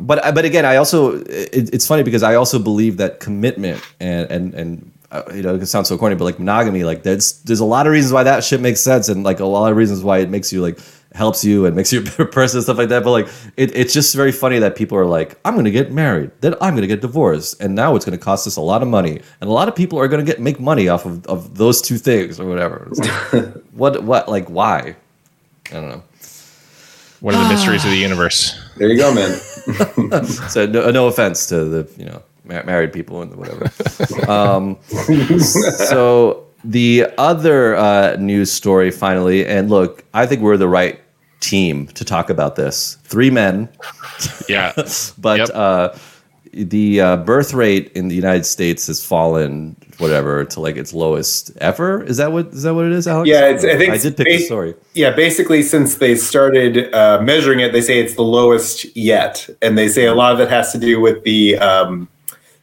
But 0.00 0.34
but 0.34 0.44
again, 0.44 0.64
I 0.64 0.76
also 0.76 1.20
it, 1.22 1.72
it's 1.72 1.86
funny 1.86 2.02
because 2.02 2.22
I 2.22 2.34
also 2.34 2.58
believe 2.58 2.96
that 2.98 3.20
commitment 3.20 3.82
and 4.00 4.30
and 4.30 4.54
and 4.54 4.90
uh, 5.10 5.22
you 5.32 5.42
know 5.42 5.54
it 5.54 5.66
sounds 5.66 5.88
so 5.88 5.96
corny, 5.96 6.14
but 6.16 6.24
like 6.24 6.38
monogamy, 6.38 6.84
like 6.84 7.04
there's 7.04 7.40
there's 7.42 7.60
a 7.60 7.64
lot 7.64 7.86
of 7.86 7.92
reasons 7.92 8.12
why 8.12 8.22
that 8.24 8.42
shit 8.42 8.60
makes 8.60 8.80
sense, 8.80 9.08
and 9.08 9.22
like 9.22 9.40
a 9.40 9.46
lot 9.46 9.70
of 9.70 9.76
reasons 9.76 10.02
why 10.02 10.18
it 10.18 10.28
makes 10.28 10.52
you 10.52 10.60
like 10.60 10.78
helps 11.14 11.44
you 11.44 11.64
and 11.64 11.76
makes 11.76 11.92
you 11.92 12.00
a 12.00 12.02
better 12.02 12.24
person 12.24 12.58
and 12.58 12.64
stuff 12.64 12.76
like 12.76 12.88
that. 12.88 13.04
But 13.04 13.12
like 13.12 13.28
it, 13.56 13.74
it's 13.76 13.94
just 13.94 14.14
very 14.14 14.32
funny 14.32 14.58
that 14.58 14.74
people 14.74 14.98
are 14.98 15.06
like, 15.06 15.38
I'm 15.44 15.54
gonna 15.54 15.70
get 15.70 15.92
married, 15.92 16.32
then 16.40 16.54
I'm 16.60 16.74
gonna 16.74 16.88
get 16.88 17.00
divorced, 17.00 17.60
and 17.62 17.74
now 17.74 17.94
it's 17.94 18.04
gonna 18.04 18.18
cost 18.18 18.46
us 18.46 18.56
a 18.56 18.60
lot 18.60 18.82
of 18.82 18.88
money, 18.88 19.20
and 19.40 19.48
a 19.48 19.52
lot 19.52 19.68
of 19.68 19.76
people 19.76 19.98
are 20.00 20.08
gonna 20.08 20.24
get 20.24 20.40
make 20.40 20.58
money 20.58 20.88
off 20.88 21.06
of, 21.06 21.24
of 21.26 21.56
those 21.56 21.80
two 21.80 21.98
things 21.98 22.40
or 22.40 22.46
whatever. 22.46 22.88
Like, 22.90 23.44
what 23.72 24.02
what 24.02 24.28
like 24.28 24.48
why? 24.50 24.96
I 25.70 25.74
don't 25.74 25.88
know. 25.88 26.02
One 27.20 27.34
of 27.34 27.40
the 27.40 27.48
mysteries 27.48 27.84
of 27.84 27.90
the 27.90 27.96
universe. 28.08 28.60
There 28.76 28.88
you 28.88 28.98
go, 28.98 29.14
man. 29.14 29.38
So 30.48 30.66
no, 30.66 30.90
no 30.90 31.06
offense 31.06 31.46
to 31.48 31.64
the 31.64 31.90
you 31.96 32.04
know 32.06 32.22
ma- 32.44 32.62
married 32.64 32.92
people 32.92 33.22
and 33.22 33.34
whatever. 33.36 33.70
um, 34.30 34.78
so 35.58 36.44
the 36.64 37.06
other 37.18 37.76
uh, 37.76 38.16
news 38.16 38.50
story 38.52 38.90
finally, 38.90 39.46
and 39.46 39.70
look, 39.70 40.04
I 40.14 40.26
think 40.26 40.42
we're 40.42 40.56
the 40.56 40.68
right 40.68 41.00
team 41.40 41.86
to 41.88 42.04
talk 42.04 42.30
about 42.30 42.56
this. 42.56 42.96
Three 43.04 43.30
men, 43.30 43.68
Yeah. 44.48 44.72
but 45.18 45.38
Yep. 45.40 45.50
uh, 45.54 45.88
the 46.54 47.00
uh, 47.00 47.16
birth 47.18 47.52
rate 47.52 47.90
in 47.92 48.08
the 48.08 48.14
United 48.14 48.46
States 48.46 48.86
has 48.86 49.04
fallen 49.04 49.76
whatever 49.98 50.44
to 50.44 50.60
like 50.60 50.76
its 50.76 50.92
lowest 50.92 51.56
ever. 51.58 52.02
Is 52.02 52.16
that 52.18 52.32
what 52.32 52.48
is 52.48 52.62
that 52.62 52.74
what 52.74 52.86
it 52.86 52.92
is, 52.92 53.06
Alex? 53.06 53.28
Yeah, 53.28 53.48
it's, 53.48 53.64
I 53.64 53.76
think 53.76 53.92
I 53.92 53.98
did 53.98 54.16
pick 54.16 54.26
the 54.26 54.38
story. 54.38 54.74
Yeah, 54.94 55.10
basically, 55.10 55.62
since 55.62 55.96
they 55.96 56.14
started 56.14 56.92
uh, 56.94 57.20
measuring 57.22 57.60
it, 57.60 57.72
they 57.72 57.80
say 57.80 57.98
it's 57.98 58.14
the 58.14 58.22
lowest 58.22 58.96
yet, 58.96 59.48
and 59.62 59.76
they 59.76 59.88
say 59.88 60.06
a 60.06 60.14
lot 60.14 60.32
of 60.32 60.40
it 60.40 60.48
has 60.48 60.72
to 60.72 60.78
do 60.78 61.00
with 61.00 61.22
the 61.24 61.58
um, 61.58 62.08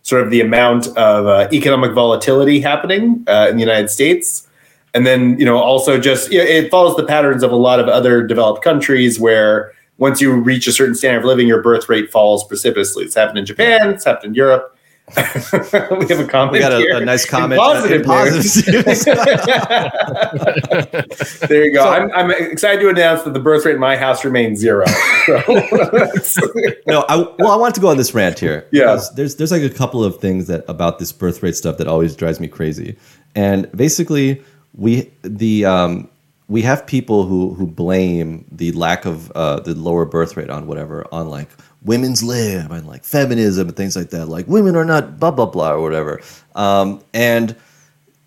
sort 0.04 0.24
of 0.24 0.32
the 0.32 0.42
amount 0.42 0.88
of 0.88 1.28
uh, 1.28 1.48
economic 1.52 1.92
volatility 1.94 2.62
happening 2.62 3.24
uh, 3.28 3.48
in 3.50 3.56
the 3.56 3.62
United 3.62 3.90
States, 3.90 4.48
and 4.94 5.06
then 5.06 5.38
you 5.38 5.46
know 5.46 5.58
also 5.58 6.00
just 6.00 6.32
it 6.32 6.72
follows 6.72 6.96
the 6.96 7.06
patterns 7.06 7.44
of 7.44 7.52
a 7.52 7.56
lot 7.58 7.80
of 7.80 7.88
other 7.88 8.26
developed 8.26 8.64
countries 8.64 9.20
where 9.20 9.74
once 10.02 10.20
you 10.20 10.34
reach 10.34 10.66
a 10.66 10.72
certain 10.72 10.96
standard 10.96 11.20
of 11.20 11.26
living, 11.26 11.48
your 11.48 11.62
birth 11.62 11.88
rate 11.88 12.12
falls 12.12 12.44
precipitously. 12.44 13.06
It's 13.06 13.14
happened 13.14 13.38
in 13.38 13.46
Japan. 13.46 13.92
It's 13.92 14.04
happened 14.04 14.32
in 14.32 14.34
Europe. 14.34 14.76
we 15.16 16.08
have 16.08 16.20
a 16.20 16.28
comment. 16.28 16.54
We 16.54 16.60
got 16.60 16.72
a, 16.72 16.98
a 16.98 17.06
nice 17.06 17.26
In 17.26 17.30
comment. 17.30 17.60
Positive, 17.60 18.02
in 18.02 18.08
positive 18.08 18.72
there 21.50 21.66
you 21.66 21.74
go. 21.74 21.88
I'm, 21.88 22.12
I'm 22.14 22.32
excited 22.32 22.82
to 22.82 22.90
announce 22.90 23.22
that 23.24 23.34
the 23.34 23.40
birth 23.40 23.64
rate 23.64 23.76
in 23.76 23.80
my 23.80 23.96
house 23.96 24.26
remains 24.26 24.60
zero. 24.60 24.88
So, 24.88 25.44
no, 26.88 27.06
I, 27.08 27.18
well, 27.38 27.52
I 27.52 27.58
want 27.58 27.76
to 27.76 27.82
go 27.82 27.90
on 27.90 27.98
this 27.98 28.16
rant 28.16 28.40
here. 28.40 28.68
Yeah. 28.72 29.00
There's 29.16 29.36
there's 29.36 29.52
like 29.52 29.64
a 29.64 29.70
couple 29.70 30.04
of 30.04 30.20
things 30.20 30.48
that 30.48 30.66
about 30.68 30.98
this 30.98 31.12
birth 31.12 31.44
rate 31.44 31.56
stuff 31.56 31.78
that 31.78 31.88
always 31.88 32.16
drives 32.16 32.40
me 32.40 32.48
crazy, 32.48 32.98
and 33.36 33.72
basically 33.74 34.42
we 34.74 35.12
the 35.24 35.66
um, 35.66 36.10
we 36.52 36.62
have 36.64 36.86
people 36.86 37.26
who 37.26 37.54
who 37.54 37.66
blame 37.66 38.46
the 38.52 38.74
lack 38.74 39.06
of 39.06 39.32
uh, 39.32 39.62
the 39.62 39.74
lower 39.74 40.06
birth 40.06 40.36
rate 40.36 40.50
on 40.50 40.68
whatever 40.68 41.08
on 41.12 41.30
like 41.30 41.48
women's 41.84 42.22
lib 42.22 42.70
and 42.72 42.86
like 42.86 43.06
feminism 43.06 43.70
and 43.70 43.78
things 43.78 43.96
like 43.96 44.10
that. 44.10 44.28
Like 44.28 44.48
women 44.48 44.76
are 44.76 44.84
not 44.84 45.18
blah 45.18 45.32
blah 45.32 45.46
blah 45.46 45.72
or 45.72 45.82
whatever, 45.82 46.20
um, 46.56 47.02
and 47.14 47.56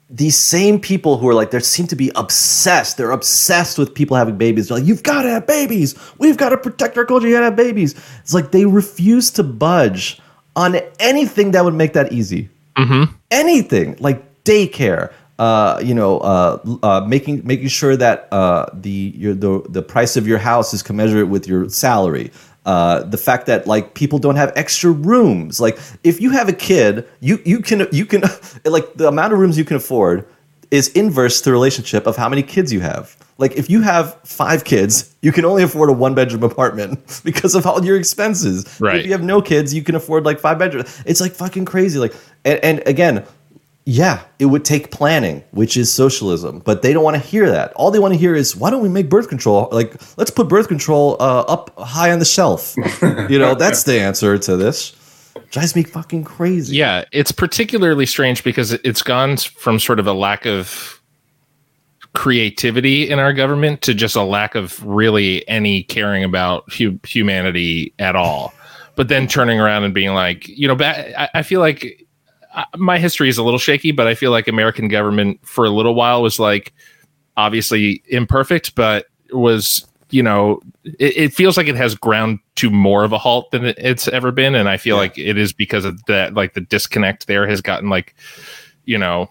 these 0.09 0.39
same 0.39 0.81
people 0.81 1.19
who 1.19 1.29
are 1.29 1.35
like, 1.35 1.51
they 1.51 1.61
seem 1.61 1.87
to 1.89 1.97
be 1.97 2.11
obsessed. 2.15 2.97
They're 2.97 3.11
obsessed 3.11 3.79
with 3.79 3.95
people 3.95 4.17
having 4.17 4.39
babies. 4.39 4.69
They're 4.69 4.79
like, 4.79 4.87
you've 4.87 5.03
got 5.03 5.23
to 5.23 5.31
have 5.31 5.47
babies. 5.47 5.95
We've 6.19 6.37
got 6.37 6.51
to 6.51 6.57
protect 6.57 6.97
our 6.97 7.05
culture. 7.05 7.27
You 7.27 7.35
got 7.35 7.41
to 7.41 7.47
have 7.47 7.57
babies. 7.57 7.95
It's 8.21 8.33
like 8.33 8.53
they 8.53 8.65
refuse 8.65 9.31
to 9.33 9.43
budge 9.43 10.21
on 10.57 10.77
anything 11.01 11.51
that 11.53 11.65
would 11.65 11.75
make 11.75 11.95
that 11.95 12.13
easy. 12.13 12.49
Anything 13.31 13.97
like 13.99 14.45
daycare. 14.45 15.13
Uh, 15.39 15.81
you 15.83 15.95
know, 15.95 16.19
uh, 16.19 16.59
uh, 16.85 17.05
making 17.09 17.45
making 17.45 17.67
sure 17.67 17.97
that 17.97 18.29
uh, 18.33 18.67
the 18.73 19.13
your 19.17 19.35
the 19.35 19.63
the 19.69 19.83
price 19.83 20.17
of 20.17 20.29
your 20.29 20.39
house 20.39 20.73
is 20.73 20.83
commensurate 20.83 21.29
with 21.29 21.49
your 21.49 21.69
salary. 21.69 22.31
Uh, 22.67 23.03
the 23.03 23.19
fact 23.19 23.47
that 23.47 23.67
like 23.67 23.95
people 23.95 24.19
don't 24.19 24.37
have 24.37 24.53
extra 24.57 24.91
rooms. 24.91 25.61
Like 25.61 25.79
if 26.03 26.21
you 26.21 26.31
have 26.31 26.49
a 26.49 26.53
kid, 26.53 27.07
you 27.21 27.41
you 27.45 27.61
can 27.61 27.87
you 27.91 28.07
can 28.07 28.23
like 28.65 28.95
the 28.95 29.09
amount 29.09 29.33
of 29.33 29.39
rooms 29.39 29.59
you 29.59 29.65
can 29.65 29.77
afford 29.77 30.27
is 30.71 30.89
inverse 30.89 31.41
to 31.41 31.51
the 31.51 31.53
relationship 31.53 32.07
of 32.07 32.17
how 32.17 32.29
many 32.29 32.43
kids 32.43 32.73
you 32.73 32.81
have. 32.81 33.17
Like 33.37 33.53
if 33.53 33.69
you 33.69 33.83
have 33.83 34.19
five 34.23 34.65
kids, 34.65 35.15
you 35.21 35.33
can 35.33 35.45
only 35.45 35.63
afford 35.63 35.91
a 35.91 35.93
one 35.93 36.15
bedroom 36.15 36.43
apartment 36.43 37.21
because 37.25 37.55
of 37.55 37.67
all 37.67 37.85
your 37.85 37.97
expenses. 37.97 38.81
Right. 38.81 39.01
If 39.01 39.07
you 39.07 39.13
have 39.13 39.23
no 39.23 39.43
kids, 39.43 39.75
you 39.75 39.83
can 39.83 39.95
afford 39.95 40.25
like 40.25 40.39
five 40.39 40.59
bedrooms. 40.59 41.03
It's 41.05 41.21
like 41.21 41.33
fucking 41.33 41.65
crazy. 41.65 41.99
Like 41.99 42.15
and, 42.45 42.59
and 42.65 42.83
again, 42.87 43.27
yeah, 43.87 44.25
it 44.39 44.47
would 44.47 44.65
take 44.65 44.91
planning, 44.91 45.45
which 45.51 45.77
is 45.77 45.93
socialism, 45.93 46.61
but 46.61 46.81
they 46.81 46.95
don't 46.95 47.05
want 47.05 47.17
to 47.17 47.23
hear 47.23 47.51
that. 47.51 47.73
All 47.75 47.91
they 47.91 47.99
want 47.99 48.15
to 48.15 48.19
hear 48.19 48.35
is, 48.35 48.57
why 48.57 48.71
don't 48.71 48.83
we 48.83 48.89
make 48.89 49.11
birth 49.11 49.29
control? 49.29 49.69
Like, 49.73 50.01
let's 50.17 50.31
put 50.31 50.49
birth 50.49 50.69
control 50.69 51.17
uh, 51.21 51.41
up 51.43 51.79
high 51.79 52.11
on 52.11 52.19
the 52.19 52.25
shelf. 52.25 52.75
you 53.03 53.39
know, 53.39 53.55
that's 53.55 53.83
the 53.83 54.01
answer 54.01 54.39
to 54.39 54.57
this. 54.57 54.97
Drives 55.51 55.77
me 55.77 55.83
fucking 55.83 56.25
crazy. 56.25 56.77
Yeah, 56.77 57.05
it's 57.13 57.31
particularly 57.31 58.07
strange 58.07 58.43
because 58.43 58.73
it's 58.73 59.03
gone 59.03 59.37
from 59.37 59.79
sort 59.79 60.01
of 60.01 60.07
a 60.07 60.15
lack 60.15 60.47
of 60.47 61.03
creativity 62.15 63.11
in 63.11 63.19
our 63.19 63.33
government 63.33 63.83
to 63.83 63.93
just 63.93 64.17
a 64.17 64.23
lack 64.23 64.55
of 64.55 64.85
really 64.87 65.47
any 65.47 65.83
caring 65.83 66.25
about 66.25 66.73
hu- 66.73 66.99
humanity 67.05 67.93
at 67.99 68.17
all. 68.17 68.55
But 68.97 69.09
then 69.09 69.27
turning 69.27 69.61
around 69.61 69.85
and 69.85 69.93
being 69.93 70.15
like, 70.15 70.49
you 70.49 70.69
know, 70.69 70.77
ba- 70.77 71.21
I, 71.21 71.41
I 71.41 71.43
feel 71.43 71.61
like 71.61 72.07
my 72.77 72.99
history 72.99 73.29
is 73.29 73.39
a 73.39 73.43
little 73.43 73.59
shaky, 73.59 73.93
but 73.93 74.07
I 74.07 74.15
feel 74.15 74.31
like 74.31 74.49
American 74.49 74.89
government 74.89 75.41
for 75.47 75.65
a 75.65 75.71
little 75.71 75.95
while 75.95 76.23
was 76.23 76.39
like 76.39 76.73
obviously 77.37 78.03
imperfect, 78.09 78.75
but 78.75 79.07
was 79.33 79.87
you 80.11 80.23
know 80.23 80.61
it, 80.85 81.17
it 81.17 81.35
feels 81.35 81.57
like 81.57 81.67
it 81.67 81.75
has 81.77 81.95
ground 81.95 82.39
to 82.57 82.71
more 82.71 83.03
of 83.05 83.13
a 83.13 83.19
halt 83.19 83.51
than 83.51 83.65
it- 83.65 83.79
it's 83.79 84.07
ever 84.09 84.31
been, 84.31 84.55
and 84.55 84.69
I 84.69 84.77
feel 84.77 84.97
like 84.97 85.19
it 85.19 85.37
is 85.39 85.53
because 85.53 85.85
of 85.85 86.01
that. 86.07 86.35
Like 86.35 86.55
the 86.55 86.61
disconnect 86.61 87.27
there 87.27 87.47
has 87.49 87.61
gotten 87.61 87.89
like 87.89 88.15
you 88.85 88.99
know 88.99 89.29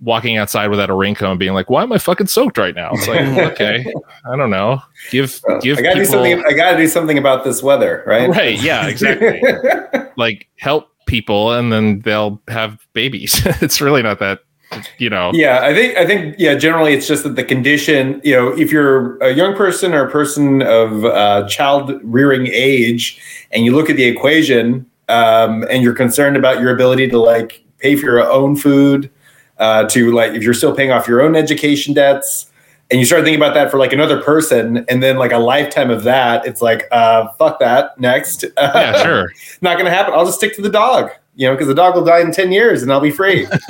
walking 0.00 0.36
outside 0.36 0.66
without 0.68 0.90
a 0.90 0.94
raincoat 0.94 1.30
and 1.30 1.38
being 1.38 1.54
like, 1.54 1.70
"Why 1.70 1.82
am 1.82 1.92
I 1.92 1.98
fucking 1.98 2.26
soaked 2.28 2.58
right 2.58 2.74
now?" 2.74 2.90
It's 2.92 3.08
like, 3.08 3.20
okay, 3.52 3.92
I 4.30 4.36
don't 4.36 4.50
know. 4.50 4.80
Give 5.10 5.40
uh, 5.48 5.58
give 5.60 5.78
I 5.78 5.82
gotta 5.82 5.98
do 6.00 6.04
something. 6.04 6.44
I 6.46 6.52
gotta 6.52 6.76
do 6.76 6.86
something 6.86 7.18
about 7.18 7.42
this 7.44 7.62
weather, 7.62 8.04
right? 8.06 8.28
right. 8.28 8.60
Yeah, 8.62 8.86
exactly. 8.86 9.42
like 10.16 10.48
help 10.58 10.88
people, 11.06 11.52
and 11.52 11.72
then 11.72 12.00
they'll 12.00 12.40
have 12.48 12.86
babies. 12.92 13.42
it's 13.62 13.80
really 13.80 14.02
not 14.02 14.18
that 14.18 14.40
you 14.98 15.10
know. 15.10 15.30
Yeah, 15.34 15.60
I 15.62 15.74
think 15.74 15.96
I 15.96 16.06
think 16.06 16.36
yeah. 16.38 16.54
Generally, 16.54 16.94
it's 16.94 17.06
just 17.06 17.24
that 17.24 17.36
the 17.36 17.44
condition. 17.44 18.20
You 18.24 18.36
know, 18.36 18.48
if 18.58 18.70
you're 18.70 19.18
a 19.18 19.32
young 19.32 19.54
person 19.54 19.92
or 19.94 20.06
a 20.06 20.10
person 20.10 20.62
of 20.62 21.04
uh, 21.04 21.46
child 21.48 22.00
rearing 22.02 22.46
age, 22.48 23.20
and 23.50 23.64
you 23.64 23.74
look 23.74 23.90
at 23.90 23.96
the 23.96 24.04
equation, 24.04 24.86
um, 25.08 25.64
and 25.70 25.82
you're 25.82 25.94
concerned 25.94 26.36
about 26.36 26.60
your 26.60 26.72
ability 26.72 27.08
to 27.08 27.18
like 27.18 27.64
pay 27.78 27.96
for 27.96 28.06
your 28.06 28.30
own 28.30 28.56
food, 28.56 29.10
uh, 29.58 29.84
to 29.88 30.12
like 30.12 30.32
if 30.32 30.42
you're 30.42 30.54
still 30.54 30.74
paying 30.74 30.92
off 30.92 31.08
your 31.08 31.22
own 31.22 31.36
education 31.36 31.94
debts, 31.94 32.50
and 32.92 33.00
you 33.00 33.06
start 33.06 33.24
thinking 33.24 33.40
about 33.40 33.54
that 33.54 33.70
for 33.70 33.78
like 33.78 33.92
another 33.92 34.22
person, 34.22 34.84
and 34.88 35.02
then 35.02 35.16
like 35.16 35.32
a 35.32 35.38
lifetime 35.38 35.90
of 35.90 36.04
that, 36.04 36.46
it's 36.46 36.60
like, 36.62 36.86
uh, 36.92 37.28
fuck 37.38 37.58
that. 37.58 37.98
Next, 37.98 38.44
Yeah, 38.58 39.02
sure. 39.02 39.32
not 39.62 39.76
to 39.78 39.90
happen. 39.90 40.12
I'll 40.14 40.26
just 40.26 40.36
stick 40.38 40.54
to 40.56 40.62
the 40.62 40.68
dog. 40.70 41.10
You 41.34 41.48
know, 41.48 41.54
because 41.54 41.66
the 41.68 41.74
dog 41.74 41.94
will 41.94 42.04
die 42.04 42.20
in 42.20 42.30
ten 42.30 42.52
years, 42.52 42.82
and 42.82 42.92
I'll 42.92 43.00
be 43.00 43.10
free. 43.10 43.46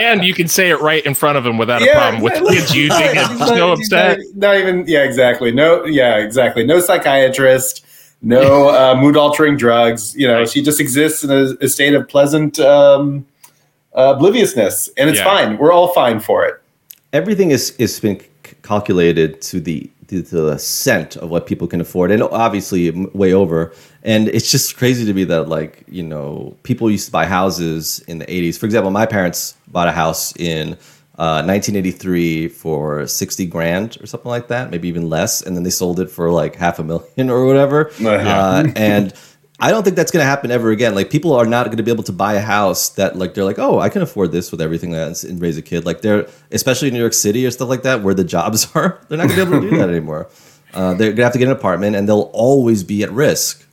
and 0.00 0.22
you 0.24 0.34
can 0.34 0.46
say 0.46 0.68
it 0.68 0.78
right 0.82 1.04
in 1.06 1.14
front 1.14 1.38
of 1.38 1.46
him 1.46 1.56
without 1.56 1.80
a 1.80 1.86
Yeah, 1.86 2.10
problem. 2.10 2.22
With 2.22 2.34
kids 2.48 2.74
using 2.74 3.00
it, 3.00 3.14
not- 3.38 3.54
no 3.56 3.72
upset. 3.72 4.18
Not, 4.18 4.36
not 4.36 4.56
even. 4.56 4.84
Yeah, 4.86 5.04
exactly. 5.04 5.50
No. 5.52 5.84
Yeah, 5.86 6.18
exactly. 6.18 6.64
No 6.66 6.80
psychiatrist. 6.80 7.86
No 8.22 8.68
uh, 8.68 8.94
mood 9.00 9.16
altering 9.16 9.56
drugs. 9.56 10.14
You 10.14 10.26
know, 10.26 10.44
she 10.44 10.60
just 10.62 10.80
exists 10.80 11.24
in 11.24 11.30
a, 11.30 11.54
a 11.64 11.68
state 11.68 11.94
of 11.94 12.06
pleasant 12.08 12.60
um, 12.60 13.26
uh, 13.96 14.12
obliviousness, 14.16 14.90
and 14.98 15.08
it's 15.08 15.18
Yeah. 15.18 15.24
fine. 15.24 15.56
We're 15.56 15.72
all 15.72 15.94
fine 15.94 16.20
for 16.20 16.44
it. 16.44 16.60
Everything 17.12 17.50
is 17.50 17.70
is 17.78 17.98
been 18.00 18.20
c- 18.20 18.26
calculated 18.62 19.40
to 19.42 19.60
the 19.60 19.90
to 20.08 20.22
the 20.22 20.58
cent 20.58 21.16
of 21.16 21.30
what 21.30 21.46
people 21.46 21.68
can 21.68 21.80
afford, 21.80 22.10
and 22.10 22.22
obviously 22.22 22.90
way 22.90 23.32
over. 23.32 23.72
And 24.02 24.28
it's 24.28 24.50
just 24.50 24.76
crazy 24.76 25.04
to 25.06 25.12
me 25.12 25.24
that 25.24 25.48
like 25.48 25.84
you 25.88 26.02
know 26.02 26.56
people 26.62 26.90
used 26.90 27.06
to 27.06 27.12
buy 27.12 27.26
houses 27.26 28.00
in 28.08 28.18
the 28.18 28.26
'80s. 28.26 28.58
For 28.58 28.66
example, 28.66 28.90
my 28.90 29.06
parents 29.06 29.54
bought 29.68 29.88
a 29.88 29.92
house 29.92 30.34
in 30.36 30.76
uh, 31.18 31.44
1983 31.44 32.48
for 32.48 33.06
60 33.06 33.44
grand 33.46 33.98
or 34.00 34.06
something 34.06 34.30
like 34.30 34.48
that, 34.48 34.70
maybe 34.70 34.88
even 34.88 35.10
less, 35.10 35.42
and 35.42 35.54
then 35.54 35.64
they 35.64 35.70
sold 35.70 36.00
it 36.00 36.10
for 36.10 36.30
like 36.30 36.56
half 36.56 36.78
a 36.78 36.84
million 36.84 37.28
or 37.30 37.44
whatever. 37.44 37.90
Yeah. 37.98 38.38
Uh, 38.38 38.72
and 38.74 39.12
I 39.60 39.70
don't 39.70 39.82
think 39.82 39.96
that's 39.96 40.10
going 40.10 40.22
to 40.22 40.28
happen 40.28 40.50
ever 40.50 40.70
again. 40.70 40.94
Like 40.94 41.10
people 41.10 41.34
are 41.34 41.46
not 41.46 41.66
going 41.66 41.76
to 41.76 41.82
be 41.82 41.90
able 41.90 42.04
to 42.04 42.12
buy 42.12 42.34
a 42.34 42.40
house 42.40 42.90
that 42.90 43.16
like 43.16 43.34
they're 43.34 43.44
like, 43.44 43.58
oh, 43.58 43.78
I 43.78 43.88
can 43.88 44.02
afford 44.02 44.32
this 44.32 44.50
with 44.50 44.60
everything 44.60 44.90
that's 44.90 45.22
and 45.22 45.40
raise 45.40 45.58
a 45.58 45.62
kid. 45.62 45.84
Like 45.84 46.00
they're 46.00 46.26
especially 46.50 46.88
in 46.88 46.94
New 46.94 47.00
York 47.00 47.12
City 47.12 47.46
or 47.46 47.50
stuff 47.50 47.68
like 47.68 47.82
that 47.82 48.02
where 48.02 48.14
the 48.14 48.24
jobs 48.24 48.68
are. 48.74 49.00
They're 49.08 49.18
not 49.18 49.28
going 49.28 49.38
to 49.38 49.46
be 49.46 49.56
able 49.56 49.62
to 49.62 49.70
do 49.70 49.76
that 49.78 49.90
anymore. 49.90 50.28
Uh, 50.72 50.94
they're 50.94 51.08
going 51.08 51.16
to 51.16 51.24
have 51.24 51.32
to 51.32 51.38
get 51.38 51.48
an 51.48 51.56
apartment 51.56 51.96
and 51.96 52.08
they'll 52.08 52.30
always 52.32 52.82
be 52.84 53.02
at 53.02 53.10
risk. 53.10 53.66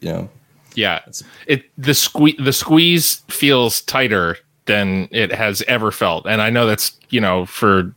You 0.00 0.12
know, 0.12 0.28
Yeah, 0.74 1.00
it 1.46 1.64
the 1.76 1.94
squeeze 1.94 2.36
the 2.38 2.52
squeeze 2.52 3.22
feels 3.28 3.80
tighter 3.80 4.38
than 4.68 5.08
it 5.10 5.32
has 5.32 5.62
ever 5.66 5.90
felt, 5.90 6.24
and 6.26 6.40
I 6.40 6.50
know 6.50 6.64
that's 6.66 6.92
you 7.10 7.20
know 7.20 7.44
for 7.46 7.92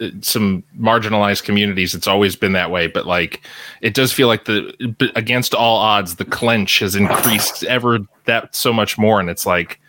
uh, 0.00 0.08
some 0.20 0.62
marginalized 0.78 1.44
communities 1.44 1.94
it's 1.94 2.06
always 2.06 2.36
been 2.36 2.52
that 2.52 2.70
way, 2.70 2.86
but 2.88 3.06
like 3.06 3.40
it 3.80 3.94
does 3.94 4.12
feel 4.12 4.28
like 4.28 4.44
the 4.44 5.10
against 5.16 5.54
all 5.54 5.78
odds 5.78 6.16
the 6.16 6.26
clench 6.26 6.80
has 6.80 6.94
increased 6.94 7.64
ever 7.64 8.00
that 8.26 8.54
so 8.54 8.72
much 8.74 8.98
more, 8.98 9.18
and 9.20 9.30
it's 9.30 9.46
like 9.46 9.80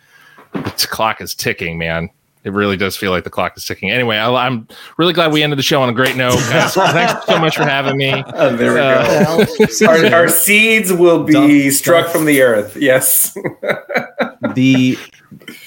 the 0.54 0.86
clock 0.90 1.20
is 1.20 1.34
ticking, 1.34 1.76
man. 1.76 2.08
It 2.44 2.52
really 2.52 2.76
does 2.78 2.96
feel 2.96 3.10
like 3.10 3.24
the 3.24 3.30
clock 3.30 3.56
is 3.58 3.64
ticking. 3.66 3.90
Anyway, 3.90 4.16
I, 4.16 4.32
I'm 4.46 4.66
really 4.96 5.12
glad 5.12 5.32
we 5.32 5.42
ended 5.42 5.58
the 5.58 5.62
show 5.62 5.82
on 5.82 5.88
a 5.90 5.92
great 5.92 6.16
note. 6.16 6.36
Guys, 6.48 6.72
thanks 6.74 7.26
so 7.26 7.38
much 7.38 7.56
for 7.56 7.64
having 7.64 7.96
me. 7.98 8.10
there 8.32 8.72
we 8.74 8.80
Uh, 8.80 9.44
Our, 9.86 10.14
our 10.14 10.28
seeds 10.28 10.90
will 10.92 11.24
be 11.24 11.32
Dump- 11.64 11.72
struck 11.74 12.04
dump. 12.04 12.12
from 12.16 12.24
the 12.26 12.40
earth. 12.40 12.76
Yes. 12.76 13.34
the 14.54 14.96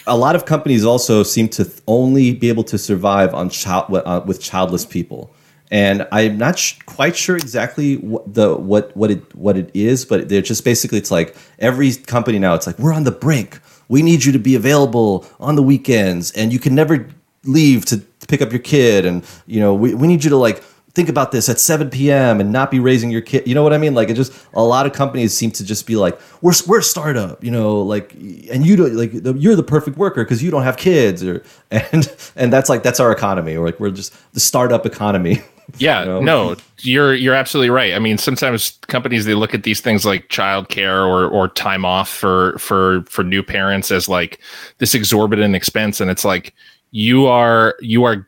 a 0.07 0.17
lot 0.17 0.35
of 0.35 0.45
companies 0.45 0.85
also 0.85 1.23
seem 1.23 1.49
to 1.49 1.69
only 1.87 2.33
be 2.33 2.49
able 2.49 2.63
to 2.65 2.77
survive 2.77 3.33
on 3.33 3.49
child 3.49 3.85
uh, 3.93 4.21
with 4.25 4.41
childless 4.41 4.85
people. 4.85 5.33
And 5.73 6.05
i'm 6.11 6.37
not 6.37 6.59
sh- 6.59 6.77
quite 6.85 7.15
sure 7.15 7.37
exactly 7.37 7.95
what 7.95 8.33
the 8.33 8.55
what 8.55 8.95
what 8.97 9.09
it 9.09 9.33
what 9.33 9.55
it 9.55 9.71
is 9.73 10.03
but 10.03 10.27
they're 10.27 10.41
just 10.41 10.65
basically 10.65 10.97
it's 10.97 11.11
like 11.11 11.33
every 11.59 11.93
company 11.93 12.39
now 12.39 12.55
it's 12.55 12.67
like 12.67 12.77
we're 12.77 12.93
on 12.93 13.05
the 13.05 13.11
brink. 13.11 13.59
We 13.87 14.01
need 14.01 14.25
you 14.25 14.33
to 14.33 14.39
be 14.39 14.55
available 14.55 15.25
on 15.39 15.55
the 15.55 15.63
weekends 15.63 16.31
and 16.31 16.51
you 16.51 16.59
can 16.59 16.75
never 16.75 17.07
leave 17.45 17.85
to 17.85 17.99
pick 18.27 18.41
up 18.41 18.51
your 18.51 18.59
kid 18.59 19.05
and 19.05 19.23
you 19.47 19.59
know 19.59 19.73
we, 19.73 19.93
we 19.93 20.07
need 20.07 20.23
you 20.23 20.29
to 20.29 20.37
like 20.37 20.61
think 20.93 21.09
about 21.09 21.31
this 21.31 21.47
at 21.49 21.59
7 21.59 21.89
p.m. 21.89 22.39
and 22.41 22.51
not 22.51 22.69
be 22.69 22.79
raising 22.79 23.11
your 23.11 23.21
kid. 23.21 23.47
You 23.47 23.55
know 23.55 23.63
what 23.63 23.73
I 23.73 23.77
mean? 23.77 23.93
Like 23.93 24.09
it 24.09 24.15
just 24.15 24.33
a 24.53 24.63
lot 24.63 24.85
of 24.85 24.93
companies 24.93 25.33
seem 25.35 25.51
to 25.51 25.63
just 25.63 25.87
be 25.87 25.95
like, 25.95 26.19
we're 26.41 26.53
we're 26.67 26.79
a 26.79 26.83
startup, 26.83 27.43
you 27.43 27.51
know, 27.51 27.81
like 27.81 28.13
and 28.13 28.65
you 28.65 28.75
don't 28.75 28.93
like 28.95 29.11
the- 29.11 29.33
you're 29.33 29.55
the 29.55 29.63
perfect 29.63 29.97
worker 29.97 30.23
because 30.23 30.43
you 30.43 30.51
don't 30.51 30.63
have 30.63 30.77
kids 30.77 31.23
or 31.23 31.43
and 31.71 32.13
and 32.35 32.51
that's 32.51 32.69
like 32.69 32.83
that's 32.83 32.99
our 32.99 33.11
economy. 33.11 33.55
Or 33.55 33.65
like 33.65 33.79
we're 33.79 33.91
just 33.91 34.13
the 34.33 34.39
startup 34.39 34.85
economy. 34.85 35.41
Yeah, 35.77 36.03
know? 36.03 36.19
no, 36.19 36.55
you're 36.79 37.13
you're 37.13 37.33
absolutely 37.33 37.69
right. 37.69 37.93
I 37.93 37.99
mean, 37.99 38.17
sometimes 38.17 38.71
companies 38.87 39.23
they 39.23 39.35
look 39.35 39.53
at 39.53 39.63
these 39.63 39.79
things 39.79 40.05
like 40.05 40.27
childcare 40.27 41.07
or 41.07 41.29
or 41.29 41.47
time 41.47 41.85
off 41.85 42.09
for 42.09 42.57
for 42.57 43.03
for 43.07 43.23
new 43.23 43.41
parents 43.41 43.89
as 43.89 44.09
like 44.09 44.41
this 44.79 44.93
exorbitant 44.93 45.55
expense, 45.55 46.01
and 46.01 46.11
it's 46.11 46.25
like 46.25 46.53
you 46.91 47.25
are 47.25 47.75
you 47.79 48.03
are 48.03 48.27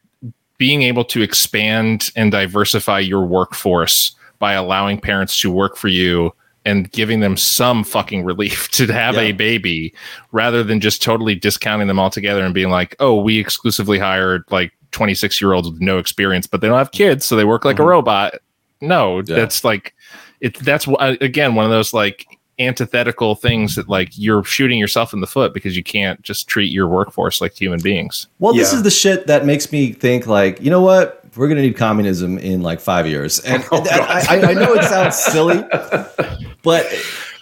being 0.64 0.82
able 0.84 1.04
to 1.04 1.22
expand 1.22 2.10
and 2.16 2.32
diversify 2.32 2.98
your 2.98 3.26
workforce 3.26 4.16
by 4.40 4.54
allowing 4.54 4.98
parents 4.98 5.38
to 5.42 5.52
work 5.52 5.76
for 5.76 5.90
you 5.90 6.32
and 6.64 6.90
giving 6.94 7.20
them 7.20 7.36
some 7.36 7.84
fucking 7.84 8.24
relief 8.24 8.70
to 8.72 8.88
have 8.88 9.18
a 9.18 9.34
baby 9.34 9.94
rather 10.32 10.64
than 10.64 10.80
just 10.80 11.02
totally 11.04 11.36
discounting 11.36 11.90
them 11.90 12.00
altogether 12.00 12.46
and 12.46 12.54
being 12.54 12.70
like, 12.70 12.96
oh, 13.02 13.22
we 13.22 13.40
exclusively 13.40 14.00
hired 14.00 14.42
like 14.52 14.72
26 14.92 15.42
year 15.42 15.52
olds 15.52 15.70
with 15.70 15.82
no 15.82 15.98
experience, 15.98 16.48
but 16.48 16.62
they 16.62 16.70
don't 16.70 16.78
have 16.78 16.92
kids, 16.92 17.26
so 17.26 17.36
they 17.36 17.44
work 17.44 17.66
like 17.66 17.78
a 17.80 17.84
robot. 17.84 18.36
No, 18.80 19.18
Yeah. 19.18 19.36
that's 19.36 19.66
like, 19.66 19.94
it, 20.40 20.58
that's 20.60 20.88
uh, 20.88 21.18
again 21.20 21.56
one 21.56 21.66
of 21.66 21.72
those 21.72 21.94
like 21.94 22.26
antithetical 22.60 23.36
things 23.36 23.76
that 23.76 23.90
like 23.90 24.10
you're 24.14 24.44
shooting 24.44 24.78
yourself 24.78 25.14
in 25.14 25.22
the 25.22 25.28
foot 25.28 25.54
because 25.54 25.76
you 25.76 25.84
can't 25.84 26.22
just 26.22 26.48
treat 26.48 26.72
your 26.72 26.88
workforce 26.88 27.42
like 27.42 27.60
human 27.60 27.82
beings. 27.82 28.28
Well, 28.40 28.54
this 28.54 28.74
is 28.74 28.84
the 28.84 28.92
shit 28.92 29.28
that 29.28 29.46
makes 29.46 29.72
me 29.72 29.94
think 29.94 30.28
like, 30.28 30.62
you 30.62 30.70
know 30.70 30.82
what? 30.82 31.22
We're 31.36 31.48
gonna 31.48 31.62
need 31.62 31.76
communism 31.76 32.38
in 32.38 32.62
like 32.62 32.80
five 32.80 33.08
years, 33.08 33.40
and 33.40 33.64
Oh, 33.72 33.84
I, 33.90 34.26
I, 34.30 34.52
I 34.52 34.54
know 34.54 34.74
it 34.74 34.84
sounds 34.84 35.18
silly, 35.18 35.64
but 36.62 36.86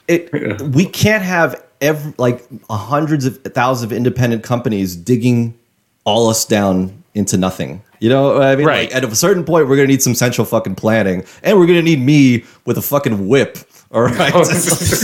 it 0.07 0.61
we 0.61 0.85
can't 0.85 1.23
have 1.23 1.61
every 1.81 2.13
like 2.17 2.45
hundreds 2.69 3.25
of 3.25 3.37
thousands 3.43 3.91
of 3.91 3.95
independent 3.95 4.43
companies 4.43 4.95
digging 4.95 5.57
all 6.05 6.29
us 6.29 6.45
down 6.45 7.03
into 7.13 7.37
nothing. 7.37 7.81
You 7.99 8.09
know 8.09 8.33
what 8.33 8.43
I 8.43 8.55
mean? 8.55 8.65
Right. 8.65 8.91
Like, 8.91 9.03
at 9.03 9.11
a 9.11 9.15
certain 9.15 9.43
point, 9.43 9.67
we're 9.67 9.75
gonna 9.75 9.87
need 9.87 10.01
some 10.01 10.15
central 10.15 10.45
fucking 10.45 10.75
planning, 10.75 11.25
and 11.43 11.59
we're 11.59 11.67
gonna 11.67 11.81
need 11.81 11.99
me 11.99 12.45
with 12.65 12.77
a 12.77 12.81
fucking 12.81 13.27
whip. 13.27 13.57
All 13.93 14.03
right, 14.03 14.31
oh, 14.33 14.39
as 14.49 14.49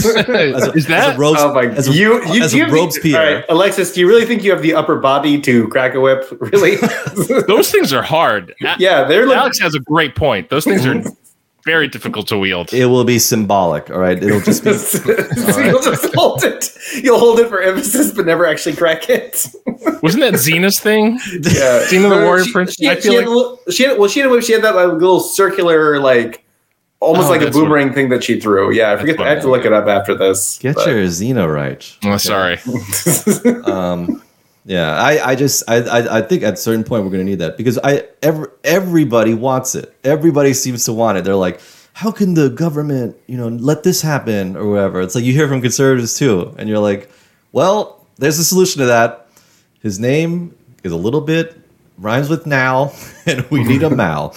a, 0.06 0.72
Is 0.72 0.86
that- 0.86 1.10
as 1.10 1.14
a 1.16 1.18
Robes, 1.18 1.40
Oh 1.42 1.52
my! 1.52 1.64
as 1.66 1.88
a, 1.88 1.92
you 1.92 2.24
you 2.32 2.42
as 2.42 2.52
do 2.52 2.58
a 2.58 2.60
have 2.62 2.70
the- 2.70 2.76
Robespierre? 2.76 3.20
all 3.28 3.34
right, 3.34 3.44
Alexis, 3.50 3.92
do 3.92 4.00
you 4.00 4.08
really 4.08 4.24
think 4.24 4.42
you 4.42 4.50
have 4.50 4.62
the 4.62 4.72
upper 4.74 4.96
body 4.96 5.38
to 5.42 5.68
crack 5.68 5.94
a 5.94 6.00
whip? 6.00 6.24
Really? 6.40 6.76
Those 7.46 7.70
things 7.70 7.92
are 7.92 8.02
hard. 8.02 8.54
yeah, 8.78 9.04
they're 9.04 9.26
like 9.26 9.36
Alex 9.36 9.58
has 9.60 9.74
a 9.74 9.80
great 9.80 10.14
point. 10.16 10.48
Those 10.48 10.64
things 10.64 10.86
are 10.86 11.02
very 11.66 11.86
difficult 11.88 12.26
to 12.28 12.38
wield. 12.38 12.72
It 12.72 12.86
will 12.86 13.04
be 13.04 13.18
symbolic. 13.18 13.90
All 13.90 13.98
right, 13.98 14.16
it'll 14.22 14.40
just 14.40 14.64
be 14.64 14.72
so 14.72 15.60
you'll 15.60 15.82
just 15.82 16.14
hold 16.14 16.42
it. 16.44 16.70
You'll 17.02 17.18
hold 17.18 17.40
it 17.40 17.48
for 17.48 17.60
emphasis, 17.60 18.12
but 18.12 18.24
never 18.24 18.46
actually 18.46 18.76
crack 18.76 19.10
it. 19.10 19.46
Wasn't 20.02 20.22
that 20.22 20.32
Xena's 20.34 20.80
thing? 20.80 21.18
Yeah, 21.32 21.84
Xena 21.84 22.08
the 22.08 22.24
Warrior 22.24 22.44
she, 22.44 22.52
Prince? 22.52 22.74
She, 22.76 22.88
I 22.88 22.94
feel 22.94 23.12
had 23.12 23.18
like 23.18 23.26
a 23.26 23.30
little, 23.30 23.60
she 23.70 23.82
had 23.82 23.98
well, 23.98 24.08
she 24.08 24.20
had 24.20 24.28
a 24.30 24.32
whip. 24.32 24.42
She 24.44 24.52
had 24.54 24.62
that 24.62 24.74
like, 24.74 24.92
little 24.94 25.20
circular, 25.20 26.00
like 26.00 26.42
almost 27.00 27.26
Oh, 27.26 27.30
like 27.30 27.40
a 27.40 27.44
that's 27.44 27.56
what- 27.56 27.62
boomerang 27.64 27.92
thing 27.92 28.08
that 28.10 28.24
she 28.24 28.40
threw. 28.40 28.72
Yeah, 28.72 28.92
I 28.92 28.96
forget. 28.96 29.18
what 29.18 29.26
I 29.28 29.30
have 29.30 29.42
to 29.42 29.50
look 29.50 29.64
it 29.64 29.72
up 29.72 29.86
after 29.86 30.14
this. 30.14 30.58
get 30.58 30.74
but- 30.76 30.86
your 30.88 31.04
Xena 31.04 31.52
right. 31.52 31.96
Oh, 32.04 32.16
sorry. 32.16 32.58
Um, 33.70 34.22
yeah, 34.64 34.92
I, 35.00 35.30
I 35.30 35.34
just, 35.34 35.62
I, 35.68 35.76
I, 35.76 36.18
I 36.18 36.22
think 36.22 36.42
at 36.42 36.54
a 36.54 36.56
certain 36.56 36.84
point 36.84 37.04
we're 37.04 37.10
going 37.10 37.24
to 37.24 37.30
need 37.30 37.38
that 37.40 37.56
because 37.56 37.78
I, 37.82 38.04
every, 38.22 38.48
everybody 38.64 39.34
wants 39.34 39.74
it. 39.74 39.94
Everybody 40.04 40.52
seems 40.54 40.84
to 40.86 40.92
want 40.92 41.18
it. 41.18 41.24
They're 41.24 41.34
like, 41.36 41.60
how 41.94 42.10
can 42.12 42.34
the 42.34 42.48
government, 42.50 43.16
you 43.26 43.36
know, 43.36 43.48
let 43.48 43.82
this 43.82 44.02
happen 44.02 44.56
or 44.56 44.70
whatever? 44.70 45.00
It's 45.00 45.14
like 45.14 45.24
you 45.24 45.32
hear 45.32 45.48
from 45.48 45.60
conservatives 45.62 46.16
too, 46.18 46.54
and 46.58 46.68
you're 46.68 46.78
like, 46.78 47.10
well, 47.52 48.04
there's 48.18 48.38
a 48.38 48.44
solution 48.44 48.80
to 48.80 48.86
that. 48.86 49.26
His 49.80 49.98
name 49.98 50.54
is 50.84 50.92
a 50.92 50.96
little 50.96 51.20
bit 51.22 51.56
rhymes 51.98 52.28
with 52.28 52.46
now, 52.46 52.92
and 53.26 53.48
we 53.50 53.64
need 53.64 53.82
a 53.82 53.90
Mao. 53.90 54.28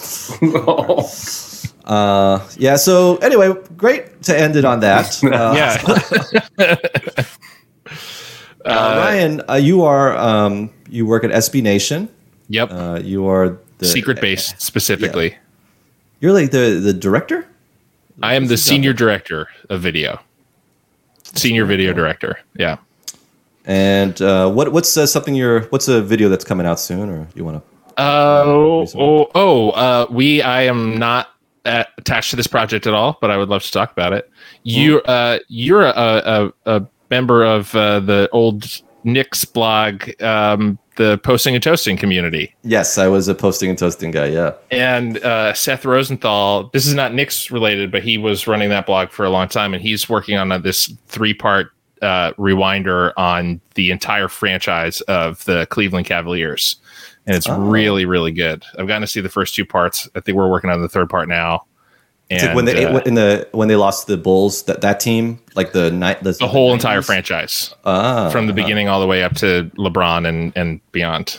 Uh, 1.91 2.47
yeah. 2.57 2.77
So 2.77 3.17
anyway, 3.17 3.53
great 3.75 4.23
to 4.23 4.37
end 4.37 4.55
it 4.55 4.63
on 4.63 4.79
that. 4.79 5.19
Uh, 5.31 5.53
Yeah. 5.55 5.77
uh, 8.65 8.95
Ryan, 8.97 9.41
uh, 9.49 9.55
you 9.55 9.83
are 9.83 10.15
um, 10.15 10.71
you 10.89 11.05
work 11.05 11.23
at 11.25 11.31
SB 11.31 11.61
Nation. 11.61 12.07
Yep. 12.47 12.71
Uh, 12.71 12.99
you 13.03 13.27
are 13.27 13.57
the 13.79 13.85
Secret 13.85 14.21
base 14.21 14.53
specifically. 14.57 15.35
You're 16.21 16.33
like 16.33 16.51
the 16.51 16.79
the 16.81 16.93
director. 16.93 17.45
I 18.23 18.35
am 18.35 18.47
the 18.47 18.57
senior 18.57 18.93
director 18.93 19.49
of 19.69 19.81
video. 19.81 20.19
Senior 21.23 21.65
video 21.65 21.93
director. 21.93 22.39
Yeah. 22.55 22.77
And 23.65 24.21
uh, 24.21 24.49
what 24.49 24.71
what's 24.71 24.95
uh, 24.95 25.05
something 25.05 25.35
you're 25.35 25.61
what's 25.71 25.87
a 25.87 26.01
video 26.01 26.29
that's 26.29 26.45
coming 26.45 26.65
out 26.65 26.79
soon, 26.79 27.09
or 27.09 27.27
you 27.35 27.43
want 27.43 27.57
to? 27.57 28.01
Uh, 28.01 28.43
oh, 28.45 29.29
oh, 29.35 29.69
uh, 29.71 30.05
we. 30.09 30.41
I 30.41 30.63
am 30.63 30.97
not 30.97 31.31
uh 31.65 31.83
attached 31.97 32.29
to 32.31 32.35
this 32.35 32.47
project 32.47 32.87
at 32.87 32.93
all, 32.93 33.17
but 33.21 33.31
I 33.31 33.37
would 33.37 33.49
love 33.49 33.63
to 33.63 33.71
talk 33.71 33.91
about 33.91 34.13
it. 34.13 34.29
You, 34.63 35.01
uh, 35.01 35.39
you're 35.47 35.83
a, 35.83 35.91
a, 36.65 36.77
a 36.77 36.85
member 37.09 37.43
of 37.43 37.73
uh, 37.75 37.99
the 37.99 38.29
old 38.31 38.65
Knicks 39.03 39.45
blog, 39.45 40.09
um, 40.21 40.77
the 40.97 41.17
posting 41.19 41.55
and 41.55 41.63
toasting 41.63 41.97
community, 41.97 42.53
Yes, 42.63 42.97
I 42.97 43.07
was 43.07 43.27
a 43.27 43.33
posting 43.33 43.69
and 43.69 43.77
toasting 43.79 44.11
guy. 44.11 44.27
Yeah. 44.27 44.51
and 44.69 45.17
uh, 45.23 45.53
Seth 45.53 45.85
Rosenthal. 45.85 46.69
This 46.73 46.85
is 46.85 46.93
not 46.93 47.13
Knicks 47.13 47.49
related, 47.49 47.91
but 47.91 48.03
he 48.03 48.17
was 48.17 48.45
running 48.45 48.69
that 48.69 48.85
blog 48.85 49.09
for 49.09 49.25
a 49.25 49.29
long 49.29 49.47
time, 49.47 49.73
and 49.73 49.81
he's 49.81 50.07
working 50.09 50.37
on 50.37 50.51
uh, 50.51 50.57
this 50.59 50.93
three 51.07 51.33
part 51.33 51.71
uh, 52.01 52.33
rewinder 52.33 53.13
on 53.17 53.61
the 53.75 53.89
entire 53.91 54.27
franchise 54.27 55.01
of 55.01 55.43
the 55.45 55.65
Cleveland 55.67 56.05
Cavaliers, 56.05 56.75
and 57.27 57.35
it's 57.35 57.47
Oh. 57.49 57.59
really, 57.59 58.05
really 58.05 58.31
good. 58.31 58.63
I've 58.77 58.87
gotten 58.87 59.01
to 59.01 59.07
see 59.07 59.21
the 59.21 59.29
first 59.29 59.55
two 59.55 59.65
parts. 59.65 60.09
I 60.15 60.19
think 60.19 60.35
we're 60.37 60.49
working 60.49 60.69
on 60.69 60.81
the 60.81 60.89
third 60.89 61.09
part 61.09 61.27
now. 61.29 61.65
It's 62.29 62.43
like 62.43 62.49
And, 62.51 62.55
when 62.55 62.65
they 62.65 62.85
uh, 62.85 62.99
in 62.99 63.15
the 63.15 63.47
when 63.51 63.67
they 63.67 63.75
lost 63.75 64.07
the 64.07 64.15
Bulls, 64.17 64.63
that 64.63 64.79
that 64.81 64.99
team, 65.01 65.39
like 65.55 65.73
the 65.73 65.91
night, 65.91 66.23
the, 66.23 66.31
the 66.31 66.47
whole 66.47 66.71
entire 66.73 67.01
franchise 67.01 67.75
ah, 67.83 68.29
from 68.29 68.47
the 68.47 68.53
beginning 68.53 68.87
all 68.87 69.01
the 69.01 69.07
way 69.07 69.21
up 69.21 69.35
to 69.35 69.69
LeBron 69.77 70.25
and 70.27 70.53
and 70.55 70.79
beyond. 70.93 71.37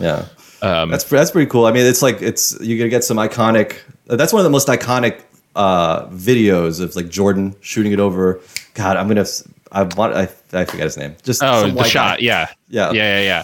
Yeah, 0.00 0.26
Um, 0.60 0.90
that's 0.90 1.04
that's 1.04 1.30
pretty 1.30 1.48
cool. 1.48 1.66
I 1.66 1.72
mean, 1.72 1.86
it's 1.86 2.02
like 2.02 2.20
it's 2.20 2.56
you're 2.60 2.78
gonna 2.78 2.88
get 2.90 3.04
some 3.04 3.16
iconic. 3.16 3.76
That's 4.06 4.32
one 4.32 4.40
of 4.40 4.44
the 4.44 4.50
most 4.50 4.66
iconic 4.68 5.20
uh, 5.54 6.06
videos 6.08 6.80
of 6.80 6.96
like 6.96 7.08
Jordan 7.08 7.54
shooting 7.60 7.92
it 7.92 8.00
over. 8.00 8.40
God, 8.74 8.96
I'm 8.96 9.06
gonna. 9.06 9.26
I 9.70 9.82
want. 9.84 10.14
I, 10.14 10.22
I 10.52 10.64
forget 10.64 10.84
his 10.84 10.96
name. 10.96 11.14
Just 11.22 11.42
Oh, 11.44 11.68
the 11.68 11.74
white 11.74 11.84
guy. 11.84 11.88
shot. 11.90 12.22
Yeah. 12.22 12.48
Yeah. 12.68 12.90
Yeah. 12.90 13.20
Yeah. 13.20 13.22
Yeah. 13.22 13.42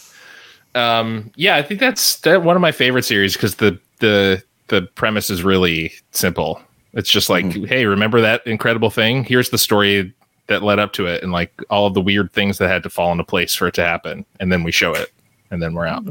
Um, 0.75 1.31
yeah, 1.37 1.57
I 1.57 1.63
think 1.63 1.81
that's 1.81 2.17
that 2.21 2.43
one 2.43 2.57
of 2.57 2.63
my 2.63 2.73
favorite 2.73 3.05
series 3.05 3.35
because 3.35 3.57
the 3.57 3.79
the 4.01 4.43
the 4.69 4.83
premise 4.95 5.31
is 5.31 5.43
really 5.43 5.93
simple. 6.11 6.61
It's 6.95 7.11
just 7.11 7.29
like, 7.29 7.45
Mm-hmm. 7.45 7.65
hey, 7.65 7.87
remember 7.87 8.21
that 8.21 8.47
incredible 8.47 8.91
thing? 8.91 9.25
Here's 9.25 9.51
the 9.51 9.59
story 9.59 10.13
that 10.47 10.63
led 10.63 10.79
up 10.79 10.93
to 10.95 11.07
it, 11.07 11.23
and 11.23 11.33
like 11.33 11.53
all 11.71 11.87
of 11.87 11.95
the 11.95 12.01
weird 12.01 12.33
things 12.33 12.59
that 12.59 12.69
had 12.69 12.83
to 12.85 12.91
fall 12.91 13.11
into 13.13 13.25
place 13.25 13.55
for 13.55 13.67
it 13.69 13.75
to 13.75 13.83
happen, 13.85 14.25
and 14.41 14.51
then 14.53 14.63
we 14.63 14.73
show 14.73 14.93
it, 14.95 15.13
and 15.51 15.63
then 15.63 15.75
we're 15.75 15.87
out. 15.87 16.05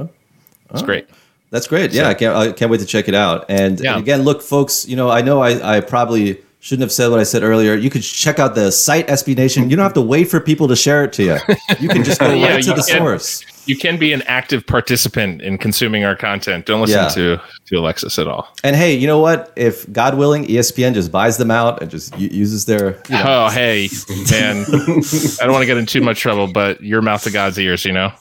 It's 0.72 0.82
great. 0.82 1.08
That's 1.52 1.68
great. 1.68 1.92
Yeah, 1.94 2.08
I 2.10 2.14
can't. 2.16 2.36
I 2.36 2.52
can't 2.52 2.72
wait 2.72 2.80
to 2.80 2.86
check 2.86 3.08
it 3.08 3.14
out. 3.16 3.46
And, 3.48 3.80
Yeah. 3.80 3.94
and 3.94 4.02
again, 4.02 4.24
look, 4.24 4.42
folks. 4.42 4.88
You 4.88 4.96
know, 4.96 5.10
I 5.10 5.22
know 5.22 5.42
I, 5.42 5.78
I 5.78 5.82
probably 5.82 6.42
shouldn't 6.62 6.82
have 6.82 6.92
said 6.92 7.10
what 7.10 7.20
I 7.20 7.24
said 7.24 7.44
earlier. 7.44 7.76
You 7.76 7.90
could 7.92 8.02
check 8.02 8.40
out 8.40 8.56
the 8.56 8.72
site 8.72 9.08
SB 9.08 9.36
Nation. 9.38 9.70
You 9.70 9.76
don't 9.76 9.84
have 9.84 9.94
to 9.94 10.02
wait 10.02 10.26
for 10.32 10.40
people 10.40 10.68
to 10.70 10.76
share 10.76 11.04
it 11.04 11.14
to 11.14 11.24
you. 11.24 11.38
You 11.80 11.90
can 11.90 12.04
just 12.04 12.20
go 12.20 12.34
Yeah, 12.34 12.54
right 12.56 12.64
to 12.64 12.70
the 12.72 12.76
can. 12.88 12.98
source. 12.98 13.44
You 13.66 13.78
can 13.78 13.98
be 13.98 14.12
an 14.14 14.22
active 14.24 14.66
participant 14.68 15.42
in 15.42 15.58
consuming 15.58 16.04
our 16.04 16.16
content. 16.16 16.66
Don't 16.66 16.82
listen 16.82 17.00
Yeah. 17.00 17.08
to 17.10 17.42
to 17.68 17.76
Alexis 17.78 18.20
at 18.20 18.28
all. 18.28 18.50
And 18.64 18.76
hey, 18.76 18.94
you 18.96 19.08
know 19.08 19.20
what? 19.20 19.54
If 19.56 19.92
God 19.92 20.18
willing, 20.18 20.46
ESPN 20.46 20.94
just 20.94 21.12
buys 21.12 21.38
them 21.38 21.50
out 21.50 21.82
and 21.82 21.90
just 21.90 22.18
uses 22.18 22.66
their. 22.66 23.02
You 23.10 23.16
know, 23.16 23.46
Oh, 23.46 23.50
hey, 23.50 23.90
man. 24.32 24.66
I 24.68 25.44
don't 25.46 25.52
want 25.54 25.62
to 25.62 25.66
get 25.66 25.78
in 25.78 25.86
too 25.86 26.02
much 26.02 26.20
trouble, 26.20 26.52
but 26.52 26.82
your 26.82 27.02
mouth 27.02 27.24
to 27.24 27.32
God's 27.32 27.58
ears, 27.58 27.86
you 27.86 27.94
know? 27.94 28.12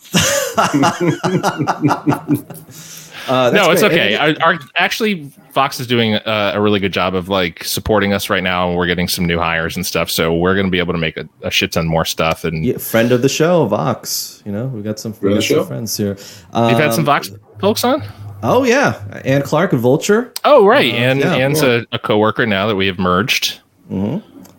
uh, 3.32 3.50
that's 3.50 3.66
no, 3.66 3.70
it's 3.72 3.80
great. 3.82 3.92
okay. 3.92 4.14
And- 4.16 4.42
Our, 4.42 4.54
our, 4.54 4.60
actually, 4.76 5.30
Vox 5.52 5.78
is 5.80 5.86
doing 5.86 6.14
a, 6.14 6.52
a 6.54 6.60
really 6.60 6.80
good 6.80 6.92
job 6.92 7.14
of 7.14 7.28
like 7.28 7.64
supporting 7.64 8.12
us 8.12 8.28
right 8.30 8.42
now, 8.42 8.68
and 8.68 8.76
we're 8.76 8.86
getting 8.86 9.08
some 9.08 9.24
new 9.26 9.38
hires 9.38 9.76
and 9.76 9.84
stuff. 9.86 10.10
So 10.10 10.34
we're 10.34 10.54
going 10.54 10.66
to 10.66 10.70
be 10.70 10.78
able 10.78 10.92
to 10.92 10.98
make 10.98 11.16
a, 11.16 11.28
a 11.42 11.50
shit 11.50 11.72
ton 11.72 11.86
more 11.86 12.04
stuff. 12.04 12.44
And 12.44 12.64
yeah, 12.64 12.78
friend 12.78 13.12
of 13.12 13.22
the 13.22 13.28
show, 13.28 13.66
Vox. 13.66 14.42
You 14.46 14.52
know, 14.52 14.66
we 14.66 14.82
got 14.82 14.98
some, 14.98 15.14
we 15.20 15.34
got 15.34 15.42
some 15.44 15.66
friends 15.66 15.96
here. 15.96 16.14
we've 16.54 16.76
had 16.78 16.92
some 16.92 17.00
Um, 17.00 17.04
Vox 17.06 17.30
folks 17.60 17.84
on. 17.84 18.02
Oh 18.44 18.64
yeah, 18.64 19.20
Ann 19.24 19.42
Clark 19.42 19.72
and 19.72 19.80
Vulture. 19.80 20.32
Oh, 20.44 20.66
right, 20.66 20.92
and 20.92 21.20
yeah, 21.20 21.34
Anne's 21.36 21.60
cool. 21.60 21.70
a, 21.70 21.86
a 21.92 21.98
coworker 21.98 22.44
now 22.46 22.66
that 22.66 22.74
we 22.76 22.86
have 22.88 22.98
merged. 22.98 23.60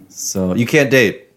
So 0.10 0.54
you 0.56 0.66
can't 0.66 0.90
date. 0.90 1.28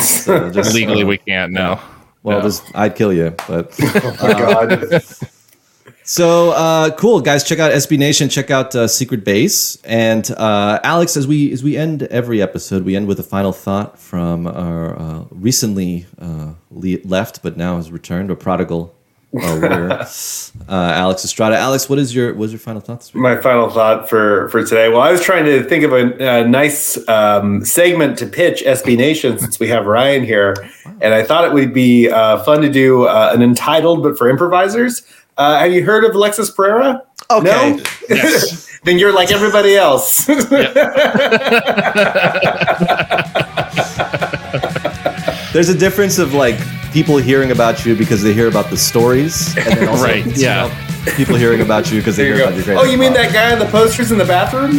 So 0.00 0.50
just, 0.52 0.74
Legally, 0.74 1.02
uh, 1.02 1.06
we 1.06 1.18
can't. 1.18 1.52
No. 1.52 1.80
Well, 2.22 2.38
No. 2.38 2.44
just 2.44 2.64
I'd 2.74 2.94
kill 2.96 3.12
you, 3.12 3.34
but. 3.48 3.74
Oh 3.80 4.16
my 4.22 4.76
god. 4.76 5.12
So 6.08 6.52
uh, 6.52 6.90
cool, 6.90 7.20
guys! 7.20 7.42
Check 7.42 7.58
out 7.58 7.72
SB 7.72 7.98
Nation. 7.98 8.28
Check 8.28 8.48
out 8.48 8.76
uh, 8.76 8.86
Secret 8.86 9.24
Base. 9.24 9.76
And 9.82 10.30
uh, 10.30 10.78
Alex, 10.84 11.16
as 11.16 11.26
we 11.26 11.50
as 11.52 11.64
we 11.64 11.76
end 11.76 12.04
every 12.04 12.40
episode, 12.40 12.84
we 12.84 12.94
end 12.94 13.08
with 13.08 13.18
a 13.18 13.24
final 13.24 13.52
thought 13.52 13.98
from 13.98 14.46
our 14.46 14.96
uh, 14.96 15.24
recently 15.32 16.06
uh, 16.20 16.52
le- 16.70 17.02
left 17.04 17.42
but 17.42 17.56
now 17.56 17.76
has 17.78 17.90
returned, 17.90 18.30
a 18.30 18.36
prodigal 18.36 18.94
uh, 19.34 20.06
uh, 20.68 20.72
Alex 20.72 21.24
Estrada. 21.24 21.56
Alex, 21.56 21.88
what 21.88 21.98
is 21.98 22.14
your 22.14 22.34
what 22.34 22.44
is 22.46 22.52
your 22.52 22.60
final 22.60 22.80
thought 22.80 23.12
my 23.14 23.36
final 23.36 23.68
thought 23.68 24.08
for 24.08 24.48
for 24.50 24.62
today. 24.62 24.88
Well, 24.88 25.00
I 25.00 25.10
was 25.10 25.20
trying 25.20 25.44
to 25.46 25.64
think 25.64 25.84
of 25.84 25.92
a, 25.92 26.42
a 26.42 26.48
nice 26.48 26.96
um, 27.08 27.64
segment 27.64 28.18
to 28.18 28.26
pitch 28.26 28.62
SB 28.62 28.96
Nation 28.96 29.38
since 29.40 29.58
we 29.58 29.68
have 29.68 29.86
Ryan 29.86 30.24
here, 30.24 30.54
and 31.00 31.12
I 31.14 31.22
thought 31.22 31.44
it 31.44 31.52
would 31.52 31.74
be 31.74 32.08
uh, 32.08 32.42
fun 32.44 32.62
to 32.62 32.70
do 32.70 33.04
uh, 33.04 33.32
an 33.34 33.42
entitled, 33.42 34.02
but 34.02 34.16
for 34.16 34.28
improvisers. 34.28 35.02
Uh, 35.36 35.58
have 35.58 35.72
you 35.72 35.84
heard 35.84 36.04
of 36.04 36.14
Alexis 36.14 36.50
Pereira? 36.50 37.02
Okay. 37.30 37.76
No? 37.76 37.82
Yes. 38.08 38.78
then 38.84 38.98
you're 38.98 39.12
like 39.12 39.30
everybody 39.30 39.76
else. 39.76 40.24
There's 45.52 45.68
a 45.68 45.76
difference 45.76 46.18
of 46.18 46.32
like 46.32 46.56
people 46.92 47.18
hearing 47.18 47.50
about 47.50 47.84
you 47.84 47.94
because 47.94 48.22
they 48.22 48.32
hear 48.32 48.48
about 48.48 48.70
the 48.70 48.76
stories, 48.76 49.56
and 49.56 49.66
then 49.66 49.88
also 49.88 50.04
Right, 50.06 50.24
yeah. 50.36 50.68
know, 50.68 51.14
people 51.16 51.34
hearing 51.34 51.60
about 51.60 51.90
you 51.90 51.98
because 52.00 52.16
they 52.16 52.24
There 52.24 52.36
hear 52.36 52.44
you 52.44 52.52
about 52.52 52.66
your 52.66 52.78
Oh, 52.78 52.84
you 52.84 52.96
mean 52.96 53.12
that 53.12 53.32
guy 53.32 53.52
on 53.52 53.58
the 53.58 53.66
posters 53.66 54.12
in 54.12 54.18
the 54.18 54.24
bathroom? 54.24 54.78